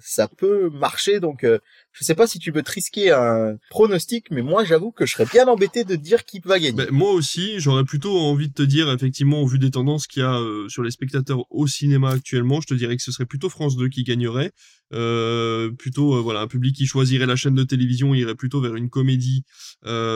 ça 0.01 0.29
peut 0.29 0.71
marcher. 0.71 1.21
Donc, 1.21 1.45
euh, 1.45 1.59
je 1.93 2.05
sais 2.05 2.15
pas 2.15 2.27
si 2.27 2.39
tu 2.39 2.51
veux 2.51 2.63
te 2.63 2.71
risquer 2.71 3.11
un 3.13 3.57
pronostic, 3.71 4.31
mais 4.31 4.43
moi, 4.43 4.65
j'avoue 4.65 4.91
que 4.91 5.07
je 5.07 5.13
serais 5.13 5.27
bien 5.27 5.47
embêté 5.47 5.85
de 5.85 5.97
dire 5.97 6.25
qui 6.25 6.41
va 6.41 6.59
gagner. 6.59 6.73
Ben, 6.73 6.91
moi 6.91 7.13
aussi, 7.13 7.59
j'aurais 7.59 7.85
plutôt 7.85 8.19
envie 8.19 8.49
de 8.49 8.55
te 8.55 8.63
dire, 8.63 8.91
effectivement, 8.91 9.43
au 9.43 9.47
vu 9.47 9.59
des 9.59 9.71
tendances 9.71 10.07
qu'il 10.07 10.23
y 10.23 10.25
a 10.25 10.39
euh, 10.39 10.69
sur 10.69 10.83
les 10.83 10.91
spectateurs 10.91 11.45
au 11.51 11.67
cinéma 11.67 12.11
actuellement, 12.11 12.61
je 12.61 12.67
te 12.67 12.75
dirais 12.75 12.97
que 12.97 13.03
ce 13.03 13.13
serait 13.13 13.27
plutôt 13.27 13.49
France 13.49 13.77
2 13.77 13.89
qui 13.89 14.03
gagnerait. 14.03 14.53
Euh, 14.93 15.71
plutôt, 15.71 16.23
voilà, 16.23 16.41
un 16.41 16.47
public 16.47 16.77
qui 16.77 16.87
choisirait 16.87 17.27
la 17.27 17.37
chaîne 17.37 17.55
de 17.55 17.65
télévision 17.65 18.15
irait 18.15 18.35
plutôt 18.35 18.61
vers 18.61 18.77
une 18.77 18.91
comédie 18.91 19.45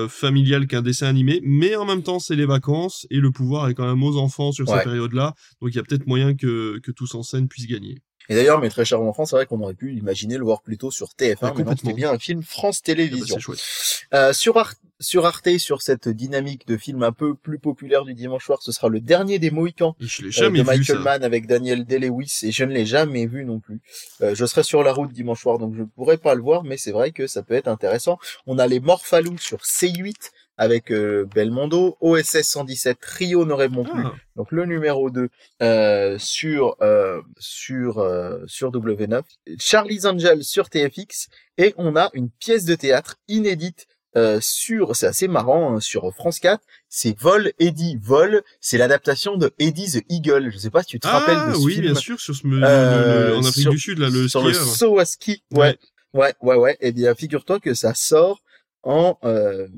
familiale 0.09 0.67
qu'un 0.67 0.83
dessin 0.83 1.07
animé. 1.07 1.41
Mais 1.43 1.77
en 1.77 1.85
même 1.85 2.03
temps, 2.03 2.19
c'est 2.19 2.37
les 2.37 2.47
vacances 2.47 3.07
et 3.11 3.19
le 3.19 3.31
pouvoir 3.31 3.69
est 3.69 3.75
quand 3.75 3.87
même 3.87 4.03
aux 4.03 4.17
enfants 4.17 4.53
sur 4.53 4.69
cette 4.69 4.85
période-là. 4.85 5.35
Donc, 5.61 5.71
il 5.73 5.77
y 5.77 5.81
a 5.81 5.83
peut-être 5.83 6.07
moyen 6.07 6.35
que, 6.35 6.79
que 6.83 6.93
tous 6.93 7.15
en 7.15 7.23
scène 7.23 7.49
puissent 7.49 7.67
gagner. 7.67 8.03
Et 8.29 8.35
d'ailleurs, 8.35 8.61
mes 8.61 8.69
très 8.69 8.85
chers 8.85 9.01
enfants, 9.01 9.25
c'est 9.25 9.37
vrai 9.37 9.47
qu'on 9.47 9.61
aurait 9.63 9.75
pu 9.75 9.95
imaginer 9.95 10.37
le 10.37 10.45
voir 10.45 10.61
plutôt 10.63 10.91
sur 10.91 11.09
TF1, 11.19 11.55
mais 11.57 11.65
c'était 11.77 11.93
bien 11.95 12.11
un 12.13 12.19
film 12.19 12.43
France 12.43 12.83
Télévisions. 12.83 13.39
euh, 14.15 14.33
sur, 14.33 14.59
Arte, 14.59 14.79
sur 15.01 15.25
Arte, 15.25 15.59
sur 15.59 15.81
cette 15.81 16.09
dynamique 16.09 16.67
de 16.67 16.77
film 16.77 17.03
un 17.03 17.13
peu 17.13 17.35
plus 17.35 17.59
populaire 17.59 18.05
du 18.05 18.15
dimanche 18.15 18.45
soir, 18.45 18.59
ce 18.63 18.71
sera 18.73 18.89
le 18.89 19.01
dernier 19.01 19.39
des 19.39 19.51
Mohicans 19.51 19.97
euh, 20.01 20.51
de 20.51 20.63
Michael 20.63 20.99
Mann 20.99 21.25
avec 21.25 21.47
Daniel 21.47 21.85
Day-Lewis, 21.85 22.41
et 22.43 22.53
je 22.53 22.65
ne 22.65 22.73
l'ai 22.73 22.85
jamais 22.85 23.27
vu 23.27 23.45
non 23.45 23.61
plus. 23.61 23.81
Euh, 24.21 24.35
je 24.35 24.45
serai 24.45 24.63
sur 24.63 24.83
la 24.83 24.93
route 24.93 25.13
dimanche 25.13 25.41
soir, 25.41 25.59
donc 25.59 25.75
je 25.75 25.81
ne 25.81 25.87
pourrai 25.87 26.19
pas 26.19 26.35
le 26.35 26.43
voir, 26.43 26.65
mais 26.65 26.77
c'est 26.77 26.93
vrai 26.93 27.13
que 27.13 27.27
ça 27.27 27.43
peut 27.43 27.55
être 27.55 27.69
intéressant. 27.69 28.19
On 28.47 28.59
a 28.59 28.67
les 28.67 28.81
Morphalous 28.81 29.39
sur 29.39 29.59
C8, 29.59 30.15
avec 30.59 30.91
euh, 30.93 31.25
Belmondo, 31.35 31.97
OSS 32.01 32.43
117 32.43 32.99
Rio 33.03 33.45
ne 33.47 33.53
répond 33.55 33.85
plus, 33.85 34.03
Ah. 34.05 34.13
donc 34.37 34.53
le 34.53 34.67
numéro 34.67 35.09
2 35.09 35.29
euh, 35.63 36.17
sur 36.19 36.77
euh, 36.83 37.23
sur 37.39 37.99
euh, 38.01 38.41
sur 38.47 38.71
W9, 38.73 39.23
Charlie's 39.59 40.05
Angel 40.05 40.45
sur 40.45 40.69
TFX 40.69 41.29
et 41.57 41.75
on 41.79 41.97
a 41.97 42.11
une 42.13 42.29
pièce 42.29 42.65
de 42.67 42.75
théâtre 42.75 43.17
inédite 43.29 43.87
euh, 44.17 44.39
sur 44.41 44.97
c'est 44.97 45.07
assez 45.07 45.29
marrant 45.29 45.77
hein, 45.77 45.81
sur 45.81 46.13
France 46.15 46.41
4, 46.41 46.61
c'est 46.89 47.17
Vol 47.19 47.53
Eddie 47.59 47.97
Vol, 48.03 48.43
c'est 48.61 48.79
l'adaptation 48.79 49.37
de 49.37 49.53
Eddie 49.59 49.93
the 50.01 50.05
Eagle. 50.09 50.51
Je 50.51 50.59
sais 50.59 50.71
pas 50.71 50.83
si 50.83 50.89
tu 50.89 50.99
te 51.01 51.07
rappelles 51.07 51.37
Ah 51.39 51.51
de 51.51 51.55
ce 51.55 51.61
oui, 51.61 51.75
film. 51.75 51.85
bien 51.87 51.95
sûr, 51.95 52.19
sur 52.19 52.35
ce 52.35 52.47
Euh, 52.47 52.51
le- 52.51 53.29
le- 53.29 53.37
en 53.37 53.41
Afrique 53.45 53.63
sur- 53.63 53.71
du 53.71 53.79
Sud, 53.79 53.99
là, 53.99 54.09
le 54.09 54.27
sur 54.27 54.43
le 54.43 54.53
skieur. 54.55 54.67
Sawaski. 54.75 55.45
Ouais, 55.53 55.79
ouais, 56.15 56.35
ouais, 56.41 56.57
ouais. 56.57 56.77
Eh 56.81 56.91
bien, 56.93 57.15
figure-toi 57.15 57.61
que 57.61 57.75
ça 57.75 57.93
sort 57.95 58.43
en 58.83 59.19
euh, 59.25 59.69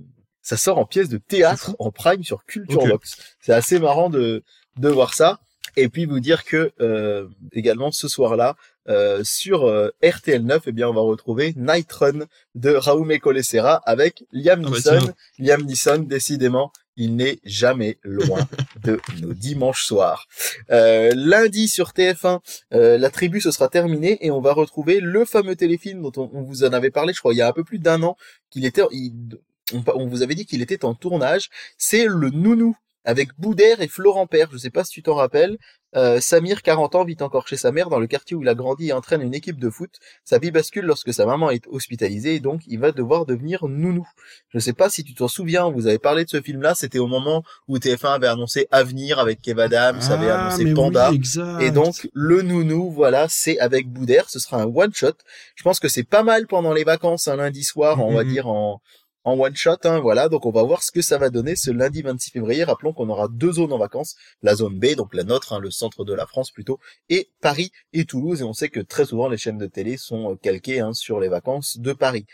ça 0.51 0.57
sort 0.57 0.79
en 0.79 0.85
pièce 0.85 1.09
de 1.09 1.19
théâtre 1.19 1.77
en 1.79 1.91
prime 1.93 2.25
sur 2.25 2.45
Culture. 2.45 2.85
Box. 2.87 3.17
C'est 3.41 3.53
assez 3.53 3.79
marrant 3.79 4.11
de 4.11 4.43
de 4.79 4.89
voir 4.89 5.15
ça. 5.15 5.39
Et 5.77 5.89
puis 5.89 6.05
vous 6.07 6.19
dire 6.19 6.45
que 6.45 6.73
euh, 6.81 7.29
également 7.53 7.93
ce 7.93 8.09
soir-là 8.09 8.57
euh, 8.89 9.23
sur 9.23 9.67
euh, 9.69 9.91
RTL 10.03 10.43
9, 10.45 10.65
eh 10.67 10.73
bien 10.73 10.89
on 10.89 10.93
va 10.93 11.03
retrouver 11.03 11.55
Night 11.57 11.93
Run 11.93 12.27
de 12.57 12.75
Raume 12.75 13.17
Colessera 13.21 13.75
avec 13.87 14.25
Liam 14.33 14.63
Ah 14.67 14.71
bah 14.71 14.77
Neeson. 14.77 15.13
Liam 15.39 15.63
Neeson, 15.63 15.99
décidément, 15.99 16.73
il 16.97 17.15
n'est 17.15 17.39
jamais 17.45 17.99
loin 18.03 18.41
de 18.83 19.01
nos 19.21 19.33
dimanches 19.33 19.85
soirs. 19.85 20.27
Euh, 20.73 21.13
lundi 21.15 21.69
sur 21.69 21.91
TF1, 21.91 22.41
euh, 22.75 22.99
la 22.99 23.11
tribu 23.11 23.41
ce 23.41 23.53
sera 23.53 23.69
terminée 23.69 24.19
et 24.27 24.33
on 24.33 24.41
va 24.41 24.53
retrouver 24.53 24.99
le 24.99 25.25
fameux 25.25 25.55
téléfilm 25.55 26.03
dont 26.03 26.13
on, 26.17 26.29
on 26.33 26.43
vous 26.43 26.65
en 26.65 26.73
avait 26.73 26.91
parlé, 26.91 27.13
je 27.13 27.21
crois, 27.21 27.33
il 27.33 27.37
y 27.37 27.43
a 27.43 27.49
un 27.49 27.53
peu 27.53 27.63
plus 27.65 27.79
d'un 27.79 28.03
an, 28.03 28.17
qu'il 28.51 28.65
était, 28.65 28.83
il- 28.91 29.39
on, 29.73 29.83
on 29.95 30.07
vous 30.07 30.23
avait 30.23 30.35
dit 30.35 30.47
qu'il 30.47 30.63
était 30.63 30.85
en 30.85 30.95
tournage. 30.95 31.49
C'est 31.79 32.07
le 32.07 32.31
Nounou 32.31 32.77
avec 33.05 33.31
Boudère 33.39 33.81
et 33.81 33.89
Florent 33.89 34.27
Père. 34.27 34.49
Je 34.53 34.59
sais 34.59 34.71
pas 34.71 34.85
si 34.85 34.93
tu 34.93 35.03
t'en 35.03 35.15
rappelles. 35.15 35.57
Euh, 35.97 36.21
Samir, 36.21 36.63
40 36.63 36.95
ans, 36.95 37.05
vit 37.05 37.17
encore 37.19 37.49
chez 37.49 37.57
sa 37.57 37.73
mère 37.73 37.89
dans 37.89 37.99
le 37.99 38.07
quartier 38.07 38.37
où 38.37 38.43
il 38.43 38.49
a 38.49 38.55
grandi 38.55 38.89
et 38.91 38.93
entraîne 38.93 39.23
une 39.23 39.35
équipe 39.35 39.59
de 39.59 39.71
foot. 39.71 39.91
Sa 40.25 40.39
vie 40.39 40.53
bascule 40.53 40.85
lorsque 40.85 41.13
sa 41.13 41.27
maman 41.27 41.51
est 41.51 41.67
hospitalisée 41.67 42.37
et 42.37 42.41
donc 42.41 42.61
il 42.69 42.79
va 42.79 42.93
devoir 42.93 43.27
devenir 43.27 43.67
nounou. 43.67 44.07
Je 44.51 44.61
sais 44.61 44.73
pas 44.75 44.89
si 44.89 45.03
tu 45.03 45.15
t'en 45.15 45.27
souviens, 45.27 45.69
vous 45.69 45.89
avez 45.89 45.99
parlé 45.99 46.25
de 46.25 46.29
ce 46.31 46.41
film-là, 46.41 46.77
c'était 46.77 47.01
au 47.01 47.09
moment 47.09 47.43
où 47.67 47.79
TF1 47.79 48.13
avait 48.15 48.29
annoncé 48.29 48.69
Avenir 48.71 49.19
avec 49.19 49.41
Kev 49.43 49.61
Adams, 49.61 49.99
avait 50.11 50.29
Ah, 50.31 50.43
annoncé 50.47 50.73
Panda. 50.75 51.11
oui. 51.11 51.21
Et 51.59 51.73
donc 51.73 52.09
le 52.13 52.43
nounou, 52.43 52.91
voilà, 52.93 53.27
c'est 53.29 53.59
avec 53.59 53.89
Boudère, 53.89 54.31
ce 54.31 54.39
sera 54.39 54.63
un 54.63 54.67
one 54.67 54.95
shot. 54.95 55.15
Je 55.57 55.65
pense 55.65 55.81
que 55.81 55.89
c'est 55.89 56.05
pas 56.05 56.23
mal 56.23 56.47
pendant 56.47 56.73
les 56.73 56.85
vacances, 56.85 57.27
un 57.27 57.35
lundi 57.37 57.65
soir, 57.65 57.99
on 58.05 58.15
va 58.15 58.23
Mhm. 58.23 58.31
dire 58.31 58.47
en 58.47 58.81
en 59.25 59.39
one 59.39 59.55
shot, 59.55 59.77
hein, 59.85 60.01
voilà. 60.01 60.29
Donc 60.29 60.47
on 60.47 60.51
va 60.51 60.63
voir 60.63 60.83
ce 60.83 60.91
que 60.91 61.03
ça 61.03 61.19
va 61.19 61.31
donner 61.31 61.57
ce 61.57 61.71
lundi 61.71 62.03
26 62.03 62.31
février. 62.31 62.65
Rappelons 62.65 62.93
qu'on 62.93 63.09
aura 63.09 63.29
deux 63.29 63.53
zones 63.53 63.73
en 63.73 63.79
vacances, 63.79 64.17
la 64.43 64.55
zone 64.55 64.79
B, 64.79 64.95
donc 64.95 65.15
la 65.15 65.25
nôtre, 65.25 65.53
hein, 65.53 65.59
le 65.59 65.71
centre 65.71 66.05
de 66.05 66.15
la 66.15 66.27
France 66.27 66.51
plutôt, 66.51 66.79
et 67.09 67.31
Paris 67.41 67.73
et 67.93 68.05
Toulouse. 68.05 68.41
Et 68.41 68.45
on 68.45 68.53
sait 68.53 68.69
que 68.69 68.81
très 68.81 69.05
souvent 69.05 69.29
les 69.29 69.37
chaînes 69.37 69.59
de 69.59 69.67
télé 69.67 69.97
sont 69.97 70.33
euh, 70.33 70.37
calquées 70.37 70.81
hein, 70.81 70.93
sur 70.93 71.21
les 71.21 71.29
vacances 71.29 71.79
de 71.79 71.93
Paris. 71.93 72.27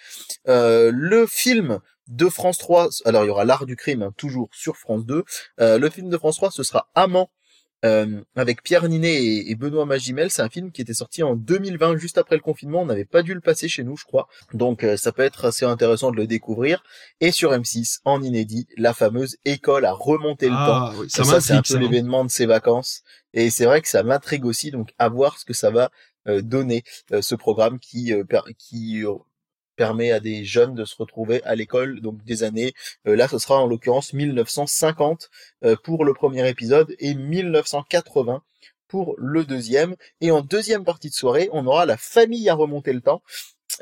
Euh, 0.48 0.90
le 0.94 1.26
film 1.26 1.80
de 2.08 2.28
France 2.28 2.58
3, 2.58 2.88
alors 3.04 3.24
il 3.24 3.28
y 3.28 3.30
aura 3.30 3.44
l'art 3.44 3.66
du 3.66 3.76
crime 3.76 4.02
hein, 4.02 4.12
toujours 4.16 4.48
sur 4.52 4.76
France 4.76 5.04
2. 5.06 5.24
Euh, 5.60 5.78
le 5.78 5.90
film 5.90 6.08
de 6.08 6.16
France 6.16 6.36
3, 6.36 6.50
ce 6.50 6.62
sera 6.62 6.88
Amant 6.94 7.30
euh, 7.84 8.20
avec 8.34 8.62
Pierre 8.62 8.88
Ninet 8.88 9.22
et, 9.22 9.50
et 9.50 9.54
Benoît 9.54 9.84
Magimel. 9.86 10.30
C'est 10.30 10.42
un 10.42 10.48
film 10.48 10.72
qui 10.72 10.82
était 10.82 10.94
sorti 10.94 11.22
en 11.22 11.36
2020, 11.36 11.96
juste 11.98 12.18
après 12.18 12.36
le 12.36 12.42
confinement. 12.42 12.82
On 12.82 12.86
n'avait 12.86 13.04
pas 13.04 13.22
dû 13.22 13.34
le 13.34 13.40
passer 13.40 13.68
chez 13.68 13.84
nous, 13.84 13.96
je 13.96 14.04
crois. 14.04 14.28
Donc 14.54 14.84
euh, 14.84 14.96
ça 14.96 15.12
peut 15.12 15.22
être 15.22 15.44
assez 15.44 15.64
intéressant 15.64 16.10
de 16.10 16.16
le 16.16 16.26
découvrir. 16.26 16.82
Et 17.20 17.32
sur 17.32 17.52
M6, 17.52 18.00
en 18.04 18.22
inédit, 18.22 18.66
la 18.76 18.94
fameuse 18.94 19.36
école 19.44 19.84
à 19.84 19.92
remonter 19.92 20.46
le 20.46 20.54
temps. 20.54 20.58
Ah, 20.58 20.94
oui, 20.98 21.10
ça 21.10 21.24
Ça, 21.24 21.40
c'est 21.40 21.52
un 21.52 21.62
peu 21.62 21.74
hein. 21.74 21.80
l'événement 21.80 22.24
de 22.24 22.30
ses 22.30 22.46
vacances. 22.46 23.02
Et 23.34 23.50
c'est 23.50 23.66
vrai 23.66 23.82
que 23.82 23.88
ça 23.88 24.02
m'intrigue 24.02 24.46
aussi, 24.46 24.70
donc 24.70 24.94
à 24.98 25.08
voir 25.08 25.38
ce 25.38 25.44
que 25.44 25.52
ça 25.52 25.70
va 25.70 25.90
euh, 26.28 26.42
donner, 26.42 26.82
euh, 27.12 27.22
ce 27.22 27.34
programme 27.34 27.78
qui, 27.78 28.12
euh, 28.12 28.24
qui 28.58 29.04
euh, 29.04 29.14
permet 29.76 30.10
à 30.12 30.20
des 30.20 30.44
jeunes 30.44 30.74
de 30.74 30.84
se 30.84 30.96
retrouver 30.96 31.42
à 31.44 31.54
l'école, 31.54 32.00
donc 32.00 32.22
des 32.24 32.42
années. 32.42 32.74
euh, 33.06 33.16
là, 33.16 33.28
ce 33.28 33.38
sera 33.38 33.60
en 33.60 33.66
l'occurrence 33.66 34.12
1950 34.12 35.30
euh, 35.64 35.76
pour 35.82 36.04
le 36.04 36.14
premier 36.14 36.48
épisode 36.48 36.94
et 36.98 37.14
1980 37.14 38.42
pour 38.88 39.14
le 39.18 39.44
deuxième. 39.44 39.96
Et 40.20 40.30
en 40.30 40.42
deuxième 40.42 40.84
partie 40.84 41.08
de 41.10 41.14
soirée, 41.14 41.48
on 41.52 41.66
aura 41.66 41.86
la 41.86 41.96
famille 41.96 42.48
à 42.48 42.54
remonter 42.54 42.92
le 42.92 43.00
temps. 43.00 43.22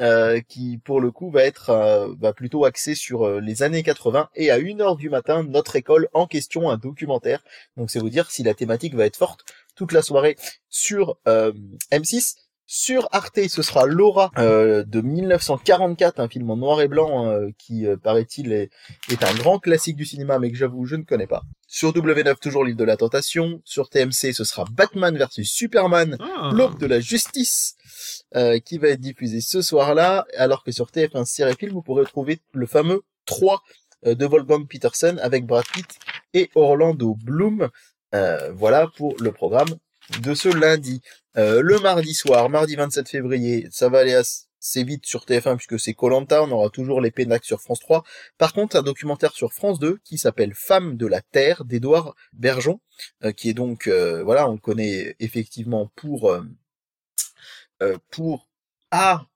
euh, 0.00 0.40
qui 0.48 0.78
pour 0.78 1.00
le 1.00 1.10
coup 1.10 1.30
va 1.30 1.44
être 1.44 1.70
euh, 1.70 2.08
va 2.18 2.32
plutôt 2.32 2.64
axé 2.64 2.94
sur 2.94 3.24
euh, 3.26 3.40
les 3.40 3.62
années 3.62 3.82
80 3.82 4.28
et 4.34 4.50
à 4.50 4.58
1h 4.58 4.96
du 4.96 5.08
matin 5.08 5.44
notre 5.44 5.76
école 5.76 6.08
en 6.14 6.26
question 6.26 6.70
un 6.70 6.76
documentaire 6.78 7.44
donc 7.76 7.90
c'est 7.90 8.00
vous 8.00 8.10
dire 8.10 8.30
si 8.30 8.42
la 8.42 8.54
thématique 8.54 8.94
va 8.94 9.06
être 9.06 9.16
forte 9.16 9.44
toute 9.76 9.92
la 9.92 10.02
soirée 10.02 10.36
sur 10.68 11.16
euh, 11.28 11.52
M6 11.92 12.36
sur 12.66 13.08
Arte, 13.12 13.48
ce 13.48 13.62
sera 13.62 13.84
Laura 13.86 14.30
euh, 14.38 14.84
de 14.84 15.00
1944, 15.00 16.18
un 16.18 16.28
film 16.28 16.50
en 16.50 16.56
noir 16.56 16.80
et 16.80 16.88
blanc 16.88 17.28
euh, 17.28 17.48
qui, 17.58 17.86
euh, 17.86 17.96
paraît-il, 17.96 18.52
est, 18.52 18.70
est 19.10 19.22
un 19.22 19.34
grand 19.34 19.58
classique 19.58 19.96
du 19.96 20.04
cinéma, 20.06 20.38
mais 20.38 20.50
que 20.50 20.56
j'avoue, 20.56 20.86
je 20.86 20.96
ne 20.96 21.02
connais 21.02 21.26
pas. 21.26 21.42
Sur 21.66 21.92
W9, 21.92 22.36
toujours 22.40 22.64
l'île 22.64 22.76
de 22.76 22.84
la 22.84 22.96
tentation. 22.96 23.60
Sur 23.64 23.90
TMC, 23.90 24.32
ce 24.32 24.44
sera 24.44 24.64
Batman 24.70 25.16
versus 25.16 25.50
Superman, 25.50 26.16
Ah. 26.20 26.50
l'aube 26.54 26.78
de 26.78 26.86
la 26.86 27.00
justice, 27.00 27.76
euh, 28.36 28.58
qui 28.60 28.78
va 28.78 28.88
être 28.88 29.00
diffusé 29.00 29.40
ce 29.40 29.60
soir-là, 29.60 30.26
alors 30.36 30.64
que 30.64 30.72
sur 30.72 30.86
TF1 30.90 31.24
Série 31.24 31.56
Film, 31.58 31.72
vous 31.72 31.82
pourrez 31.82 32.04
trouver 32.04 32.40
le 32.52 32.66
fameux 32.66 33.02
3 33.26 33.62
euh, 34.06 34.14
de 34.14 34.24
Wolfgang 34.26 34.66
Petersen 34.66 35.18
avec 35.18 35.46
Brad 35.46 35.64
Pitt 35.72 35.98
et 36.32 36.50
Orlando 36.54 37.14
Bloom. 37.22 37.68
Euh, 38.14 38.52
voilà 38.54 38.86
pour 38.96 39.14
le 39.20 39.32
programme 39.32 39.68
de 40.20 40.34
ce 40.34 40.48
lundi. 40.48 41.00
Euh, 41.36 41.62
le 41.62 41.78
mardi 41.80 42.14
soir, 42.14 42.48
mardi 42.48 42.76
27 42.76 43.08
février, 43.08 43.66
ça 43.70 43.88
va 43.88 44.00
aller 44.00 44.14
assez 44.14 44.84
vite 44.84 45.06
sur 45.06 45.24
TF1 45.24 45.56
puisque 45.56 45.80
c'est 45.80 45.94
Colanta, 45.94 46.42
on 46.42 46.50
aura 46.50 46.70
toujours 46.70 47.00
les 47.00 47.10
Pénacs 47.10 47.44
sur 47.44 47.60
France 47.60 47.80
3. 47.80 48.04
Par 48.38 48.52
contre, 48.52 48.76
un 48.76 48.82
documentaire 48.82 49.32
sur 49.32 49.52
France 49.52 49.78
2 49.78 49.98
qui 50.04 50.18
s'appelle 50.18 50.52
Femmes 50.54 50.96
de 50.96 51.06
la 51.06 51.20
Terre 51.20 51.64
d'Édouard 51.64 52.14
Bergeon, 52.32 52.80
euh, 53.24 53.32
qui 53.32 53.48
est 53.48 53.54
donc, 53.54 53.86
euh, 53.88 54.22
voilà, 54.22 54.48
on 54.48 54.52
le 54.52 54.58
connaît 54.58 55.16
effectivement 55.18 55.90
pour, 55.96 56.36
pour, 58.10 58.48
ah, 58.90 59.26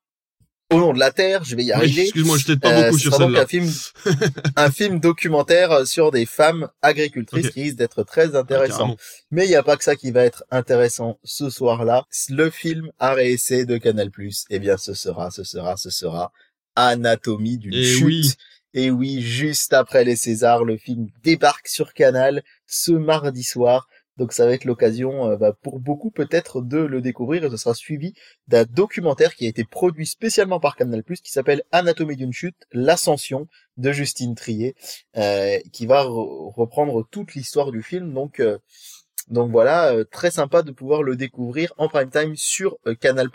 au 0.71 0.79
nom 0.79 0.93
de 0.93 0.99
la 0.99 1.11
Terre, 1.13 1.45
je 1.45 1.57
vais 1.57 1.63
y 1.65 1.67
Oui, 1.67 1.73
arriver. 1.73 2.03
excuse-moi, 2.03 2.37
je 2.39 2.47
t'aide 2.47 2.61
pas 2.61 2.71
Euh, 2.73 2.85
beaucoup 2.87 2.99
sur 2.99 3.15
sera 3.15 3.27
donc 3.27 3.37
un 3.37 3.47
film, 3.47 3.71
un 4.57 4.71
film 4.71 5.01
documentaire 5.01 5.87
sur 5.87 6.11
des 6.11 6.27
femmes 6.27 6.69
agricultrices 6.83 7.51
qui 7.51 7.63
risque 7.63 7.77
d'être 7.77 8.03
très 8.03 8.35
Ah, 8.35 8.41
intéressant. 8.41 8.97
Mais 9.31 9.47
il 9.47 9.49
n'y 9.49 9.57
a 9.57 9.63
pas 9.63 9.77
que 9.77 9.85
ça 9.85 9.97
qui 9.97 10.11
va 10.11 10.25
être 10.25 10.45
intéressant 10.51 11.19
ce 11.25 11.49
soir-là. 11.51 12.05
Le 12.29 12.51
film 12.51 12.91
essai 13.19 13.65
de 13.65 13.79
Canal+, 13.79 14.11
eh 14.51 14.59
bien, 14.59 14.77
ce 14.77 14.95
sera, 14.95 15.31
ce 15.31 15.45
sera, 15.45 15.77
ce 15.77 15.91
sera 15.91 16.33
Anatomie 16.77 17.59
d'une 17.59 17.75
Eh 17.75 17.85
chute. 17.85 18.05
oui. 18.05 18.33
Et 18.75 18.91
oui, 18.91 19.23
juste 19.23 19.73
après 19.73 20.05
les 20.05 20.15
Césars, 20.17 20.65
le 20.65 20.77
film 20.77 21.09
débarque 21.25 21.69
sur 21.69 21.95
Canal 21.95 22.43
ce 22.67 22.93
mardi 22.93 23.43
soir. 23.43 23.89
Donc 24.19 24.33
ça 24.33 24.45
va 24.47 24.53
être 24.53 24.65
l'occasion 24.67 25.27
euh, 25.31 25.37
bah, 25.37 25.53
pour 25.63 25.79
beaucoup 25.81 26.11
peut-être 26.11 26.61
de 26.61 26.79
le 26.79 27.01
découvrir 27.01 27.45
et 27.45 27.51
ce 27.51 27.57
sera 27.57 27.75
suivi 27.75 28.13
d'un 28.49 28.65
documentaire 28.65 29.35
qui 29.35 29.47
a 29.47 29.49
été 29.49 29.65
produit 29.65 30.07
spécialement 30.07 30.61
par 30.61 30.77
Canal+, 30.77 31.03
qui 31.03 31.33
s'appelle 31.33 31.63
Anatomie 31.73 32.17
d'une 32.17 32.33
chute, 32.33 32.67
l'ascension 32.73 33.47
de 33.77 33.93
Justine 33.93 34.35
Trier, 34.35 34.75
euh, 35.17 35.59
qui 35.73 35.87
va 35.87 36.03
re- 36.03 36.53
reprendre 36.55 37.07
toute 37.11 37.35
l'histoire 37.35 37.71
du 37.71 37.83
film. 37.83 38.13
Donc 38.13 38.41
euh, 38.41 38.59
donc 39.31 39.51
voilà, 39.51 39.93
euh, 39.93 40.05
très 40.05 40.31
sympa 40.31 40.63
de 40.63 40.71
pouvoir 40.73 41.03
le 41.03 41.17
découvrir 41.17 41.73
en 41.79 41.89
prime 41.89 42.11
time 42.11 42.35
sur 42.37 42.77
euh, 42.87 42.95
Canal+. 42.95 43.29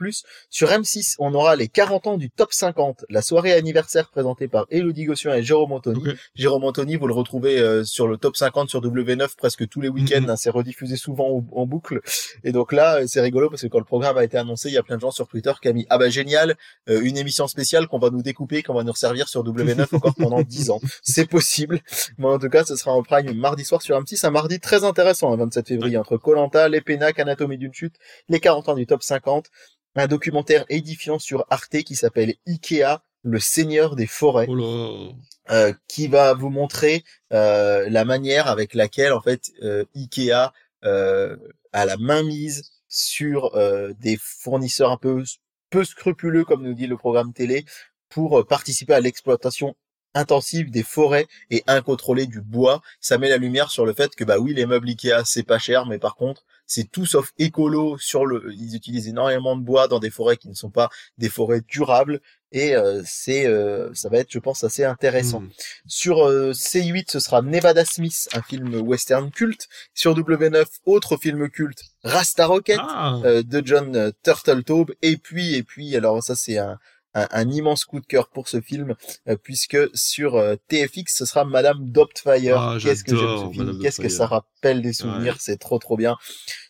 Sur 0.49 0.69
M6, 0.69 1.15
on 1.19 1.33
aura 1.33 1.55
les 1.55 1.67
40 1.67 2.07
ans 2.07 2.17
du 2.17 2.29
Top 2.29 2.53
50, 2.53 3.05
la 3.09 3.21
soirée 3.21 3.53
anniversaire 3.53 4.09
présentée 4.09 4.47
par 4.47 4.65
Elodie 4.69 5.05
Gossuin 5.05 5.35
et 5.35 5.43
Jérôme 5.43 5.71
Anthony. 5.71 6.03
Jérôme 6.35 6.63
Anthony, 6.63 6.95
vous 6.95 7.07
le 7.07 7.13
retrouvez 7.13 7.59
euh, 7.59 7.83
sur 7.83 8.07
le 8.07 8.17
Top 8.17 8.35
50 8.35 8.69
sur 8.69 8.81
W9 8.81 9.35
presque 9.37 9.67
tous 9.67 9.81
les 9.81 9.89
week-ends, 9.89 10.21
Mhm. 10.21 10.29
hein, 10.29 10.35
c'est 10.35 10.49
rediffusé 10.49 10.95
souvent 10.95 11.27
en, 11.29 11.45
en 11.61 11.65
boucle. 11.65 12.01
Et 12.43 12.51
donc 12.51 12.71
là, 12.73 12.97
euh, 13.01 13.05
c'est 13.07 13.21
rigolo 13.21 13.49
parce 13.49 13.61
que 13.61 13.67
quand 13.67 13.79
le 13.79 13.85
programme 13.85 14.17
a 14.17 14.23
été 14.23 14.37
annoncé, 14.37 14.69
il 14.69 14.73
y 14.73 14.77
a 14.77 14.83
plein 14.83 14.95
de 14.95 15.01
gens 15.01 15.11
sur 15.11 15.27
Twitter 15.27 15.51
qui 15.61 15.67
a 15.67 15.73
mis 15.73 15.85
«Ah 15.89 15.97
bah 15.97 16.09
génial, 16.09 16.55
euh, 16.89 17.01
une 17.03 17.17
émission 17.17 17.47
spéciale 17.47 17.87
qu'on 17.87 17.99
va 17.99 18.09
nous 18.09 18.21
découper, 18.23 18.63
qu'on 18.63 18.73
va 18.73 18.83
nous 18.83 18.91
resservir 18.91 19.27
sur 19.27 19.43
W9 19.43 19.87
encore 19.95 20.15
pendant 20.15 20.41
10 20.41 20.69
ans.» 20.71 20.79
C'est 21.03 21.27
possible. 21.29 21.79
Mais 22.17 22.27
en 22.27 22.39
tout 22.39 22.49
cas, 22.49 22.63
ce 22.65 22.75
sera 22.75 22.91
en 22.91 23.03
prime 23.03 23.33
mardi 23.33 23.63
soir 23.63 23.81
sur 23.81 23.99
M6, 23.99 24.25
un 24.25 24.31
mardi 24.31 24.59
très 24.59 24.83
intéressant, 24.83 25.31
le 25.31 25.37
27 25.37 25.67
février, 25.67 25.82
entre 25.97 26.17
Colanta, 26.17 26.69
Les 26.69 26.81
Pénacs, 26.81 27.19
Anatomie 27.19 27.57
d'une 27.57 27.73
chute, 27.73 27.95
les 28.29 28.39
40 28.39 28.69
ans 28.69 28.75
du 28.75 28.85
top 28.85 29.03
50, 29.03 29.49
un 29.95 30.07
documentaire 30.07 30.65
édifiant 30.69 31.19
sur 31.19 31.45
Arte 31.49 31.83
qui 31.83 31.95
s'appelle 31.95 32.33
Ikea, 32.47 32.99
le 33.23 33.39
seigneur 33.39 33.95
des 33.95 34.07
forêts, 34.07 34.47
Oh 34.49 34.55
là. 34.55 35.11
euh, 35.51 35.73
qui 35.87 36.07
va 36.07 36.33
vous 36.33 36.49
montrer 36.49 37.03
euh, 37.31 37.87
la 37.89 38.03
manière 38.05 38.47
avec 38.47 38.73
laquelle 38.73 39.13
en 39.13 39.21
fait 39.21 39.51
euh, 39.61 39.85
Ikea 39.95 40.51
a 40.81 41.85
la 41.85 41.97
main 41.97 42.23
mise 42.23 42.71
sur 42.89 43.51
des 43.99 44.17
fournisseurs 44.21 44.91
un 44.91 44.97
peu 44.97 45.23
peu 45.69 45.83
scrupuleux 45.85 46.43
comme 46.45 46.61
nous 46.61 46.73
dit 46.73 46.85
le 46.87 46.97
programme 46.97 47.33
télé 47.33 47.65
pour 48.09 48.45
participer 48.45 48.93
à 48.93 48.99
l'exploitation 48.99 49.75
intensive 50.13 50.71
des 50.71 50.83
forêts 50.83 51.27
et 51.49 51.63
incontrôlée 51.67 52.27
du 52.27 52.41
bois. 52.41 52.81
Ça 52.99 53.17
met 53.17 53.29
la 53.29 53.37
lumière 53.37 53.69
sur 53.69 53.85
le 53.85 53.93
fait 53.93 54.15
que 54.15 54.23
bah 54.23 54.39
oui, 54.39 54.53
les 54.53 54.65
meubles 54.65 54.89
Ikea 54.89 55.23
c'est 55.25 55.43
pas 55.43 55.59
cher, 55.59 55.85
mais 55.85 55.99
par 55.99 56.15
contre 56.15 56.43
c'est 56.65 56.89
tout 56.89 57.05
sauf 57.05 57.33
écolo 57.37 57.97
sur 57.97 58.25
le. 58.25 58.51
Ils 58.53 58.75
utilisent 58.75 59.07
énormément 59.07 59.55
de 59.55 59.61
bois 59.61 59.87
dans 59.87 59.99
des 59.99 60.09
forêts 60.09 60.37
qui 60.37 60.49
ne 60.49 60.53
sont 60.53 60.69
pas 60.69 60.89
des 61.17 61.29
forêts 61.29 61.61
durables 61.61 62.21
et 62.51 62.75
euh, 62.75 63.01
c'est 63.05 63.47
euh, 63.47 63.93
ça 63.93 64.09
va 64.09 64.19
être 64.19 64.31
je 64.31 64.39
pense 64.39 64.63
assez 64.63 64.83
intéressant. 64.83 65.41
Hmm. 65.41 65.49
Sur 65.87 66.27
euh, 66.27 66.51
C8 66.51 67.11
ce 67.11 67.19
sera 67.19 67.41
Nevada 67.41 67.83
Smith, 67.83 68.29
un 68.33 68.41
film 68.41 68.75
western 68.75 69.29
culte. 69.31 69.67
Sur 69.93 70.15
W9 70.15 70.65
autre 70.85 71.17
film 71.17 71.49
culte 71.49 71.83
Rasta 72.03 72.45
Rocket 72.45 72.79
Ah, 72.79 73.19
euh, 73.25 73.43
de 73.43 73.61
John 73.65 74.11
Turtletaube 74.23 74.93
et 75.01 75.17
puis 75.17 75.55
et 75.55 75.63
puis 75.63 75.95
alors 75.95 76.23
ça 76.23 76.35
c'est 76.35 76.57
un, 76.57 76.79
un 77.13 77.27
un 77.31 77.49
immense 77.49 77.85
coup 77.85 77.99
de 77.99 78.05
cœur 78.05 78.29
pour 78.29 78.47
ce 78.47 78.61
film 78.61 78.95
euh, 79.27 79.35
puisque 79.41 79.77
sur 79.93 80.35
euh, 80.35 80.55
TFX 80.67 81.15
ce 81.15 81.25
sera 81.25 81.45
Madame 81.45 81.89
Doubtfire. 81.89 82.57
Ah, 82.59 82.77
Qu'est-ce 82.81 83.03
que 83.03 83.15
j'aime 83.15 83.37
ce 83.37 83.51
film 83.51 83.79
Qu'est-ce 83.81 84.01
que 84.01 84.09
ça 84.09 84.25
rappelle 84.27 84.81
des 84.81 84.93
souvenirs 84.93 85.37
C'est 85.39 85.57
trop 85.57 85.79
trop 85.79 85.97
bien. 85.97 86.15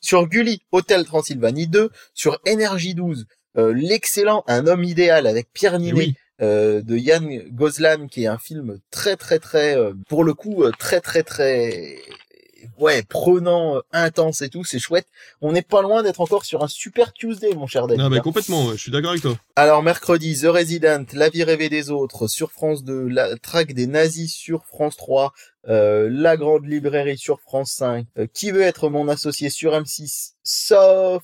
Sur 0.02 0.28
Gulli 0.28 0.62
Hôtel 0.72 1.06
Transylvanie 1.06 1.68
2, 1.68 1.90
sur 2.14 2.40
Énergie 2.46 2.96
12 2.96 3.26
euh, 3.58 3.74
l'excellent 3.74 4.44
Un 4.48 4.66
homme 4.68 4.84
idéal 4.84 5.28
avec 5.28 5.48
Pierre 5.54 5.78
Ninet 5.80 5.94
oui. 5.94 6.14
euh, 6.42 6.82
de 6.82 6.98
Yann 6.98 7.30
Gozlan 7.52 8.08
qui 8.08 8.24
est 8.24 8.28
un 8.28 8.40
film 8.40 8.80
très 8.90 9.16
très 9.16 9.38
très 9.40 9.78
euh, 9.78 9.94
pour 10.10 10.24
le 10.24 10.34
coup 10.34 10.64
euh, 10.64 10.72
très 10.80 11.02
très 11.02 11.22
très 11.22 11.98
ouais 12.78 13.04
prenant 13.04 13.78
euh, 13.78 13.80
intense 13.92 14.42
et 14.42 14.50
tout 14.50 14.64
c'est 14.64 14.80
chouette 14.80 15.08
on 15.42 15.52
n'est 15.52 15.62
pas 15.62 15.82
loin 15.82 16.04
d'être 16.04 16.22
encore 16.22 16.46
sur 16.46 16.64
un 16.64 16.68
super 16.68 17.14
Tuesday 17.14 17.54
mon 17.56 17.68
cher 17.68 17.88
David 17.88 18.02
Non, 18.04 18.10
mais 18.10 18.18
hein. 18.18 18.22
complètement, 18.22 18.66
ouais, 18.66 18.74
je 18.76 18.82
suis 18.82 18.92
d'accord 18.92 19.12
avec 19.12 19.22
toi. 19.22 19.36
alors 19.56 19.84
mercredi 19.84 20.40
The 20.40 20.46
Resident 20.46 21.06
La 21.14 21.30
vie 21.30 21.44
rêvée 21.44 21.70
des 21.70 21.90
autres 21.92 22.28
sur 22.28 22.52
France 22.52 22.84
2 22.84 23.08
La 23.08 23.38
traque 23.38 23.74
des 23.74 23.88
nazis 23.88 24.34
sur 24.34 24.66
France 24.66 24.98
3 24.98 25.34
euh, 25.70 26.10
La 26.12 26.38
grande 26.38 26.66
librairie 26.66 27.18
sur 27.18 27.40
France 27.40 27.72
5 27.74 28.06
euh, 28.18 28.28
Qui 28.34 28.52
veut 28.52 28.62
être 28.62 28.90
mon 28.90 29.08
associé 29.08 29.50
sur 29.50 29.74
M6 29.74 30.32
sauf 30.44 31.24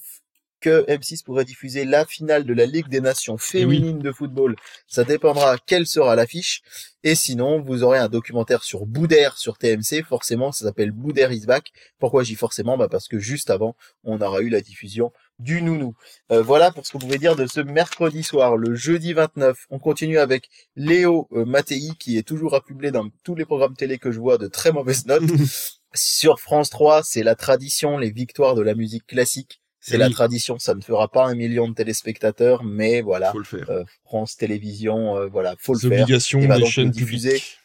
que 0.60 0.86
M6 0.88 1.23
pourrait 1.23 1.45
diffuser 1.45 1.86
la 1.86 2.06
finale 2.06 2.45
de 2.45 2.53
la 2.53 2.65
Ligue 2.65 2.88
des 2.88 3.02
Nations 3.02 3.38
féminine 3.38 3.99
de 3.99 4.11
football. 4.11 4.56
Ça 4.88 5.03
dépendra 5.03 5.57
quelle 5.65 5.86
sera 5.86 6.15
l'affiche. 6.15 6.61
Et 7.03 7.15
sinon, 7.15 7.61
vous 7.61 7.84
aurez 7.84 7.98
un 7.98 8.10
documentaire 8.10 8.64
sur 8.64 8.86
Boudère 8.86 9.38
sur 9.38 9.57
TMC. 9.57 10.03
Forcément, 10.07 10.52
ça 10.52 10.65
s'appelle 10.65 10.91
Boudère 10.91 11.31
is 11.31 11.45
back. 11.45 11.72
Pourquoi 11.98 12.23
j'y 12.23 12.36
forcément? 12.36 12.77
Bah 12.77 12.90
Parce 12.90 13.07
que 13.07 13.19
juste 13.19 13.49
avant, 13.49 13.76
on 14.03 14.19
aura 14.22 14.41
eu 14.41 14.49
la 14.49 14.60
diffusion 14.60 15.14
du 15.40 15.61
nounou. 15.61 15.95
Euh, 16.31 16.41
voilà 16.41 16.72
pour 16.72 16.86
ce 16.86 16.91
qu'on 16.91 16.99
pouvait 16.99 17.18
dire 17.18 17.38
de 17.38 17.48
ce 17.48 17.61
mercredi 17.61 18.22
soir. 18.23 18.57
Le 18.57 18.76
jeudi 18.76 19.14
29, 19.14 19.68
on 19.69 19.80
continue 19.80 20.19
avec 20.19 20.49
Léo 20.76 21.30
euh, 21.31 21.45
Mattei, 21.45 21.91
qui 21.98 22.18
est 22.18 22.27
toujours 22.27 22.53
affublé 22.53 22.91
dans 22.91 23.07
tous 23.23 23.36
les 23.36 23.45
programmes 23.45 23.76
télé 23.76 23.98
que 23.98 24.11
je 24.11 24.19
vois 24.19 24.38
de 24.38 24.48
très 24.48 24.73
mauvaises 24.73 25.06
notes. 25.06 25.23
Sur 25.95 26.40
France 26.40 26.69
3, 26.69 27.02
c'est 27.03 27.23
la 27.23 27.36
tradition, 27.36 27.98
les 27.98 28.11
victoires 28.11 28.56
de 28.56 28.61
la 28.61 28.76
musique 28.76 29.07
classique. 29.07 29.61
C'est 29.81 29.95
Eh 29.95 29.97
la 29.97 30.10
tradition, 30.10 30.60
ça 30.60 30.76
ne 30.76 30.81
fera 30.81 31.07
pas 31.07 31.26
un 31.26 31.35
million 31.35 31.68
de 31.69 31.73
téléspectateurs, 31.73 32.64
mais 32.64 33.01
voilà, 33.01 33.31
Faut 33.31 33.38
le 33.39 33.43
faire. 33.45 33.69
euh, 33.69 33.84
France 34.03 34.35
Télévisions, 34.35 35.15
euh, 35.18 35.27
voilà, 35.27 35.56
faut 35.57 35.73
le 35.73 35.80
faire. 35.80 35.91
obligations 36.01 36.39
Il 36.41 36.47
va 36.47 36.57
des 36.57 36.65
chaînes. 36.65 36.91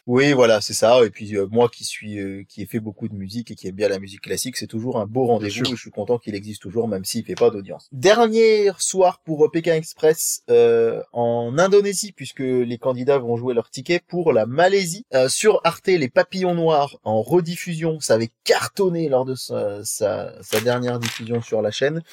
Oui, 0.07 0.33
voilà, 0.33 0.61
c'est 0.61 0.73
ça. 0.73 1.03
Et 1.03 1.09
puis 1.09 1.35
euh, 1.35 1.47
moi 1.49 1.67
qui 1.67 1.83
suis, 1.83 2.19
euh, 2.19 2.43
qui 2.47 2.61
ai 2.61 2.67
fait 2.67 2.79
beaucoup 2.79 3.07
de 3.07 3.15
musique 3.15 3.49
et 3.49 3.55
qui 3.55 3.67
aime 3.67 3.75
bien 3.75 3.89
la 3.89 3.97
musique 3.99 4.21
classique, 4.21 4.55
c'est 4.55 4.67
toujours 4.67 4.99
un 4.99 5.07
beau 5.07 5.25
rendez-vous. 5.25 5.65
Et 5.65 5.69
je 5.71 5.75
suis 5.75 5.89
content 5.89 6.19
qu'il 6.19 6.35
existe 6.35 6.61
toujours, 6.61 6.87
même 6.87 7.03
s'il 7.03 7.25
fait 7.25 7.33
pas 7.35 7.49
d'audience. 7.49 7.89
Dernier 7.91 8.69
soir 8.77 9.19
pour 9.25 9.49
Pékin 9.51 9.73
Express 9.73 10.43
euh, 10.51 11.01
en 11.11 11.57
Indonésie, 11.57 12.11
puisque 12.11 12.39
les 12.39 12.77
candidats 12.77 13.17
vont 13.17 13.35
jouer 13.35 13.55
leur 13.55 13.69
ticket 13.71 13.99
pour 14.07 14.31
la 14.31 14.45
Malaisie. 14.45 15.05
Euh, 15.15 15.27
sur 15.27 15.59
Arte, 15.63 15.87
les 15.87 16.09
Papillons 16.09 16.53
Noirs 16.53 16.97
en 17.03 17.21
rediffusion, 17.23 17.99
ça 17.99 18.13
avait 18.13 18.31
cartonné 18.43 19.09
lors 19.09 19.25
de 19.25 19.33
sa, 19.33 19.83
sa, 19.83 20.33
sa 20.43 20.61
dernière 20.61 20.99
diffusion 20.99 21.41
sur 21.41 21.61
la 21.63 21.71
chaîne. 21.71 22.03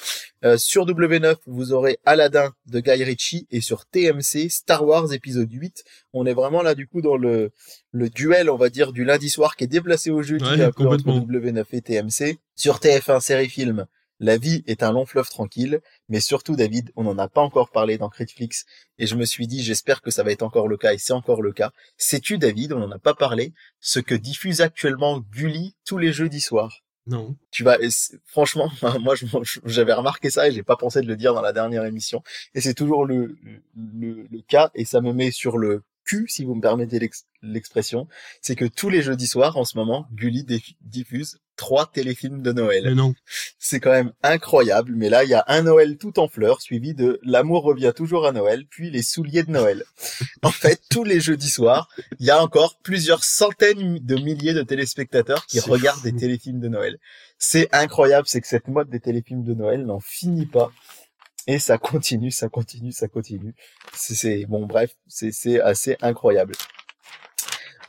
Euh, 0.43 0.57
sur 0.57 0.85
W9, 0.85 1.35
vous 1.45 1.73
aurez 1.73 1.99
Aladdin 2.05 2.53
de 2.65 2.79
Guy 2.79 3.03
Ritchie 3.03 3.47
et 3.51 3.61
sur 3.61 3.85
TMC, 3.85 4.49
Star 4.49 4.85
Wars 4.85 5.13
épisode 5.13 5.51
8. 5.51 5.83
On 6.13 6.25
est 6.25 6.33
vraiment 6.33 6.61
là 6.61 6.75
du 6.75 6.87
coup 6.87 7.01
dans 7.01 7.17
le 7.17 7.51
le 7.91 8.09
duel, 8.09 8.49
on 8.49 8.57
va 8.57 8.69
dire, 8.69 8.91
du 8.91 9.03
lundi 9.05 9.29
soir 9.29 9.55
qui 9.55 9.63
est 9.65 9.67
déplacé 9.67 10.09
au 10.11 10.21
jeudi 10.21 10.43
Ouais, 10.43 10.65
entre 10.65 10.75
complètement. 10.75 11.19
W9 11.19 11.65
et 11.71 11.81
TMC. 11.81 12.39
Sur 12.55 12.79
TF1 12.79 13.19
série 13.21 13.49
film, 13.49 13.85
La 14.19 14.37
vie 14.37 14.63
est 14.67 14.83
un 14.83 14.91
long 14.91 15.05
fleuve 15.05 15.27
tranquille, 15.29 15.81
mais 16.07 16.19
surtout 16.19 16.55
David, 16.55 16.91
on 16.95 17.03
n'en 17.03 17.17
a 17.17 17.27
pas 17.27 17.41
encore 17.41 17.71
parlé 17.71 17.97
dans 17.97 18.09
Critflix 18.09 18.65
et 18.97 19.05
je 19.07 19.15
me 19.15 19.25
suis 19.25 19.47
dit 19.47 19.61
j'espère 19.63 20.01
que 20.01 20.11
ça 20.11 20.23
va 20.23 20.31
être 20.31 20.43
encore 20.43 20.67
le 20.67 20.77
cas 20.77 20.93
et 20.93 20.97
c'est 20.97 21.13
encore 21.13 21.41
le 21.41 21.51
cas. 21.51 21.71
Sais-tu 21.97 22.37
David, 22.37 22.73
on 22.73 22.79
n'en 22.79 22.91
a 22.91 22.99
pas 22.99 23.15
parlé, 23.15 23.53
ce 23.79 23.99
que 23.99 24.15
diffuse 24.15 24.61
actuellement 24.61 25.19
Gulli 25.19 25.75
tous 25.85 25.97
les 25.97 26.13
jeudis 26.13 26.41
soirs? 26.41 26.83
Non. 27.05 27.35
tu 27.51 27.63
vas 27.63 27.77
franchement 28.25 28.71
moi 29.01 29.15
j'avais 29.65 29.93
remarqué 29.93 30.29
ça 30.29 30.47
et 30.47 30.51
j'ai 30.51 30.63
pas 30.63 30.77
pensé 30.77 31.01
de 31.01 31.07
le 31.07 31.17
dire 31.17 31.33
dans 31.33 31.41
la 31.41 31.51
dernière 31.51 31.83
émission 31.83 32.23
et 32.55 32.61
c'est 32.61 32.73
toujours 32.73 33.05
le, 33.05 33.35
le 33.75 34.25
le 34.31 34.41
cas 34.41 34.71
et 34.73 34.85
ça 34.85 35.01
me 35.01 35.11
met 35.11 35.31
sur 35.31 35.57
le 35.57 35.83
cul 36.05 36.27
si 36.29 36.43
vous 36.43 36.55
me 36.55 36.61
permettez 36.61 36.99
l'ex- 36.99 37.25
l'expression 37.41 38.07
c'est 38.41 38.55
que 38.55 38.65
tous 38.65 38.89
les 38.89 39.01
jeudis 39.01 39.27
soirs 39.27 39.57
en 39.57 39.65
ce 39.65 39.77
moment 39.77 40.07
Gulli 40.13 40.43
dif- 40.43 40.75
diffuse 40.81 41.39
trois 41.55 41.85
téléfilms 41.85 42.41
de 42.41 42.51
Noël 42.51 42.83
Mais 42.85 42.95
non. 42.95 43.13
c'est 43.59 43.79
quand 43.79 43.91
même 43.91 44.11
incroyable 44.23 44.93
mais 44.95 45.09
là 45.09 45.23
il 45.23 45.29
y 45.29 45.33
a 45.35 45.43
un 45.47 45.61
Noël 45.63 45.97
tout 45.97 46.19
en 46.19 46.27
fleurs 46.27 46.61
suivi 46.61 46.93
de 46.95 47.19
l'amour 47.23 47.63
revient 47.63 47.93
toujours 47.95 48.25
à 48.25 48.31
Noël 48.31 48.65
puis 48.69 48.89
les 48.89 49.03
souliers 49.03 49.43
de 49.43 49.51
Noël 49.51 49.83
en 50.43 50.51
fait 50.51 50.81
tous 50.89 51.03
les 51.03 51.19
jeudis 51.19 51.49
soirs 51.51 51.87
il 52.19 52.25
y 52.25 52.31
a 52.31 52.41
encore 52.41 52.77
plusieurs 52.83 53.23
centaines 53.23 53.99
de 53.99 54.15
milliers 54.15 54.53
de 54.53 54.63
téléspectateurs 54.63 55.45
qui 55.45 55.59
regardent 55.59 55.99
fou. 55.99 56.11
des 56.11 56.15
téléfilms 56.15 56.59
de 56.59 56.69
Noël 56.69 56.97
c'est 57.45 57.67
incroyable, 57.75 58.25
c'est 58.25 58.39
que 58.39 58.47
cette 58.47 58.69
mode 58.69 58.89
des 58.89 59.01
téléfilms 59.01 59.43
de 59.43 59.53
Noël 59.53 59.85
n'en 59.85 59.99
finit 59.99 60.45
pas. 60.45 60.71
Et 61.47 61.59
ça 61.59 61.77
continue, 61.77 62.31
ça 62.31 62.49
continue, 62.49 62.91
ça 62.91 63.07
continue. 63.07 63.53
C'est, 63.93 64.45
bon, 64.45 64.65
bref, 64.65 64.95
c'est, 65.07 65.31
c'est 65.31 65.59
assez 65.59 65.97
incroyable. 66.01 66.53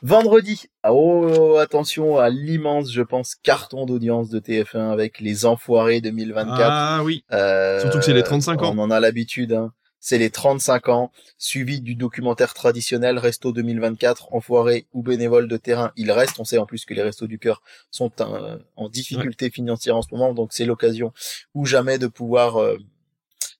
Vendredi, 0.01 0.65
oh, 0.87 1.57
attention 1.59 2.17
à 2.17 2.29
l'immense, 2.29 2.91
je 2.91 3.01
pense, 3.01 3.35
carton 3.35 3.85
d'audience 3.85 4.29
de 4.29 4.39
TF1 4.39 4.91
avec 4.91 5.19
Les 5.19 5.45
Enfoirés 5.45 6.01
2024. 6.01 6.59
Ah 6.61 7.01
oui. 7.03 7.23
Euh, 7.31 7.79
Surtout 7.79 7.99
que 7.99 8.05
c'est 8.05 8.13
les 8.13 8.23
35 8.23 8.61
ans. 8.61 8.73
On 8.75 8.79
en 8.79 8.91
a 8.91 8.99
l'habitude, 8.99 9.53
hein. 9.53 9.71
C'est 10.05 10.19
les 10.19 10.29
35 10.29 10.89
ans, 10.89 11.11
suivi 11.39 11.81
du 11.81 11.95
documentaire 11.95 12.53
traditionnel 12.53 13.17
Resto 13.17 13.51
2024, 13.51 14.35
enfoiré 14.35 14.85
ou 14.93 15.01
bénévole 15.01 15.47
de 15.47 15.57
terrain. 15.57 15.91
Il 15.95 16.11
reste, 16.11 16.39
on 16.39 16.43
sait 16.43 16.59
en 16.59 16.67
plus 16.67 16.85
que 16.85 16.93
les 16.93 17.01
Restos 17.01 17.25
du 17.25 17.39
Cœur 17.39 17.63
sont 17.89 18.11
euh, 18.19 18.59
en 18.75 18.87
difficulté 18.87 19.49
financière 19.49 19.97
en 19.97 20.03
ce 20.03 20.09
moment, 20.11 20.31
donc 20.35 20.53
c'est 20.53 20.65
l'occasion 20.65 21.11
ou 21.55 21.65
jamais 21.65 21.97
de 21.97 22.05
pouvoir 22.05 22.57
euh, 22.57 22.77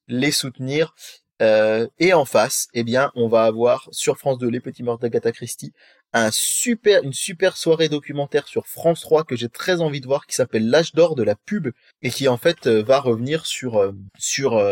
les 0.07 0.31
soutenir. 0.31 0.93
Euh, 1.41 1.87
et 1.99 2.13
en 2.13 2.23
face, 2.23 2.69
eh 2.73 2.83
bien, 2.83 3.11
on 3.15 3.27
va 3.27 3.43
avoir 3.43 3.89
sur 3.91 4.17
France 4.17 4.37
2 4.37 4.47
Les 4.49 4.61
Petits 4.61 4.83
Morts 4.83 4.99
d'Agatha 4.99 5.33
Christie, 5.33 5.73
un 6.13 6.29
super, 6.31 7.03
une 7.03 7.11
super 7.11 7.57
soirée 7.57 7.89
documentaire 7.89 8.47
sur 8.47 8.67
France 8.67 9.01
3 9.01 9.25
que 9.25 9.35
j'ai 9.35 9.49
très 9.49 9.81
envie 9.81 9.99
de 9.99 10.07
voir 10.07 10.27
qui 10.27 10.35
s'appelle 10.35 10.69
L'âge 10.69 10.93
d'or 10.93 11.15
de 11.15 11.23
la 11.23 11.35
pub 11.35 11.67
et 12.01 12.09
qui 12.09 12.29
en 12.29 12.37
fait 12.37 12.67
euh, 12.67 12.81
va 12.83 13.01
revenir 13.01 13.45
sur 13.45 13.77
euh, 13.77 13.91
sur 14.17 14.63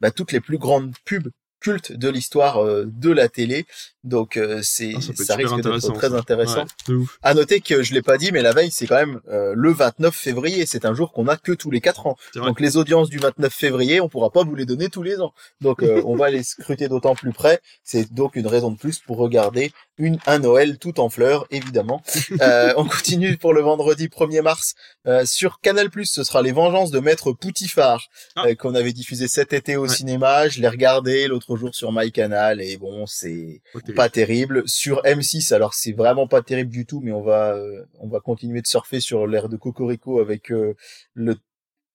bah, 0.00 0.10
toutes 0.10 0.32
les 0.32 0.40
plus 0.40 0.58
grandes 0.58 0.94
pubs 1.06 1.30
cultes 1.60 1.92
de 1.92 2.08
l'histoire 2.08 2.62
euh, 2.64 2.84
de 2.86 3.10
la 3.10 3.28
télé. 3.28 3.66
Donc 4.02 4.36
euh, 4.38 4.60
c'est 4.62 4.94
Ah, 4.96 5.00
ça 5.24 5.36
risque 5.36 5.54
d'être 5.60 5.92
très 5.92 6.14
intéressant. 6.14 6.64
Ouais, 6.88 6.94
ouf. 6.94 7.18
À 7.22 7.34
noter 7.34 7.60
que 7.60 7.82
je 7.82 7.92
l'ai 7.92 8.00
pas 8.02 8.16
dit, 8.16 8.32
mais 8.32 8.40
la 8.42 8.52
veille 8.52 8.70
c'est 8.70 8.86
quand 8.86 8.96
même 8.96 9.20
euh, 9.28 9.52
le 9.54 9.70
29 9.72 10.14
février. 10.14 10.64
C'est 10.66 10.84
un 10.86 10.94
jour 10.94 11.12
qu'on 11.12 11.28
a 11.28 11.36
que 11.36 11.52
tous 11.52 11.70
les 11.70 11.80
quatre 11.82 12.06
ans. 12.06 12.16
Donc 12.34 12.60
les 12.60 12.76
audiences 12.78 13.10
du 13.10 13.18
29 13.18 13.52
février, 13.52 14.00
on 14.00 14.08
pourra 14.08 14.30
pas 14.30 14.42
vous 14.42 14.54
les 14.54 14.64
donner 14.64 14.88
tous 14.88 15.02
les 15.02 15.20
ans. 15.20 15.32
Donc 15.60 15.82
euh, 15.82 16.02
on 16.06 16.16
va 16.16 16.30
les 16.30 16.42
scruter 16.42 16.88
d'autant 16.88 17.14
plus 17.14 17.32
près. 17.32 17.60
C'est 17.84 18.12
donc 18.12 18.36
une 18.36 18.46
raison 18.46 18.70
de 18.70 18.78
plus 18.78 18.98
pour 19.00 19.18
regarder 19.18 19.72
une 19.98 20.18
un 20.26 20.38
Noël 20.38 20.78
tout 20.78 20.98
en 20.98 21.08
fleurs, 21.10 21.46
évidemment. 21.50 22.02
Euh, 22.40 22.72
on 22.76 22.84
continue 22.86 23.36
pour 23.36 23.52
le 23.52 23.60
vendredi 23.60 24.06
1er 24.08 24.40
mars 24.42 24.74
Euh, 25.06 25.24
sur 25.26 25.60
Canal+. 25.60 25.88
Ce 26.04 26.24
sera 26.24 26.40
les 26.42 26.52
Vengeances 26.52 26.90
de 26.90 27.00
Maître 27.00 27.32
Poutifard 27.32 28.02
Ah. 28.36 28.44
euh, 28.46 28.54
qu'on 28.54 28.74
avait 28.74 28.92
diffusé 28.92 29.28
cet 29.28 29.52
été 29.52 29.76
au 29.76 29.82
Ouais. 29.82 29.88
cinéma. 29.88 30.48
Je 30.48 30.60
l'ai 30.60 30.68
regardé 30.68 31.26
l'autre 31.26 31.49
jour 31.56 31.74
sur 31.74 31.92
MyCanal 31.92 32.60
et 32.60 32.76
bon 32.76 33.06
c'est 33.06 33.62
Pas 33.94 34.08
terrible. 34.08 34.62
Sur 34.66 35.02
M6, 35.04 35.52
alors 35.54 35.74
c'est 35.74 35.92
vraiment 35.92 36.26
pas 36.26 36.42
terrible 36.42 36.70
du 36.70 36.86
tout, 36.86 37.00
mais 37.02 37.12
on 37.12 37.22
va 37.22 37.54
euh, 37.56 37.84
on 37.98 38.08
va 38.08 38.20
continuer 38.20 38.60
de 38.62 38.66
surfer 38.66 39.00
sur 39.00 39.26
l'air 39.26 39.48
de 39.48 39.56
Cocorico 39.56 40.20
avec 40.20 40.50
euh, 40.52 40.74
le 41.14 41.36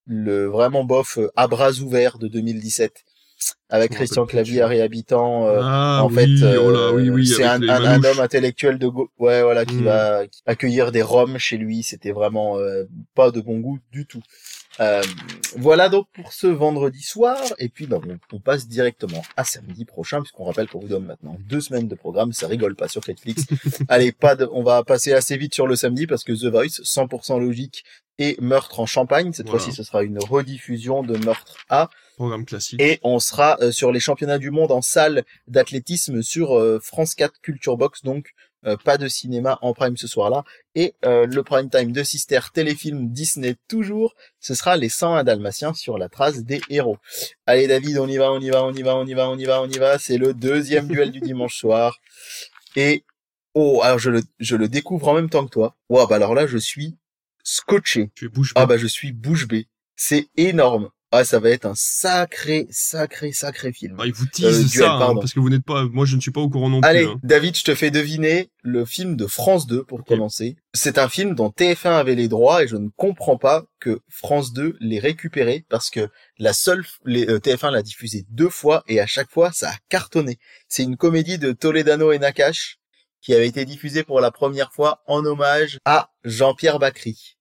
le 0.07 0.45
vraiment 0.45 0.84
bof 0.84 1.18
euh, 1.18 1.30
à 1.36 1.48
bras 1.48 1.72
ouverts 1.80 2.19
de 2.19 2.27
2017 2.27 2.94
avec 3.69 3.91
Christian 3.91 4.26
Clavier 4.26 4.64
réhabitant. 4.64 5.48
euh, 5.48 5.60
ah 5.61 6.02
en 6.03 6.07
oui, 6.10 6.15
fait, 6.15 6.45
euh, 6.45 6.61
oh 6.64 6.72
là, 6.72 6.94
oui, 6.94 7.10
oui, 7.10 7.27
c'est 7.27 7.44
un, 7.44 7.61
un, 7.68 8.03
homme 8.03 8.19
intellectuel 8.19 8.80
de 8.80 8.88
go 8.88 9.10
ouais 9.19 9.44
voilà 9.44 9.65
qui 9.65 9.76
Mm. 9.76 9.84
va 9.84 10.22
accueillir 10.45 10.91
des 10.91 11.02
roms 11.02 11.38
chez 11.38 11.57
lui. 11.57 11.84
C'était 11.84 12.11
vraiment 12.11 12.57
euh, 12.57 12.86
pas 13.14 13.32
de 13.32 13.41
bon 13.41 13.60
goût 13.60 13.80
du 13.91 14.06
tout. 14.06 14.22
Euh, 14.80 15.02
voilà 15.58 15.88
donc 15.90 16.08
pour 16.14 16.34
ce 16.34 16.48
vendredi 16.48 17.02
soir. 17.02 17.38
Et 17.60 17.70
puis, 17.70 17.88
bah, 17.88 18.00
on, 18.06 18.36
on 18.36 18.40
passe 18.40 18.68
directement 18.68 19.24
à 19.38 19.44
samedi 19.44 19.86
prochain, 19.86 20.20
puisqu'on 20.22 20.44
rappelle 20.46 20.68
qu'on 20.68 20.80
vous 20.80 20.88
donne 20.88 21.06
maintenant 21.06 21.38
deux 21.48 21.62
semaines 21.62 21.88
de 21.88 21.96
programme. 21.96 22.34
Ça 22.34 22.48
rigole 22.48 22.76
pas 22.76 22.88
sur 22.88 23.02
Netflix. 23.08 23.44
Allez, 23.88 24.12
pas 24.12 24.36
de, 24.36 24.48
on 24.52 24.64
va 24.64 24.84
passer 24.84 25.14
assez 25.14 25.38
vite 25.38 25.54
sur 25.54 25.68
le 25.68 25.76
samedi 25.76 26.08
parce 26.08 26.24
que 26.24 26.34
The 26.34 26.52
Voice, 26.52 26.82
100% 26.84 27.40
logique 27.40 27.86
et 28.18 28.38
Meurtre 28.40 28.80
en 28.80 28.86
Champagne. 28.86 29.32
Cette 29.34 29.48
Voilà. 29.48 29.60
fois-ci, 29.64 29.76
ce 29.76 29.84
sera 29.84 30.04
une 30.04 30.20
rediffusion 30.20 31.04
de 31.04 31.18
Meurtre 31.18 31.58
A. 31.70 31.90
Programme 32.16 32.46
classique. 32.46 32.82
Et 32.82 33.00
on 33.04 33.20
sera 33.20 33.58
euh, 33.62 33.72
sur 33.72 33.92
les 33.92 34.00
championnats 34.00 34.38
du 34.38 34.52
monde 34.52 34.72
en 34.72 34.82
salle 34.82 35.24
d'athlétisme 35.48 36.22
sur 36.22 36.58
euh, 36.58 36.80
France 36.82 37.14
4 37.16 37.42
Culture 37.42 37.76
Box. 37.78 38.04
Donc, 38.04 38.34
euh, 38.65 38.77
pas 38.77 38.98
de 38.98 39.07
cinéma 39.07 39.60
en 39.61 39.73
prime 39.73 39.98
ce 39.98 40.07
soir-là. 40.07 40.44
Et 40.73 40.95
euh, 41.06 41.26
le 41.26 41.44
prime 41.44 41.69
time 41.69 41.91
de 41.91 42.03
Sister 42.03 42.40
téléfilm 42.53 43.10
Disney 43.10 43.56
toujours, 43.68 44.15
ce 44.40 44.56
sera 44.56 44.77
les 44.77 44.90
101 44.90 45.23
Dalmatiens 45.23 45.73
sur 45.73 45.98
la 45.98 46.10
trace 46.10 46.44
des 46.44 46.61
héros. 46.69 46.98
Allez 47.45 47.68
David, 47.68 47.99
on 47.99 48.07
y 48.07 48.18
va, 48.18 48.32
on 48.32 48.40
y 48.40 48.49
va, 48.49 48.64
on 48.64 48.73
y 48.73 48.82
va, 48.82 48.95
on 48.95 49.06
y 49.06 49.14
va, 49.14 49.30
on 49.30 49.38
y 49.38 49.45
va, 49.45 49.61
on 49.61 49.69
y 49.69 49.77
va. 49.77 49.99
C'est 49.99 50.18
le 50.18 50.34
deuxième 50.34 50.88
duel 50.88 51.11
du 51.11 51.19
dimanche 51.19 51.56
soir. 51.56 51.99
Et 52.76 53.03
oh, 53.53 53.82
alors 53.84 53.99
je 53.99 54.10
le, 54.10 54.22
je 54.40 54.56
le 54.56 54.68
découvre 54.68 55.07
en 55.07 55.14
même 55.14 55.30
temps 55.30 55.45
que 55.45 55.52
toi. 55.52 55.76
Wow, 55.90 56.07
bah 56.07 56.15
alors 56.15 56.34
là, 56.34 56.48
je 56.48 56.57
suis 56.57 56.98
scotché. 57.44 58.11
Tu 58.15 58.26
es 58.26 58.30
bouche 58.30 58.52
Ah 58.56 58.65
bah 58.65 58.77
je 58.77 58.88
suis 58.88 59.11
bouche 59.11 59.48
bée. 59.48 59.68
C'est 59.95 60.27
énorme. 60.36 60.90
Ah, 61.11 61.23
ça 61.23 61.40
va 61.40 61.49
être 61.49 61.65
un 61.65 61.76
sacré, 61.76 62.68
sacré, 62.72 63.32
sacré 63.32 63.72
film. 63.72 63.95
Ah, 63.99 64.06
il 64.06 64.14
vous 64.14 64.26
Euh, 64.26 64.30
tease 64.34 64.69
duel, 64.69 64.86
ça, 64.86 64.95
hein, 64.95 65.15
parce 65.15 65.34
que 65.34 65.40
vous 65.40 65.49
n'êtes 65.49 65.64
pas, 65.64 65.86
moi 65.86 66.06
je 66.06 66.15
ne 66.15 66.22
suis 66.22 66.32
pas 66.32 66.41
au 66.41 66.49
courant 66.49 66.69
non 66.69 66.82
plus. 66.82 66.90
Allez, 66.90 67.06
hein. 67.06 67.19
David, 67.23 67.56
je 67.56 67.64
te 67.64 67.76
fais 67.76 67.91
deviner 67.91 68.49
le 68.64 68.86
film 68.86 69.15
de 69.15 69.27
France 69.27 69.68
2 69.68 69.84
pour 69.84 70.03
commencer. 70.03 70.57
C'est 70.73 70.98
un 70.98 71.07
film 71.07 71.36
dont 71.36 71.49
TF1 71.49 71.91
avait 71.91 72.15
les 72.15 72.27
droits 72.27 72.64
et 72.64 72.68
je 72.68 72.76
ne 72.76 72.90
comprends 72.98 73.38
pas 73.38 73.64
que 73.80 74.02
France 74.10 74.52
2 74.52 74.76
l'ait 74.82 74.99
récupéré 74.99 75.65
parce 75.69 75.90
que 75.90 76.10
la 76.38 76.53
seule, 76.53 76.84
les, 77.06 77.30
euh, 77.30 77.40
TF1 77.40 77.72
l'a 77.72 77.82
diffusé 77.84 78.26
deux 78.30 78.49
fois 78.49 78.84
et 78.88 78.99
à 78.99 79.06
chaque 79.06 79.32
fois 79.32 79.52
ça 79.53 79.69
a 79.69 79.76
cartonné. 79.90 80.38
C'est 80.68 80.84
une 80.84 80.98
comédie 80.98 81.38
de 81.38 81.52
Toledano 81.53 82.11
et 82.11 82.19
Nakash 82.19 82.77
qui 83.22 83.34
avait 83.34 83.48
été 83.48 83.64
diffusée 83.65 84.03
pour 84.03 84.19
la 84.22 84.32
première 84.32 84.73
fois 84.73 85.02
en 85.07 85.26
hommage 85.26 85.80
à 85.86 86.11
Jean-Pierre 86.23 86.77
Bacry. 86.80 87.35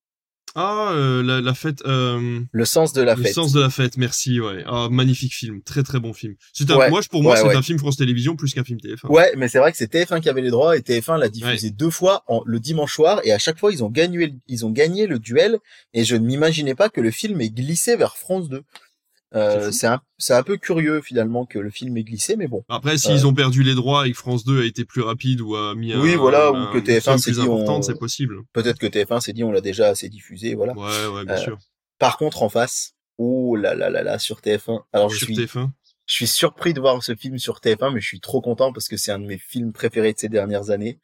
Ah, 0.56 0.92
euh, 0.92 1.22
la, 1.22 1.40
la 1.40 1.52
fête, 1.54 1.82
euh, 1.84 2.40
Le 2.52 2.64
sens 2.64 2.92
de 2.92 3.02
la 3.02 3.16
le 3.16 3.22
fête. 3.24 3.34
sens 3.34 3.52
de 3.52 3.60
la 3.60 3.70
fête, 3.70 3.96
merci, 3.96 4.40
ouais. 4.40 4.62
Ah, 4.66 4.88
magnifique 4.90 5.34
film, 5.34 5.62
très 5.62 5.82
très 5.82 5.98
bon 5.98 6.12
film. 6.12 6.34
C'est 6.52 6.70
un, 6.70 6.76
Ouais, 6.76 6.90
moi, 6.90 7.00
pour 7.10 7.22
moi, 7.24 7.32
ouais, 7.34 7.40
c'est 7.40 7.46
ouais. 7.48 7.56
un 7.56 7.62
film 7.62 7.78
France 7.78 7.96
Télévisions 7.96 8.36
plus 8.36 8.54
qu'un 8.54 8.62
film 8.62 8.78
TF1. 8.78 9.08
Ouais, 9.08 9.32
mais 9.36 9.48
c'est 9.48 9.58
vrai 9.58 9.72
que 9.72 9.78
c'est 9.78 9.92
TF1 9.92 10.20
qui 10.20 10.28
avait 10.28 10.42
les 10.42 10.50
droits 10.50 10.76
et 10.76 10.80
TF1 10.80 11.18
l'a 11.18 11.28
diffusé 11.28 11.70
deux 11.70 11.90
fois 11.90 12.22
en, 12.28 12.42
le 12.46 12.60
dimanche 12.60 12.94
soir 12.94 13.20
et 13.24 13.32
à 13.32 13.38
chaque 13.38 13.58
fois 13.58 13.72
ils 13.72 13.82
ont 13.82 13.90
gagné, 13.90 14.34
ils 14.46 14.64
ont 14.64 14.70
gagné 14.70 15.06
le 15.08 15.18
duel 15.18 15.58
et 15.92 16.04
je 16.04 16.14
ne 16.14 16.24
m'imaginais 16.24 16.74
pas 16.76 16.88
que 16.88 17.00
le 17.00 17.10
film 17.10 17.40
ait 17.40 17.50
glissé 17.50 17.96
vers 17.96 18.16
France 18.16 18.48
2. 18.48 18.62
C'est 19.34 19.40
Euh, 19.40 19.72
c'est 19.72 19.86
un, 19.88 20.00
c'est 20.16 20.32
un 20.34 20.42
peu 20.44 20.56
curieux 20.56 21.00
finalement 21.02 21.44
que 21.44 21.58
le 21.58 21.68
film 21.70 21.96
ait 21.96 22.04
glissé, 22.04 22.36
mais 22.36 22.46
bon. 22.46 22.64
Après, 22.68 22.96
s'ils 22.98 23.26
ont 23.26 23.34
perdu 23.34 23.62
les 23.64 23.74
droits 23.74 24.06
et 24.06 24.12
que 24.12 24.16
France 24.16 24.44
2 24.44 24.62
a 24.62 24.64
été 24.64 24.84
plus 24.84 25.02
rapide 25.02 25.40
ou 25.40 25.56
a 25.56 25.74
mis 25.74 25.92
un, 25.92 26.00
Oui, 26.00 26.14
voilà, 26.14 26.48
un- 26.48 26.68
ou 26.68 26.72
que 26.72 26.78
une 26.78 26.84
TF1 26.84 27.00
somme 27.00 27.18
s'est 27.18 27.32
plus 27.32 27.40
dit, 27.42 27.48
on- 27.48 27.82
c'est 27.82 27.98
possible. 27.98 28.36
Peut-être 28.52 28.78
que 28.78 28.86
TF1 28.86 29.20
s'est 29.20 29.32
dit 29.32 29.42
on 29.44 29.50
l'a 29.52 29.60
déjà 29.60 29.88
assez 29.88 30.08
diffusé, 30.08 30.54
voilà. 30.54 30.72
Ouais, 30.74 31.06
ouais, 31.12 31.24
bien 31.24 31.34
Euh, 31.34 31.38
sûr. 31.38 31.58
Par 31.98 32.16
contre 32.16 32.42
en 32.44 32.48
face, 32.48 32.92
oh 33.18 33.56
là 33.56 33.74
là 33.74 33.90
là 33.90 34.02
là 34.04 34.18
sur 34.20 34.40
TF1. 34.40 34.84
Alors 34.92 35.08
je 35.10 35.16
Sur 35.18 35.26
suis, 35.26 35.34
TF1. 35.36 35.70
je 36.06 36.14
suis 36.14 36.26
surpris 36.28 36.72
de 36.72 36.80
voir 36.80 37.02
ce 37.02 37.16
film 37.16 37.38
sur 37.38 37.60
TF1, 37.60 37.90
mais 37.92 38.00
je 38.00 38.06
suis 38.06 38.20
trop 38.20 38.40
content 38.40 38.72
parce 38.72 38.86
que 38.88 38.96
c'est 38.96 39.10
un 39.12 39.18
de 39.18 39.26
mes 39.26 39.38
films 39.38 39.72
préférés 39.72 40.12
de 40.12 40.18
ces 40.18 40.28
dernières 40.28 40.70
années. 40.70 41.00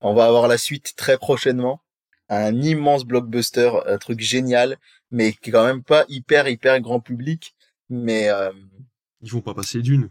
On 0.00 0.12
va 0.14 0.26
avoir 0.26 0.48
la 0.48 0.58
suite 0.58 0.94
très 0.96 1.18
prochainement. 1.18 1.82
Un 2.28 2.60
immense 2.62 3.04
blockbuster, 3.04 3.70
un 3.86 3.98
truc 3.98 4.20
génial, 4.20 4.78
mais 5.10 5.32
qui 5.32 5.50
est 5.50 5.52
quand 5.52 5.66
même 5.66 5.82
pas 5.82 6.04
hyper 6.08 6.48
hyper 6.48 6.80
grand 6.80 7.00
public. 7.00 7.54
Mais 7.90 8.28
euh, 8.30 8.50
Ils 9.20 9.30
vont 9.32 9.40
pas 9.42 9.54
passer 9.54 9.82
d'une. 9.82 10.08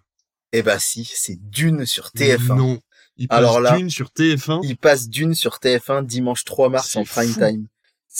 eh 0.51 0.61
ben 0.61 0.77
si, 0.79 1.05
c'est 1.05 1.37
Dune 1.49 1.85
sur 1.85 2.07
TF1. 2.09 2.55
Non. 2.57 2.79
Ils 3.17 3.27
passent 3.27 3.37
Alors 3.39 3.59
là- 3.61 3.75
d'une 3.77 3.89
sur 3.89 4.09
TF1. 4.11 4.61
Il 4.63 4.77
passe 4.77 5.09
Dune 5.09 5.33
sur 5.33 5.57
TF1 5.59 6.03
dimanche 6.05 6.43
3 6.45 6.69
mars 6.69 6.95
en 6.95 7.03
prime 7.03 7.29
fou. 7.31 7.39
time. 7.39 7.67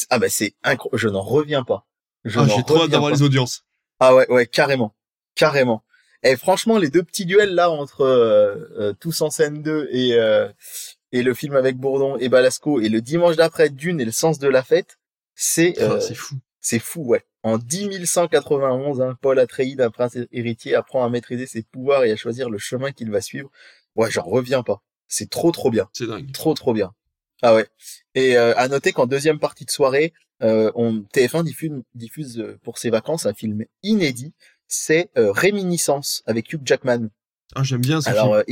Ah 0.10 0.19
bah 0.19 0.30
c'est 0.30 0.56
incroyable, 0.64 0.98
je 0.98 1.07
n'en 1.10 1.22
reviens 1.22 1.64
pas. 1.64 1.86
Je 2.26 2.40
Ah, 2.40 2.48
j'ai 2.48 2.64
trop 2.64 2.84
hâte 2.84 2.90
d'avoir 2.91 3.11
les 3.11 3.22
audiences. 3.22 3.64
Ah 3.99 4.14
ouais, 4.15 4.30
ouais, 4.30 4.45
carrément, 4.45 4.95
carrément. 5.36 5.84
Et 6.23 6.36
franchement, 6.36 6.77
les 6.77 6.90
deux 6.90 7.03
petits 7.03 7.26
duels 7.26 7.56
là 7.56 7.69
entre 7.72 8.02
euh, 8.02 8.56
euh, 8.77 8.94
Tous 8.99 9.22
en 9.22 9.30
scène 9.30 9.61
2 9.64 9.88
et 9.91 10.14
euh, 10.15 10.49
et 11.11 11.23
le 11.23 11.34
film 11.34 11.56
avec 11.56 11.77
Bourdon 11.77 12.18
et 12.18 12.27
Balasco 12.30 12.80
et 12.81 12.90
le 12.90 13.02
dimanche 13.02 13.36
d'après 13.38 13.69
Dune 13.69 13.99
et 14.02 14.06
le 14.06 14.11
sens 14.11 14.38
de 14.38 14.48
la 14.49 14.64
fête, 14.64 14.99
c'est 15.34 15.73
Ah, 15.80 15.84
euh, 15.84 15.99
c'est 16.02 16.14
fou. 16.14 16.36
c'est 16.60 16.80
fou, 16.80 17.03
ouais. 17.06 17.23
En 17.44 17.57
10 17.57 18.06
191, 18.06 19.02
hein, 19.02 19.18
Paul 19.22 19.40
Atreides, 19.40 19.82
un 19.82 19.90
prince 19.91 20.18
héritier, 20.32 20.76
apprend 20.76 21.06
à 21.06 21.10
maîtriser 21.10 21.45
ses 21.48 21.64
pouvoirs 21.64 22.03
et 22.03 22.11
à 22.11 22.16
choisir 22.16 22.49
le 22.49 22.57
chemin 22.57 22.91
qu'il 22.91 23.10
va 23.11 23.22
suivre. 23.22 23.49
Ouais, 23.95 24.11
j'en 24.11 24.24
reviens 24.24 24.61
pas. 24.64 24.82
C'est 25.07 25.30
trop 25.30 25.52
trop 25.52 25.72
bien. 25.72 25.90
C'est 25.94 26.07
dingue. 26.07 26.32
Trop 26.34 26.53
trop 26.53 26.74
bien. 26.74 26.94
Ah 27.41 27.56
ouais. 27.56 27.68
Et 28.16 28.38
euh, 28.38 28.53
à 28.57 28.68
noter 28.68 28.91
qu'en 28.91 29.07
deuxième 29.07 29.40
partie 29.40 29.64
de 29.66 29.72
soirée, 29.72 30.14
euh, 30.44 30.72
on 30.76 30.99
TF1 31.14 31.44
diffuse, 31.44 31.72
diffuse 31.95 32.40
euh, 32.40 32.60
pour 32.64 32.78
ses 32.78 32.90
vacances 32.90 33.26
un 33.26 33.34
film 33.34 33.64
inédit. 33.84 34.34
C'est 34.68 35.10
euh, 35.18 35.32
Réminiscence 35.32 36.22
avec 36.26 36.52
Hugh 36.52 36.61
Jackman. 36.66 37.07
Ah, 37.56 37.64
j'aime 37.64 37.82
bien 37.82 38.02
ce 38.02 38.10
Alors, 38.10 38.26
film. 38.26 38.38
euh, 38.38 38.44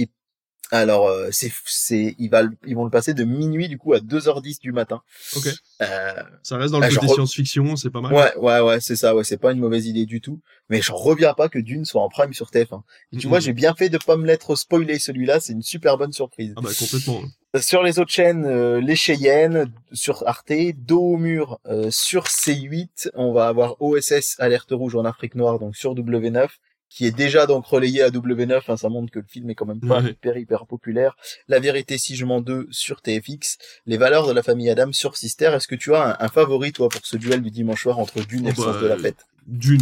alors 0.72 1.08
euh, 1.08 1.30
c'est 1.32 1.52
c'est 1.66 2.16
il 2.20 2.30
va 2.30 2.44
ils 2.66 2.76
vont 2.76 2.84
le 2.84 2.90
passer 2.90 3.14
de 3.14 3.24
minuit 3.24 3.70
du 3.70 3.78
coup 3.78 3.94
à 3.94 4.00
2h10 4.00 4.60
du 4.60 4.72
matin. 4.72 5.02
Ok. 5.36 5.48
Euh, 5.82 6.14
Ça 6.44 6.58
reste 6.58 6.72
dans 6.72 6.80
le 6.80 6.86
ah, 6.86 6.90
côté 6.90 7.08
science-fiction, 7.08 7.76
c'est 7.76 7.90
pas 7.90 8.02
mal. 8.02 8.14
ouais 8.14 8.36
ouais 8.38 8.60
ouais 8.60 8.80
c'est 8.82 8.96
ça 8.96 9.16
ouais 9.16 9.24
c'est 9.24 9.38
pas 9.38 9.54
une 9.54 9.60
mauvaise 9.60 9.86
idée 9.88 10.06
du 10.06 10.20
tout. 10.20 10.42
Mais 10.70 10.82
j'en 10.82 10.96
reviens 10.96 11.34
pas 11.34 11.48
que 11.48 11.60
Dune 11.60 11.86
soit 11.86 12.02
en 12.02 12.10
prime 12.10 12.34
sur 12.34 12.50
TF1. 12.50 12.82
Et 13.14 13.18
tu 13.18 13.28
vois 13.28 13.40
j'ai 13.40 13.54
bien 13.54 13.74
fait 13.76 13.90
de 13.90 13.98
pas 13.98 14.18
me 14.18 14.26
l'être 14.26 14.56
spoilé 14.56 15.00
celui-là. 15.00 15.40
C'est 15.40 15.54
une 15.54 15.64
super 15.64 15.98
bonne 15.98 16.12
surprise. 16.12 16.54
Ah 16.58 16.62
bah, 16.62 16.70
complètement. 16.78 17.22
Sur 17.62 17.82
les 17.82 17.98
autres 18.00 18.12
chaînes, 18.12 18.46
euh, 18.46 18.82
les 18.82 18.96
Cheyennes 18.96 19.72
sur 19.94 20.28
Arte, 20.28 20.52
Dos 20.76 21.14
au 21.14 21.18
mur 21.18 21.60
euh, 21.66 21.90
sur 21.90 22.26
C8, 22.26 23.12
on 23.16 23.32
va 23.32 23.48
avoir 23.48 23.82
OSS 23.82 24.36
Alerte 24.40 24.72
Rouge 24.72 24.96
en 24.96 25.06
Afrique 25.06 25.34
Noire 25.36 25.58
donc 25.58 25.76
sur 25.76 25.96
W9 25.96 26.50
qui 26.90 27.06
est 27.06 27.12
déjà 27.16 27.46
donc 27.48 27.66
relayé 27.66 28.02
à 28.02 28.10
W9, 28.10 28.62
hein, 28.68 28.78
ça 28.78 28.90
montre 28.90 29.12
que 29.12 29.20
le 29.20 29.26
film 29.28 29.50
est 29.50 29.56
quand 29.56 29.66
même 29.66 29.82
pas 29.82 30.02
hyper 30.02 30.38
hyper 30.38 30.66
populaire. 30.66 31.16
La 31.48 31.60
vérité 31.60 31.98
si 31.98 32.16
je 32.16 32.26
mens 32.26 32.42
2 32.42 32.68
sur 32.72 33.02
TFX, 33.02 33.58
les 33.86 33.98
valeurs 33.98 34.26
de 34.28 34.32
la 34.34 34.42
famille 34.44 34.70
Adam 34.70 34.92
sur 34.94 35.18
Sister. 35.18 35.52
Est-ce 35.54 35.68
que 35.68 35.76
tu 35.76 35.94
as 35.94 36.18
un, 36.22 36.26
un 36.26 36.30
favori 36.30 36.72
toi 36.72 36.90
pour 36.90 37.02
ce 37.06 37.18
duel 37.18 37.42
du 37.42 37.52
dimanche 37.52 37.84
soir 37.84 38.00
entre 38.00 38.22
Dune 38.26 38.46
et 38.48 38.50
Oh, 38.52 38.60
le 38.62 38.64
sens 38.64 38.76
bah, 38.76 38.82
de 38.82 38.88
la 38.88 38.98
fête? 38.98 39.18
Dune. 39.48 39.82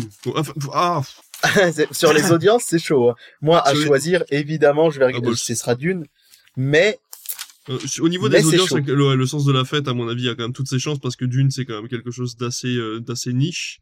Ah, 0.74 1.02
Sur 1.92 2.14
les 2.14 2.32
audiences, 2.32 2.64
c'est 2.66 2.80
chaud. 2.80 3.10
hein. 3.10 3.16
Moi 3.42 3.62
à 3.66 3.74
choisir, 3.76 4.24
évidemment, 4.30 4.90
je 4.90 5.00
vais 5.00 5.06
Ah, 5.06 5.08
regarder, 5.08 5.30
bah, 5.30 5.36
ce 5.38 5.54
sera 5.56 5.76
Dune, 5.76 6.06
mais 6.58 7.00
Euh, 7.70 7.78
au 8.00 8.10
niveau 8.10 8.30
Mais 8.30 8.38
des 8.38 8.44
c'est 8.44 8.60
audiences, 8.60 8.74
le, 8.88 9.16
le 9.16 9.26
sens 9.26 9.44
de 9.46 9.52
la 9.52 9.66
fête, 9.66 9.88
à 9.88 9.94
mon 9.94 10.08
avis, 10.08 10.24
il 10.24 10.26
y 10.26 10.30
a 10.30 10.36
quand 10.36 10.44
même 10.44 10.54
toutes 10.54 10.68
ses 10.70 10.80
chances 10.80 11.00
parce 11.00 11.16
que 11.16 11.26
Dune, 11.26 11.50
c'est 11.52 11.66
quand 11.66 11.76
même 11.82 11.88
quelque 11.90 12.12
chose 12.12 12.36
d'assez 12.38 12.76
euh, 12.76 13.00
d'assez 13.00 13.34
niche. 13.34 13.80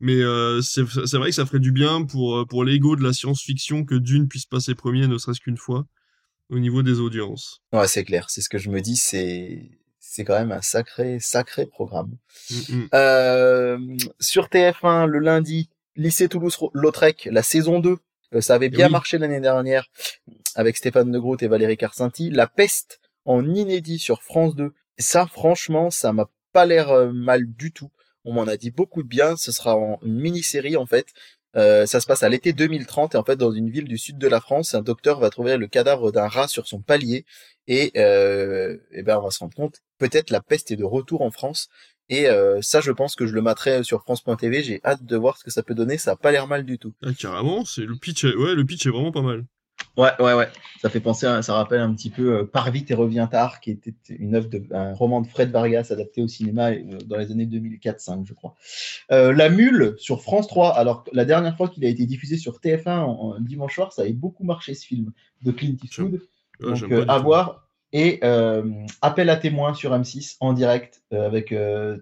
Mais 0.00 0.16
euh, 0.16 0.60
c'est 0.62 0.84
c'est 1.06 1.16
vrai 1.16 1.30
que 1.30 1.34
ça 1.34 1.46
ferait 1.46 1.58
du 1.60 1.72
bien 1.72 2.04
pour, 2.04 2.38
euh, 2.38 2.44
pour 2.46 2.64
l'ego 2.64 2.96
de 2.96 3.02
la 3.02 3.12
science-fiction 3.12 3.84
que 3.84 3.94
Dune 3.94 4.28
puisse 4.28 4.46
passer 4.46 4.74
premier, 4.74 5.06
ne 5.06 5.18
serait-ce 5.18 5.40
qu'une 5.40 5.56
fois, 5.56 5.86
au 6.48 6.58
niveau 6.58 6.82
des 6.82 7.00
audiences. 7.00 7.62
Ouais, 7.72 7.86
c'est 7.86 8.04
clair. 8.04 8.28
C'est 8.28 8.40
ce 8.40 8.48
que 8.48 8.58
je 8.58 8.70
me 8.70 8.80
dis. 8.80 8.96
C'est 8.96 9.70
c'est 9.98 10.24
quand 10.24 10.38
même 10.38 10.52
un 10.52 10.62
sacré 10.62 11.18
sacré 11.20 11.66
programme. 11.66 12.16
Mm, 12.50 12.74
mm. 12.74 12.88
Euh, 12.94 13.78
sur 14.18 14.46
TF1 14.46 15.06
le 15.06 15.18
lundi, 15.20 15.70
lycée 15.96 16.28
Toulouse-Lautrec, 16.28 17.28
la 17.30 17.42
saison 17.42 17.78
2. 17.78 17.96
euh, 18.34 18.40
ça 18.40 18.54
avait 18.54 18.70
bien 18.70 18.86
oui. 18.86 18.92
marché 18.92 19.18
l'année 19.18 19.40
dernière 19.40 19.86
avec 20.56 20.76
Stéphane 20.76 21.12
De 21.12 21.18
Groot 21.18 21.42
et 21.42 21.48
Valérie 21.48 21.76
Carcinti. 21.76 22.30
La 22.30 22.46
peste 22.46 23.00
en 23.24 23.46
inédit 23.46 23.98
sur 23.98 24.22
France 24.22 24.56
2. 24.56 24.72
Et 24.98 25.02
ça, 25.02 25.26
franchement, 25.26 25.90
ça 25.90 26.12
m'a 26.12 26.28
pas 26.52 26.66
l'air 26.66 27.12
mal 27.12 27.44
du 27.46 27.70
tout. 27.70 27.90
On 28.24 28.32
m'en 28.32 28.44
a 28.44 28.56
dit 28.56 28.70
beaucoup 28.70 29.02
de 29.02 29.08
bien. 29.08 29.36
Ce 29.36 29.52
sera 29.52 29.76
en 29.76 29.98
une 30.02 30.18
mini-série 30.18 30.76
en 30.76 30.86
fait. 30.86 31.06
Euh, 31.56 31.84
ça 31.84 32.00
se 32.00 32.06
passe 32.06 32.22
à 32.22 32.28
l'été 32.28 32.52
2030 32.52 33.14
et 33.14 33.18
en 33.18 33.24
fait 33.24 33.36
dans 33.36 33.50
une 33.50 33.70
ville 33.70 33.88
du 33.88 33.98
sud 33.98 34.18
de 34.18 34.28
la 34.28 34.40
France, 34.40 34.74
un 34.74 34.82
docteur 34.82 35.18
va 35.18 35.30
trouver 35.30 35.56
le 35.56 35.66
cadavre 35.66 36.12
d'un 36.12 36.28
rat 36.28 36.46
sur 36.46 36.68
son 36.68 36.80
palier 36.80 37.24
et, 37.66 37.90
euh, 37.96 38.76
ben 39.02 39.18
on 39.18 39.22
va 39.22 39.30
se 39.32 39.40
rendre 39.40 39.56
compte 39.56 39.80
peut-être 39.98 40.30
la 40.30 40.40
peste 40.40 40.70
est 40.70 40.76
de 40.76 40.84
retour 40.84 41.22
en 41.22 41.32
France 41.32 41.68
et 42.08 42.28
euh, 42.28 42.60
ça 42.60 42.80
je 42.80 42.92
pense 42.92 43.14
que 43.14 43.26
je 43.26 43.32
le 43.32 43.40
mettrai 43.42 43.84
sur 43.84 44.02
France.tv. 44.02 44.62
J'ai 44.62 44.80
hâte 44.84 45.04
de 45.04 45.16
voir 45.16 45.38
ce 45.38 45.44
que 45.44 45.50
ça 45.50 45.62
peut 45.62 45.74
donner. 45.74 45.96
Ça 45.96 46.12
a 46.12 46.16
pas 46.16 46.32
l'air 46.32 46.48
mal 46.48 46.64
du 46.64 46.76
tout. 46.76 46.92
Ah, 47.02 47.14
carrément, 47.16 47.64
c'est 47.64 47.82
le 47.82 47.96
pitch. 47.96 48.24
Ouais, 48.24 48.54
le 48.54 48.64
pitch 48.64 48.86
est 48.86 48.90
vraiment 48.90 49.12
pas 49.12 49.22
mal. 49.22 49.44
Ouais, 49.96 50.10
ouais, 50.20 50.34
ouais. 50.34 50.48
Ça 50.80 50.88
fait 50.88 51.00
penser, 51.00 51.26
à- 51.26 51.42
ça 51.42 51.54
rappelle 51.54 51.80
un 51.80 51.92
petit 51.94 52.10
peu 52.10 52.38
euh, 52.38 52.44
Pars 52.44 52.70
vite 52.70 52.90
et 52.90 52.94
reviens 52.94 53.26
tard, 53.26 53.60
qui 53.60 53.70
était 53.72 53.94
une 54.08 54.34
œuvre 54.34 54.48
de, 54.48 54.62
un 54.72 54.94
roman 54.94 55.20
de 55.20 55.26
Fred 55.26 55.50
Vargas 55.50 55.88
adapté 55.90 56.22
au 56.22 56.28
cinéma 56.28 56.70
euh, 56.70 56.98
dans 57.06 57.16
les 57.18 57.30
années 57.32 57.46
2004-5, 57.46 58.24
je 58.26 58.32
crois. 58.32 58.54
Euh, 59.10 59.32
la 59.32 59.48
Mule 59.50 59.94
sur 59.98 60.22
France 60.22 60.46
3. 60.48 60.70
Alors, 60.78 61.04
la 61.12 61.24
dernière 61.24 61.56
fois 61.56 61.68
qu'il 61.68 61.84
a 61.84 61.88
été 61.88 62.06
diffusé 62.06 62.36
sur 62.36 62.60
TF1 62.60 62.88
en, 63.00 63.10
en 63.36 63.40
dimanche 63.40 63.74
soir, 63.74 63.92
ça 63.92 64.02
avait 64.02 64.12
beaucoup 64.12 64.44
marché 64.44 64.74
ce 64.74 64.86
film 64.86 65.12
de 65.42 65.50
Clint 65.50 65.76
Eastwood. 65.82 66.22
Donc, 66.60 66.76
j'aime 66.76 66.92
euh, 66.92 67.04
du 67.04 67.10
à 67.10 67.18
voir. 67.18 67.66
Et 67.92 68.20
Appel 69.02 69.28
à 69.30 69.36
témoins 69.36 69.74
sur 69.74 69.92
M6 69.92 70.36
en 70.40 70.52
direct 70.52 71.02
avec 71.10 71.50
euh, 71.52 71.98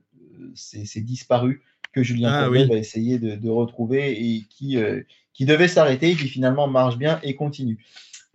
c'est 0.55 0.85
c'est 0.85 1.01
disparu 1.01 1.63
que 1.93 2.03
Julien 2.03 2.31
Ah, 2.31 2.51
oui. 2.51 2.69
va 2.69 2.77
essayer 2.77 3.19
de, 3.19 3.35
de 3.37 3.49
retrouver 3.49 4.13
et 4.13 4.45
qui, 4.51 4.77
qui 5.39 5.47
devait 5.47 5.69
s'arrêter 5.69 6.11
et 6.11 6.17
qui 6.17 6.27
finalement 6.27 6.67
marche 6.67 6.99
bien 6.99 7.21
et 7.23 7.37
continue. 7.37 7.79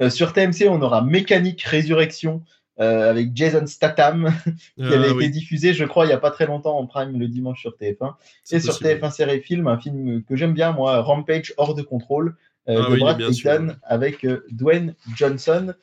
Euh, 0.01 0.09
sur 0.09 0.31
TMC, 0.31 0.69
on 0.69 0.81
aura 0.81 1.01
Mécanique 1.01 1.61
Résurrection 1.63 2.41
euh, 2.79 3.09
avec 3.09 3.35
Jason 3.35 3.67
Statham 3.67 4.33
qui 4.77 4.83
avait 4.85 5.09
Ah, 5.09 5.13
été 5.15 5.27
diffusé, 5.27 5.73
je 5.73 5.83
crois, 5.83 6.05
il 6.05 6.07
n'y 6.07 6.13
a 6.13 6.17
pas 6.17 6.31
très 6.31 6.45
longtemps 6.47 6.77
en 6.79 6.87
prime 6.87 7.19
le 7.19 7.27
dimanche 7.27 7.59
sur 7.59 7.71
TF1. 7.79 8.13
c'est 8.45 8.55
Et 8.55 8.59
sur 8.61 8.79
possible. 8.79 9.01
TF1 9.01 9.11
Série 9.11 9.41
Film, 9.41 9.67
un 9.67 9.77
film 9.77 10.23
que 10.23 10.37
j'aime 10.37 10.53
bien, 10.53 10.71
moi, 10.71 11.01
Rampage 11.01 11.53
hors 11.57 11.75
de 11.75 11.81
contrôle, 11.81 12.37
euh, 12.69 12.81
Ah 12.85 12.89
de 12.89 12.93
oui, 12.93 12.99
Brad 13.01 13.31
sûr. 13.33 13.75
avec 13.83 14.25
Dwayne 14.49 14.95
Johnson. 15.15 15.73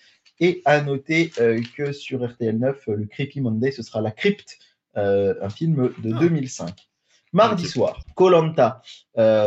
Et 0.41 0.63
à 0.65 0.81
noter 0.81 1.31
que 1.77 1.93
sur 1.93 2.27
RTL 2.27 2.57
9, 2.59 2.89
euh, 2.89 2.97
le 2.97 3.05
Creepy 3.05 3.43
Monday, 3.43 3.73
ce 3.73 3.83
sera 3.83 4.01
La 4.01 4.11
Crypte, 4.11 4.57
euh, 4.97 5.35
un 5.43 5.51
film 5.51 5.91
de 6.03 6.13
Ah. 6.15 6.19
2005. 6.19 6.90
Mardi 7.33 7.67
soir, 7.67 8.01
Colanta 8.15 8.83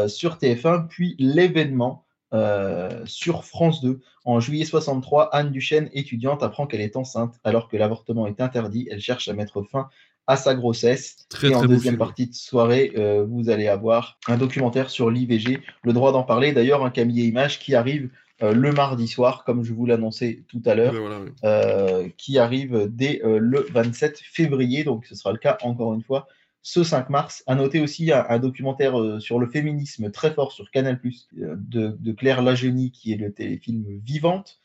sur 0.08 0.38
TF1, 0.38 0.88
puis 0.88 1.16
l'événement 1.20 2.04
euh, 2.34 2.90
sur 3.06 3.46
France 3.46 3.82
2. 3.82 4.00
En 4.26 4.40
juillet 4.40 4.66
63, 4.66 5.36
Anne 5.36 5.52
Duchesne, 5.52 5.90
étudiante, 5.94 6.42
apprend 6.42 6.66
qu'elle 6.66 6.82
est 6.82 6.96
enceinte 6.96 7.36
alors 7.44 7.70
que 7.70 7.78
l'avortement 7.78 8.26
est 8.26 8.42
interdit. 8.42 8.88
Elle 8.90 9.02
cherche 9.02 9.28
à 9.28 9.34
mettre 9.34 9.62
fin 9.62 9.88
à 10.26 10.36
sa 10.36 10.56
grossesse. 10.56 11.28
Très, 11.30 11.50
et 11.50 11.56
en 11.56 11.60
très 11.60 11.68
deuxième 11.68 11.94
film. 11.94 12.00
partie 12.00 12.28
de 12.28 12.34
soirée, 12.34 12.94
euh, 12.98 13.24
vous 13.30 13.52
allez 13.52 13.68
avoir 13.68 14.18
un 14.28 14.38
documentaire 14.38 14.90
sur 14.90 15.12
l'IVG, 15.12 15.62
le 15.84 15.94
droit 15.94 16.12
d'en 16.12 16.24
parler. 16.24 16.54
D'ailleurs, 16.54 16.84
un 16.84 16.90
Camille 16.90 17.22
et 17.22 17.26
Images 17.26 17.60
qui 17.60 17.76
arrive 17.76 18.10
euh, 18.42 18.54
le 18.54 18.72
mardi 18.72 19.08
soir, 19.08 19.44
comme 19.46 19.64
je 19.64 19.74
vous 19.74 19.86
l'annonçais 19.86 20.44
tout 20.48 20.62
à 20.66 20.74
l'heure 20.74 20.94
voilà, 20.94 21.20
euh, 21.44 22.10
qui 22.18 22.40
arrive 22.40 22.88
dès 22.90 23.22
euh, 23.24 23.38
le 23.40 23.68
27 23.72 24.20
février. 24.20 24.84
Donc, 24.84 25.06
ce 25.06 25.14
sera 25.14 25.32
le 25.32 25.38
cas 25.38 25.58
encore 25.62 25.94
une 25.94 26.04
fois 26.04 26.28
ce 26.64 26.84
5 26.84 27.10
mars. 27.10 27.44
À 27.46 27.56
noter 27.56 27.82
aussi 27.82 28.12
un, 28.12 28.26
un 28.28 28.40
documentaire 28.40 29.00
euh, 29.00 29.20
sur 29.20 29.38
le 29.38 29.48
féminisme 29.48 30.10
très 30.10 30.34
fort 30.34 30.54
sur 30.54 30.72
Canal 30.72 31.00
euh, 31.06 31.56
de, 31.58 31.96
de 32.00 32.12
Claire 32.14 32.42
Lagenie, 32.42 32.92
qui 32.92 33.12
est 33.12 33.18
le 33.18 33.32
téléfilm 33.32 33.84
Vivante. 34.04 34.60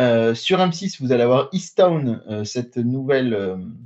Euh, 0.00 0.34
sur 0.34 0.58
M6, 0.58 0.96
vous 1.00 1.12
allez 1.12 1.22
avoir 1.22 1.50
Easttown, 1.52 2.22
cette 2.44 2.78
nouvelle, 2.78 3.34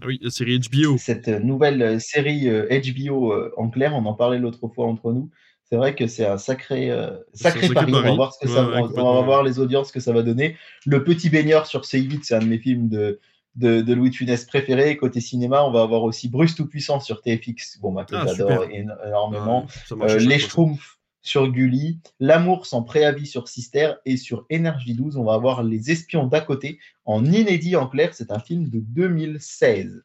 Ah 0.01 0.07
oui, 0.07 0.21
la 0.23 0.31
série 0.31 0.61
HBO. 0.61 0.97
cette 0.97 1.27
nouvelle 1.27 2.01
série 2.01 2.49
HBO 2.49 3.35
en 3.57 3.69
clair. 3.69 3.93
On 3.95 4.07
en 4.07 4.15
parlait 4.15 4.39
l'autre 4.39 4.69
fois 4.69 4.87
entre 4.87 5.13
nous. 5.13 5.31
C'est 5.65 5.77
vrai 5.77 5.97
que 5.97 6.07
c'est 6.07 6.27
un 6.27 6.39
sacré, 6.39 6.93
un 6.93 7.19
sacré 7.33 7.69
pari. 7.71 7.93
On 7.93 8.01
va 8.01 8.15
voir 8.15 8.33
ce 8.33 8.39
que 8.39 8.49
Ouais, 8.49 8.55
ça 8.55 8.65
ouais, 8.69 8.83
va. 8.95 9.05
On 9.05 9.15
va 9.15 9.23
voir 9.23 9.43
les 9.43 9.59
audiences 9.59 9.91
que 9.91 9.99
ça 9.99 10.13
va 10.13 10.23
donner. 10.23 10.57
Le 10.87 11.03
Petit 11.03 11.31
Baigneur 11.31 11.67
sur 11.67 11.81
C8, 11.81 12.21
c'est 12.23 12.37
un 12.37 12.41
de 12.41 12.45
mes 12.45 12.59
films 12.59 12.89
de, 12.89 13.19
de, 13.57 13.81
de 13.81 13.95
Louis 13.95 14.11
de 14.11 14.15
Funès 14.15 14.45
préférés. 14.45 14.97
Côté 14.97 15.21
cinéma, 15.21 15.65
on 15.65 15.71
va 15.71 15.83
avoir 15.83 16.03
aussi 16.03 16.29
Bruce 16.29 16.55
Tout-Puissant 16.55 17.01
sur 17.01 17.21
TFX, 17.23 17.79
bon, 17.81 17.93
bah, 17.93 18.05
que 18.05 18.15
Ah, 18.17 18.27
j'adore 18.27 18.65
énormément. 18.71 19.67
Marche 19.97 20.15
Euh, 20.15 20.19
les. 20.19 20.39
Schtroumpfs 20.39 20.99
sur 21.25 21.51
Gulli, 21.51 22.01
L'amour 22.21 22.67
sans 22.67 22.83
préavis 22.83 23.27
sur 23.27 23.49
Sister 23.49 23.95
et 24.05 24.19
sur 24.19 24.45
Énergie 24.51 24.95
12, 24.95 25.17
on 25.17 25.25
va 25.25 25.33
avoir 25.33 25.63
Les 25.63 25.91
espions 25.91 26.27
d'à 26.27 26.43
côté 26.43 26.79
en 27.07 27.25
inédit 27.25 27.77
en 27.77 27.89
clair. 27.89 28.11
C'est 28.13 28.31
un 28.31 28.39
film 28.39 28.69
de 28.69 28.79
2016. 28.81 30.03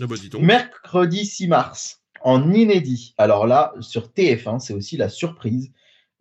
Ah 0.00 0.06
bah 0.06 0.14
dis 0.20 0.28
donc. 0.28 0.42
Mercredi 0.42 1.24
6 1.24 1.48
mars, 1.48 2.02
en 2.20 2.52
inédit. 2.52 3.14
Alors 3.16 3.46
là, 3.46 3.72
sur 3.80 4.08
TF1, 4.08 4.60
c'est 4.60 4.74
aussi 4.74 4.96
la 4.98 5.08
surprise. 5.08 5.72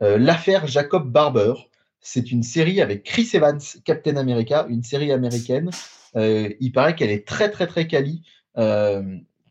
Euh, 0.02 0.18
L'affaire 0.18 0.66
Jacob 0.66 1.12
Barber. 1.12 1.54
C'est 2.00 2.32
une 2.32 2.44
série 2.44 2.80
avec 2.80 3.04
Chris 3.04 3.30
Evans, 3.34 3.60
Captain 3.84 4.16
America, 4.16 4.66
une 4.70 4.84
série 4.84 5.12
américaine. 5.12 5.72
Euh, 6.18 6.50
il 6.60 6.72
paraît 6.72 6.96
qu'elle 6.96 7.12
est 7.12 7.26
très, 7.28 7.50
très, 7.52 7.68
très 7.68 7.88
quali, 7.88 8.24
euh, 8.58 9.04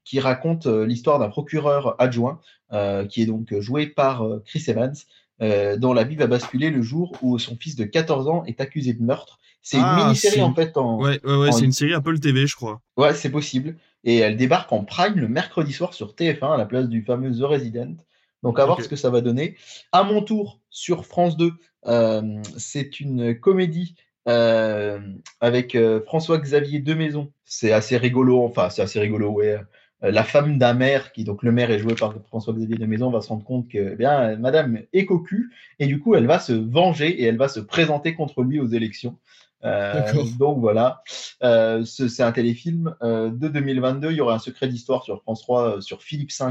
qui 0.04 0.20
raconte 0.20 0.66
euh, 0.66 0.84
l'histoire 0.86 1.18
d'un 1.18 1.28
procureur 1.28 1.94
adjoint, 2.00 2.40
euh, 2.72 3.06
qui 3.06 3.22
est 3.22 3.26
donc 3.26 3.58
joué 3.60 3.86
par 3.86 4.24
Chris 4.44 4.64
Evans, 4.68 4.94
euh, 5.42 5.76
dont 5.76 5.92
la 5.92 6.04
vie 6.04 6.16
va 6.16 6.26
basculer 6.26 6.70
le 6.70 6.82
jour 6.82 7.16
où 7.22 7.38
son 7.38 7.56
fils 7.56 7.76
de 7.76 7.84
14 7.84 8.28
ans 8.28 8.44
est 8.44 8.60
accusé 8.60 8.92
de 8.94 9.02
meurtre. 9.02 9.38
C'est 9.62 9.78
Ah, 9.80 9.96
une 9.98 10.04
mini-série 10.04 10.36
c'est- 10.36 10.42
en 10.42 10.54
fait 10.54 10.76
en, 10.76 11.00
Ouais, 11.00 11.20
ouais, 11.24 11.36
ouais, 11.36 11.48
en- 11.48 11.52
c'est 11.52 11.64
une 11.64 11.72
série 11.72 11.92
Apple 11.94 12.18
TV, 12.20 12.46
je 12.46 12.54
crois. 12.56 12.80
Ouais, 12.96 13.14
c'est 13.14 13.30
possible. 13.30 13.76
Et 14.04 14.18
elle 14.18 14.36
débarque 14.36 14.72
en 14.72 14.84
prime 14.84 15.16
le 15.16 15.28
mercredi 15.28 15.72
soir 15.72 15.92
sur 15.94 16.14
TF1 16.14 16.52
à 16.52 16.56
la 16.56 16.66
place 16.66 16.88
du 16.88 17.02
fameux 17.02 17.32
The 17.36 17.42
Resident. 17.42 17.94
Donc, 18.42 18.60
à 18.60 18.64
voir 18.66 18.80
ce 18.80 18.88
que 18.88 18.94
ça 18.96 19.10
va 19.10 19.20
donner. 19.22 19.56
À 19.90 20.04
mon 20.04 20.22
tour, 20.22 20.60
sur 20.70 21.04
France 21.04 21.36
2, 21.36 21.52
euh, 21.88 22.40
c'est 22.56 23.00
une 23.00 23.38
comédie 23.40 23.96
euh, 24.28 24.98
avec 25.40 25.74
euh, 25.74 26.00
François-Xavier 26.04 26.80
Demaison. 26.80 27.32
C'est 27.44 27.72
assez 27.72 27.96
rigolo. 27.96 28.42
Enfin, 28.44 28.70
c'est 28.70 28.82
assez 28.82 29.00
rigolo, 29.00 29.30
ouais. 29.30 29.58
Euh, 30.04 30.10
La 30.10 30.24
femme 30.24 30.58
d'un 30.58 30.74
maire, 30.74 31.12
qui 31.12 31.24
donc 31.24 31.42
le 31.42 31.52
maire 31.52 31.70
est 31.70 31.78
joué 31.78 31.94
par 31.94 32.14
François-Xavier 32.28 32.76
Demaison, 32.76 33.10
va 33.10 33.20
se 33.22 33.28
rendre 33.28 33.44
compte 33.44 33.68
que 33.68 33.92
eh 33.92 33.96
bien, 33.96 34.36
Madame 34.36 34.80
est 34.92 35.06
cocu 35.06 35.50
et 35.78 35.86
du 35.86 36.00
coup, 36.00 36.14
elle 36.14 36.26
va 36.26 36.38
se 36.38 36.52
venger 36.52 37.08
et 37.08 37.24
elle 37.24 37.38
va 37.38 37.48
se 37.48 37.60
présenter 37.60 38.14
contre 38.14 38.42
lui 38.42 38.60
aux 38.60 38.66
élections. 38.66 39.16
Euh, 39.64 40.02
donc 40.38 40.58
voilà, 40.60 41.02
Euh, 41.42 41.84
ce- 41.84 42.08
c'est 42.08 42.22
un 42.22 42.32
téléfilm 42.32 42.94
euh, 43.02 43.30
de 43.30 43.48
2022. 43.48 44.10
Il 44.10 44.16
y 44.16 44.20
aura 44.20 44.34
un 44.34 44.38
secret 44.38 44.68
d'histoire 44.68 45.02
sur 45.02 45.20
France 45.22 45.40
3, 45.42 45.76
euh, 45.76 45.80
sur 45.80 46.02
Philippe 46.02 46.30
V, 46.38 46.46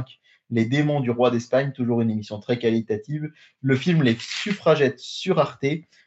Les 0.49 0.65
démons 0.65 0.99
du 0.99 1.11
roi 1.11 1.31
d'Espagne, 1.31 1.71
toujours 1.71 2.01
une 2.01 2.11
émission 2.11 2.39
très 2.39 2.59
qualitative. 2.59 3.31
Le 3.61 3.75
film 3.75 4.03
Les 4.03 4.15
suffragettes 4.19 4.99
sur 4.99 5.39
Arte, 5.39 5.65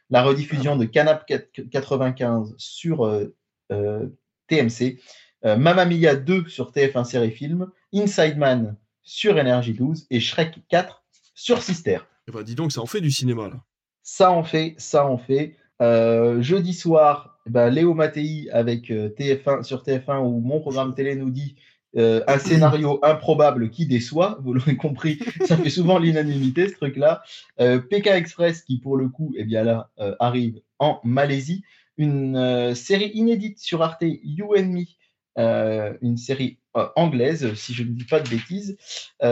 la 0.09 0.23
rediffusion 0.23 0.75
de 0.77 0.85
Canap 0.85 1.25
95 1.71 2.55
sur 2.57 3.05
euh, 3.05 3.35
euh, 3.71 4.07
TMC, 4.47 4.99
euh, 5.45 5.57
Mamma 5.57 5.85
Mia 5.85 6.15
2 6.15 6.47
sur 6.47 6.71
TF1 6.71 7.05
Série 7.05 7.31
Film, 7.31 7.67
Inside 7.93 8.37
Man 8.37 8.75
sur 9.03 9.37
Énergie 9.37 9.73
12 9.73 10.07
et 10.09 10.19
Shrek 10.19 10.59
4 10.69 11.03
sur 11.33 11.61
Sister. 11.61 11.99
Eh 12.27 12.31
bah 12.31 12.43
dis 12.43 12.55
donc, 12.55 12.71
ça 12.71 12.81
en 12.81 12.85
fait 12.85 13.01
du 13.01 13.11
cinéma, 13.11 13.47
là. 13.47 13.63
Ça 14.03 14.31
en 14.31 14.43
fait, 14.43 14.75
ça 14.77 15.05
en 15.05 15.17
fait. 15.17 15.55
Euh, 15.81 16.41
jeudi 16.41 16.73
soir, 16.73 17.39
eh 17.45 17.51
ben, 17.51 17.69
Léo 17.69 17.93
Mattei 17.93 18.49
avec 18.51 18.91
euh, 18.91 19.09
TF1 19.09 19.63
sur 19.63 19.83
TF1 19.83 20.19
où 20.19 20.39
mon 20.39 20.59
programme 20.59 20.93
télé 20.93 21.15
nous 21.15 21.29
dit 21.29 21.55
euh, 21.97 22.21
un 22.27 22.37
scénario 22.37 22.99
improbable 23.03 23.69
qui 23.71 23.87
déçoit. 23.87 24.37
Vous 24.43 24.53
l'aurez 24.53 24.75
compris, 24.75 25.19
ça 25.45 25.57
fait 25.57 25.69
souvent 25.69 25.97
l'unanimité 25.97 26.67
ce 26.69 26.75
truc-là. 26.75 27.23
Euh, 27.59 27.79
PK 27.79 28.07
Express 28.07 28.61
qui 28.61 28.79
pour 28.79 28.97
le 28.97 29.09
coup, 29.09 29.33
eh 29.37 29.43
bien 29.43 29.63
là, 29.63 29.89
euh, 29.99 30.15
arrive 30.19 30.61
en 30.77 30.99
Malaisie. 31.03 31.63
Une 31.97 32.73
série 32.75 33.11
inédite 33.13 33.59
sur 33.59 33.81
Arte, 33.81 34.03
You 34.23 34.55
and 34.55 34.67
Me, 34.67 35.97
une 36.01 36.15
série 36.15 36.57
anglaise, 36.95 37.53
si 37.55 37.73
je 37.73 37.83
ne 37.83 37.89
dis 37.89 38.05
pas 38.05 38.21
de 38.21 38.29
bêtises. 38.29 38.77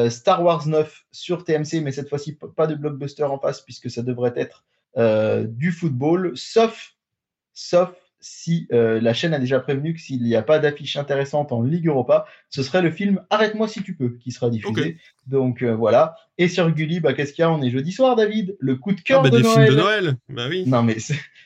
Star 0.09 0.43
Wars 0.43 0.67
9 0.67 1.05
sur 1.09 1.45
TMC, 1.45 1.79
mais 1.81 1.93
cette 1.93 2.09
fois-ci 2.09 2.33
pas 2.33 2.67
de 2.67 2.75
blockbuster 2.75 3.23
en 3.23 3.39
face 3.39 3.61
puisque 3.61 3.89
ça 3.89 4.03
devrait 4.03 4.33
être 4.35 4.65
du 5.47 5.71
football, 5.71 6.33
sauf, 6.35 6.97
sauf 7.53 7.93
si 8.19 8.67
euh, 8.73 8.99
la 8.99 9.13
chaîne 9.13 9.33
a 9.33 9.39
déjà 9.39 9.59
prévenu 9.59 9.93
que 9.93 9.99
s'il 9.99 10.23
n'y 10.23 10.35
a 10.35 10.41
pas 10.41 10.59
d'affiche 10.59 10.95
intéressante 10.97 11.51
en 11.51 11.61
Ligue 11.61 11.87
Europa, 11.87 12.25
ce 12.49 12.63
serait 12.63 12.81
le 12.81 12.91
film 12.91 13.21
Arrête-moi 13.29 13.67
si 13.67 13.83
tu 13.83 13.95
peux 13.95 14.17
qui 14.19 14.31
sera 14.31 14.49
diffusé. 14.49 14.97
Donc 15.27 15.61
euh, 15.61 15.75
voilà. 15.75 16.15
Et 16.37 16.47
sur 16.47 16.69
Gulli, 16.71 16.99
bah, 16.99 17.13
qu'est-ce 17.13 17.33
qu'il 17.33 17.41
y 17.43 17.45
a? 17.45 17.51
On 17.51 17.61
est 17.61 17.69
jeudi 17.69 17.91
soir, 17.91 18.15
David. 18.15 18.55
Le 18.59 18.75
coup 18.75 18.91
de 18.91 18.97
Ah 18.99 19.03
cœur 19.05 19.21
bah 19.23 19.29
de 19.29 19.37
des 19.37 19.43
Noël. 19.43 19.65
films 19.65 19.75
de 19.77 19.81
Noël. 19.81 20.17
Bah 20.29 20.47
oui, 20.49 20.63
Non 20.67 20.83
mais 20.83 20.97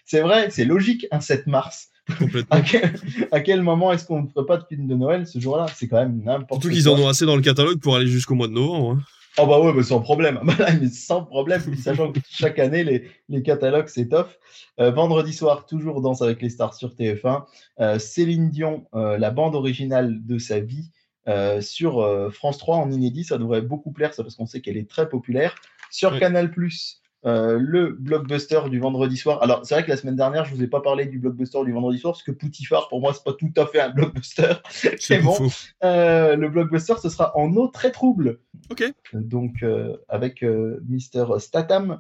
c'est 0.06 0.22
vrai, 0.22 0.49
c'est 0.49 0.65
logique, 0.65 1.07
un 1.11 1.19
7 1.19 1.48
mars. 1.48 1.89
complètement. 2.18 2.48
À 2.57 2.61
quel, 2.61 2.93
à 3.31 3.39
quel 3.41 3.61
moment 3.61 3.91
est-ce 3.93 4.06
qu'on 4.06 4.23
ne 4.23 4.27
ferait 4.27 4.45
pas 4.45 4.57
de 4.57 4.65
film 4.65 4.88
de 4.88 4.95
Noël 4.95 5.27
ce 5.27 5.39
jour-là? 5.39 5.65
C'est 5.76 5.88
quand 5.88 5.99
même 5.99 6.22
n'importe 6.23 6.61
Surtout 6.61 6.68
quoi. 6.69 6.72
qu'ils 6.76 6.89
en 6.89 6.98
ont 6.99 7.07
assez 7.07 7.26
dans 7.26 7.35
le 7.35 7.41
catalogue 7.41 7.80
pour 7.80 7.95
aller 7.95 8.07
jusqu'au 8.07 8.35
mois 8.35 8.48
de 8.48 8.53
novembre. 8.53 8.91
hein. 8.93 8.99
Oh 9.38 9.48
bah 9.48 9.60
ouais, 9.62 9.74
bah 9.74 9.84
sans 9.84 10.02
problème. 10.02 10.41
Mais 10.82 10.90
sans 10.90 11.24
problème, 11.24 11.62
sachant 11.78 12.12
que 12.12 12.20
chaque 12.30 12.60
année, 12.60 12.84
les, 12.84 13.10
les 13.30 13.41
catalogues 13.44 13.88
s'étoffent. 13.88 14.38
Euh, 14.80 14.91
vendredi 14.91 15.32
soir, 15.34 15.66
toujours 15.66 16.02
Danse 16.02 16.22
avec 16.22 16.41
les 16.41 16.49
stars 16.49 16.74
sur 16.74 16.90
TF1. 16.90 17.45
Euh, 17.80 17.98
Céline 17.98 18.49
Dion, 18.49 18.86
euh, 18.94 19.18
la 19.18 19.32
bande 19.32 19.56
originale 19.56 20.26
de 20.26 20.38
sa 20.38 20.60
vie 20.60 20.91
euh, 21.28 21.62
sur 21.62 22.06
France 22.34 22.58
3 22.58 22.76
en 22.78 22.91
inédit. 22.91 23.24
Ça 23.24 23.38
devrait 23.38 23.62
beaucoup 23.62 23.91
plaire, 23.91 24.14
ça, 24.14 24.24
parce 24.24 24.36
qu'on 24.36 24.45
sait 24.45 24.60
qu'elle 24.62 24.78
est 24.78 24.90
très 24.90 25.08
populaire. 25.08 25.56
Sur 25.90 26.14
Ouais. 26.14 26.20
Canal+, 26.20 26.53
euh, 27.26 27.57
le 27.60 27.91
blockbuster 27.91 28.61
du 28.69 28.80
vendredi 28.80 29.15
soir. 29.18 29.43
Alors, 29.43 29.65
c'est 29.65 29.76
vrai 29.76 29.84
que 29.85 29.89
la 29.91 29.98
semaine 29.98 30.15
dernière, 30.15 30.45
je 30.45 30.56
vous 30.56 30.64
ai 30.64 30.68
pas 30.68 30.81
parlé 30.81 31.06
du 31.06 31.19
blockbuster 31.19 31.60
du 31.65 31.72
vendredi 31.72 31.99
soir, 31.99 32.14
parce 32.14 32.23
que 32.23 32.31
Poutifar, 32.31 32.88
pour 32.89 32.99
moi, 33.02 33.14
c'est 33.14 33.23
pas 33.23 33.34
tout 33.34 33.52
à 33.57 33.65
fait 33.68 33.80
un 33.80 33.89
blockbuster. 33.93 34.53
C'est 34.98 35.19
bon. 35.19 35.35
Euh, 35.84 36.35
le 36.35 36.49
blockbuster, 36.49 36.95
ce 37.02 37.10
sera 37.10 37.38
en 37.38 37.56
eau 37.56 37.68
très 37.68 37.91
trouble 37.91 38.39
Ok. 38.69 38.84
donc 39.14 39.64
euh, 39.64 39.98
avec 40.10 40.43
euh, 40.43 40.80
Mister 40.88 41.26
Statham, 41.39 41.99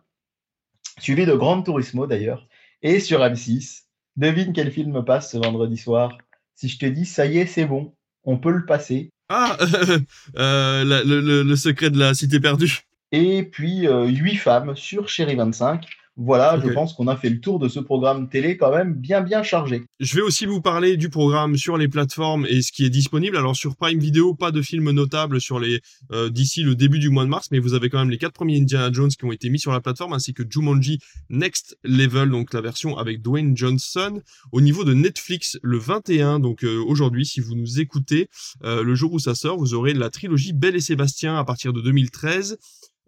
suivi 0.99 1.25
de 1.25 1.33
Grand 1.33 1.61
Turismo 1.61 2.07
d'ailleurs, 2.07 2.47
et 2.81 2.99
sur 2.99 3.19
M6. 3.21 3.83
Devine 4.17 4.53
quel 4.53 4.71
film 4.71 5.03
passe 5.05 5.31
ce 5.31 5.37
vendredi 5.37 5.77
soir. 5.77 6.17
Si 6.55 6.67
je 6.67 6.77
te 6.77 6.85
dis, 6.85 7.05
ça 7.05 7.25
y 7.25 7.37
est, 7.37 7.45
c'est 7.45 7.65
bon, 7.65 7.93
on 8.23 8.37
peut 8.37 8.51
le 8.51 8.65
passer. 8.65 9.09
Ah, 9.29 9.57
la- 10.35 10.83
le, 10.83 11.21
le- 11.21 11.43
le 11.43 11.55
secret 11.55 11.89
de 11.89 11.97
la 11.97 12.13
cité 12.13 12.39
perdue. 12.39 12.81
Et 13.11 13.43
puis, 13.43 13.87
euh, 13.87 14.07
8 14.07 14.35
femmes 14.37 14.75
sur 14.75 15.09
Chéri 15.09 15.35
25. 15.35 15.85
voilà, 16.17 16.59
je 16.63 16.69
pense 16.69 16.93
qu'on 16.93 17.07
a 17.07 17.15
fait 17.15 17.29
le 17.29 17.39
tour 17.39 17.57
de 17.57 17.67
ce 17.67 17.79
programme 17.79 18.29
télé 18.29 18.55
quand 18.57 18.71
même 18.71 18.93
bien 18.93 19.21
bien 19.21 19.43
chargé. 19.43 19.83
Je 19.99 20.15
vais 20.15 20.21
aussi 20.21 20.45
vous 20.45 20.61
parler 20.61 20.97
du 20.97 21.09
programme 21.09 21.57
sur 21.57 21.77
les 21.77 21.87
plateformes 21.87 22.45
et 22.47 22.61
ce 22.61 22.71
qui 22.71 22.85
est 22.85 22.89
disponible. 22.89 23.37
Alors 23.37 23.55
sur 23.55 23.75
Prime 23.75 23.97
Video, 23.97 24.33
pas 24.35 24.51
de 24.51 24.61
films 24.61 24.91
notables 24.91 25.41
sur 25.41 25.59
les 25.59 25.81
euh, 26.11 26.29
d'ici 26.29 26.63
le 26.63 26.75
début 26.75 26.99
du 26.99 27.09
mois 27.09 27.23
de 27.23 27.29
mars, 27.29 27.47
mais 27.51 27.59
vous 27.59 27.73
avez 27.73 27.89
quand 27.89 27.99
même 27.99 28.09
les 28.09 28.17
quatre 28.17 28.33
premiers 28.33 28.57
Indiana 28.59 28.91
Jones 28.91 29.09
qui 29.09 29.25
ont 29.25 29.31
été 29.31 29.49
mis 29.49 29.59
sur 29.59 29.71
la 29.71 29.81
plateforme, 29.81 30.13
ainsi 30.13 30.33
que 30.33 30.43
Jumanji 30.47 30.99
Next 31.29 31.77
Level, 31.83 32.29
donc 32.29 32.53
la 32.53 32.61
version 32.61 32.97
avec 32.97 33.21
Dwayne 33.21 33.57
Johnson. 33.57 34.21
Au 34.51 34.61
niveau 34.61 34.83
de 34.83 34.93
Netflix, 34.93 35.57
le 35.63 35.77
21, 35.77 36.39
donc 36.39 36.63
euh, 36.63 36.83
aujourd'hui, 36.85 37.25
si 37.25 37.39
vous 37.39 37.55
nous 37.55 37.79
écoutez, 37.79 38.27
euh, 38.63 38.83
le 38.83 38.95
jour 38.95 39.13
où 39.13 39.19
ça 39.19 39.33
sort, 39.33 39.57
vous 39.57 39.73
aurez 39.73 39.93
la 39.93 40.09
trilogie 40.09 40.53
Belle 40.53 40.75
et 40.75 40.81
Sébastien 40.81 41.37
à 41.37 41.43
partir 41.45 41.73
de 41.73 41.81
2013. 41.81 42.57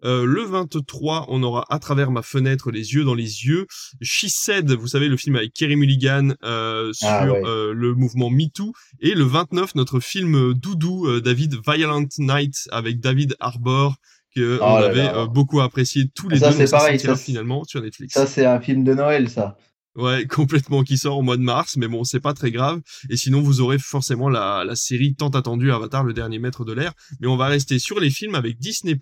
Euh, 0.04 0.26
le 0.26 0.42
23, 0.42 1.26
on 1.28 1.42
aura 1.42 1.64
à 1.70 1.78
travers 1.78 2.10
ma 2.10 2.22
fenêtre 2.22 2.70
les 2.70 2.94
yeux 2.94 3.04
dans 3.04 3.14
les 3.14 3.44
yeux. 3.44 3.66
She 4.02 4.26
Said, 4.28 4.70
vous 4.72 4.88
savez 4.88 5.08
le 5.08 5.16
film 5.16 5.36
avec 5.36 5.52
Kerry 5.52 5.76
Mulligan 5.76 6.30
euh, 6.44 6.92
ah 7.02 7.24
sur 7.24 7.34
euh, 7.34 7.72
le 7.72 7.94
mouvement 7.94 8.30
MeToo. 8.30 8.72
Et 9.00 9.14
le 9.14 9.24
29, 9.24 9.74
notre 9.74 10.00
film 10.00 10.54
Doudou, 10.54 11.20
David 11.20 11.56
Violent 11.66 12.06
Night 12.18 12.68
avec 12.70 13.00
David 13.00 13.36
Arbor 13.40 13.96
que 14.34 14.58
oh 14.60 14.64
on 14.64 14.74
avait 14.76 15.26
beaucoup 15.28 15.60
apprécié 15.60 16.08
tous 16.12 16.28
les 16.28 16.40
ça, 16.40 16.50
deux. 16.50 16.56
C'est 16.56 16.70
pareil, 16.70 16.98
ça, 16.98 17.14
finalement 17.14 17.62
sur 17.64 17.80
Netflix. 17.80 18.14
Ça 18.14 18.26
c'est 18.26 18.44
un 18.44 18.60
film 18.60 18.82
de 18.82 18.92
Noël, 18.92 19.30
ça. 19.30 19.56
Ouais, 19.96 20.26
complètement 20.28 20.82
qui 20.82 20.98
sort 20.98 21.18
au 21.18 21.22
mois 21.22 21.36
de 21.36 21.42
mars, 21.42 21.76
mais 21.76 21.86
bon, 21.88 22.04
c'est 22.04 22.20
pas 22.20 22.34
très 22.34 22.50
grave. 22.50 22.80
Et 23.10 23.16
sinon, 23.16 23.40
vous 23.40 23.60
aurez 23.60 23.78
forcément 23.78 24.28
la, 24.28 24.64
la 24.64 24.74
série 24.74 25.14
tant 25.14 25.28
attendue 25.28 25.70
Avatar, 25.70 26.04
le 26.04 26.12
dernier 26.12 26.38
maître 26.38 26.64
de 26.64 26.72
l'air. 26.72 26.92
Mais 27.20 27.26
on 27.26 27.36
va 27.36 27.46
rester 27.46 27.78
sur 27.78 28.00
les 28.00 28.10
films 28.10 28.34
avec 28.34 28.58
Disney+. 28.58 28.98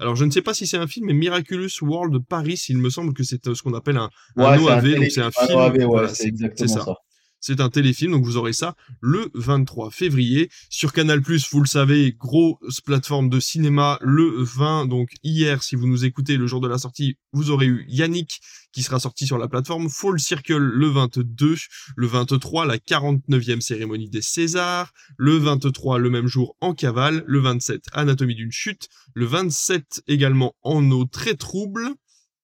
Alors, 0.00 0.16
je 0.16 0.24
ne 0.24 0.30
sais 0.30 0.42
pas 0.42 0.54
si 0.54 0.66
c'est 0.66 0.78
un 0.78 0.86
film, 0.86 1.06
mais 1.06 1.12
Miraculous 1.14 1.68
World 1.82 2.24
Paris, 2.26 2.62
il 2.68 2.78
me 2.78 2.90
semble 2.90 3.12
que 3.12 3.22
c'est 3.24 3.46
euh, 3.46 3.54
ce 3.54 3.62
qu'on 3.62 3.74
appelle 3.74 3.96
un, 3.98 4.08
un 4.36 4.58
OAV, 4.58 4.94
donc 4.94 5.10
c'est 5.10 5.20
un 5.20 5.30
film. 5.30 5.58
ouais, 5.86 6.08
c'est 6.08 6.28
exactement 6.28 6.68
ça. 6.84 6.96
C'est 7.44 7.60
un 7.60 7.70
téléfilm, 7.70 8.12
donc 8.12 8.24
vous 8.24 8.36
aurez 8.36 8.52
ça 8.52 8.76
le 9.00 9.28
23 9.34 9.90
février. 9.90 10.48
Sur 10.70 10.92
Canal+, 10.92 11.20
vous 11.50 11.60
le 11.60 11.66
savez, 11.66 12.14
grosse 12.16 12.80
plateforme 12.80 13.28
de 13.28 13.40
cinéma 13.40 13.98
le 14.00 14.32
20, 14.38 14.86
donc 14.86 15.10
hier, 15.24 15.64
si 15.64 15.74
vous 15.74 15.88
nous 15.88 16.04
écoutez 16.04 16.36
le 16.36 16.46
jour 16.46 16.60
de 16.60 16.68
la 16.68 16.78
sortie, 16.78 17.16
vous 17.32 17.50
aurez 17.50 17.66
eu 17.66 17.84
Yannick 17.88 18.40
qui 18.72 18.84
sera 18.84 19.00
sorti 19.00 19.26
sur 19.26 19.38
la 19.38 19.48
plateforme, 19.48 19.88
Full 19.88 20.20
Circle 20.20 20.56
le 20.56 20.86
22, 20.86 21.56
le 21.96 22.06
23 22.06 22.64
la 22.64 22.78
49e 22.78 23.60
cérémonie 23.60 24.08
des 24.08 24.22
Césars, 24.22 24.92
le 25.16 25.36
23 25.36 25.98
le 25.98 26.10
même 26.10 26.28
jour 26.28 26.56
en 26.60 26.74
cavale, 26.74 27.24
le 27.26 27.40
27 27.40 27.86
Anatomie 27.92 28.36
d'une 28.36 28.52
chute, 28.52 28.88
le 29.14 29.26
27 29.26 30.04
également 30.06 30.54
en 30.62 30.88
eau 30.92 31.06
très 31.06 31.34
trouble, 31.34 31.88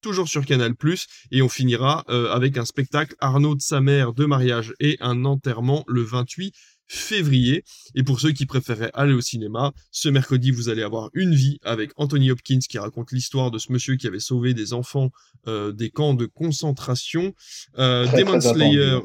toujours 0.01 0.27
sur 0.27 0.45
Canal+, 0.45 0.73
et 1.31 1.41
on 1.41 1.49
finira 1.49 2.03
euh, 2.09 2.31
avec 2.31 2.57
un 2.57 2.65
spectacle 2.65 3.15
Arnaud 3.19 3.55
de 3.55 3.61
sa 3.61 3.81
mère, 3.81 4.13
de 4.13 4.25
mariage 4.25 4.73
et 4.79 4.97
un 4.99 5.25
enterrement 5.25 5.83
le 5.87 6.01
28 6.01 6.53
février. 6.89 7.63
Et 7.95 8.03
pour 8.03 8.19
ceux 8.19 8.31
qui 8.31 8.45
préféraient 8.45 8.91
aller 8.93 9.13
au 9.13 9.21
cinéma, 9.21 9.73
ce 9.91 10.09
mercredi, 10.09 10.51
vous 10.51 10.69
allez 10.69 10.81
avoir 10.81 11.09
Une 11.13 11.35
vie 11.35 11.59
avec 11.63 11.91
Anthony 11.95 12.31
Hopkins 12.31 12.59
qui 12.67 12.79
raconte 12.79 13.11
l'histoire 13.11 13.51
de 13.51 13.59
ce 13.59 13.71
monsieur 13.71 13.95
qui 13.95 14.07
avait 14.07 14.19
sauvé 14.19 14.53
des 14.53 14.73
enfants 14.73 15.11
euh, 15.47 15.71
des 15.71 15.89
camps 15.89 16.15
de 16.15 16.25
concentration. 16.25 17.33
Euh, 17.77 18.05
Demon 18.17 18.41
Slayer... 18.41 18.99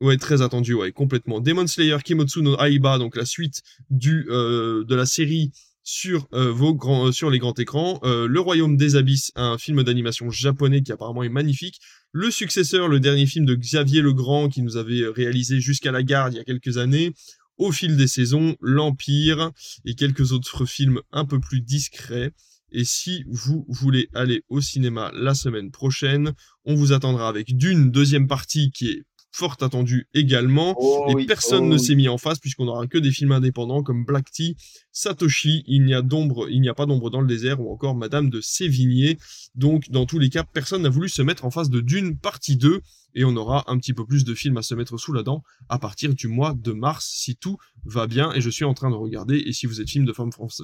Ouais, 0.00 0.16
très 0.16 0.42
attendu, 0.42 0.74
ouais, 0.74 0.90
complètement. 0.90 1.40
Demon 1.40 1.68
Slayer 1.68 1.98
Kimotsu 2.02 2.42
no 2.42 2.58
Aiba, 2.58 2.98
donc 2.98 3.14
la 3.14 3.24
suite 3.24 3.62
du, 3.88 4.26
euh, 4.30 4.82
de 4.84 4.94
la 4.96 5.06
série 5.06 5.52
sur 5.84 6.28
euh, 6.32 6.50
vos 6.52 6.74
grands 6.74 7.08
euh, 7.08 7.12
sur 7.12 7.30
les 7.30 7.38
grands 7.38 7.54
écrans, 7.54 8.00
euh, 8.04 8.26
Le 8.26 8.40
Royaume 8.40 8.76
des 8.76 8.96
Abysses, 8.96 9.32
un 9.34 9.58
film 9.58 9.82
d'animation 9.82 10.30
japonais 10.30 10.82
qui 10.82 10.92
apparemment 10.92 11.22
est 11.22 11.28
magnifique, 11.28 11.80
le 12.12 12.30
successeur, 12.30 12.88
le 12.88 13.00
dernier 13.00 13.26
film 13.26 13.44
de 13.46 13.54
Xavier 13.54 14.00
Legrand 14.00 14.48
qui 14.48 14.62
nous 14.62 14.76
avait 14.76 15.06
réalisé 15.08 15.60
jusqu'à 15.60 15.92
la 15.92 16.02
garde 16.02 16.34
il 16.34 16.36
y 16.36 16.40
a 16.40 16.44
quelques 16.44 16.78
années, 16.78 17.12
au 17.58 17.72
fil 17.72 17.96
des 17.96 18.06
saisons, 18.06 18.56
L'Empire 18.60 19.50
et 19.84 19.94
quelques 19.94 20.32
autres 20.32 20.66
films 20.66 21.00
un 21.10 21.24
peu 21.24 21.40
plus 21.40 21.60
discrets. 21.60 22.32
Et 22.74 22.84
si 22.84 23.24
vous 23.28 23.66
voulez 23.68 24.08
aller 24.14 24.44
au 24.48 24.60
cinéma 24.60 25.10
la 25.14 25.34
semaine 25.34 25.70
prochaine, 25.70 26.32
on 26.64 26.74
vous 26.74 26.92
attendra 26.92 27.28
avec 27.28 27.54
d'une 27.56 27.90
deuxième 27.90 28.28
partie 28.28 28.70
qui 28.70 28.88
est 28.88 29.02
fort 29.32 29.56
attendu 29.60 30.06
également. 30.14 30.76
Oh 30.78 31.18
et 31.18 31.26
personne 31.26 31.68
ne 31.68 31.74
oh 31.74 31.78
s'est 31.78 31.94
mis 31.94 32.08
en 32.08 32.18
face 32.18 32.38
puisqu'on 32.38 32.66
n'aura 32.66 32.86
que 32.86 32.98
des 32.98 33.10
films 33.10 33.32
indépendants 33.32 33.82
comme 33.82 34.04
Black 34.04 34.30
Tea, 34.30 34.56
Satoshi, 34.92 35.64
Il 35.66 35.84
n'y 35.84 35.94
a 35.94 36.02
d'ombre, 36.02 36.48
il 36.50 36.60
n'y 36.60 36.68
a 36.68 36.74
pas 36.74 36.86
d'ombre 36.86 37.10
dans 37.10 37.20
le 37.20 37.26
désert 37.26 37.60
ou 37.60 37.72
encore 37.72 37.94
Madame 37.94 38.30
de 38.30 38.40
Sévigné. 38.40 39.18
Donc 39.54 39.90
dans 39.90 40.06
tous 40.06 40.18
les 40.18 40.28
cas, 40.28 40.44
personne 40.44 40.82
n'a 40.82 40.90
voulu 40.90 41.08
se 41.08 41.22
mettre 41.22 41.44
en 41.44 41.50
face 41.50 41.70
de 41.70 41.80
Dune 41.80 42.18
partie 42.18 42.56
2 42.56 42.80
et 43.14 43.24
on 43.24 43.36
aura 43.36 43.64
un 43.66 43.78
petit 43.78 43.92
peu 43.92 44.06
plus 44.06 44.24
de 44.24 44.34
films 44.34 44.56
à 44.56 44.62
se 44.62 44.74
mettre 44.74 44.98
sous 44.98 45.12
la 45.12 45.22
dent 45.22 45.42
à 45.68 45.78
partir 45.78 46.14
du 46.14 46.28
mois 46.28 46.54
de 46.54 46.72
mars 46.72 47.10
si 47.12 47.36
tout 47.36 47.58
va 47.84 48.06
bien 48.06 48.32
et 48.32 48.40
je 48.40 48.50
suis 48.50 48.64
en 48.64 48.74
train 48.74 48.90
de 48.90 48.94
regarder 48.94 49.36
et 49.38 49.52
si 49.52 49.66
vous 49.66 49.80
êtes 49.80 49.90
film 49.90 50.06
de, 50.06 50.14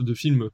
de 0.02 0.14
films 0.14 0.50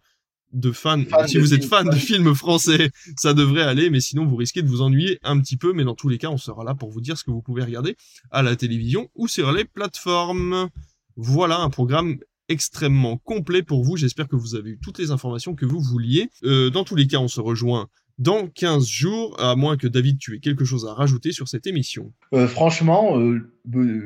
de 0.55 0.73
fans. 0.73 1.03
si 1.27 1.39
vous 1.39 1.53
êtes 1.53 1.65
fan 1.65 1.89
de 1.89 1.97
films 1.97 2.35
français, 2.35 2.91
ça 3.17 3.35
devrait 3.35 3.63
aller, 3.63 3.91
mais 3.91 4.01
sinon 4.01 4.25
vous 4.25 4.37
risquez 4.37 4.63
de 4.63 4.69
vous 4.69 4.81
ennuyer 4.81 5.19
un 5.23 5.39
petit 5.41 5.57
peu. 5.57 5.73
Mais 5.73 5.85
dans 5.85 5.95
tous 5.95 6.09
les 6.09 6.19
cas, 6.19 6.29
on 6.29 6.39
sera 6.39 6.65
là 6.65 6.75
pour 6.75 6.91
vous 6.91 7.01
dire 7.01 7.19
ce 7.19 7.25
que 7.25 7.31
vous 7.31 7.43
pouvez 7.43 7.63
regarder 7.63 7.97
à 8.31 8.43
la 8.43 8.57
télévision 8.57 9.11
ou 9.15 9.29
sur 9.29 9.53
les 9.53 9.65
plateformes. 9.65 10.69
Voilà 11.17 11.59
un 11.59 11.71
programme 11.71 12.19
extrêmement 12.49 13.19
complet 13.19 13.63
pour 13.63 13.85
vous. 13.85 13.97
J'espère 13.97 14.29
que 14.29 14.37
vous 14.37 14.55
avez 14.55 14.71
eu 14.71 14.79
toutes 14.83 14.99
les 14.99 15.11
informations 15.11 15.55
que 15.55 15.67
vous 15.67 15.81
vouliez. 15.81 16.31
Euh, 16.45 16.71
dans 16.71 16.85
tous 16.85 16.97
les 16.97 17.07
cas, 17.07 17.19
on 17.19 17.29
se 17.29 17.41
rejoint 17.41 17.89
dans 18.19 18.47
15 18.47 18.87
jours, 18.87 19.41
à 19.41 19.57
moins 19.57 19.77
que 19.77 19.89
David 19.89 20.19
tu 20.19 20.37
aies 20.37 20.41
quelque 20.41 20.65
chose 20.65 20.87
à 20.87 20.95
rajouter 20.95 21.33
sur 21.33 21.49
cette 21.49 21.67
émission. 21.67 22.13
Euh, 22.33 22.47
franchement, 22.47 23.19
euh, 23.19 23.51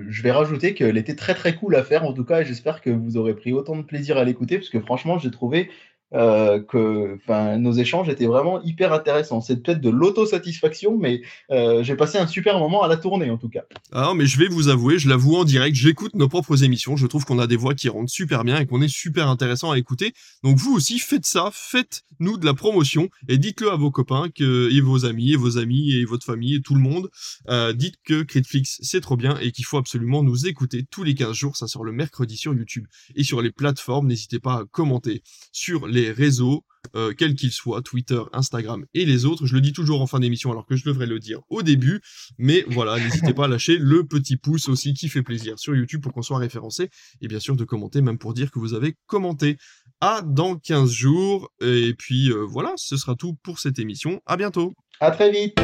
je 0.09 0.23
vais 0.23 0.31
rajouter 0.31 0.75
qu'elle 0.75 0.97
était 0.97 1.15
très 1.15 1.35
très 1.35 1.55
cool 1.55 1.77
à 1.77 1.85
faire 1.85 2.05
en 2.05 2.15
tout 2.15 2.25
cas, 2.25 2.41
et 2.41 2.47
j'espère 2.47 2.81
que 2.81 2.91
vous 2.91 3.17
aurez 3.17 3.35
pris 3.35 3.53
autant 3.53 3.77
de 3.77 3.83
plaisir 3.83 4.17
à 4.17 4.25
l'écouter, 4.25 4.57
parce 4.57 4.71
que 4.71 4.81
franchement, 4.81 5.19
j'ai 5.19 5.31
trouvé 5.31 5.69
euh, 6.15 6.61
que 6.61 7.19
nos 7.59 7.73
échanges 7.73 8.09
étaient 8.09 8.27
vraiment 8.27 8.63
hyper 8.63 8.93
intéressants. 8.93 9.41
C'est 9.41 9.63
peut-être 9.63 9.81
de 9.81 9.91
l'autosatisfaction, 9.91 10.97
mais 10.97 11.21
euh, 11.51 11.83
j'ai 11.83 11.97
passé 11.97 12.19
un 12.19 12.27
super 12.27 12.59
moment 12.59 12.83
à 12.83 12.89
la 12.89 12.97
tournée 12.97 13.31
en 13.31 13.37
tout 13.37 13.49
cas. 13.49 13.65
Ah 13.93 14.13
mais 14.15 14.27
je 14.27 14.39
vais 14.39 14.49
vous 14.49 14.69
avouer, 14.69 14.99
je 14.99 15.09
l'avoue 15.09 15.37
en 15.37 15.45
direct, 15.45 15.77
j'écoute 15.77 16.15
nos 16.15 16.29
propres 16.29 16.65
émissions. 16.65 16.97
Je 16.97 17.07
trouve 17.07 17.25
qu'on 17.25 17.39
a 17.39 17.47
des 17.47 17.57
voix 17.57 17.75
qui 17.75 17.89
rendent 17.89 18.09
super 18.09 18.45
bien 18.45 18.59
et 18.59 18.67
qu'on 18.67 18.81
est 18.81 18.93
super 18.93 19.29
intéressant 19.29 19.71
à 19.71 19.79
écouter. 19.79 20.13
Donc 20.43 20.57
vous 20.57 20.75
aussi 20.75 20.99
faites 20.99 21.27
ça, 21.27 21.51
faites-nous 21.53 22.39
de 22.39 22.47
la 22.47 22.55
promotion 22.55 23.09
et 23.29 23.39
dites-le 23.39 23.71
à 23.71 23.77
vos 23.77 23.91
copains 23.91 24.29
que 24.35 24.73
et 24.73 24.81
vos 24.81 25.05
amis 25.05 25.33
et 25.33 25.37
vos 25.37 25.59
amis 25.59 25.93
et 25.93 26.05
votre 26.05 26.25
famille 26.25 26.57
et 26.57 26.63
tout 26.63 26.75
le 26.75 26.81
monde. 26.81 27.11
Euh, 27.49 27.73
dites 27.73 27.97
que 28.05 28.23
Critflix 28.23 28.79
c'est 28.83 29.01
trop 29.01 29.17
bien 29.17 29.37
et 29.41 29.53
qu'il 29.53 29.65
faut 29.65 29.79
absolument 29.79 30.23
nous 30.23 30.47
écouter 30.47 30.87
tous 30.91 31.05
les 31.05 31.15
15 31.15 31.37
jours. 31.37 31.57
Ça 31.57 31.67
sort 31.67 31.85
le 31.85 31.93
mercredi 31.93 32.37
sur 32.37 32.55
YouTube 32.55 32.87
et 33.15 33.25
sur 33.25 33.43
les 33.43 33.51
plateformes. 33.51 34.07
N'hésitez 34.07 34.39
pas 34.39 34.55
à 34.55 34.65
commenter 34.71 35.23
sur 35.53 35.87
réseaux, 36.11 36.65
euh, 36.97 37.13
quels 37.17 37.35
qu'ils 37.35 37.53
soient, 37.53 37.83
Twitter, 37.83 38.21
Instagram 38.33 38.85
et 38.95 39.05
les 39.05 39.25
autres. 39.25 39.47
Je 39.47 39.55
le 39.55 39.61
dis 39.61 39.73
toujours 39.73 40.01
en 40.01 40.07
fin 40.07 40.21
d'émission 40.21 40.51
alors 40.51 40.67
que 40.67 40.77
je 40.77 40.85
devrais 40.85 41.07
le 41.07 41.19
dire 41.19 41.41
au 41.49 41.63
début. 41.63 42.01
Mais 42.39 42.65
voilà, 42.69 42.99
n'hésitez 42.99 43.35
pas 43.35 43.45
à 43.45 43.49
lâcher 43.49 43.77
le 43.79 44.05
petit 44.05 44.37
pouce 44.37 44.69
aussi 44.69 44.95
qui 44.95 45.09
fait 45.09 45.23
plaisir 45.23 45.59
sur 45.59 45.75
YouTube 45.75 46.01
pour 46.03 46.13
qu'on 46.13 46.23
soit 46.23 46.39
référencé. 46.39 46.89
Et 47.21 47.29
bien 47.29 47.41
sûr 47.41 47.57
de 47.57 47.65
commenter 47.65 48.01
même 48.01 48.19
pour 48.19 48.35
dire 48.35 48.51
que 48.51 48.59
vous 48.59 48.75
avez 48.75 48.95
commenté. 49.07 49.57
À 50.01 50.23
dans 50.23 50.57
15 50.57 50.91
jours. 50.91 51.51
Et 51.61 51.93
puis 51.95 52.31
euh, 52.31 52.45
voilà, 52.49 52.73
ce 52.77 52.97
sera 52.97 53.17
tout 53.17 53.35
pour 53.43 53.59
cette 53.59 53.79
émission. 53.79 54.21
À 54.27 54.37
bientôt. 54.37 54.73
À 55.01 55.11
très 55.11 55.31
vite. 55.31 55.59